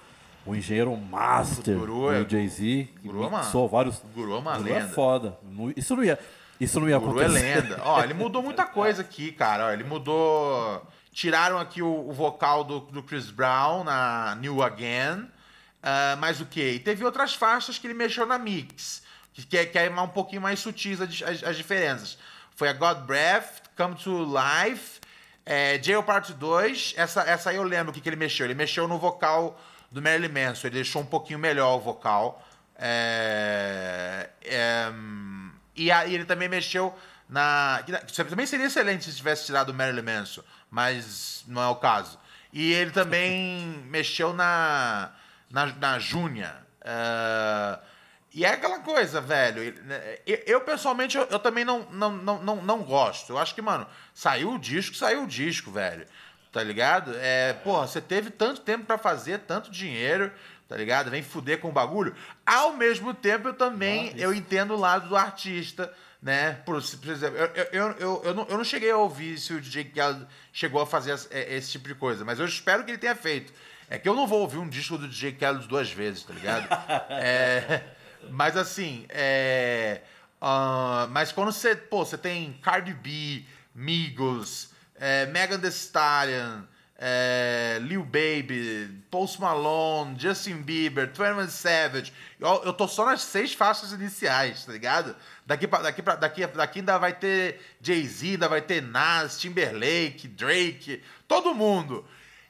o 0.47 0.55
engenheiro 0.55 0.95
master 0.97 1.77
O 1.77 1.81
Guru 1.81 2.13
é- 2.13 2.23
do 2.25 2.31
Jay-Z, 2.31 2.89
Guru 3.03 3.25
é 3.25 3.27
uma- 3.27 3.69
vários... 3.69 4.03
Guru 4.15 4.35
é 4.35 4.39
uma 4.39 4.57
Guru 4.59 4.65
lenda. 4.69 4.79
é 4.85 4.89
foda. 4.89 5.39
Isso 5.77 5.97
não 5.97 6.05
ia, 6.05 6.19
isso 6.61 6.79
não 6.79 6.89
ia 6.89 6.99
O 6.99 7.01
Guru 7.01 7.21
é 7.21 7.25
acontecer. 7.25 7.63
lenda. 7.63 7.81
Ó, 7.85 8.03
ele 8.05 8.15
mudou 8.15 8.43
muita 8.43 8.65
coisa 8.67 9.01
aqui, 9.03 9.33
cara. 9.33 9.67
Ó, 9.67 9.71
ele 9.73 9.85
mudou. 9.85 10.83
Tiraram 11.13 11.59
aqui 11.59 11.83
o, 11.83 12.09
o 12.09 12.13
vocal 12.13 12.63
do, 12.63 12.81
do 12.81 13.03
Chris 13.03 13.31
Brown 13.31 13.83
na 13.83 14.37
New 14.41 14.63
Again. 14.63 15.27
Ah, 15.83 16.17
mas 16.19 16.41
o 16.41 16.47
quê? 16.47 16.73
E 16.75 16.79
teve 16.81 17.05
outras 17.05 17.35
faixas 17.35 17.79
que 17.79 17.87
ele 17.87 17.95
mexeu 17.95 18.27
na 18.27 18.39
mix. 18.39 19.03
Que, 19.33 19.47
que, 19.47 19.57
é, 19.59 19.65
que 19.67 19.79
é 19.79 19.89
um 19.91 20.09
pouquinho 20.09 20.43
mais 20.43 20.59
sutis 20.59 21.01
as, 21.01 21.23
as- 21.23 21.45
as 21.45 21.57
diferenças. 21.57 22.19
Foi 22.57 22.69
a 22.69 22.73
God 22.73 22.99
Breath, 23.07 23.63
Come 23.77 23.95
to 23.95 24.25
Life, 24.25 24.99
é, 25.47 25.81
Jail 25.83 26.03
Part 26.03 26.33
2. 26.33 26.95
Essa, 26.97 27.23
essa 27.23 27.51
aí 27.51 27.57
eu 27.57 27.63
lembro 27.63 27.91
o 27.91 27.95
que, 27.95 28.01
que 28.01 28.09
ele 28.09 28.17
mexeu. 28.17 28.47
Ele 28.47 28.55
mexeu 28.55 28.89
no 28.89 28.99
vocal 28.99 29.61
do 29.93 30.03
Marilyn 30.03 30.29
Manson. 30.33 30.67
Ele 30.67 30.75
deixou 30.77 31.03
um 31.03 31.07
pouquinho 31.07 31.39
melhor 31.39 31.77
o 31.77 31.81
vocal. 31.81 32.45
É, 32.81 34.29
é, 34.45 34.93
e 35.77 35.91
aí 35.93 36.15
ele 36.15 36.25
também 36.25 36.49
mexeu 36.49 36.97
na. 37.29 37.83
que 37.85 38.25
Também 38.25 38.47
seria 38.47 38.67
excelente 38.67 39.05
se 39.05 39.17
tivesse 39.17 39.47
tirado 39.47 39.71
o 39.71 39.75
Marilyn 39.75 40.03
Manson, 40.03 40.43
mas 40.71 41.45
não 41.47 41.63
é 41.63 41.69
o 41.69 41.77
caso. 41.77 42.19
E 42.53 42.73
ele 42.73 42.91
também 42.91 43.63
mexeu 43.89 44.33
na. 44.33 45.11
Na, 45.51 45.67
na 45.67 45.99
Júnia. 45.99 46.55
É, 46.83 47.79
e 48.35 48.45
é 48.45 48.49
aquela 48.49 48.81
coisa, 48.81 49.21
velho. 49.21 49.75
Eu, 50.27 50.43
eu, 50.47 50.61
pessoalmente, 50.61 51.17
eu, 51.17 51.25
eu 51.25 51.39
também 51.39 51.65
não, 51.65 51.83
não, 51.91 52.13
não, 52.13 52.43
não, 52.43 52.57
não 52.57 52.83
gosto. 52.83 53.33
Eu 53.33 53.39
acho 53.39 53.55
que, 53.55 53.63
mano, 53.63 53.87
saiu 54.15 54.53
o 54.53 54.59
disco, 54.59 54.95
saiu 54.95 55.25
o 55.25 55.27
disco, 55.27 55.71
velho. 55.71 56.07
Tá 56.53 56.63
ligado? 56.63 57.13
É, 57.17 57.53
porra, 57.53 57.87
você 57.87 58.01
teve 58.01 58.31
tanto 58.31 58.61
tempo 58.61 58.85
pra 58.85 58.97
fazer, 58.97 59.41
tanto 59.41 59.71
dinheiro, 59.71 60.33
tá 60.67 60.77
ligado? 60.77 61.11
Vem 61.11 61.23
fuder 61.23 61.61
com 61.61 61.69
o 61.69 61.73
bagulho. 61.73 62.15
Ao 62.45 62.73
mesmo 62.75 63.13
tempo, 63.13 63.49
eu 63.49 63.55
também 63.55 64.13
eu 64.17 64.33
entendo 64.33 64.75
o 64.75 64.79
lado 64.79 65.09
do 65.09 65.17
artista, 65.17 65.93
né? 66.23 66.55
Por, 66.65 66.83
por 66.83 67.11
exemplo, 67.11 67.37
eu, 67.37 67.47
eu, 67.55 67.91
eu, 67.99 68.23
eu, 68.25 68.35
não, 68.35 68.47
eu 68.49 68.57
não 68.57 68.65
cheguei 68.65 68.91
a 68.91 68.97
ouvir 68.97 69.39
se 69.39 69.53
o 69.53 69.61
DJ 69.61 69.85
Khaled 69.85 70.27
chegou 70.53 70.81
a 70.81 70.87
fazer 70.87 71.13
esse, 71.13 71.29
é, 71.31 71.55
esse 71.55 71.73
tipo 71.73 71.87
de 71.87 71.95
coisa, 71.95 72.25
mas 72.25 72.39
eu 72.39 72.47
espero 72.47 72.85
que 72.85 72.91
ele 72.91 72.99
tenha 72.99 73.15
feito. 73.15 73.53
É 73.91 73.99
que 73.99 74.09
eu 74.09 74.15
não 74.15 74.27
vou 74.27 74.41
ouvir 74.41 74.59
um 74.59 74.69
disco 74.69 74.99
do 74.99 75.09
DJ 75.09 75.33
Khaled 75.33 75.67
duas 75.67 75.91
vezes, 75.91 76.23
tá 76.23 76.35
ligado? 76.35 76.69
É, 77.11 77.83
mas 78.31 78.57
assim, 78.57 79.07
é, 79.09 80.03
ah, 80.41 81.09
mas 81.11 81.33
quando 81.33 81.53
você, 81.53 81.75
pô, 81.75 82.05
você 82.05 82.19
tem 82.19 82.53
Cardi 82.63 82.93
B, 82.93 83.45
Migos, 83.75 84.71
é, 84.95 85.27
Megan 85.27 85.59
Thee 85.59 85.69
Stallion, 85.69 86.63
é, 86.99 87.79
Lil 87.81 88.03
Baby, 88.03 89.03
Post 89.11 89.41
Malone, 89.41 90.19
Justin 90.19 90.63
Bieber, 90.63 91.07
21 91.07 91.49
Savage. 91.49 92.13
Eu, 92.41 92.63
eu 92.65 92.73
tô 92.73 92.89
só 92.89 93.07
nas 93.07 93.23
seis 93.23 93.55
faixas 93.55 93.93
iniciais, 93.93 94.65
tá 94.65 94.73
ligado? 94.73 95.15
Daqui, 95.47 95.67
pra, 95.69 95.81
daqui, 95.81 96.03
pra, 96.03 96.17
daqui, 96.17 96.47
daqui 96.47 96.79
ainda 96.81 96.99
vai 96.99 97.13
ter 97.13 97.61
Jay-Z, 97.81 98.31
ainda 98.31 98.49
vai 98.49 98.61
ter 98.61 98.83
Nas, 98.83 99.39
Timberlake, 99.39 100.27
Drake, 100.29 101.03
todo 101.29 101.55
mundo. 101.55 102.05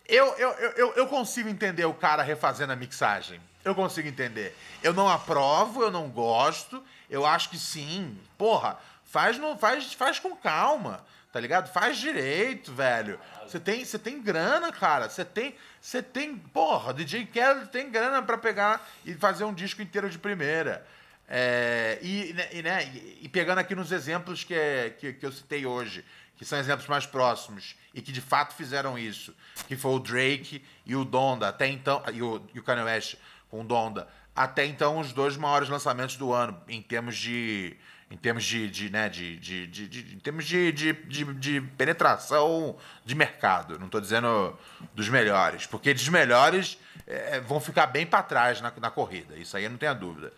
Eu, 0.08 0.26
eu, 0.38 0.50
eu, 0.52 0.92
eu- 0.94 1.06
consigo 1.06 1.48
entender 1.48 1.84
o 1.84 1.92
cara 1.94 2.22
refazendo 2.22 2.72
a 2.72 2.76
mixagem. 2.76 3.40
Eu 3.64 3.74
consigo 3.74 4.08
entender. 4.08 4.56
Eu 4.82 4.94
não 4.94 5.08
aprovo, 5.08 5.82
eu 5.82 5.90
não 5.90 6.08
gosto. 6.08 6.82
Eu 7.10 7.26
acho 7.26 7.50
que 7.50 7.58
sim. 7.58 8.16
Porra, 8.38 8.78
faz, 9.04 9.36
no, 9.38 9.56
faz, 9.58 9.92
faz 9.92 10.18
com 10.18 10.34
calma, 10.34 11.04
tá 11.32 11.38
ligado? 11.38 11.70
Faz 11.70 11.98
direito, 11.98 12.72
velho. 12.72 13.20
Você 13.46 13.60
tem, 13.60 13.84
tem 13.84 14.22
grana, 14.22 14.72
cara. 14.72 15.08
Você 15.10 15.24
tem, 15.24 15.54
você 15.80 16.02
tem, 16.02 16.36
porra, 16.36 16.94
DJ 16.94 17.24
Khaled 17.26 17.68
tem 17.68 17.90
grana 17.90 18.22
pra 18.22 18.38
pegar 18.38 18.88
e 19.04 19.12
fazer 19.14 19.44
um 19.44 19.52
disco 19.52 19.82
inteiro 19.82 20.08
de 20.08 20.18
primeira. 20.18 20.86
É, 21.28 21.98
e, 22.00 22.32
né, 22.32 22.48
e, 22.52 22.62
né, 22.62 22.84
e- 22.94 23.18
e 23.22 23.28
pegando 23.28 23.58
aqui 23.58 23.74
nos 23.74 23.92
exemplos 23.92 24.44
que, 24.44 24.54
é- 24.54 24.90
que, 24.98 25.12
que 25.12 25.26
eu 25.26 25.30
citei 25.32 25.66
hoje, 25.66 26.02
que 26.38 26.44
são 26.44 26.58
exemplos 26.58 26.86
mais 26.86 27.04
próximos 27.04 27.74
e 27.92 28.00
que 28.00 28.12
de 28.12 28.20
fato 28.20 28.54
fizeram 28.54 28.96
isso, 28.98 29.34
que 29.66 29.76
foi 29.76 29.90
o 29.92 29.98
Drake 29.98 30.64
e 30.86 30.94
o 30.96 31.04
Donda, 31.04 31.48
até 31.48 31.66
então, 31.66 32.02
e 32.14 32.22
o, 32.22 32.40
e 32.54 32.58
o 32.60 32.62
Kanye 32.62 32.84
West 32.84 33.16
com 33.50 33.60
o 33.60 33.64
Donda, 33.64 34.06
até 34.36 34.64
então 34.64 34.98
os 35.00 35.12
dois 35.12 35.36
maiores 35.36 35.68
lançamentos 35.68 36.16
do 36.16 36.32
ano, 36.32 36.58
em 36.68 36.80
termos 36.80 37.16
de. 37.16 37.76
Em 38.10 38.16
termos 38.16 38.42
de, 38.44 38.70
de, 38.70 38.88
né, 38.88 39.06
de, 39.10 39.36
de, 39.36 39.66
de- 39.66 39.86
de- 39.86 40.14
em 40.14 40.18
termos 40.18 40.46
de, 40.46 40.72
de, 40.72 41.60
penetração 41.76 42.74
de 43.04 43.14
mercado. 43.14 43.78
Não 43.78 43.84
estou 43.84 44.00
dizendo 44.00 44.58
dos 44.94 45.10
melhores, 45.10 45.66
porque 45.66 45.92
dos 45.92 46.08
melhores 46.08 46.78
é, 47.06 47.38
vão 47.40 47.60
ficar 47.60 47.86
bem 47.86 48.06
para 48.06 48.22
trás 48.22 48.62
na, 48.62 48.72
na 48.80 48.90
corrida. 48.90 49.36
Isso 49.36 49.54
aí 49.58 49.64
eu 49.64 49.70
não 49.70 49.76
tenho 49.76 49.92
a 49.92 49.94
dúvida. 49.94 50.32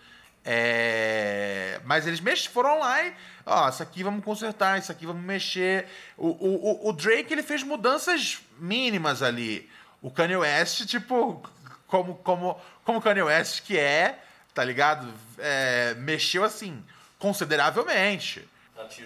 É, 0.45 1.81
mas 1.85 2.07
eles 2.07 2.21
mex, 2.21 2.47
foram 2.47 2.79
lá 2.79 3.03
e, 3.05 3.13
ó, 3.45 3.69
isso 3.69 3.83
aqui 3.83 4.03
vamos 4.03 4.25
consertar, 4.25 4.79
isso 4.79 4.91
aqui 4.91 5.07
vamos 5.07 5.23
mexer. 5.23 5.87
O, 6.17 6.29
o, 6.29 6.89
o- 6.89 6.93
Drake, 6.93 7.33
ele 7.33 7.43
fez 7.43 7.63
mudanças 7.63 8.39
mínimas 8.59 9.23
ali. 9.23 9.69
O 10.03 10.11
Kanye 10.11 10.37
West, 10.37 10.87
tipo, 10.87 11.43
como, 11.87 12.15
como, 12.17 12.61
como 12.85 12.99
o 12.99 13.03
Kanye 13.03 13.23
West 13.23 13.63
que 13.63 13.79
é, 13.79 14.19
tá 14.55 14.65
ligado? 14.65 15.07
É, 15.39 15.95
mexeu, 15.99 16.43
assim, 16.45 16.83
consideravelmente. 17.19 18.49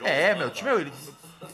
É, 0.07 0.35
meu, 0.37 0.51
tipo, 0.51 0.69
meu, 0.69 0.81
ele, 0.81 0.93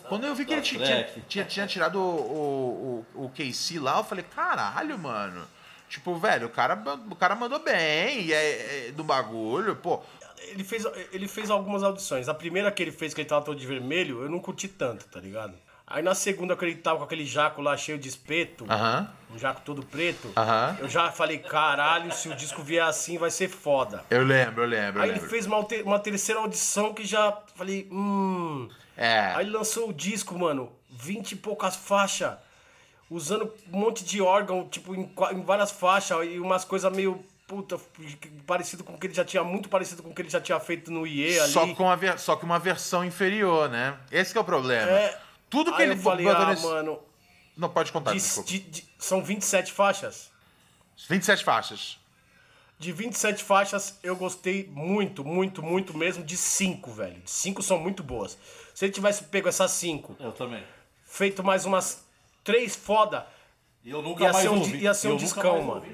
quando 0.08 0.26
eu 0.26 0.34
vi 0.34 0.44
que 0.44 0.52
ele 0.52 0.60
ti- 0.62 0.76
tinha, 0.76 1.08
tinha, 1.26 1.44
tinha 1.46 1.66
tirado 1.66 1.98
o, 1.98 3.06
o, 3.14 3.20
o, 3.22 3.24
o 3.24 3.30
KC 3.30 3.78
lá, 3.78 3.96
eu 3.98 4.04
falei, 4.04 4.24
caralho, 4.24 4.98
mano. 4.98 5.46
Tipo, 5.90 6.14
velho, 6.14 6.46
o 6.46 6.50
cara, 6.50 6.80
o 7.10 7.16
cara 7.16 7.34
mandou 7.34 7.58
bem 7.58 8.22
e 8.22 8.32
é, 8.32 8.86
é 8.88 8.92
do 8.92 9.02
bagulho, 9.02 9.74
pô. 9.74 10.00
Ele 10.38 10.62
fez, 10.64 10.86
ele 11.12 11.26
fez 11.26 11.50
algumas 11.50 11.82
audições. 11.82 12.28
A 12.28 12.34
primeira 12.34 12.70
que 12.70 12.80
ele 12.80 12.92
fez, 12.92 13.12
que 13.12 13.20
ele 13.20 13.28
tava 13.28 13.44
todo 13.44 13.58
de 13.58 13.66
vermelho, 13.66 14.22
eu 14.22 14.30
não 14.30 14.38
curti 14.38 14.68
tanto, 14.68 15.04
tá 15.06 15.20
ligado? 15.20 15.52
Aí 15.84 16.04
na 16.04 16.14
segunda, 16.14 16.56
que 16.56 16.64
ele 16.64 16.76
tava 16.76 16.98
com 16.98 17.04
aquele 17.04 17.26
jaco 17.26 17.60
lá 17.60 17.76
cheio 17.76 17.98
de 17.98 18.08
espeto, 18.08 18.64
um 19.28 19.36
jaco 19.36 19.62
todo 19.62 19.84
preto, 19.84 20.32
eu 20.78 20.88
já 20.88 21.10
falei, 21.10 21.38
caralho, 21.38 22.12
se 22.14 22.28
o 22.28 22.36
disco 22.36 22.62
vier 22.62 22.84
assim, 22.84 23.18
vai 23.18 23.28
ser 23.28 23.48
foda. 23.48 24.04
Eu 24.08 24.22
lembro, 24.22 24.62
eu 24.62 24.68
lembro, 24.68 25.00
eu 25.00 25.02
Aí 25.02 25.08
ele 25.08 25.18
lembro. 25.18 25.28
fez 25.28 25.46
uma, 25.46 25.58
uma 25.84 25.98
terceira 25.98 26.40
audição 26.40 26.94
que 26.94 27.04
já 27.04 27.36
falei, 27.56 27.88
hum. 27.90 28.68
É. 28.96 29.32
Aí 29.34 29.44
ele 29.44 29.50
lançou 29.50 29.88
o 29.88 29.92
disco, 29.92 30.38
mano, 30.38 30.70
vinte 30.88 31.32
e 31.32 31.36
poucas 31.36 31.74
faixas, 31.74 32.34
usando 33.10 33.52
um 33.72 33.78
monte 33.78 34.04
de 34.04 34.22
órgão, 34.22 34.68
tipo, 34.68 34.94
em, 34.94 35.10
em 35.32 35.42
várias 35.42 35.70
faixas, 35.70 36.24
e 36.26 36.38
umas 36.38 36.64
coisas 36.64 36.90
meio, 36.92 37.22
puta, 37.46 37.78
parecido 38.46 38.84
com 38.84 38.94
o 38.94 38.98
que 38.98 39.08
ele 39.08 39.14
já 39.14 39.24
tinha, 39.24 39.42
muito 39.42 39.68
parecido 39.68 40.02
com 40.02 40.10
o 40.10 40.14
que 40.14 40.22
ele 40.22 40.30
já 40.30 40.40
tinha 40.40 40.58
feito 40.60 40.90
no 40.90 41.06
IE 41.06 41.38
ali. 41.40 41.52
Só, 41.52 41.66
com 41.74 41.90
a 41.90 42.18
só 42.18 42.36
que 42.36 42.44
uma 42.44 42.58
versão 42.58 43.04
inferior, 43.04 43.68
né? 43.68 43.98
Esse 44.12 44.32
que 44.32 44.38
é 44.38 44.40
o 44.40 44.44
problema. 44.44 44.90
É. 44.90 45.18
Tudo 45.50 45.72
que 45.74 45.82
Aí 45.82 45.88
ele 45.90 45.98
eu 45.98 46.02
falei, 46.02 46.24
botou 46.24 46.42
ah, 46.42 46.46
nesse- 46.50 46.62
mano, 46.64 47.00
Não 47.56 47.68
pode 47.68 47.90
contar, 47.90 48.12
de- 48.14 48.44
de- 48.44 48.58
de- 48.60 48.88
são 48.98 49.22
27 49.22 49.72
faixas. 49.72 50.30
27 51.08 51.42
faixas. 51.42 51.98
De 52.78 52.92
27 52.92 53.42
faixas, 53.44 53.98
eu 54.02 54.16
gostei 54.16 54.66
muito, 54.72 55.22
muito, 55.24 55.62
muito 55.62 55.94
mesmo 55.98 56.24
de 56.24 56.36
5, 56.36 56.90
velho. 56.92 57.20
De 57.20 57.30
5 57.30 57.62
são 57.62 57.78
muito 57.78 58.02
boas. 58.02 58.38
Se 58.74 58.84
ele 58.86 58.92
tivesse 58.92 59.24
pego 59.24 59.48
essas 59.48 59.72
5, 59.72 60.16
Eu 60.20 60.32
também. 60.32 60.62
feito 61.04 61.42
mais 61.44 61.66
umas 61.66 62.02
3 62.44 62.74
foda, 62.76 63.26
E 63.84 63.90
eu 63.90 64.02
nunca 64.02 64.24
Ia 64.24 64.32
mais 64.32 64.42
ser 64.44 64.50
um 64.50 64.58
ouvi. 64.58 64.78
ia 64.78 64.92
ser 64.94 65.08
um 65.08 65.12
eu 65.12 65.16
discão, 65.16 65.62
mano. 65.62 65.84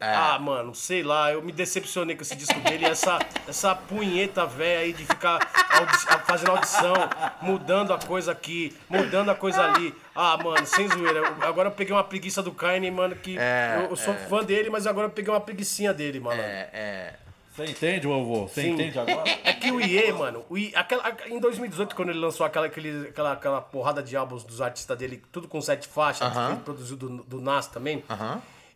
É. 0.00 0.12
Ah, 0.16 0.36
mano, 0.36 0.74
sei 0.74 1.04
lá, 1.04 1.30
eu 1.32 1.40
me 1.40 1.52
decepcionei 1.52 2.16
com 2.16 2.22
esse 2.22 2.34
disco 2.34 2.58
dele. 2.58 2.84
Essa, 2.86 3.20
essa 3.46 3.72
punheta 3.72 4.44
velha 4.44 4.80
aí 4.80 4.92
de 4.92 5.04
ficar 5.06 5.38
audi- 5.70 6.24
fazendo 6.26 6.50
audição, 6.50 6.92
mudando 7.40 7.94
a 7.94 7.98
coisa 8.00 8.32
aqui, 8.32 8.76
mudando 8.90 9.30
a 9.30 9.34
coisa 9.36 9.62
ali. 9.62 9.94
Ah, 10.12 10.36
mano, 10.42 10.66
sem 10.66 10.88
zoeira. 10.88 11.20
Eu- 11.20 11.36
Agora 11.48 11.68
eu 11.68 11.72
peguei 11.72 11.94
uma 11.94 12.02
preguiça 12.02 12.42
do 12.42 12.50
Kanye, 12.50 12.90
mano, 12.90 13.14
que 13.14 13.36
eu, 13.36 13.90
eu 13.90 13.96
sou 13.96 14.12
fã 14.28 14.42
dele, 14.42 14.68
mas 14.70 14.88
agora 14.88 15.06
eu 15.06 15.10
peguei 15.12 15.32
uma 15.32 15.40
preguicinha 15.40 15.94
dele, 15.94 16.18
mano. 16.18 16.40
É, 16.42 16.68
é. 16.72 17.14
Você 17.54 17.66
entende, 17.66 18.06
vovô? 18.06 18.48
Você 18.48 18.62
Sim. 18.62 18.70
entende 18.70 18.98
agora? 18.98 19.28
É 19.44 19.52
que 19.52 19.70
o 19.70 19.80
IE, 19.80 20.10
mano, 20.12 20.44
o 20.48 20.56
IE, 20.56 20.72
aquela, 20.74 21.14
em 21.28 21.38
2018, 21.38 21.94
quando 21.94 22.08
ele 22.08 22.18
lançou 22.18 22.46
aquela, 22.46 22.66
aquele, 22.66 23.08
aquela, 23.08 23.32
aquela 23.32 23.60
porrada 23.60 24.02
de 24.02 24.16
álbuns 24.16 24.42
dos 24.42 24.60
artistas 24.62 24.96
dele, 24.96 25.22
tudo 25.30 25.46
com 25.46 25.60
sete 25.60 25.86
faixas, 25.86 26.32
que 26.32 26.38
ele 26.38 26.60
produziu 26.60 26.96
do, 26.96 27.08
do 27.24 27.40
Nas 27.42 27.66
também. 27.66 28.02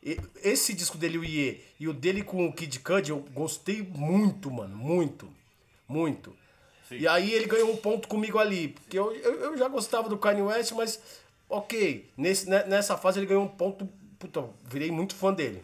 e- 0.02 0.20
Esse 0.44 0.74
disco 0.74 0.98
dele, 0.98 1.16
o 1.18 1.24
IE, 1.24 1.64
e 1.80 1.88
o 1.88 1.94
dele 1.94 2.22
com 2.22 2.46
o 2.46 2.52
Kid 2.52 2.78
Cudi, 2.80 3.10
eu 3.10 3.24
gostei 3.32 3.80
muito, 3.82 4.50
mano. 4.50 4.76
Muito. 4.76 5.28
Muito. 5.88 6.36
E 6.90 7.08
aí 7.08 7.32
ele 7.32 7.46
ganhou 7.46 7.72
um 7.72 7.76
ponto 7.76 8.06
comigo 8.06 8.38
ali. 8.38 8.68
Porque 8.68 8.98
eu, 8.98 9.10
eu, 9.16 9.34
eu 9.40 9.58
já 9.58 9.68
gostava 9.68 10.08
do 10.08 10.18
Kanye 10.18 10.42
West, 10.42 10.72
mas 10.72 11.00
ok. 11.48 12.08
Nesse, 12.16 12.48
ne- 12.48 12.64
nessa 12.64 12.96
fase 12.96 13.18
ele 13.18 13.26
ganhou 13.26 13.42
um 13.44 13.48
ponto. 13.48 13.88
Puta, 14.18 14.38
eu 14.40 14.54
virei 14.64 14.90
muito 14.90 15.14
fã 15.14 15.32
dele. 15.32 15.62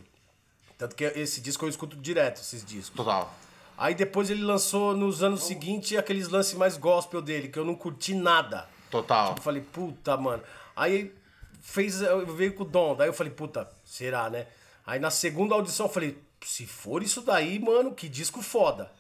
Tanto 0.83 0.97
que 0.97 1.05
esse 1.05 1.41
disco 1.41 1.65
eu 1.65 1.69
escuto 1.69 1.97
direto, 1.97 2.41
esses 2.41 2.65
discos. 2.65 2.97
Total. 2.97 3.33
Aí 3.79 3.95
depois 3.95 4.31
ele 4.31 4.43
lançou 4.43 4.97
nos 4.97 5.23
anos 5.23 5.45
seguintes 5.45 5.97
aqueles 5.97 6.27
lances 6.27 6.55
mais 6.55 6.77
gospel 6.77 7.23
dele, 7.23 7.47
que 7.47 7.57
eu 7.57 7.65
não 7.65 7.77
curti 7.77 8.17
nada. 8.17 8.69
Total. 8.91 9.37
Eu 9.37 9.41
falei, 9.41 9.63
puta, 9.63 10.17
mano. 10.17 10.43
Aí 10.75 11.15
fez, 11.61 12.01
veio 12.37 12.55
com 12.55 12.65
o 12.65 12.67
Dom, 12.67 12.97
daí 12.97 13.09
eu 13.09 13.13
falei, 13.13 13.33
puta, 13.33 13.71
será, 13.85 14.29
né? 14.29 14.49
Aí 14.85 14.99
na 14.99 15.09
segunda 15.09 15.55
audição 15.55 15.87
eu 15.87 15.93
falei, 15.93 16.21
se 16.45 16.67
for 16.67 17.01
isso 17.01 17.21
daí, 17.21 17.61
mano, 17.61 17.95
que 17.95 18.09
disco 18.09 18.43
foda. 18.43 18.91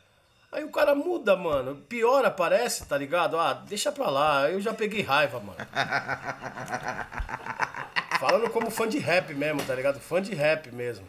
Aí 0.52 0.62
o 0.62 0.70
cara 0.70 0.94
muda, 0.94 1.34
mano. 1.34 1.74
Piora, 1.88 2.30
parece, 2.30 2.86
tá 2.86 2.96
ligado? 2.96 3.36
Ah, 3.36 3.54
deixa 3.54 3.90
pra 3.90 4.08
lá. 4.08 4.48
Eu 4.48 4.60
já 4.60 4.72
peguei 4.72 5.02
raiva, 5.02 5.40
mano. 5.40 5.58
Falando 8.22 8.48
como 8.50 8.70
fã 8.70 8.88
de 8.88 9.00
rap 9.00 9.34
mesmo, 9.34 9.60
tá 9.64 9.74
ligado? 9.74 9.98
Fã 9.98 10.22
de 10.22 10.32
rap 10.32 10.70
mesmo. 10.70 11.04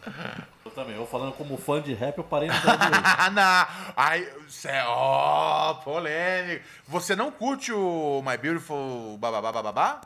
Eu 0.74 0.84
também. 0.84 0.96
Eu 0.96 1.06
falando 1.06 1.34
como 1.34 1.56
fã 1.58 1.80
de 1.82 1.94
rap, 1.94 2.18
eu 2.18 2.24
parei 2.24 2.50
no. 2.50 2.54
Ah, 3.06 3.30
não. 3.30 3.94
Ai, 3.96 4.28
cê- 4.50 4.70
ó, 4.88 5.76
polêmico. 5.76 6.66
Você 6.88 7.16
não 7.16 7.32
curte 7.32 7.72
o 7.72 8.22
My 8.26 8.38
Beautiful 8.38 9.18
Bababá 9.18 9.52
Bababá? 9.52 10.02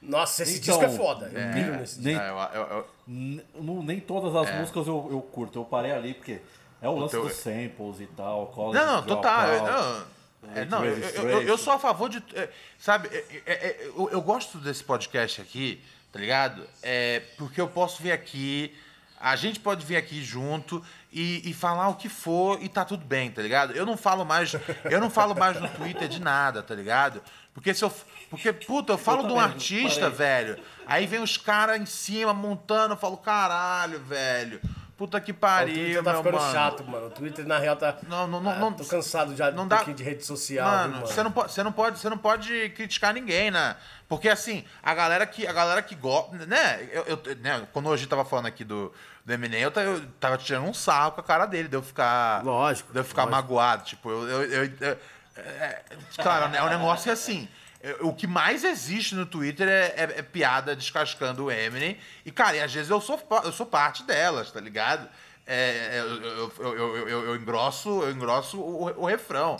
Nossa, 0.00 0.42
esse 0.42 0.58
Então, 0.60 0.78
disco 0.78 0.84
é 0.94 0.96
foda. 0.96 1.26
Eu 1.26 1.52
piro 1.54 1.76
nesse 1.76 2.00
disco. 2.00 2.02
Nem, 2.04 2.16
Ah, 2.16 2.50
eu- 2.54 2.60
eu- 2.60 2.66
eu- 2.78 2.86
n- 3.08 3.44
não- 3.54 3.82
nem 3.82 4.00
todas 4.00 4.34
as 4.34 4.54
músicas 4.58 4.86
eu, 4.86 5.08
eu 5.10 5.20
curto. 5.20 5.58
Eu 5.58 5.64
parei 5.64 5.92
ali 5.92 6.14
porque 6.14 6.40
é 6.80 6.88
o 6.88 6.96
lance 6.98 7.12
teu- 7.12 7.24
dos 7.24 7.34
samples 7.36 8.00
e 8.00 8.06
tal. 8.16 8.52
Não, 8.56 8.72
não, 8.72 9.02
total. 9.02 9.48
eu-. 9.48 9.62
Não, 9.64 10.06
é, 10.54 10.64
não, 10.64 10.84
eu, 10.84 10.96
eu- 10.98 11.30
eu- 11.30 11.42
eu 11.42 11.58
sou 11.58 11.72
a 11.72 11.78
favor 11.78 12.08
de. 12.08 12.22
é, 12.34 12.48
Sabe, 12.78 13.08
é, 13.10 13.24
é, 13.46 13.52
é, 13.52 13.86
eu, 13.86 14.08
eu 14.12 14.20
gosto 14.20 14.58
desse 14.58 14.84
podcast 14.84 15.40
aqui, 15.40 15.82
tá 16.12 16.18
ligado? 16.20 16.62
É, 16.82 17.22
porque 17.36 17.60
eu 17.60 17.66
posso 17.68 18.02
vir 18.02 18.12
aqui, 18.12 18.76
a 19.20 19.36
gente 19.36 19.60
pode 19.60 19.84
vir 19.84 19.96
aqui 19.96 20.22
junto 20.22 20.84
e, 21.12 21.48
e 21.48 21.54
falar 21.54 21.88
o 21.88 21.94
que 21.94 22.08
for 22.08 22.62
e 22.62 22.68
tá 22.68 22.84
tudo 22.84 23.04
bem, 23.04 23.30
tá 23.30 23.42
ligado? 23.42 23.72
Eu 23.72 23.86
não 23.86 23.96
falo 23.96 24.24
mais, 24.24 24.52
eu 24.84 25.00
não 25.00 25.10
falo 25.10 25.34
mais 25.34 25.60
no 25.60 25.68
Twitter 25.68 26.08
de 26.08 26.20
nada, 26.20 26.62
tá 26.62 26.74
ligado? 26.74 27.22
Porque 27.54 27.72
se 27.72 27.82
eu. 27.82 27.92
Porque, 28.28 28.52
puta, 28.52 28.92
eu 28.92 28.98
falo 28.98 29.26
de 29.26 29.32
um 29.32 29.40
artista, 29.40 30.10
parei. 30.10 30.16
velho. 30.16 30.58
Aí 30.86 31.06
vem 31.06 31.20
os 31.22 31.36
caras 31.36 31.80
em 31.80 31.86
cima 31.86 32.34
montando, 32.34 32.92
eu 32.94 32.98
falo, 32.98 33.16
caralho, 33.16 33.98
velho. 34.00 34.60
Puta 34.96 35.20
que 35.20 35.30
pariu, 35.30 35.74
O 35.74 35.76
Twitter 35.76 36.02
tá 36.04 36.14
ficando 36.16 36.38
mano. 36.38 36.52
chato, 36.52 36.84
mano. 36.84 37.06
O 37.08 37.10
Twitter, 37.10 37.46
na 37.46 37.58
real, 37.58 37.76
tá. 37.76 37.96
Não, 38.08 38.26
não, 38.26 38.40
não, 38.40 38.50
Ah, 38.50 38.54
não- 38.56 38.72
tô 38.72 38.82
cansado 38.84 39.36
já 39.36 39.50
de 39.50 39.56
não 39.56 39.64
um 39.64 39.68
dá- 39.68 39.82
de 39.82 40.02
rede 40.02 40.24
social, 40.24 40.66
Mano, 40.66 40.82
viu, 40.84 40.92
mano. 41.02 41.06
você 41.06 41.22
não 41.22 41.30
pode, 41.30 41.52
você 41.52 41.62
não 41.62 41.72
pode, 41.72 41.98
você 41.98 42.08
não 42.08 42.16
pode 42.18 42.70
criticar 42.70 43.12
ninguém, 43.12 43.50
né? 43.50 43.76
Porque 44.08 44.26
assim, 44.26 44.64
a 44.82 44.94
galera 44.94 45.26
que, 45.26 45.46
a 45.46 45.52
galera 45.52 45.82
que 45.82 45.94
gosta, 45.94 46.34
né? 46.46 46.88
Eu, 46.90 47.04
eu- 47.04 47.36
né? 47.42 47.66
Quando 47.74 47.90
hoje 47.90 48.06
tava 48.06 48.24
falando 48.24 48.46
aqui 48.46 48.64
do, 48.64 48.90
do 49.22 49.32
Eminem, 49.34 49.60
eu, 49.60 49.70
eu 49.70 50.06
tava 50.18 50.38
tirando 50.38 50.64
um 50.64 50.72
sarro 50.72 51.12
com 51.12 51.20
a 51.20 51.24
cara 51.24 51.44
dele, 51.44 51.68
de 51.68 51.76
eu 51.76 51.82
ficar, 51.82 52.42
Lógico, 52.42 52.90
de 52.90 52.98
eu 52.98 53.04
ficar 53.04 53.24
lógico. 53.24 53.36
magoado, 53.42 53.84
tipo, 53.84 54.08
eu, 54.10 54.26
eu, 54.28 54.44
eu- 54.64 54.72
eu- 54.80 54.98
é, 55.36 55.82
cara, 56.22 56.56
é 56.56 56.62
um 56.62 56.70
negócio 56.70 57.12
assim. 57.12 57.46
É, 57.82 57.96
O 58.00 58.12
que 58.14 58.26
mais 58.26 58.64
existe 58.64 59.14
no 59.14 59.26
Twitter 59.26 59.68
é, 59.68 59.94
é- 59.96 60.14
é 60.18 60.22
piada 60.22 60.74
descascando 60.74 61.44
o 61.44 61.50
Eminem. 61.50 61.98
E, 62.24 62.30
cara, 62.32 62.56
e 62.56 62.60
às 62.62 62.72
vezes 62.72 62.90
eu 62.90 63.00
sou, 63.00 63.20
eu 63.44 63.52
sou 63.52 63.66
parte 63.66 64.02
delas, 64.02 64.50
tá 64.50 64.60
ligado? 64.60 65.08
É, 65.46 65.98
eu, 66.00 66.22
eu, 66.24 66.52
eu, 66.58 67.08
eu, 67.08 67.24
eu- 67.26 67.36
engrosso, 67.36 68.02
eu 68.02 68.10
engrosso 68.10 68.58
o, 68.58 69.02
o 69.02 69.06
refrão. 69.06 69.56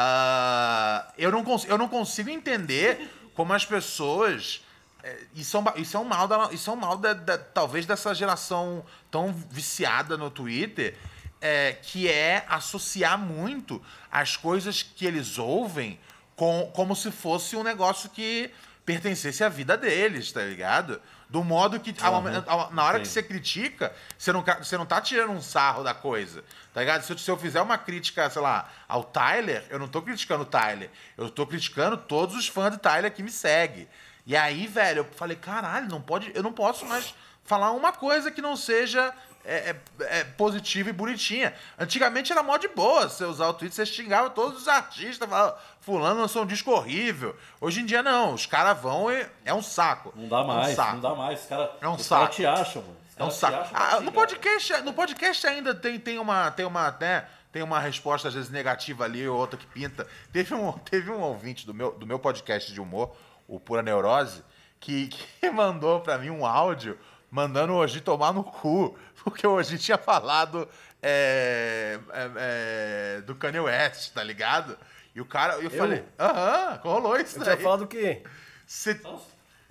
Ah, 0.00 1.12
eu, 1.18 1.30
não 1.30 1.44
eu 1.66 1.76
não 1.76 1.88
consigo 1.88 2.30
entender 2.30 3.10
como 3.34 3.52
as 3.52 3.64
pessoas. 3.64 4.64
é, 5.02 5.16
Isso 5.34 5.56
é, 5.56 5.60
um, 5.60 5.64
isso 5.76 5.96
é 5.96 6.00
um 6.00 6.04
mal, 6.04 6.26
da, 6.28 6.48
isso 6.52 6.70
é 6.70 6.72
um 6.72 6.76
mal 6.76 6.96
da, 6.96 7.12
da- 7.12 7.38
talvez 7.38 7.84
dessa 7.86 8.14
geração 8.14 8.84
tão 9.10 9.32
viciada 9.32 10.16
no 10.16 10.30
Twitter, 10.30 10.96
é, 11.40 11.72
que 11.82 12.08
é 12.08 12.44
associar 12.48 13.18
muito 13.18 13.80
as 14.10 14.36
coisas 14.36 14.82
que 14.82 15.04
eles 15.06 15.38
ouvem 15.38 15.98
com, 16.38 16.70
como 16.72 16.94
se 16.94 17.10
fosse 17.10 17.56
um 17.56 17.64
negócio 17.64 18.08
que 18.08 18.48
pertencesse 18.86 19.42
à 19.42 19.48
vida 19.48 19.76
deles, 19.76 20.30
tá 20.30 20.40
ligado? 20.40 21.02
Do 21.28 21.42
modo 21.42 21.78
que, 21.80 21.94
ao- 22.00 22.70
na 22.72 22.84
hora 22.84 23.00
que 23.00 23.00
Entendi. 23.02 23.08
você 23.08 23.22
critica, 23.24 23.92
você 24.16 24.32
não, 24.32 24.42
você 24.42 24.78
não 24.78 24.86
tá 24.86 25.00
tirando 25.00 25.30
um 25.32 25.42
sarro 25.42 25.82
da 25.82 25.92
coisa, 25.92 26.42
tá 26.72 26.80
ligado? 26.80 27.02
Se 27.02 27.12
eu, 27.12 27.18
se 27.18 27.28
eu 27.30 27.36
fizer 27.36 27.60
uma 27.60 27.76
crítica, 27.76 28.30
sei 28.30 28.40
lá, 28.40 28.70
ao 28.86 29.02
Tyler, 29.02 29.66
eu 29.68 29.80
não 29.80 29.88
tô 29.88 30.00
criticando 30.00 30.44
o 30.44 30.46
Tyler, 30.46 30.90
eu 31.18 31.28
tô 31.28 31.44
criticando 31.44 31.96
todos 31.96 32.36
os 32.36 32.46
fãs 32.46 32.70
do 32.70 32.78
Tyler 32.78 33.12
que 33.12 33.22
me 33.22 33.30
seguem. 33.32 33.88
E 34.24 34.36
aí, 34.36 34.66
velho, 34.68 35.00
eu 35.00 35.04
falei, 35.16 35.36
caralho, 35.36 35.88
não 35.88 36.00
pode, 36.00 36.30
eu 36.34 36.42
não 36.42 36.52
posso 36.52 36.86
mais 36.86 37.12
falar 37.44 37.72
uma 37.72 37.92
coisa 37.92 38.30
que 38.30 38.40
não 38.40 38.56
seja 38.56 39.12
é, 39.44 39.70
é, 39.70 39.76
é, 40.20 40.24
positiva 40.24 40.90
e 40.90 40.92
bonitinha. 40.92 41.54
Antigamente 41.78 42.30
era 42.32 42.42
mó 42.42 42.56
de 42.58 42.68
boa 42.68 43.08
você 43.08 43.24
usar 43.24 43.48
o 43.48 43.54
Twitter, 43.54 43.74
você 43.74 43.86
xingava 43.86 44.28
todos 44.30 44.62
os 44.62 44.68
artistas, 44.68 45.26
falava, 45.28 45.58
fulano 45.88 46.20
lançou 46.20 46.42
um 46.42 46.46
disco 46.46 46.70
horrível. 46.70 47.34
Hoje 47.62 47.80
em 47.80 47.86
dia 47.86 48.02
não, 48.02 48.34
os 48.34 48.44
caras 48.44 48.78
vão 48.78 49.10
e 49.10 49.26
é 49.42 49.54
um 49.54 49.62
saco. 49.62 50.12
Não 50.14 50.28
dá 50.28 50.36
É 50.36 50.40
um 50.42 50.46
mais, 50.46 50.76
saco. 50.76 50.92
não 50.92 51.00
dá 51.00 51.14
mais. 51.14 51.40
Os 51.40 51.46
caras 51.46 51.70
É 51.80 51.88
um 51.88 51.94
os 51.94 52.04
saco. 52.04 52.20
caras 52.20 52.36
te 52.36 52.44
acham, 52.46 52.82
mano. 52.82 52.96
É 53.16 53.24
um 53.24 53.30
saco. 53.30 53.56
acham 53.56 53.70
Ah, 53.74 54.00
no, 54.00 54.12
podcast, 54.12 54.82
no 54.82 54.92
podcast 54.92 55.46
ainda 55.46 55.74
tem, 55.74 55.98
tem 55.98 56.18
uma. 56.18 56.50
Tem 56.50 56.66
uma, 56.66 56.90
né, 57.00 57.24
tem 57.50 57.62
uma 57.62 57.80
resposta, 57.80 58.28
às 58.28 58.34
vezes, 58.34 58.50
negativa 58.50 59.04
ali, 59.04 59.26
ou 59.26 59.38
outra 59.38 59.58
que 59.58 59.66
pinta. 59.66 60.06
Teve 60.30 60.54
um, 60.54 60.72
teve 60.90 61.10
um 61.10 61.20
ouvinte 61.22 61.64
do 61.64 61.72
meu, 61.72 61.92
do 61.92 62.06
meu 62.06 62.18
podcast 62.18 62.70
de 62.70 62.80
humor, 62.82 63.16
o 63.48 63.58
Pura 63.58 63.80
Neurose, 63.82 64.44
que, 64.78 65.08
que 65.40 65.50
mandou 65.50 66.00
pra 66.00 66.18
mim 66.18 66.28
um 66.28 66.44
áudio 66.44 66.98
mandando 67.30 67.72
o 67.72 67.76
Oji 67.76 68.02
tomar 68.02 68.32
no 68.34 68.44
cu, 68.44 68.94
porque 69.24 69.46
o 69.46 69.52
Oji 69.54 69.78
tinha 69.78 69.96
falado 69.98 70.68
é, 71.02 71.98
é, 72.12 72.30
é, 72.36 73.20
do 73.22 73.34
Kanye 73.34 73.60
West, 73.60 74.12
tá 74.12 74.22
ligado? 74.22 74.76
E 75.18 75.20
o 75.20 75.24
cara, 75.24 75.54
eu, 75.54 75.68
falei, 75.68 76.04
aham, 76.16 76.80
rolou 76.84 77.18
isso 77.18 77.38
Eu 77.40 77.44
daí. 77.44 77.54
tinha 77.56 77.64
falado 77.64 77.82
o 77.82 77.86
quê? 77.88 78.22
Você- 78.64 79.00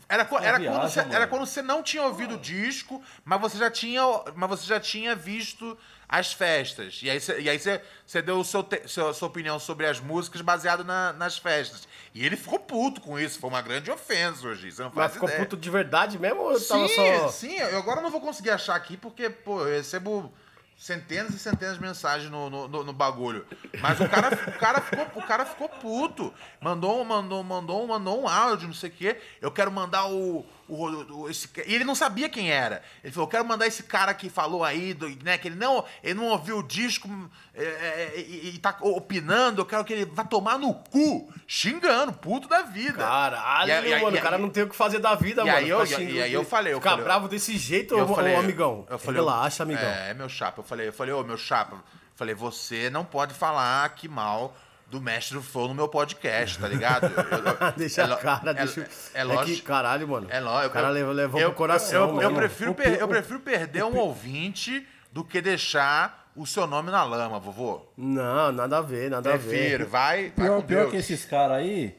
era, 0.10 0.26
co- 0.26 0.38
era, 0.40 0.60
viaja, 0.60 0.78
quando 0.78 0.90
você, 0.92 1.00
era 1.16 1.28
quando 1.28 1.46
você 1.46 1.62
não 1.62 1.82
tinha 1.82 2.04
ouvido 2.04 2.36
o 2.36 2.38
disco, 2.38 3.02
mas 3.24 3.40
você 3.40 3.58
já 3.58 3.72
tinha, 3.72 4.02
mas 4.36 4.50
você 4.50 4.66
já 4.68 4.78
tinha 4.78 5.16
visto 5.16 5.78
as 6.08 6.34
festas. 6.34 7.00
E 7.02 7.10
aí 7.10 7.18
você, 7.22 7.40
e 7.40 7.50
aí 7.50 7.58
você, 7.58 7.82
você 8.06 8.22
deu 8.22 8.40
o 8.40 8.44
seu, 8.44 8.62
te- 8.62 8.86
seu- 8.90 9.14
sua 9.14 9.30
opinião 9.30 9.58
sobre 9.58 9.86
as 9.86 10.02
músicas 10.02 10.42
baseado 10.42 10.84
na- 10.84 11.14
nas 11.14 11.38
festas. 11.38 11.88
E 12.14 12.26
ele 12.26 12.36
ficou 12.36 12.60
puto 12.60 13.00
com 13.00 13.18
isso. 13.18 13.40
Foi 13.40 13.50
uma 13.50 13.62
grande 13.62 13.90
ofensa 13.90 14.48
hoje. 14.50 14.70
Você 14.70 14.84
não 14.84 14.92
faz 14.92 15.06
Mas 15.06 15.14
ficou 15.14 15.30
ideia. 15.30 15.44
puto 15.46 15.56
de 15.56 15.70
verdade 15.70 16.20
mesmo 16.20 16.42
ou 16.42 16.52
eu 16.52 16.68
tava 16.68 16.90
Sim, 16.90 16.96
só. 16.96 17.30
sim. 17.30 17.56
Eu 17.58 17.78
agora 17.78 18.02
não 18.02 18.12
vou 18.12 18.20
conseguir 18.20 18.50
achar 18.52 18.76
aqui 18.76 18.98
porque, 18.98 19.30
pô, 19.30 19.62
eu 19.62 19.78
recebo 19.78 20.30
centenas 20.78 21.34
e 21.34 21.40
centenas 21.40 21.76
de 21.76 21.82
mensagens 21.82 22.30
no, 22.32 22.50
no, 22.50 22.68
no- 22.68 22.84
no 22.84 22.94
bagulho. 22.94 23.46
Mas 23.82 24.00
o 24.00 24.08
cara, 24.08 24.30
o, 24.34 24.60
cara 24.60 24.80
ficou, 24.82 25.08
o 25.16 25.26
cara 25.26 25.46
ficou 25.46 25.68
puto. 25.68 26.32
Mandou, 26.62 27.04
mandou, 27.04 27.44
mandou, 27.44 27.88
mandou 27.88 28.22
um 28.22 28.28
áudio, 28.28 28.68
não 28.68 28.76
sei 28.76 28.90
o 28.90 28.94
quê. 28.94 29.20
Eu 29.42 29.52
quero 29.52 29.72
mandar 29.72 30.08
o, 30.08 30.46
o, 30.68 30.86
o- 31.22 31.30
esse, 31.30 31.50
e 31.66 31.74
ele 31.76 31.84
não 31.84 31.96
sabia 31.96 32.28
quem 32.30 32.52
era. 32.52 32.82
Ele 33.04 33.14
falou, 33.14 33.28
quero 33.28 33.46
mandar 33.46 33.68
esse 33.68 33.84
cara 33.84 34.14
que 34.14 34.30
falou 34.30 34.64
aí, 34.64 34.94
do, 34.94 35.08
né, 35.24 35.38
que 35.38 35.48
ele 35.48 35.56
não, 35.56 35.84
ele 36.04 36.14
não 36.16 36.26
ouviu 36.26 36.60
o 36.60 36.64
disco 36.64 37.08
é, 37.54 37.64
é, 37.64 38.14
e, 38.20 38.52
e 38.56 38.58
tá 38.60 38.76
opinando, 38.82 39.62
eu 39.62 39.66
quero 39.66 39.84
que 39.86 39.94
ele 39.94 40.06
vá 40.06 40.24
tomar 40.24 40.58
no 40.60 40.74
cu, 40.74 41.32
xingando, 41.48 42.14
puto 42.14 42.48
da 42.48 42.62
vida. 42.64 42.98
Caralho, 43.00 43.72
E 43.86 43.92
e 43.92 44.02
mano, 44.02 44.18
o 44.18 44.22
cara 44.22 44.38
não 44.38 44.50
tem 44.50 44.64
o 44.64 44.70
que 44.70 44.76
fazer 44.76 45.00
da 45.00 45.16
vida, 45.16 45.42
e 45.42 45.46
mano. 45.46 45.58
aí 45.58 45.70
eu- 45.70 45.86
e 45.86 46.22
aí 46.22 46.34
eu 46.34 46.44
falei, 46.44 46.74
eu 46.74 46.78
Ficar 46.80 46.92
falei, 46.92 47.06
bravo 47.06 47.28
desse 47.28 47.58
jeito, 47.58 47.96
Eu 47.98 48.08
falei, 48.08 48.36
ô, 48.36 48.40
amigão. 48.40 48.86
Eu 48.90 49.00
falei, 49.00 49.22
Relaxa, 49.22 49.64
amigão. 49.64 49.90
É, 49.90 50.14
meu 50.14 50.30
chapa. 50.30 50.60
Eu 50.60 50.64
falei, 50.64 50.88
eu 50.90 50.94
falei, 50.94 51.14
ô, 51.14 51.24
meu 51.24 51.38
chapa. 51.38 51.76
eu 51.76 51.82
Falei, 52.16 52.34
você 52.34 52.90
não 52.90 53.06
pode 53.06 53.34
falar 53.34 53.86
aqui 53.86 54.08
mal 54.08 54.56
do 54.90 55.02
mestre 55.02 55.36
do 55.36 55.44
flow 55.44 55.68
no 55.68 55.76
meu 55.76 55.88
podcast, 55.88 56.58
tá 56.60 56.68
ligado? 56.68 57.06
Eu- 57.32 57.68
eu- 57.68 57.72
deixa 57.76 58.04
é 58.04 58.06
a 58.12 58.16
cara, 58.16 58.52
é, 58.52 58.54
deixa. 58.54 58.82
É, 59.14 59.20
É, 59.22 59.24
lógico. 59.24 59.58
que, 59.58 59.62
caralho, 59.62 60.08
mano. 60.08 60.28
É 60.30 60.40
lógico. 60.40 60.70
O 60.70 60.74
cara 60.74 60.90
levou, 60.90 61.14
levou 61.14 61.40
eu, 61.42 61.50
pro 61.50 61.58
coração, 61.58 62.02
eu, 62.04 62.08
eu, 62.08 62.14
mano. 62.16 62.30
eu 62.30 62.36
prefiro 62.36 62.74
per- 62.74 62.98
eu 63.00 63.08
prefiro 63.08 63.40
perder 63.40 63.84
um 63.84 63.98
ouvinte 63.98 64.88
do 65.12 65.24
que 65.24 65.42
deixar 65.42 66.32
o 66.36 66.46
seu 66.46 66.66
nome 66.68 66.92
na 66.92 67.04
lama, 67.04 67.40
vovô. 67.40 67.82
Não, 67.98 68.52
nada 68.52 68.78
a 68.78 68.82
ver, 68.82 69.10
nada 69.10 69.34
a 69.34 69.38
ver. 69.38 69.50
Prefiro, 69.50 69.88
vai, 69.88 70.32
vai 70.36 70.46
Pior, 70.48 70.62
com 70.62 70.68
pior 70.68 70.80
Deus. 70.82 70.92
que 70.92 70.98
esses 70.98 71.26
caras 71.26 71.58
aí. 71.58 71.98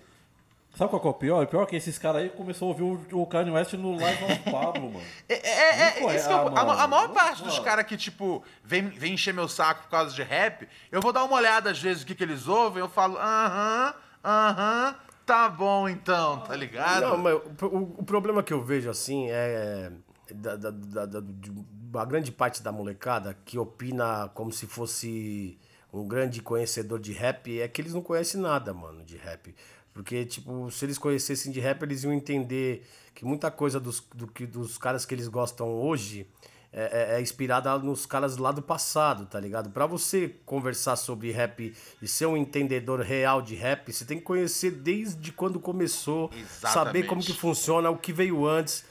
Sabe 0.79 0.91
qual 0.91 1.01
que 1.03 1.09
é 1.09 1.11
o 1.11 1.15
pior? 1.15 1.43
O 1.43 1.47
pior 1.49 1.63
é 1.65 1.67
que 1.67 1.75
esses 1.75 1.99
caras 1.99 2.23
aí 2.23 2.29
começou 2.31 2.67
a 2.67 2.69
ouvir 2.69 2.85
o, 3.15 3.21
o 3.23 3.27
Kanye 3.27 3.51
West 3.51 3.73
no 3.73 3.97
Live 3.99 4.25
of 4.25 4.39
Pablo, 4.51 4.93
mano. 4.93 5.05
É, 5.29 5.35
é, 5.35 5.99
é, 5.99 6.01
Não 6.01 6.15
isso 6.15 6.29
que 6.29 6.33
eu- 6.33 6.37
é, 6.39 6.41
a, 6.41 6.45
mano. 6.45 6.71
a 6.71 6.87
maior 6.87 7.09
parte 7.09 7.43
dos 7.43 7.59
caras 7.59 7.85
que, 7.85 7.97
tipo, 7.97 8.45
vem, 8.63 8.89
vem 8.89 9.15
encher 9.15 9.35
meu 9.35 9.49
saco 9.49 9.83
por 9.83 9.91
causa 9.91 10.15
de 10.15 10.23
rap, 10.23 10.69
eu 10.93 11.03
vou 11.03 11.13
dar 11.13 11.25
uma 11.25 11.35
olhada 11.35 11.69
às 11.73 11.81
vezes 11.83 12.05
o 12.05 12.07
que, 12.07 12.15
que 12.15 12.23
eles 12.23 12.47
ouvem, 12.47 12.81
eu 12.81 12.89
falo, 12.89 13.17
aham, 13.19 13.93
aham, 14.25 14.95
tá 15.27 15.49
bom 15.49 15.89
então, 15.89 16.41
tá 16.43 16.55
ligado? 16.55 17.03
Não, 17.09 17.19
mas 17.19 17.35
o, 17.35 17.67
o- 17.67 17.95
o 17.99 18.05
problema 18.05 18.41
que 18.41 18.53
eu 18.53 18.63
vejo, 18.63 18.89
assim, 18.89 19.27
é. 19.31 19.91
Da, 20.31 20.55
da, 20.57 20.71
da- 20.71 21.07
da- 21.07 21.21
de 21.21 21.51
uma 21.93 22.05
grande 22.05 22.31
parte 22.31 22.63
da 22.63 22.71
molecada 22.71 23.37
que 23.47 23.59
opina 23.59 24.31
como 24.35 24.53
se 24.53 24.67
fosse 24.67 25.59
um 25.91 26.07
grande 26.07 26.43
conhecedor 26.43 27.01
de 27.01 27.13
rap, 27.15 27.59
é 27.59 27.67
que 27.67 27.81
eles 27.81 27.95
não 27.95 28.03
conhecem 28.03 28.39
nada, 28.39 28.75
mano, 28.75 29.03
de 29.03 29.17
rap. 29.17 29.55
Porque, 29.99 30.25
tipo, 30.25 30.71
se 30.71 30.85
eles 30.85 30.97
conhecessem 30.97 31.51
de 31.51 31.59
rap, 31.59 31.83
eles 31.83 32.05
iam 32.05 32.13
entender 32.13 32.87
que 33.17 33.25
muita 33.25 33.51
coisa 33.51 33.81
dos, 33.81 34.01
do 34.15 34.29
que, 34.29 34.47
dos 34.47 34.79
caras 34.79 35.05
que 35.05 35.13
eles 35.13 35.27
gostam 35.27 35.67
hoje 35.69 36.25
é, 36.73 37.15
é- 37.15 37.19
é 37.19 37.21
inspirada 37.21 37.77
nos 37.81 38.07
caras 38.07 38.37
lá 38.37 38.53
do 38.53 38.63
passado, 38.63 39.27
tá 39.27 39.41
ligado? 39.41 39.71
Pra 39.71 39.87
você 39.87 40.37
conversar 40.47 40.95
sobre 40.95 41.33
rap 41.33 41.75
e 42.01 42.07
ser 42.07 42.27
um 42.27 42.37
entendedor 42.37 43.01
real 43.01 43.43
de 43.43 43.57
rap, 43.57 43.93
você 43.93 44.05
tem 44.05 44.19
que 44.19 44.25
conhecer 44.25 44.71
desde 44.71 45.33
quando 45.33 45.59
começou, 45.59 46.31
saber 46.53 47.03
como 47.03 47.21
que 47.21 47.33
Exatamente. 47.33 47.33
funciona, 47.41 47.91
o 47.91 47.99
que 47.99 48.13
veio 48.13 48.47
antes. 48.47 48.85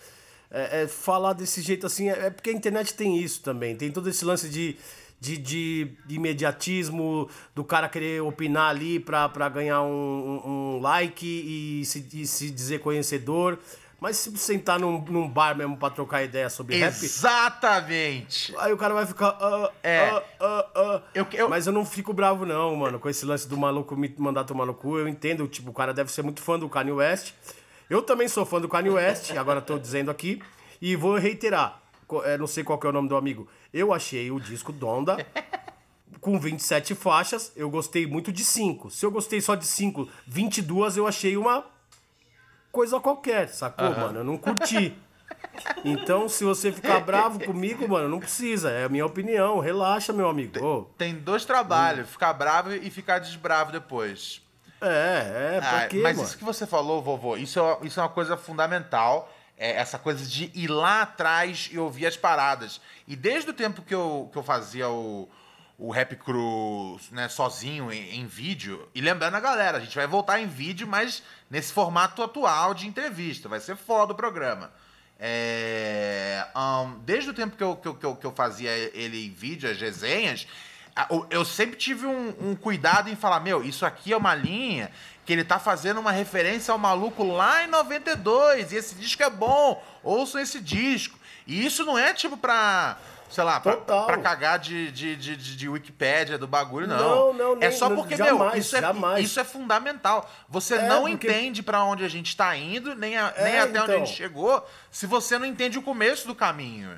É, 0.52 0.82
é, 0.84 0.88
falar 0.90 1.32
desse 1.32 1.62
jeito 1.62 1.88
assim, 1.88 2.10
é, 2.10 2.26
é 2.26 2.30
porque 2.30 2.50
a 2.50 2.54
internet 2.54 2.94
tem 2.96 3.18
isso 3.18 3.42
também, 3.42 3.78
tem 3.78 3.92
todo 3.94 4.10
esse 4.10 4.26
lance 4.26 4.50
de, 4.50 4.76
de, 5.20 5.38
de 5.38 5.92
imediatismo, 6.10 7.30
do 7.56 7.64
cara 7.64 7.90
querer 7.90 8.22
opinar 8.22 8.70
ali 8.70 9.00
pra, 9.00 9.28
pra 9.30 9.50
ganhar 9.50 9.82
um, 9.82 9.88
um- 10.46 10.50
um 10.78 10.80
like 10.82 11.26
e 11.26 11.84
se, 11.86 12.08
e 12.14 12.26
se 12.28 12.50
dizer 12.52 12.80
conhecedor. 12.80 13.58
Mas 14.00 14.18
se 14.18 14.38
sentar 14.38 14.80
num, 14.80 15.02
num 15.06 15.28
bar 15.28 15.58
mesmo 15.58 15.76
pra 15.76 15.90
trocar 15.90 16.24
ideia 16.24 16.52
sobre 16.52 16.78
rap, 16.78 16.94
Exatamente. 17.04 18.54
Aí 18.60 18.72
o 18.72 18.78
cara 18.78 18.94
vai 18.94 19.06
ficar. 19.08 19.36
ah, 19.42 19.72
É. 19.84 20.10
ah, 20.40 20.66
ah. 20.76 21.02
Eu- 21.16 21.26
eu- 21.34 21.50
Mas 21.50 21.66
eu 21.66 21.74
não 21.74 21.84
fico 21.84 22.14
bravo, 22.14 22.46
não, 22.46 22.76
mano, 22.76 23.00
com 23.00 23.10
esse 23.10 23.26
lance 23.26 23.48
do 23.48 23.58
maluco 23.58 23.96
me 23.98 24.14
mandar 24.20 24.44
tomar 24.44 24.68
no 24.68 24.74
cu. 24.76 25.00
Eu 25.00 25.08
entendo, 25.08 25.48
tipo, 25.48 25.72
o 25.72 25.74
cara 25.74 25.94
deve 25.96 26.12
ser 26.12 26.22
muito 26.22 26.42
fã 26.42 26.60
do 26.60 26.70
Kanye 26.70 26.92
West. 26.92 27.34
Eu 27.90 28.04
também 28.04 28.28
sou 28.28 28.46
fã 28.46 28.62
do 28.62 28.68
Kanye 28.70 28.90
West, 28.92 29.32
agora 29.32 29.62
tô 29.62 29.80
dizendo 29.80 30.12
aqui. 30.12 30.42
E 30.80 30.96
vou 30.96 31.18
reiterar. 31.18 31.82
É, 32.24 32.38
não 32.38 32.48
sei 32.48 32.64
qual 32.64 32.78
que 32.80 32.86
é 32.88 32.90
o 32.90 32.94
nome 32.94 33.10
do 33.10 33.16
amigo. 33.16 33.48
Eu 33.74 33.94
achei 33.94 34.32
o 34.32 34.40
disco 34.40 34.72
Donda. 34.72 35.18
Com 36.22 36.40
27 36.40 36.96
faixas, 36.96 37.52
eu 37.56 37.70
gostei 37.70 38.08
muito 38.08 38.32
de 38.32 38.44
5. 38.44 38.90
Se 38.90 39.06
eu 39.06 39.12
gostei 39.12 39.40
só 39.40 39.56
de 39.56 39.66
5, 39.66 40.10
22 40.26 40.98
eu 40.98 41.06
achei 41.08 41.38
uma 41.38 41.64
coisa 42.72 43.00
qualquer, 43.00 43.50
sacou, 43.50 43.92
mano? 43.92 44.20
Eu 44.20 44.24
não 44.24 44.38
curti. 44.38 44.98
Então, 45.86 46.28
se 46.28 46.44
você 46.44 46.72
ficar 46.72 47.02
bravo 47.02 47.40
comigo, 47.44 47.88
mano, 47.88 48.10
não 48.10 48.20
precisa. 48.20 48.70
É 48.72 48.86
a 48.86 48.90
minha 48.90 49.06
opinião. 49.06 49.60
Relaxa, 49.60 50.12
meu 50.12 50.28
amigo. 50.28 50.64
Ô, 50.66 50.82
Tem 50.98 51.14
dois 51.16 51.46
trabalhos, 51.46 52.10
ficar 52.10 52.34
bravo 52.34 52.74
e 52.74 52.90
ficar 52.90 53.20
desbravo 53.20 53.72
depois. 53.72 54.42
é, 54.82 55.56
é, 55.58 55.60
pra 55.62 55.78
Ah, 55.84 55.88
quê, 55.88 56.00
mas 56.02 56.16
mano? 56.18 56.28
isso 56.28 56.38
que 56.38 56.44
você 56.44 56.66
falou, 56.66 57.02
vovô, 57.02 57.38
isso 57.38 57.60
é, 57.60 57.78
isso 57.84 58.00
é 58.00 58.04
uma 58.04 58.10
coisa 58.10 58.36
fundamental. 58.38 59.32
É 59.58 59.72
essa 59.72 59.98
coisa 59.98 60.24
de 60.24 60.52
ir 60.54 60.68
lá 60.68 61.02
atrás 61.02 61.70
e 61.72 61.80
ouvir 61.80 62.06
as 62.06 62.16
paradas. 62.16 62.80
E 63.08 63.16
desde 63.16 63.50
o 63.50 63.54
tempo 63.54 63.82
que 63.82 63.96
eu, 63.96 64.30
que 64.32 64.38
eu 64.38 64.44
fazia 64.44 64.88
o, 64.88 65.28
o 65.80 65.90
Rap 65.92 66.16
Crew 66.16 67.00
né, 67.12 67.28
sozinho 67.28 67.92
em, 67.92 68.20
em 68.20 68.28
vídeo, 68.28 68.88
e 68.94 69.02
lembrando 69.02 69.34
a 69.36 69.40
galera, 69.40 69.78
a 69.78 69.82
gente 69.82 69.96
vai 69.96 70.06
voltar 70.06 70.40
em 70.40 70.48
vídeo, 70.48 70.88
mas 70.88 71.24
nesse 71.50 71.74
formato 71.74 72.22
atual 72.22 72.76
de 72.76 72.88
entrevista. 72.88 73.50
Vai 73.50 73.60
ser 73.60 73.76
foda 73.76 74.14
o 74.14 74.16
programa. 74.16 74.72
É, 75.20 76.46
ahn, 76.54 77.00
desde 77.04 77.32
o 77.32 77.34
tempo 77.34 77.58
que 77.58 77.64
eu, 77.64 77.76
que, 77.76 77.88
eu, 77.88 78.16
que, 78.16 78.26
eu, 78.26 78.32
fazia 78.32 78.70
ele 78.72 79.26
em 79.26 79.32
vídeo, 79.32 79.70
as 79.70 79.80
resenhas, 79.80 80.48
eu 81.32 81.44
sempre 81.44 81.76
tive 81.76 82.06
um, 82.06 82.52
um 82.52 82.56
cuidado 82.56 83.10
em 83.10 83.16
falar, 83.16 83.40
meu, 83.40 83.64
isso 83.64 83.86
aqui 83.86 84.14
é 84.14 84.18
uma 84.18 84.36
linha 84.36 84.92
que 85.28 85.34
ele 85.34 85.44
tá 85.44 85.60
fazendo 85.60 86.00
uma 86.00 86.12
referência 86.14 86.72
ao 86.72 86.78
maluco 86.78 87.22
lá 87.22 87.62
em 87.66 87.68
92, 87.68 88.72
e 88.72 88.78
esse 88.78 88.96
disco 88.96 89.22
é 89.22 89.30
bom, 89.30 89.84
ouçam 90.02 90.40
esse 90.40 90.58
disco. 90.62 91.20
E 91.46 91.66
isso 91.66 91.84
não 91.84 91.98
é 91.98 92.14
tipo 92.14 92.38
pra, 92.38 92.98
sei 93.30 93.44
lá, 93.44 93.60
pra, 93.60 93.76
pra 93.76 94.18
cagar 94.20 94.58
de, 94.58 94.90
de, 94.90 95.18
de, 95.18 95.36
de, 95.36 95.68
Wikipédia 95.70 96.38
do 96.38 96.48
bagulho, 96.48 96.88
não. 96.88 96.98
Não, 96.98 97.34
não, 97.34 97.52
É 97.58 97.68
nem- 97.68 97.72
só 97.74 97.90
não, 97.90 97.98
porque, 97.98 98.16
jamais, 98.16 98.52
meu, 98.54 98.62
isso 98.62 98.78
é, 98.78 98.80
jamais. 98.82 99.26
isso 99.26 99.38
é 99.38 99.44
fundamental. 99.44 100.32
Você 100.48 100.76
É, 100.76 100.88
não 100.88 101.02
porque- 101.02 101.28
entende 101.28 101.62
pra 101.62 101.84
onde 101.84 102.06
a 102.06 102.10
gente 102.10 102.36
tá 102.36 102.56
indo, 102.56 102.96
nem, 102.96 103.18
a- 103.18 103.34
nem 103.38 103.54
É, 103.56 103.60
até 103.60 103.68
onde 103.70 103.78
a 103.80 103.84
então. 103.96 104.06
gente 104.06 104.16
chegou, 104.16 104.66
se 104.90 105.06
você 105.06 105.38
não 105.38 105.46
entende 105.46 105.78
o 105.78 105.82
começo 105.82 106.26
do 106.26 106.34
caminho. 106.34 106.98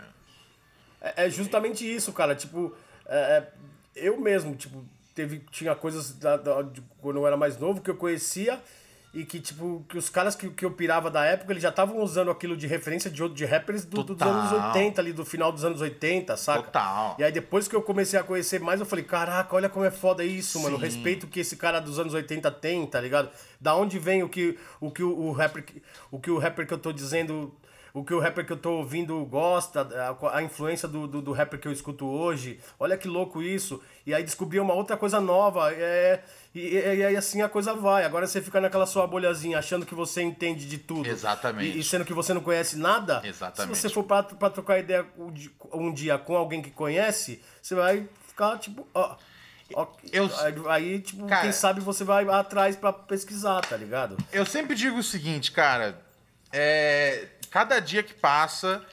É, 1.01 1.25
é 1.25 1.29
justamente 1.31 1.83
isso, 1.83 2.13
cara. 2.13 2.35
Tipo, 2.35 2.75
é, 3.07 3.17
é, 3.17 3.47
eu 3.95 4.19
mesmo, 4.21 4.55
tipo, 4.55 4.85
teve, 5.19 5.41
tinha 5.51 5.75
coisas 5.75 6.13
da, 6.13 6.37
da- 6.37 6.61
de 6.61 6.81
quando 7.01 7.17
eu 7.17 7.27
era 7.27 7.35
mais 7.35 7.57
novo 7.59 7.81
que 7.81 7.89
eu 7.89 7.95
conhecia 7.95 8.57
e 9.13 9.25
que, 9.25 9.37
tipo, 9.39 9.83
que 9.89 9.97
os 9.97 10.07
caras 10.07 10.33
que, 10.35 10.49
que 10.51 10.63
eu 10.63 10.71
pirava 10.71 11.09
da 11.11 11.25
época, 11.25 11.51
eles 11.51 11.61
já 11.63 11.69
estavam 11.69 11.97
usando 12.01 12.31
aquilo 12.31 12.55
de 12.55 12.67
referência 12.67 13.09
de, 13.11 13.27
de 13.29 13.43
rappers 13.43 13.83
do- 13.83 14.01
dos 14.03 14.21
anos 14.21 14.51
80, 14.51 15.01
ali, 15.01 15.11
do 15.11 15.25
final 15.25 15.51
dos 15.51 15.65
anos 15.65 15.81
80, 15.81 16.37
saca? 16.37 16.63
Total. 16.63 17.15
E 17.19 17.23
aí 17.25 17.31
depois 17.33 17.67
que 17.67 17.75
eu 17.75 17.81
comecei 17.81 18.17
a 18.17 18.23
conhecer 18.23 18.61
mais, 18.61 18.79
eu 18.79 18.85
falei, 18.85 19.03
caraca, 19.03 19.53
olha 19.55 19.67
como 19.67 19.83
é 19.83 19.91
foda 19.91 20.23
isso, 20.23 20.57
mano. 20.61 20.77
O 20.77 20.79
Sim. 20.79 20.85
respeito 20.85 21.27
que 21.27 21.41
esse 21.41 21.57
cara 21.57 21.79
dos 21.81 21.99
anos 21.99 22.13
80 22.13 22.49
tem, 22.51 22.85
tá 22.85 23.01
ligado? 23.01 23.29
Da 23.59 23.75
onde 23.75 23.99
vem 23.99 24.23
o 24.23 24.29
que 24.29 24.57
o, 24.79 24.89
que 24.89 25.03
o, 25.03 25.09
o 25.09 25.31
rapper, 25.33 25.65
o 26.11 26.17
que 26.19 26.31
o 26.31 26.37
rapper 26.37 26.65
que 26.65 26.73
eu 26.73 26.77
tô 26.79 26.93
dizendo, 26.93 27.53
o 27.93 28.03
que 28.03 28.13
o 28.13 28.19
rapper 28.19 28.45
que 28.45 28.53
eu 28.53 28.57
tô 28.57 28.73
ouvindo 28.73 29.23
gosta, 29.25 29.81
a, 29.81 30.37
a 30.37 30.43
influência 30.43 30.87
do, 30.87 31.07
do, 31.07 31.21
do 31.21 31.31
rapper 31.31 31.59
que 31.59 31.67
eu 31.67 31.71
escuto 31.71 32.05
hoje. 32.05 32.59
Olha 32.79 32.97
que 32.97 33.07
louco 33.07 33.41
isso. 33.41 33.81
E 34.05 34.13
aí 34.13 34.23
descobri 34.23 34.59
uma 34.59 34.73
outra 34.73 34.95
coisa 34.97 35.19
nova. 35.19 35.73
É, 35.73 36.21
e, 36.53 36.75
e, 36.77 37.03
aí 37.05 37.15
assim 37.15 37.41
a 37.41 37.49
coisa 37.49 37.73
vai. 37.73 38.03
Agora 38.05 38.25
você 38.27 38.41
fica 38.41 38.59
naquela 38.61 38.85
sua 38.85 39.05
bolhazinha, 39.07 39.57
achando 39.59 39.85
que 39.85 39.93
você 39.95 40.21
entende 40.21 40.67
de 40.67 40.77
tudo. 40.77 41.07
Exatamente. 41.07 41.77
E, 41.77 41.79
e 41.79 41.83
sendo 41.83 42.05
que 42.05 42.13
você 42.13 42.33
não 42.33 42.41
conhece 42.41 42.77
nada. 42.77 43.21
Exatamente. 43.23 43.75
Se 43.75 43.81
você 43.81 43.93
for 43.93 44.03
pra, 44.03 44.23
pra 44.23 44.49
trocar 44.49 44.79
ideia 44.79 45.05
um 45.17 45.31
di- 45.31 45.51
um 45.73 45.93
dia 45.93 46.17
com 46.17 46.35
alguém 46.35 46.61
que 46.61 46.71
conhece, 46.71 47.41
você 47.61 47.75
vai 47.75 48.07
ficar 48.27 48.57
tipo. 48.59 48.87
Ó, 48.93 49.15
Eu- 50.11 50.29
aí, 50.69 50.99
tipo, 50.99 51.27
Cara- 51.27 51.41
quem 51.43 51.51
sabe 51.51 51.79
você 51.79 52.03
vai 52.03 52.27
atrás 52.27 52.75
pra 52.75 52.91
pesquisar, 52.91 53.61
tá 53.61 53.77
ligado? 53.77 54.17
Eu 54.31 54.43
sempre 54.45 54.73
digo 54.75 54.97
o 54.97 55.03
seguinte, 55.03 55.51
cara. 55.51 56.01
É, 56.51 57.27
cada 57.49 57.79
dia 57.79 58.03
que 58.03 58.13
passa, 58.13 58.83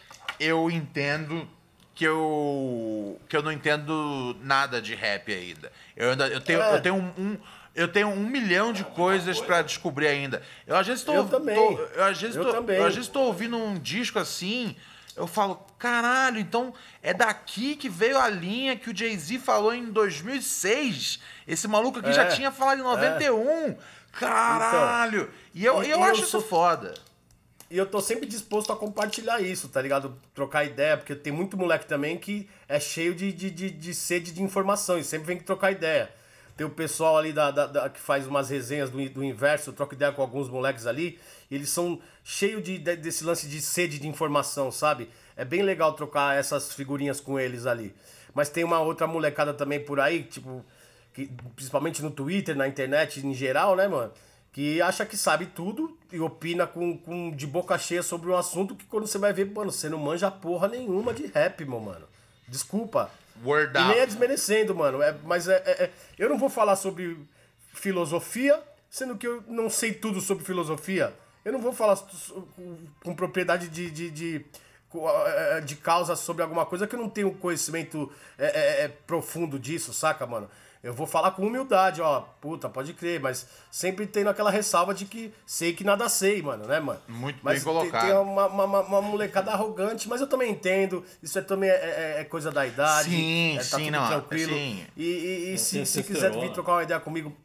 eu 0.40 0.70
entendo 0.70 1.48
que 1.94 2.04
eu 2.04 3.18
que 3.28 3.36
eu 3.36 3.42
não 3.42 3.50
entendo 3.52 4.36
nada 4.42 4.80
de 4.82 4.94
rap 4.94 5.32
ainda. 5.32 5.72
Eu 5.96 6.10
ainda 6.10 6.28
eu 6.28 6.40
tenho, 6.40 6.60
É. 6.60 6.74
eu 6.74 6.82
tenho 6.82 6.94
um, 6.96 7.12
um- 7.18 7.38
eu 7.74 7.88
tenho 7.88 8.08
um 8.08 8.26
milhão 8.26 8.72
de 8.72 8.84
coisas 8.84 9.40
pra 9.40 9.60
descobrir 9.62 10.06
ainda. 10.08 10.42
Eu 10.66 10.76
às 10.76 10.86
vezes 10.86 11.04
tô, 11.04 11.12
Eu 11.14 11.28
também. 11.28 11.54
tô- 11.54 11.82
eu 11.82 12.04
às 12.04 12.20
vezes 12.20 12.36
Eu 12.36 12.44
tô, 12.44 12.52
também. 12.52 12.76
eu 12.78 12.86
às 12.86 12.94
vezes 12.94 13.08
tô 13.08 13.20
ouvindo 13.20 13.56
um 13.56 13.78
disco 13.78 14.18
assim. 14.18 14.74
Eu 15.14 15.26
falo, 15.26 15.56
caralho, 15.78 16.38
então 16.38 16.74
é 17.02 17.14
daqui 17.14 17.74
que 17.76 17.88
veio 17.88 18.18
a 18.18 18.28
linha 18.28 18.76
que 18.76 18.90
o 18.90 18.96
Jay-Z 18.96 19.38
falou 19.38 19.72
em 19.74 19.86
2006. 19.86 21.18
Esse 21.48 21.66
maluco 21.66 21.98
aqui 22.00 22.12
já 22.12 22.24
É, 22.24 22.28
tinha 22.28 22.50
falado 22.50 22.80
em 22.80 22.82
91. 22.82 23.74
Caralho! 24.12 25.30
e 25.54 25.64
eu, 25.64 25.82
e- 25.82 25.90
eu 25.90 25.98
e 25.98 26.00
eu 26.00 26.04
acho 26.04 26.26
sou- 26.26 26.40
isso 26.40 26.48
foda. 26.48 26.94
E 27.68 27.76
eu 27.76 27.86
tô 27.86 28.00
sempre 28.00 28.26
disposto 28.26 28.72
a 28.72 28.76
compartilhar 28.76 29.40
isso, 29.40 29.68
tá 29.68 29.82
ligado? 29.82 30.16
Trocar 30.34 30.64
ideia, 30.64 30.96
porque 30.96 31.14
tem 31.16 31.32
muito 31.32 31.56
moleque 31.56 31.84
também 31.86 32.16
que 32.16 32.48
é 32.68 32.78
cheio 32.78 33.12
de, 33.14 33.32
de, 33.32 33.50
de, 33.50 33.70
de 33.70 33.94
sede 33.94 34.30
de 34.32 34.40
informação 34.42 34.98
e 34.98 35.02
sempre 35.04 35.26
vem 35.26 35.38
trocar 35.38 35.72
ideia. 35.72 36.08
tem 36.56 36.64
o 36.66 36.70
pessoal 36.70 37.18
ali 37.18 37.32
da, 37.32 37.50
da- 37.50 37.66
da- 37.66 37.90
que 37.90 38.00
faz 38.00 38.26
umas 38.26 38.48
resenhas 38.48 38.88
do, 38.88 39.08
do 39.10 39.22
inverso, 39.24 39.70
eu 39.70 39.74
troco 39.74 39.94
ideia 39.94 40.10
com 40.12 40.22
alguns 40.22 40.48
moleques 40.48 40.86
ali, 40.86 41.18
eles 41.50 41.68
são 41.68 42.00
cheios 42.24 42.62
de, 42.62 42.78
de- 42.78 42.96
desse 42.96 43.24
lance 43.24 43.46
de 43.48 43.60
sede 43.60 43.98
de 43.98 44.08
informação, 44.08 44.70
sabe? 44.70 45.10
É 45.36 45.44
bem 45.44 45.62
legal 45.62 45.92
trocar 45.92 46.36
essas 46.38 46.72
figurinhas 46.72 47.20
com 47.20 47.38
eles 47.38 47.66
ali. 47.66 47.94
Mas 48.32 48.48
tem 48.48 48.64
uma 48.64 48.78
outra 48.80 49.06
molecada 49.06 49.52
também 49.52 49.80
por 49.84 49.98
aí, 50.00 50.22
tipo, 50.22 50.64
que, 51.12 51.28
principalmente 51.56 52.00
no 52.02 52.10
Twitter, 52.10 52.56
na 52.56 52.66
internet 52.68 53.26
em 53.26 53.34
geral, 53.34 53.74
né, 53.76 53.86
mano? 53.88 54.12
Que 54.56 54.80
acha 54.80 55.04
que 55.04 55.18
sabe 55.18 55.44
tudo 55.44 55.98
e 56.10 56.18
opina 56.18 56.66
com, 56.66 56.96
com 56.96 57.30
de 57.30 57.46
boca 57.46 57.76
cheia 57.76 58.02
sobre 58.02 58.30
um 58.30 58.34
assunto 58.34 58.74
que 58.74 58.86
quando 58.86 59.06
você 59.06 59.18
vai 59.18 59.30
ver, 59.30 59.44
mano, 59.50 59.70
você 59.70 59.86
não 59.86 59.98
manja 59.98 60.30
porra 60.30 60.66
nenhuma 60.66 61.12
de 61.12 61.26
rap, 61.26 61.62
meu 61.66 61.78
mano. 61.78 62.06
Desculpa. 62.48 63.10
Word 63.44 63.78
E 63.78 63.84
nem 63.84 63.98
é 63.98 64.06
desmerecendo, 64.06 64.74
mano. 64.74 65.02
É, 65.02 65.14
mas 65.24 65.46
é, 65.46 65.56
é- 65.56 65.82
é- 65.84 65.90
eu 66.18 66.30
não 66.30 66.38
vou 66.38 66.48
falar 66.48 66.74
sobre 66.76 67.18
filosofia, 67.74 68.58
sendo 68.88 69.18
que 69.18 69.26
eu 69.26 69.44
não 69.46 69.68
sei 69.68 69.92
tudo 69.92 70.22
sobre 70.22 70.42
filosofia. 70.42 71.12
Eu 71.44 71.52
não 71.52 71.60
vou 71.60 71.74
falar 71.74 71.94
com, 73.04 73.14
propriedade 73.14 73.68
de, 73.68 73.90
de, 73.90 74.10
de, 74.10 74.46
de 75.66 75.76
causa 75.76 76.16
sobre 76.16 76.42
alguma 76.42 76.64
coisa 76.64 76.86
que 76.86 76.94
eu 76.94 76.98
não 76.98 77.10
tenho 77.10 77.30
conhecimento 77.34 78.10
é, 78.38 78.46
é, 78.46 78.84
é, 78.84 78.88
profundo 78.88 79.58
disso, 79.58 79.92
saca, 79.92 80.26
mano? 80.26 80.48
Eu 80.86 80.94
vou 80.94 81.04
falar 81.04 81.32
com 81.32 81.44
humildade, 81.44 82.00
ó. 82.00 82.20
Puta, 82.40 82.68
pode 82.68 82.92
crer, 82.92 83.18
mas 83.20 83.44
sempre 83.72 84.06
tendo 84.06 84.30
aquela 84.30 84.52
ressalva 84.52 84.94
de 84.94 85.04
que 85.04 85.34
sei 85.44 85.72
que 85.72 85.82
nada 85.82 86.08
sei, 86.08 86.40
mano, 86.40 86.64
né, 86.64 86.78
mano? 86.78 87.00
Muito 87.08 87.40
mas 87.42 87.56
bem 87.56 87.64
colocado. 87.64 88.02
Tem, 88.02 88.10
tem 88.10 88.18
uma, 88.20 88.46
uma, 88.46 88.64
uma- 88.64 88.80
uma 88.82 89.02
molecada 89.02 89.50
arrogante, 89.50 90.08
mas 90.08 90.20
eu 90.20 90.28
também 90.28 90.52
entendo. 90.52 91.04
Isso 91.20 91.36
é, 91.38 91.42
também 91.42 91.68
é, 91.68 91.74
é- 91.74 92.20
é 92.20 92.24
coisa 92.24 92.52
da 92.52 92.64
idade. 92.64 93.10
Sim, 93.10 93.54
é, 93.54 93.58
tá 93.58 93.64
sim, 93.64 93.86
tudo 93.86 93.90
não, 93.90 94.06
tranquilo. 94.06 94.52
sim. 94.54 94.86
E, 94.96 95.04
e- 95.04 95.54
e 95.54 95.58
se, 95.58 95.84
se 95.84 96.02
quiser 96.04 96.30
vir 96.30 96.52
trocar 96.52 96.72
uma 96.74 96.82
ideia 96.84 97.00
comigo, 97.00 97.36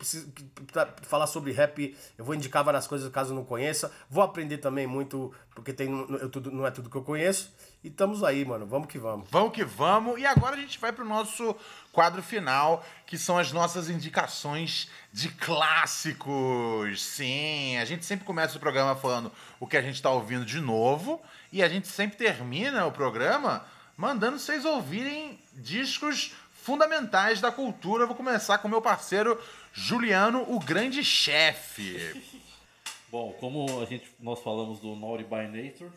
pra 0.71 0.87
falar 1.01 1.25
sobre 1.25 1.51
rap, 1.51 1.97
eu 2.17 2.23
vou 2.23 2.35
indicar 2.35 2.63
várias 2.63 2.85
coisas 2.85 3.11
caso 3.11 3.33
não 3.33 3.43
conheça. 3.43 3.91
Vou 4.07 4.23
aprender 4.23 4.59
também 4.59 4.85
muito, 4.85 5.33
porque 5.55 5.73
tem, 5.73 5.89
eu 6.21 6.29
tudo, 6.29 6.51
não 6.51 6.67
é 6.67 6.69
tudo 6.69 6.91
que 6.91 6.95
eu 6.95 7.01
conheço. 7.03 7.51
E 7.83 7.87
estamos 7.87 8.23
aí, 8.23 8.45
mano. 8.45 8.65
Vamos 8.67 8.87
que 8.87 8.99
vamos. 8.99 9.27
Vamos 9.31 9.53
que 9.53 9.63
vamos. 9.63 10.19
E 10.19 10.25
agora 10.25 10.55
a 10.55 10.59
gente 10.59 10.77
vai 10.77 10.91
pro 10.91 11.03
nosso 11.03 11.55
quadro 11.91 12.21
final, 12.21 12.85
que 13.07 13.17
são 13.17 13.39
as 13.39 13.51
nossas 13.51 13.89
indicações 13.89 14.87
de 15.11 15.29
clássicos. 15.29 17.01
Sim, 17.01 17.77
a 17.77 17.85
gente 17.85 18.05
sempre 18.05 18.23
começa 18.23 18.55
o 18.57 18.59
programa 18.59 18.95
falando 18.95 19.31
o 19.59 19.65
que 19.65 19.77
a 19.77 19.81
gente 19.81 19.99
tá 19.99 20.11
ouvindo 20.11 20.45
de 20.45 20.61
novo. 20.61 21.19
E 21.51 21.63
a 21.63 21.67
gente 21.67 21.87
sempre 21.87 22.17
termina 22.17 22.85
o 22.85 22.91
programa 22.91 23.65
mandando 23.97 24.37
vocês 24.37 24.63
ouvirem 24.63 25.39
discos 25.53 26.33
fundamentais 26.51 27.41
da 27.41 27.51
cultura. 27.51 28.03
Eu 28.03 28.07
vou 28.07 28.15
começar 28.15 28.59
com 28.59 28.67
meu 28.67 28.81
parceiro 28.81 29.41
Juliano, 29.73 30.45
o 30.47 30.59
grande 30.59 31.03
chefe. 31.03 32.21
Bom, 33.11 33.33
como 33.39 33.81
a 33.81 33.85
gente, 33.85 34.07
nós 34.19 34.39
falamos 34.41 34.79
do 34.79 34.95
Naughty 34.95 35.23
by 35.23 35.47
Nature, 35.47 35.91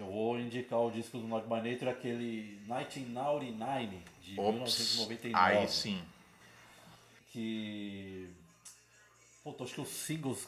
eu 0.00 0.10
vou 0.10 0.38
indicar 0.38 0.78
o 0.80 0.90
disco 0.90 1.18
do 1.18 1.28
Naughty 1.28 1.46
by 1.46 1.70
Nature, 1.70 1.90
aquele 1.90 2.58
1999, 2.66 3.98
de 4.22 4.40
Ops, 4.40 4.96
1999. 4.96 5.56
aí 5.56 5.68
sim. 5.68 6.02
Que. 7.32 8.28
Puta, 9.44 9.64
acho 9.64 9.74
que 9.74 9.80
os 9.80 9.88
singles 9.88 10.46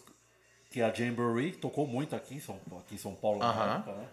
que 0.71 0.81
a 0.83 0.93
Jamboree 0.93 1.53
tocou 1.53 1.87
muito 1.87 2.17
aqui 2.17 2.35
em 2.35 2.41
São, 2.41 2.59
aqui 2.79 2.95
em 2.95 2.99
São 2.99 3.15
Paulo 3.15 3.39
na 3.39 3.51
Aham. 3.51 3.77
época, 3.77 3.93
né? 3.93 4.09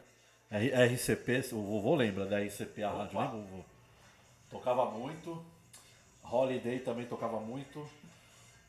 RCP, 0.51 1.53
o 1.53 1.61
vovô 1.61 1.95
lembra 1.95 2.25
da 2.25 2.39
RCP, 2.39 2.83
a 2.83 2.91
rádio, 2.91 3.19
né, 3.19 3.29
vovô? 3.31 3.63
Tocava 4.49 4.89
muito. 4.89 5.43
Holiday 6.23 6.79
também 6.79 7.05
tocava 7.05 7.39
muito. 7.39 7.87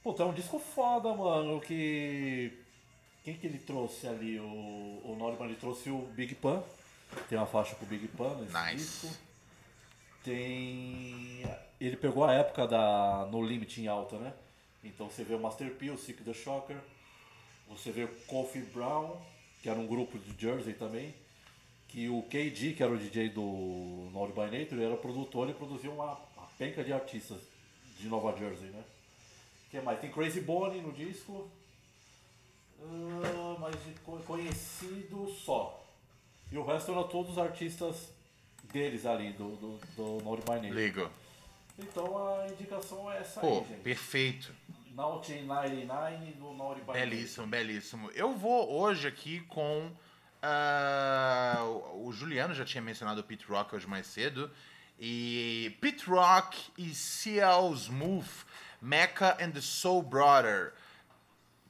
Puta, 0.02 0.22
é 0.22 0.26
um 0.26 0.32
disco 0.32 0.58
foda, 0.58 1.12
mano, 1.14 1.60
que... 1.60 2.52
Quem 3.30 3.38
que 3.38 3.46
ele 3.46 3.58
trouxe 3.60 4.08
ali? 4.08 4.40
O, 4.40 5.02
o 5.04 5.16
Norman, 5.16 5.44
ele 5.44 5.54
trouxe 5.54 5.88
o 5.88 5.98
Big 6.16 6.34
Pan. 6.34 6.64
Tem 7.28 7.38
uma 7.38 7.46
faixa 7.46 7.76
com 7.76 7.84
o 7.84 7.88
Big 7.88 8.08
Pan 8.08 8.34
nesse 8.34 8.52
Nice. 8.52 8.76
disco. 8.76 9.16
Tem... 10.24 11.44
Ele 11.80 11.96
pegou 11.96 12.24
a 12.24 12.34
época 12.34 12.66
da 12.66 13.28
No 13.30 13.40
Limit 13.40 13.80
em 13.80 13.86
alta, 13.86 14.18
né? 14.18 14.34
Então 14.82 15.08
você 15.08 15.22
vê 15.22 15.36
o 15.36 15.38
Master 15.38 15.70
P, 15.76 15.90
o 15.90 15.96
Sick 15.96 16.24
the 16.24 16.34
Shocker. 16.34 16.76
Você 17.68 17.92
vê 17.92 18.02
o 18.02 18.08
Kofi 18.26 18.62
Brown, 18.62 19.16
que 19.62 19.68
era 19.68 19.78
um 19.78 19.86
grupo 19.86 20.18
de 20.18 20.34
Jersey 20.36 20.74
também. 20.74 21.14
Que 21.86 22.08
o 22.08 22.24
KD, 22.24 22.72
que 22.72 22.82
era 22.82 22.90
o 22.90 22.98
DJ 22.98 23.28
do 23.28 24.10
Naughty 24.12 24.32
by 24.32 24.58
Nature, 24.58 24.82
era 24.82 24.96
produtor 24.96 25.48
e 25.48 25.54
produzia 25.54 25.92
uma, 25.92 26.18
uma 26.36 26.46
penca 26.58 26.82
de 26.82 26.92
artistas 26.92 27.38
de 27.96 28.08
Nova 28.08 28.36
Jersey, 28.36 28.70
né? 28.70 28.82
que 29.70 29.80
mais? 29.80 30.00
Tem 30.00 30.10
Crazy 30.10 30.40
Bonnie 30.40 30.80
no 30.80 30.92
disco. 30.92 31.48
Ah, 32.82 33.56
mas 33.60 33.74
conhecido 34.26 35.28
só. 35.44 35.84
E 36.50 36.58
o 36.58 36.64
resto 36.64 36.90
eram 36.92 37.04
todos 37.04 37.32
os 37.32 37.38
artistas 37.38 38.12
deles 38.72 39.06
ali, 39.06 39.32
do, 39.32 39.56
do, 39.56 39.80
do 39.96 40.24
Naughty 40.24 40.42
by 40.42 40.54
Nature. 40.54 40.72
Ligo. 40.72 41.10
Então 41.78 42.40
a 42.40 42.46
indicação 42.48 43.10
é 43.10 43.18
essa 43.18 43.40
Pô, 43.40 43.58
aí, 43.60 43.64
gente. 43.68 43.80
perfeito. 43.80 44.54
Naughty 44.94 45.42
99 45.42 46.32
do 46.32 46.52
Naughty 46.52 46.80
by. 46.82 46.92
Belíssimo, 46.92 47.46
belíssimo. 47.46 48.10
Eu 48.12 48.36
vou 48.36 48.70
hoje 48.72 49.06
aqui 49.08 49.40
com. 49.42 49.90
o 50.42 52.08
o 52.08 52.12
Juliano 52.12 52.54
já 52.54 52.64
tinha 52.64 52.82
mencionado 52.82 53.20
o 53.20 53.24
Pete 53.24 53.44
Rock 53.46 53.74
hoje 53.74 53.86
mais 53.86 54.06
cedo. 54.06 54.50
E 54.98 55.76
Pete 55.80 56.04
Rock 56.10 56.58
e 56.76 56.94
CL 56.94 57.72
Smooth, 57.74 58.28
Mecca 58.82 59.36
and 59.40 59.52
the 59.52 59.60
Soul 59.60 60.02
Brother. 60.02 60.74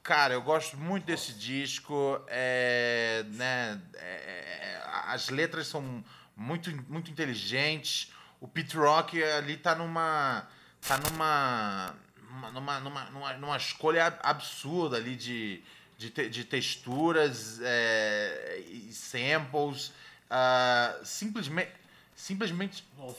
Cara, 0.03 0.33
eu 0.33 0.41
gosto 0.41 0.77
muito 0.77 1.05
desse 1.05 1.33
disco. 1.33 2.19
É, 2.27 3.23
né, 3.29 3.79
é, 3.95 4.05
é, 4.05 4.81
as 5.07 5.29
letras 5.29 5.67
são 5.67 6.03
muito, 6.35 6.71
muito 6.91 7.11
inteligentes. 7.11 8.11
O 8.39 8.47
Pete 8.47 8.75
Rock 8.77 9.21
ali 9.23 9.57
tá 9.57 9.75
numa. 9.75 10.47
tá 10.87 10.97
numa. 10.97 11.95
numa, 12.51 12.79
numa, 12.79 12.79
numa, 13.11 13.33
numa, 13.33 13.57
escolha 13.57 14.07
ab- 14.07 14.19
absurda 14.23 14.97
ali 14.97 15.15
de, 15.15 15.61
de, 15.97 16.09
te- 16.09 16.29
de 16.29 16.45
texturas 16.45 17.59
é, 17.61 18.63
e 18.67 18.91
samples. 18.93 19.93
ah, 20.29 20.99
simplesmente. 21.03 21.71
Simplesmente 22.15 22.83
Nossa. 22.97 23.17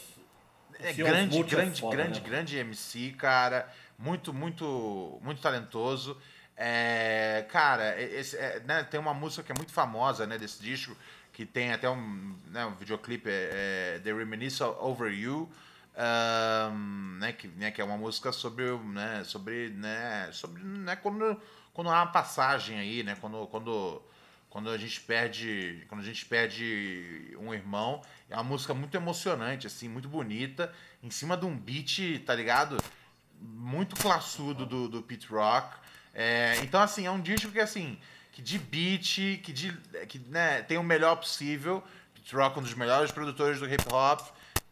é 0.79 0.93
grande, 0.93 1.39
é 1.39 1.43
grande, 1.43 1.81
foda, 1.81 1.97
grande, 1.97 2.21
né? 2.21 2.27
grande 2.29 2.57
MC, 2.57 3.13
cara. 3.13 3.73
Muito, 3.99 4.33
muito, 4.33 5.21
muito 5.23 5.41
talentoso. 5.41 6.21
É, 6.57 7.47
cara, 7.51 8.01
esse, 8.01 8.37
é, 8.37 8.61
né, 8.61 8.83
tem 8.85 9.01
uma 9.01 9.15
música 9.15 9.43
que 9.43 9.53
é 9.53 9.55
muito 9.55 9.73
famosa 9.73 10.27
né, 10.27 10.39
desse 10.39 10.63
disco, 10.63 10.97
que 11.33 11.47
tem 11.47 11.73
até 11.73 11.89
um, 11.89 12.37
né, 12.47 12.67
um 12.67 12.75
videoclipe, 12.75 13.29
é, 13.29 13.97
é, 13.97 14.01
The 14.01 14.13
Reminisce 14.13 14.63
Over 14.63 15.13
You, 15.13 15.51
ahn, 15.97 17.19
né, 17.19 17.33
que, 17.33 17.49
né, 17.49 17.71
que 17.71 17.81
é 17.81 17.85
uma 17.85 17.97
música 17.97 18.33
sobre, 18.33 18.71
né, 18.79 19.25
sobre, 19.25 19.71
né, 19.71 20.29
sobre 20.33 20.63
né, 20.63 20.95
quando, 20.97 21.41
quando 21.73 21.91
há 21.91 22.03
uma 22.03 22.13
passagem 22.13 22.79
aí, 22.79 23.03
né, 23.03 23.17
quando, 23.21 23.47
quando, 23.47 24.03
quando 24.51 24.71
a 24.71 24.77
gente 24.77 25.01
perde, 25.01 25.85
quando 25.89 26.03
a 26.03 26.05
gente 26.05 26.27
perde 26.27 27.35
um 27.41 27.55
irmão, 27.55 28.03
é 28.29 28.35
uma 28.35 28.45
música 28.45 28.75
muito 28.75 28.95
emocionante, 28.95 29.67
assim, 29.67 29.89
muito 29.89 30.09
bonita, 30.09 30.73
em 31.03 31.11
cima 31.11 31.37
de 31.37 31.47
um 31.47 31.57
beat, 31.57 32.23
tá 32.27 32.35
ligado? 32.35 32.77
Muito 33.41 33.97
classudo 33.97 34.65
do, 34.65 34.89
do 34.89 35.03
Pete 35.03 35.27
Rock. 35.27 35.83
É, 36.15 36.59
então, 36.63 36.81
assim, 36.81 37.07
é 37.07 37.11
um 37.11 37.21
disco 37.21 37.51
que, 37.51 37.61
assim, 37.61 37.99
que 38.33 38.43
de 38.43 38.59
beat, 38.59 39.41
que, 39.43 39.53
de, 39.53 39.73
que 40.09 40.19
né, 40.29 40.63
tem 40.63 40.79
o 40.79 40.83
melhor 40.83 41.17
possível. 41.17 41.83
Pete 42.15 42.35
Rock, 42.35 42.59
um 42.59 42.63
dos 42.63 42.75
melhores 42.75 43.11
produtores 43.11 43.59
do 43.59 43.67
hip 43.67 43.85
hop. 43.93 44.21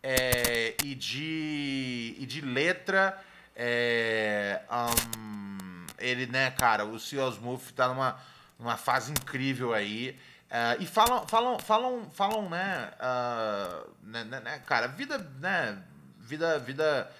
é, 0.02 0.74
e, 0.84 0.94
de, 0.94 2.16
e 2.18 2.26
de 2.26 2.40
letra, 2.40 3.18
é, 3.54 4.62
um, 4.70 5.86
ele, 5.98 6.26
né, 6.26 6.50
cara, 6.52 6.84
o 6.84 6.98
C.O. 6.98 7.28
Smooth 7.30 7.72
tá 7.74 7.88
numa, 7.88 8.18
numa 8.58 8.76
fase 8.76 9.12
incrível 9.12 9.74
aí. 9.74 10.18
É, 10.48 10.76
e 10.80 10.86
falam, 10.86 11.28
falam, 11.28 11.58
falam, 11.58 12.10
falam, 12.10 12.48
né, 12.48 12.90
ah, 12.98 13.84
né, 14.02 14.24
né, 14.24 14.62
cara, 14.66 14.88
vida, 14.88 15.18
né, 15.38 15.78
vida, 16.18 16.58
vida, 16.58 17.10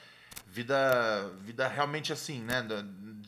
vida, 0.49 1.31
vida 1.41 1.69
realmente 1.69 2.13
assim, 2.13 2.41
né, 2.41 2.63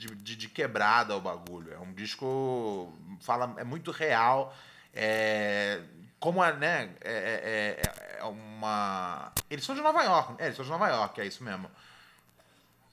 de, 0.07 0.15
de, 0.17 0.37
de 0.37 0.49
quebrada 0.49 1.17
o 1.17 1.21
bagulho. 1.21 1.73
É 1.73 1.79
um 1.79 1.93
disco, 1.93 2.93
fala, 3.21 3.55
é 3.57 3.65
muito 3.65 3.91
real, 3.91 4.55
é, 4.95 5.81
como 6.19 6.43
é, 6.43 6.53
né, 6.57 6.91
é, 7.01 7.13
é, 7.13 7.83
é- 7.83 8.19
é 8.21 8.25
uma... 8.25 9.33
Eles 9.51 9.65
são 9.65 9.75
de 9.75 9.81
Nova 9.81 10.03
York, 10.03 10.35
é, 10.39 10.45
eles 10.47 10.57
são 10.57 10.65
de 10.65 10.71
Nova 10.71 10.89
York, 10.89 11.21
é 11.21 11.27
isso 11.27 11.43
mesmo. 11.43 11.69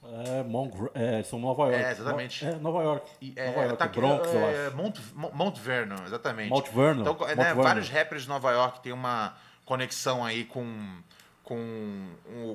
É, 0.02 0.44
Mont, 0.44 0.74
é, 0.94 1.22
são 1.24 1.38
Nova 1.40 1.64
York. 1.68 1.84
É, 1.84 1.92
exatamente. 1.92 2.46
É, 2.46 2.56
Nova 2.56 2.82
York. 2.84 3.12
E, 3.22 3.34
é, 3.36 3.48
Nova 3.48 3.62
York, 3.64 3.78
tá 3.78 3.86
aqui, 3.86 4.00
Bronx, 4.00 4.28
eu 4.34 4.40
é, 4.40 4.68
acho. 4.68 4.78
Mount, 4.78 4.98
Mo- 5.14 5.32
Mount 5.34 5.58
Vernon, 5.60 6.04
exatamente. 6.06 6.50
Mount 6.50 6.68
Vernon, 6.70 7.02
Então, 7.02 7.14
é, 7.16 7.18
Mount 7.18 7.38
né, 7.38 7.44
Vernon. 7.46 7.64
vários 7.64 7.90
rappers 7.90 8.22
de 8.24 8.30
Nova 8.30 8.52
York 8.52 8.80
têm 8.80 8.94
uma 8.94 9.36
conexão 9.66 10.24
aí 10.24 10.46
com, 10.46 11.02
com, 11.44 12.08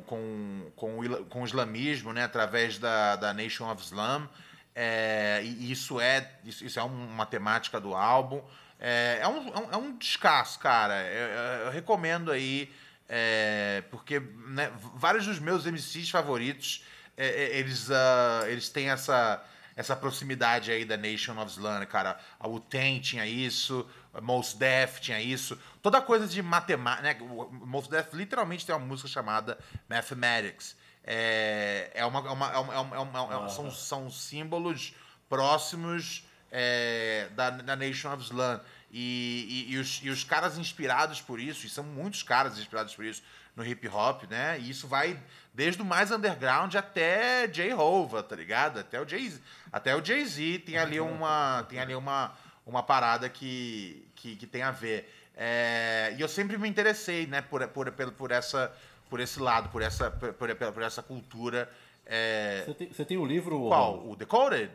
com, 0.06 0.70
com, 0.76 0.98
o, 1.00 1.24
com 1.26 1.42
o 1.42 1.44
islamismo, 1.44 2.12
né, 2.12 2.24
através 2.24 2.78
da, 2.78 3.16
da 3.16 3.32
Nation 3.34 3.70
of 3.70 3.82
Islam. 3.82 4.28
É, 4.74 5.40
e 5.44 5.70
isso 5.70 6.00
é, 6.00 6.28
isso, 6.44 6.64
isso 6.64 6.78
é 6.80 6.82
um- 6.82 7.06
uma 7.06 7.26
temática 7.26 7.80
do 7.80 7.94
álbum. 7.94 8.42
É, 8.80 9.18
é, 9.22 9.28
um, 9.28 9.48
é 9.72 9.76
um- 9.78 9.90
é 9.90 9.92
descasso, 9.98 10.58
cara. 10.58 10.94
Eu, 11.06 11.66
eu- 11.66 11.70
recomendo 11.70 12.32
aí, 12.32 12.72
é, 13.08 13.82
porque 13.90 14.18
né, 14.48 14.72
vários 14.94 15.26
dos 15.26 15.38
meus 15.38 15.64
MCs 15.64 16.10
favoritos, 16.10 16.84
é, 17.16 17.26
é, 17.28 17.58
eles, 17.58 17.88
ah, 17.90 18.42
eles 18.48 18.68
têm 18.68 18.90
essa, 18.90 19.42
essa 19.76 19.94
proximidade 19.94 20.72
aí 20.72 20.84
da 20.84 20.96
Nation 20.96 21.38
of 21.40 21.50
Islam, 21.52 21.78
né, 21.78 21.86
cara. 21.86 22.18
A 22.40 22.48
Wu-Tang 22.48 22.98
tinha 23.00 23.24
isso, 23.26 23.88
Mos 24.22 24.54
Def 24.54 25.00
tinha 25.00 25.20
isso. 25.20 25.58
Toda 25.82 26.00
coisa 26.00 26.26
de 26.26 26.40
matemática, 26.42 27.02
né? 27.02 27.16
Mos 27.50 27.88
Def 27.88 28.12
literalmente 28.14 28.64
tem 28.66 28.74
uma 28.74 28.84
música 28.86 29.08
chamada 29.08 29.58
Mathematics. 29.88 30.76
É, 31.02 31.90
é 31.94 32.06
uma, 32.06 32.20
é 32.20 32.30
uma, 32.30 32.52
é 32.52 32.58
uma, 32.58 32.74
é 32.74 32.78
uma- 32.78 32.96
é 32.96 32.98
uma- 32.98 33.18
é 33.34 33.36
uma- 33.36 33.48
são, 33.48 33.70
são 33.70 34.10
símbolos 34.10 34.94
próximos 35.28 36.24
é, 36.56 37.28
da, 37.32 37.50
da 37.50 37.74
Nation 37.76 38.12
of 38.12 38.22
Islam. 38.22 38.60
E, 38.96 39.66
e, 39.68 39.72
e 39.72 39.78
os, 39.78 40.00
e 40.04 40.08
os 40.08 40.22
caras 40.22 40.56
inspirados 40.56 41.20
por 41.20 41.40
isso, 41.40 41.66
e 41.66 41.68
são 41.68 41.82
muitos 41.82 42.22
caras 42.22 42.56
inspirados 42.58 42.94
por 42.94 43.04
isso 43.04 43.22
no 43.56 43.66
hip 43.66 43.88
hop, 43.88 44.22
né? 44.30 44.56
E 44.60 44.70
isso 44.70 44.86
vai 44.86 45.20
desde 45.52 45.82
o 45.82 45.84
mais 45.84 46.12
underground 46.12 46.72
até 46.76 47.48
J. 47.48 47.74
Hova, 47.74 48.22
tá 48.22 48.36
ligado? 48.36 48.78
Até 48.78 49.00
o 49.00 49.08
Jay-Z. 49.08 49.40
Até 49.72 49.96
o 49.96 50.04
Jay-Z 50.04 50.60
tem 50.60 50.78
ali 50.78 51.00
uma, 51.00 51.64
tem 51.68 51.80
ali 51.80 51.94
uma, 51.96 52.32
uma 52.66 52.82
parada 52.82 53.28
que, 53.28 54.06
que, 54.14 54.36
que 54.36 54.46
tem 54.46 54.62
a 54.62 54.70
ver. 54.70 55.12
É, 55.36 56.14
e 56.16 56.20
eu 56.20 56.28
sempre 56.28 56.56
me 56.56 56.68
interessei, 56.68 57.26
né, 57.26 57.42
por, 57.42 57.66
por, 57.68 57.90
por, 57.92 58.12
por, 58.12 58.30
essa, 58.30 58.72
por 59.10 59.20
esse 59.20 59.40
lado, 59.40 59.68
por 59.68 59.82
essa, 59.82 60.10
por, 60.10 60.32
por, 60.34 60.54
por 60.54 60.82
essa 60.82 61.02
cultura. 61.02 61.68
é, 62.06 62.62
Você 62.66 62.74
tem, 62.74 62.88
você 62.92 63.04
tem 63.04 63.16
o 63.16 63.24
livro. 63.26 63.68
qual? 63.68 64.06
O 64.08 64.14
Decoded? 64.16 64.70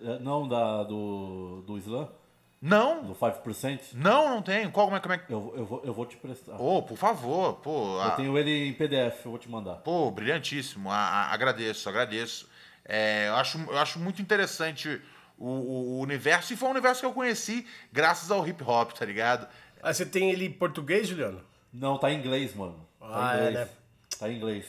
É, 0.00 0.18
Não, 0.18 0.48
da, 0.48 0.82
do, 0.82 1.62
do 1.66 1.78
Islã? 1.78 2.08
Não, 2.60 3.04
Do 3.04 3.14
5%? 3.14 3.90
não, 3.92 4.30
não 4.36 4.40
tenho. 4.42 4.70
Qual, 4.70 4.86
como 4.86 4.96
é, 4.96 5.00
como 5.00 5.12
é 5.12 5.18
que... 5.18 5.30
Eu, 5.30 5.52
eu, 5.54 5.66
vou, 5.66 5.82
eu 5.84 5.92
vou 5.92 6.06
te 6.06 6.16
prestar. 6.16 6.56
Ô, 6.58 6.82
por 6.82 6.96
favor, 6.96 7.56
pô. 7.56 7.96
Eu 7.96 8.02
ah, 8.02 8.10
tenho 8.12 8.38
ele 8.38 8.68
em 8.68 8.72
PDF, 8.72 9.26
eu 9.26 9.32
vou 9.32 9.38
te 9.38 9.50
mandar. 9.50 9.74
Pô, 9.76 10.10
brilhantíssimo. 10.10 10.90
A- 10.90 10.96
a- 10.96 11.32
agradeço, 11.34 11.86
agradeço. 11.90 12.48
É, 12.82 13.28
eu, 13.28 13.36
acho, 13.36 13.58
eu 13.68 13.76
acho 13.78 13.98
muito 13.98 14.22
interessante 14.22 14.98
o, 15.38 15.48
o- 15.48 16.00
universo, 16.00 16.52
e 16.52 16.56
foi 16.56 16.68
um 16.68 16.72
universo 16.72 17.00
que 17.00 17.06
eu 17.06 17.12
conheci 17.12 17.66
graças 17.92 18.30
ao 18.30 18.46
hip 18.46 18.62
hop, 18.62 18.92
tá 18.92 19.04
ligado? 19.04 19.46
Aí 19.82 19.92
você 19.92 20.06
tem 20.06 20.30
ele 20.30 20.46
em 20.46 20.52
português, 20.52 21.06
Juliano? 21.08 21.40
Não, 21.72 21.98
tá 21.98 22.10
em 22.10 22.18
inglês, 22.18 22.54
mano. 22.54 22.76
Tá 23.00 23.06
Ah, 23.10 23.36
em 23.36 23.40
é, 23.40 23.48
inglês. 23.48 23.54
né? 23.68 23.74
Tá 24.18 24.28
em 24.30 24.36
inglês. 24.36 24.64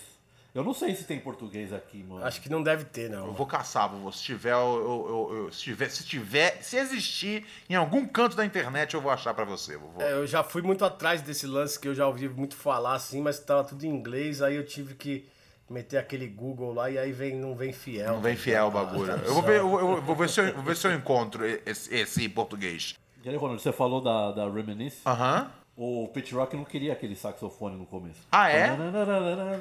Eu 0.54 0.64
não 0.64 0.74
sei 0.74 0.96
se 0.96 1.04
tem 1.04 1.20
português 1.20 1.74
aqui, 1.74 2.02
mano. 2.02 2.24
Acho 2.26 2.40
que 2.42 2.48
não 2.50 2.64
deve 2.64 2.86
ter, 2.86 3.12
Eu 3.12 3.28
não. 3.28 3.34
vou 3.34 3.46
caçar, 3.46 3.90
vovô. 3.90 4.10
Se 4.12 4.24
tiver, 4.24 4.54
eu, 4.54 4.58
eu- 4.58 5.08
eu- 5.34 5.38
eu- 5.46 5.52
se 5.52 5.60
tiver, 5.62 5.90
se 5.90 6.04
tiver, 6.06 6.64
se 6.64 6.78
existir 6.78 7.46
em 7.70 7.76
algum 7.76 8.08
canto 8.08 8.38
da 8.38 8.46
internet, 8.46 8.94
eu 8.94 9.02
vou 9.02 9.12
achar 9.12 9.34
pra 9.34 9.44
você, 9.44 9.76
vovô. 9.76 10.02
É, 10.02 10.14
eu 10.14 10.26
já 10.26 10.44
fui 10.44 10.62
muito 10.62 10.86
atrás 10.86 11.22
desse 11.22 11.46
lance 11.46 11.78
que 11.78 11.88
eu 11.90 11.94
já 11.94 12.08
ouvi 12.08 12.30
muito 12.30 12.56
falar 12.56 12.94
assim, 12.96 13.22
mas 13.22 13.38
tava 13.38 13.66
tudo 13.66 13.84
em 13.86 13.90
inglês, 13.90 14.42
aí 14.42 14.56
eu 14.56 14.66
tive 14.66 14.96
que 14.96 15.28
meter 15.70 15.98
aquele 15.98 16.28
Google 16.28 16.74
lá 16.74 16.90
e 16.90 16.98
aí 16.98 17.12
vem, 17.12 17.36
não 17.36 17.56
vem 17.56 17.72
fiel. 17.74 18.14
Não 18.14 18.22
vem 18.22 18.36
tá 18.36 18.42
fiel 18.42 18.66
o 18.66 18.68
ligado? 18.70 18.86
bagulho. 18.86 19.14
A 19.14 19.18
Eu 19.18 19.34
vou 19.34 19.44
ver, 19.44 19.60
eu, 19.60 19.80
eu- 19.80 20.02
vou 20.02 20.16
ver 20.16 20.30
se 20.30 20.40
eu, 20.42 20.54
vou 20.54 20.64
ver 20.64 20.76
se 20.76 20.88
eu 20.88 20.94
encontro 20.94 21.46
esse, 21.66 21.94
esse 21.94 22.24
em 22.26 22.30
português. 22.30 22.96
E 23.24 23.30
aí, 23.30 23.36
Ronald, 23.36 23.62
você 23.62 23.72
falou 23.72 24.02
da, 24.02 24.32
da 24.32 24.48
Reminisce. 24.50 25.00
Aham. 25.06 25.50
O 25.78 26.08
Pete 26.14 26.34
Rock 26.34 26.56
não 26.56 26.64
queria 26.64 26.94
aquele 26.94 27.16
saxofone 27.18 27.76
no 27.76 27.86
começo. 27.86 28.22
Ah, 28.32 28.50
é? 28.50 28.70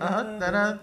Aham. 0.01 0.79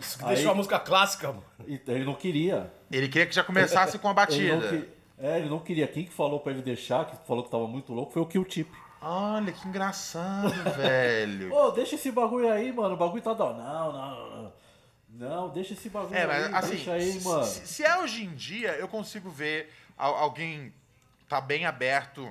Isso 0.00 0.18
que 0.18 0.24
deixou 0.24 0.52
a 0.52 0.54
música 0.54 0.78
clássica, 0.78 1.28
mano. 1.28 1.44
Ele 1.66 2.04
não 2.04 2.14
queria. 2.14 2.72
Ele 2.90 3.08
queria 3.08 3.26
que 3.26 3.34
já 3.34 3.44
começasse 3.44 3.98
com 3.98 4.08
a 4.08 4.10
Ele 4.30 4.50
batida. 4.50 4.68
que- 4.68 4.88
é, 5.18 5.38
ele 5.38 5.48
não 5.48 5.58
queria. 5.58 5.86
Quem 5.88 6.04
que 6.04 6.12
falou 6.12 6.40
pra 6.40 6.52
ele 6.52 6.60
deixar, 6.62 7.06
que 7.06 7.16
falou 7.26 7.42
que 7.42 7.50
tava 7.50 7.66
muito 7.66 7.92
louco, 7.94 8.12
foi 8.12 8.20
o 8.22 8.26
Q-Tip. 8.26 8.68
Olha, 9.00 9.50
que 9.52 9.66
engraçado, 9.68 10.48
velho. 10.76 11.52
Ô, 11.54 11.70
deixa 11.70 11.94
esse 11.94 12.10
bagulho 12.10 12.50
aí, 12.50 12.72
mano. 12.72 12.94
O 12.94 12.98
bagulho 12.98 13.22
tá 13.22 13.32
da. 13.32 13.52
Não, 13.52 13.92
não, 13.92 14.30
não. 14.30 14.35
Não, 15.18 15.48
deixa 15.48 15.72
esse 15.72 15.88
bagulho 15.88 16.14
É, 16.16 16.26
mas 16.26 16.44
aí. 16.44 16.54
assim, 16.54 16.90
aí, 16.90 17.12
se, 17.12 17.24
mano. 17.24 17.44
se- 17.44 17.66
se 17.66 17.84
é 17.84 17.98
hoje 17.98 18.24
em 18.24 18.34
dia, 18.34 18.72
eu 18.76 18.86
consigo 18.88 19.30
ver 19.30 19.72
al- 19.96 20.14
alguém 20.16 20.72
tá 21.28 21.40
bem 21.40 21.64
aberto 21.66 22.30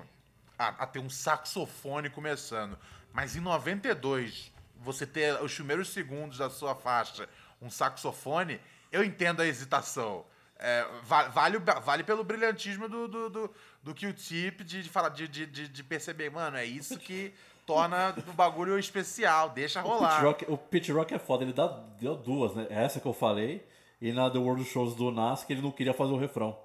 a, 0.58 0.68
a 0.70 0.86
ter 0.88 1.00
um 1.00 1.10
saxofone 1.10 2.10
começando. 2.10 2.78
Mas 3.12 3.36
em 3.36 3.40
92, 3.40 4.52
você 4.78 5.06
ter 5.06 5.42
os 5.42 5.54
primeiros 5.54 5.90
segundos 5.90 6.38
da 6.38 6.50
sua 6.50 6.76
faixa 6.76 7.28
um 7.62 7.70
saxofone, 7.70 8.60
eu 8.92 9.04
entendo 9.04 9.42
a 9.42 9.48
hesitação. 9.48 10.26
É, 10.60 10.86
va- 11.04 11.28
vale, 11.30 11.58
vale 11.58 12.04
pelo 12.04 12.24
brilhantismo 12.24 12.88
do, 12.88 13.08
do, 13.08 13.30
do, 13.30 13.56
do 13.84 13.94
Q-Tip 13.96 14.64
de, 14.64 14.84
de, 14.84 14.90
falar, 14.90 15.10
de, 15.10 15.28
de, 15.28 15.46
de- 15.46 15.68
de 15.68 15.84
perceber, 15.84 16.30
mano, 16.30 16.56
é 16.56 16.64
isso 16.66 16.98
que 16.98 17.34
torna 17.66 18.14
o 18.28 18.34
bagulho 18.34 18.78
especial, 18.78 19.50
deixa 19.50 19.80
O 19.80 19.84
Pit, 19.84 19.94
rolar. 19.94 20.22
Rock, 20.24 20.46
o 20.48 20.58
Pit 20.58 20.92
Rock 20.92 21.14
é 21.14 21.20
foda, 21.20 21.44
ele 21.44 21.54
dá, 21.54 21.68
deu 22.00 22.16
duas, 22.16 22.54
né? 22.54 22.68
Essa 22.70 23.00
que 23.00 23.06
eu 23.08 23.14
falei, 23.14 23.66
e 24.02 24.12
na 24.12 24.30
The 24.30 24.38
World 24.38 24.64
Shows 24.66 24.96
do 24.96 25.12
Nas, 25.12 25.44
que 25.44 25.54
ele 25.54 25.62
não 25.62 25.72
queria 25.72 25.94
fazer 25.94 26.14
o 26.14 26.18
refrão. 26.18 26.58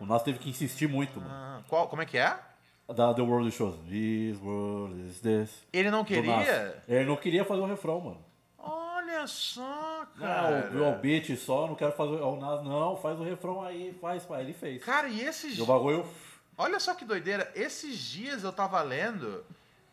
O 0.00 0.06
Nas 0.06 0.22
teve 0.22 0.38
que 0.38 0.48
insistir 0.50 0.88
muito, 0.88 1.20
mano. 1.20 1.30
Ah, 1.32 1.60
qual, 1.68 1.86
como 1.88 2.02
é 2.02 2.06
que 2.06 2.18
é? 2.18 2.36
Da 2.88 3.14
The 3.14 3.22
World 3.22 3.50
Shows. 3.52 3.76
This 3.88 4.40
world 4.42 5.00
is 5.08 5.20
this. 5.20 5.50
Ele 5.72 5.90
não 5.90 6.04
queria? 6.04 6.82
Ele 6.88 7.04
não 7.04 7.16
queria 7.16 7.44
fazer 7.44 7.60
o 7.60 7.66
refrão, 7.66 8.00
mano. 8.00 8.24
Olha 8.58 9.26
só, 9.26 10.06
Não, 10.16 10.26
cara. 10.26 10.70
o, 10.74 10.88
o 10.90 10.98
beat 10.98 11.36
só, 11.36 11.66
não 11.66 11.74
quero 11.74 11.92
fazer 11.92 12.16
o 12.16 12.36
Nas. 12.36 12.64
Não, 12.64 12.96
faz 12.96 13.18
o 13.20 13.22
refrão 13.22 13.62
aí, 13.62 13.96
faz, 14.00 14.24
pai. 14.24 14.42
Ele 14.42 14.52
fez. 14.52 14.82
Cara, 14.82 15.08
e 15.08 15.20
esses. 15.20 15.56
E 15.58 15.62
o 15.62 15.66
bagulho. 15.66 16.04
Olha 16.58 16.80
só 16.80 16.94
que 16.94 17.04
doideira. 17.04 17.50
Esses 17.54 17.98
dias 17.98 18.42
eu 18.42 18.52
tava 18.52 18.80
lendo 18.82 19.44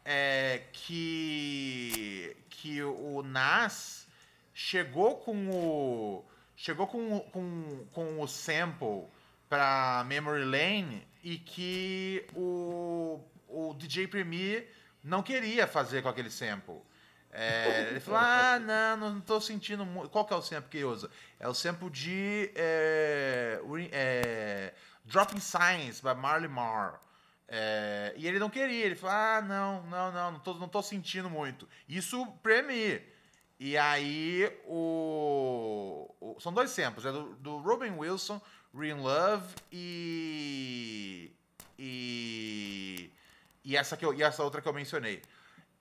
é, 0.10 0.64
que. 0.72 2.38
que 2.50 2.82
o 2.82 3.22
Nas 3.22 4.08
chegou 4.54 5.18
com 5.18 5.50
o. 5.50 6.26
chegou 6.56 6.88
com, 6.88 7.20
com, 7.20 7.86
com 7.92 8.22
o 8.22 8.28
sample 8.28 9.04
pra 9.50 10.06
Memory 10.08 10.46
Lane 10.46 11.08
e 11.22 11.38
que 11.38 12.26
o, 12.34 13.20
o 13.50 13.74
DJ 13.74 14.08
Premier 14.08 14.72
não 15.04 15.22
queria 15.22 15.68
fazer 15.68 16.02
com 16.02 16.08
aquele 16.08 16.32
sample. 16.32 16.82
É, 17.30 17.90
ele 17.90 18.00
falou: 18.00 18.22
Ah, 18.24 18.60
não, 18.60 19.12
não 19.12 19.20
tô 19.20 19.42
sentindo 19.42 19.86
muito. 19.86 20.10
Qual 20.10 20.24
que 20.24 20.34
é 20.34 20.38
o 20.38 20.42
sample 20.42 20.70
que 20.70 20.78
ele 20.78 20.86
usa? 20.86 21.12
É 21.38 21.50
o 21.50 21.54
sample 21.54 21.90
de 21.90 22.50
é, 22.56 23.60
é, 23.92 24.74
Dropping 25.04 25.42
Signs, 25.42 26.00
by 26.00 26.16
Marley 26.16 26.48
Marr. 26.48 26.98
É, 27.48 28.14
e 28.18 28.28
ele 28.28 28.40
não 28.40 28.49
queria, 28.49 28.86
ele 28.86 28.95
falou: 28.95 29.15
Ah, 29.15 29.41
não, 29.41 29.84
não, 29.84 30.11
não, 30.11 30.32
não 30.34 30.40
tô, 30.40 30.53
não 30.56 30.68
tô 30.68 30.82
sentindo 30.82 31.30
muito. 31.30 31.68
Isso 31.88 32.26
Premier. 32.44 33.14
E 33.60 33.76
aí, 33.78 34.52
o, 34.65 36.14
o- 36.19 36.40
são 36.40 36.53
dois 36.53 36.69
samples, 36.72 37.06
é 37.06 37.11
do, 37.11 37.34
do 37.38 37.57
Robin 37.57 37.91
Wilson, 37.91 38.40
Real 38.74 38.99
Love 38.99 39.48
e. 39.72 41.32
E. 41.80 43.11
E 43.64 43.76
essa, 43.76 43.98
que 43.98 44.06
eu, 44.06 44.14
e 44.14 44.24
essa 44.24 44.44
outra 44.44 44.61
que 44.61 44.68
eu 44.68 44.74
mencionei. 44.74 45.22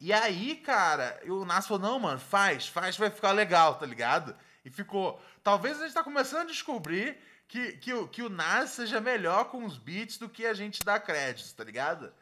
E 0.00 0.12
aí, 0.12 0.56
cara, 0.56 1.20
o 1.26 1.44
Nas 1.44 1.66
falou: 1.66 1.82
não, 1.82 1.98
mano, 1.98 2.18
faz, 2.18 2.68
faz, 2.68 2.96
vai 2.96 3.10
ficar 3.10 3.32
legal, 3.32 3.74
tá 3.76 3.86
ligado? 3.86 4.34
E 4.64 4.70
ficou. 4.70 5.20
Talvez 5.42 5.80
a 5.80 5.84
gente 5.84 5.94
tá 5.94 6.02
começando 6.04 6.42
a 6.42 6.50
descobrir 6.52 7.16
que, 7.48 7.72
que, 7.74 7.92
o, 7.92 8.08
que 8.08 8.22
o 8.22 8.28
Nas 8.28 8.70
seja 8.70 9.00
melhor 9.00 9.46
com 9.46 9.64
os 9.64 9.78
beats 9.78 10.18
do 10.18 10.28
que 10.28 10.46
a 10.46 10.54
gente 10.54 10.84
dá 10.84 10.98
crédito, 10.98 11.54
tá 11.54 11.64
ligado? 11.64 12.12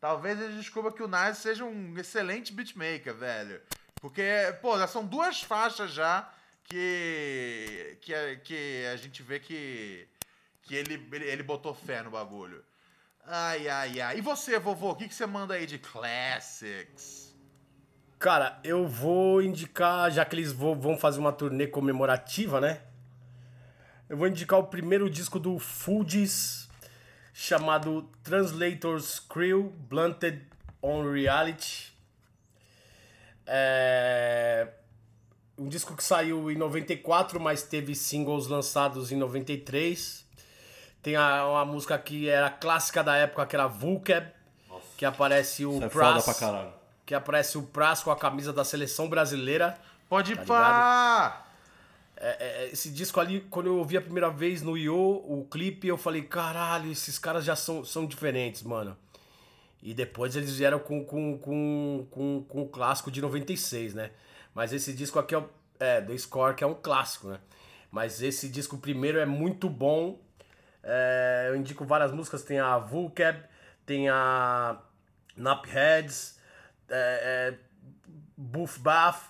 Talvez 0.00 0.40
a 0.40 0.46
gente 0.46 0.56
descubra 0.56 0.92
que 0.92 1.02
o 1.02 1.08
Nas 1.08 1.38
seja 1.38 1.64
um 1.64 1.96
excelente 1.98 2.52
beatmaker, 2.52 3.14
velho. 3.14 3.60
Porque, 4.00 4.22
pô, 4.62 4.78
já 4.78 4.86
são 4.86 5.04
duas 5.04 5.42
faixas 5.42 5.92
já 5.92 6.28
que, 6.64 7.98
que, 8.00 8.14
a, 8.14 8.36
que 8.36 8.86
a 8.90 8.96
gente 8.96 9.22
vê 9.22 9.38
que, 9.38 10.08
que 10.62 10.74
ele, 10.74 10.94
ele, 11.12 11.24
ele 11.26 11.42
botou 11.42 11.74
fé 11.74 12.02
no 12.02 12.10
bagulho. 12.10 12.64
Ai, 13.26 13.68
ai, 13.68 14.00
ai. 14.00 14.18
E 14.18 14.20
você, 14.22 14.58
vovô, 14.58 14.90
o 14.90 14.96
que, 14.96 15.06
que 15.06 15.14
você 15.14 15.26
manda 15.26 15.54
aí 15.54 15.66
de 15.66 15.78
classics? 15.78 17.36
Cara, 18.18 18.58
eu 18.64 18.88
vou 18.88 19.42
indicar, 19.42 20.10
já 20.10 20.24
que 20.24 20.34
eles 20.34 20.52
vão 20.52 20.96
fazer 20.98 21.20
uma 21.20 21.32
turnê 21.32 21.66
comemorativa, 21.66 22.60
né? 22.60 22.82
Eu 24.10 24.16
vou 24.16 24.26
indicar 24.26 24.58
o 24.58 24.64
primeiro 24.64 25.08
disco 25.08 25.38
do 25.38 25.56
Fugees, 25.60 26.68
chamado 27.32 28.10
Translators 28.24 29.20
Crew 29.20 29.72
Blunted 29.88 30.42
on 30.82 31.08
Reality. 31.08 31.92
É 33.46 34.66
um 35.56 35.68
disco 35.68 35.94
que 35.94 36.02
saiu 36.02 36.50
em 36.50 36.56
94, 36.56 37.38
mas 37.38 37.62
teve 37.62 37.94
singles 37.94 38.48
lançados 38.48 39.12
em 39.12 39.16
93. 39.16 40.26
Tem 41.00 41.14
a, 41.14 41.46
uma 41.46 41.64
música 41.64 41.96
que 41.96 42.28
era 42.28 42.50
clássica 42.50 43.04
da 43.04 43.14
época, 43.14 43.46
que 43.46 43.54
era 43.54 43.68
Vulcab, 43.68 44.26
que 44.96 45.04
aparece 45.04 45.64
o 45.64 45.84
é 45.84 45.88
Pras, 45.88 46.36
caralho. 46.36 46.72
que 47.06 47.14
aparece 47.14 47.56
o 47.56 47.62
Praz 47.62 48.02
com 48.02 48.10
a 48.10 48.16
camisa 48.16 48.52
da 48.52 48.64
seleção 48.64 49.08
brasileira. 49.08 49.78
Pode 50.08 50.34
Tá 50.34 50.44
pá! 50.44 51.49
É, 52.22 52.64
é, 52.64 52.70
esse 52.70 52.90
disco 52.90 53.18
ali, 53.18 53.40
quando 53.48 53.66
eu 53.68 53.78
ouvi 53.78 53.96
a 53.96 54.00
primeira 54.02 54.28
vez 54.28 54.60
no 54.60 54.76
Yo, 54.76 54.94
o 54.94 55.46
clipe, 55.50 55.88
eu 55.88 55.96
falei, 55.96 56.20
caralho, 56.22 56.92
esses 56.92 57.18
caras 57.18 57.44
já 57.44 57.56
são, 57.56 57.82
são 57.82 58.04
diferentes, 58.04 58.62
mano. 58.62 58.94
E 59.82 59.94
depois 59.94 60.36
eles 60.36 60.54
vieram 60.54 60.78
com, 60.78 61.02
com, 61.02 61.38
com, 61.38 62.06
com, 62.10 62.44
com 62.46 62.62
o 62.62 62.68
clássico 62.68 63.10
de 63.10 63.22
96, 63.22 63.94
né? 63.94 64.10
Mas 64.54 64.74
esse 64.74 64.92
disco 64.92 65.18
aqui 65.18 65.34
é, 65.34 65.42
é 65.78 66.00
do 66.02 66.16
Score, 66.18 66.54
que 66.54 66.62
é 66.62 66.66
um 66.66 66.74
clássico, 66.74 67.28
né? 67.28 67.40
Mas 67.90 68.20
esse 68.20 68.50
disco 68.50 68.76
primeiro 68.76 69.18
é 69.18 69.24
muito 69.24 69.70
bom. 69.70 70.20
É, 70.82 71.46
eu 71.48 71.56
indico 71.56 71.86
várias 71.86 72.12
músicas, 72.12 72.42
tem 72.42 72.58
a 72.58 72.76
Vulcab, 72.76 73.42
tem 73.86 74.10
a 74.10 74.78
Napheads, 75.34 76.38
é, 76.90 77.54
é, 77.54 77.58
Buff 78.36 78.78
Bath, 78.78 79.22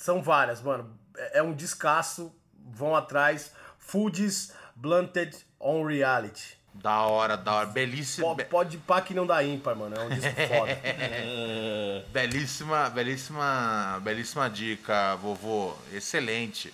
são 0.00 0.22
várias, 0.22 0.62
mano. 0.62 0.90
É, 1.16 1.38
é 1.38 1.42
um 1.42 1.52
descasso, 1.52 2.32
vão 2.72 2.96
atrás. 2.96 3.52
Foods 3.78 4.52
Blunted 4.74 5.36
on 5.60 5.84
Reality. 5.84 6.58
Da 6.72 7.02
hora, 7.02 7.36
da 7.36 7.52
hora. 7.52 7.66
Belíssima, 7.66 8.28
Pode, 8.28 8.44
pode 8.44 8.78
pá 8.78 9.02
que 9.02 9.12
não 9.12 9.26
dá 9.26 9.44
ímpar, 9.44 9.76
mano. 9.76 9.94
É 9.96 10.00
um 10.00 10.08
disco 10.08 10.30
foda. 10.48 10.78
belíssima, 12.12 12.88
belíssima, 12.90 14.00
belíssima 14.02 14.48
dica, 14.48 15.16
vovô. 15.16 15.74
Excelente. 15.92 16.72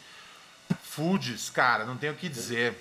Foods, 0.83 1.51
cara, 1.51 1.85
não 1.85 1.97
tenho 1.97 2.13
o 2.13 2.17
que 2.17 2.29
dizer. 2.29 2.75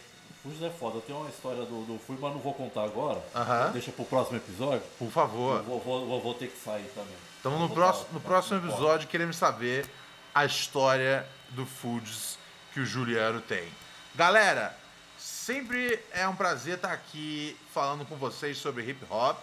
Fuji 0.43 0.63
é 0.63 0.69
foda. 0.69 0.97
Eu 0.97 1.01
tenho 1.01 1.19
uma 1.19 1.30
história 1.30 1.65
do, 1.65 1.85
do 1.85 1.99
mas 2.07 2.34
não 2.34 2.39
vou 2.39 2.53
contar 2.53 2.84
agora. 2.84 3.19
Aham. 3.34 3.72
Deixa 3.72 3.91
pro 3.91 4.05
próximo 4.05 4.38
episódio. 4.38 4.84
Por 4.99 5.09
favor. 5.09 5.63
Vou, 5.63 5.80
vou, 5.80 6.22
vou 6.22 6.34
ter 6.35 6.47
que 6.47 6.57
sair 6.63 6.85
também. 6.93 7.15
Então 7.39 7.57
no, 7.57 7.69
próximo, 7.69 8.07
no 8.13 8.19
tá? 8.19 8.27
próximo 8.27 8.57
episódio 8.59 9.07
queremos 9.07 9.38
saber 9.38 9.89
a 10.35 10.43
história 10.43 11.25
do 11.51 11.65
Foods 11.65 12.37
que 12.73 12.81
o 12.81 12.85
Juliano 12.85 13.39
tem. 13.39 13.65
Galera, 14.13 14.75
sempre 15.17 15.97
é 16.11 16.27
um 16.27 16.35
prazer 16.35 16.75
estar 16.75 16.91
aqui 16.91 17.55
falando 17.73 18.05
com 18.05 18.17
vocês 18.17 18.57
sobre 18.57 18.83
hip 18.83 19.01
hop. 19.09 19.41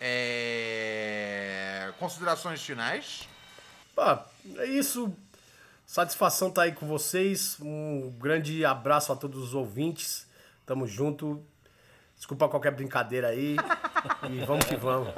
É, 0.00 1.92
Considerações 2.00 2.60
finais? 2.60 3.28
Pá, 3.94 4.26
é 4.56 4.66
isso. 4.66 5.14
Satisfação 5.86 6.50
tá 6.50 6.62
aí 6.62 6.72
com 6.72 6.88
vocês. 6.88 7.56
Um 7.60 8.10
grande 8.18 8.64
abraço 8.64 9.12
a 9.12 9.16
todos 9.16 9.40
os 9.40 9.54
ouvintes. 9.54 10.26
Tamo 10.66 10.84
junto. 10.84 11.40
Desculpa 12.16 12.48
qualquer 12.48 12.72
brincadeira 12.72 13.28
aí. 13.28 13.54
e 14.32 14.44
vamos 14.44 14.64
que 14.64 14.74
vamos. 14.74 15.14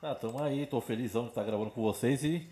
Ah, 0.00 0.14
tamo 0.14 0.40
aí, 0.40 0.66
tô 0.66 0.80
felizão 0.80 1.24
de 1.24 1.30
estar 1.30 1.42
gravando 1.42 1.72
com 1.72 1.82
vocês 1.82 2.22
e 2.22 2.48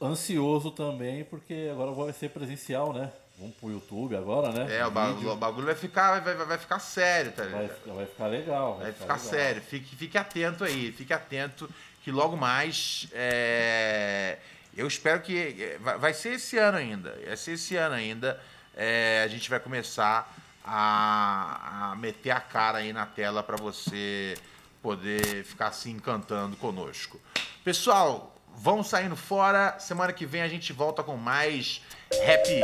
ansioso 0.00 0.70
também, 0.70 1.24
porque 1.24 1.68
agora 1.72 1.90
vai 1.92 2.12
ser 2.12 2.30
presencial, 2.30 2.92
né? 2.92 3.10
Vamos 3.38 3.54
pro 3.56 3.70
YouTube 3.70 4.16
agora, 4.16 4.50
né? 4.50 4.78
É, 4.78 4.84
o 4.86 4.90
bagulho, 4.90 5.30
o 5.30 5.36
bagulho 5.36 5.66
vai, 5.66 5.74
ficar, 5.76 6.20
vai, 6.20 6.34
vai, 6.34 6.46
vai 6.46 6.58
ficar 6.58 6.78
sério, 6.80 7.30
tá 7.32 7.44
Vai, 7.44 7.62
ligado? 7.62 7.94
vai 7.94 8.06
ficar 8.06 8.26
legal. 8.26 8.78
Vai 8.78 8.92
ficar 8.92 9.14
legal. 9.14 9.18
sério, 9.30 9.62
fique, 9.62 9.94
fique 9.94 10.18
atento 10.18 10.64
aí, 10.64 10.90
fique 10.92 11.12
atento 11.12 11.68
que 12.02 12.10
logo 12.10 12.36
mais. 12.36 13.06
é, 13.12 14.38
eu 14.76 14.86
espero 14.88 15.20
que. 15.20 15.36
é, 15.62 15.78
Vai, 15.78 15.98
vai 15.98 16.14
ser 16.14 16.30
esse 16.34 16.58
ano 16.58 16.78
ainda. 16.78 17.16
Vai 17.26 17.36
ser 17.36 17.52
esse 17.52 17.76
ano 17.76 17.94
ainda. 17.94 18.40
é, 18.76 19.22
a 19.24 19.28
gente 19.28 19.48
vai 19.48 19.60
começar 19.60 20.34
a, 20.64 21.90
a 21.92 21.96
meter 21.96 22.30
a 22.30 22.40
cara 22.40 22.78
aí 22.78 22.92
na 22.92 23.06
tela 23.06 23.42
para 23.42 23.56
você 23.56 24.36
poder 24.82 25.44
ficar 25.44 25.72
se 25.72 25.90
encantando 25.90 26.56
conosco. 26.56 27.20
Pessoal, 27.64 28.34
vamos 28.58 28.88
saindo 28.88 29.16
fora. 29.16 29.76
Semana 29.78 30.12
que 30.12 30.26
vem 30.26 30.42
a 30.42 30.48
gente 30.48 30.72
volta 30.72 31.02
com 31.02 31.16
mais 31.16 31.80
Happy 32.12 32.60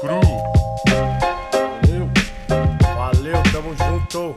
Crew. 0.00 0.20
Valeu! 1.82 2.10
Valeu, 2.96 3.42
tamo 3.52 3.76
junto. 3.76 4.36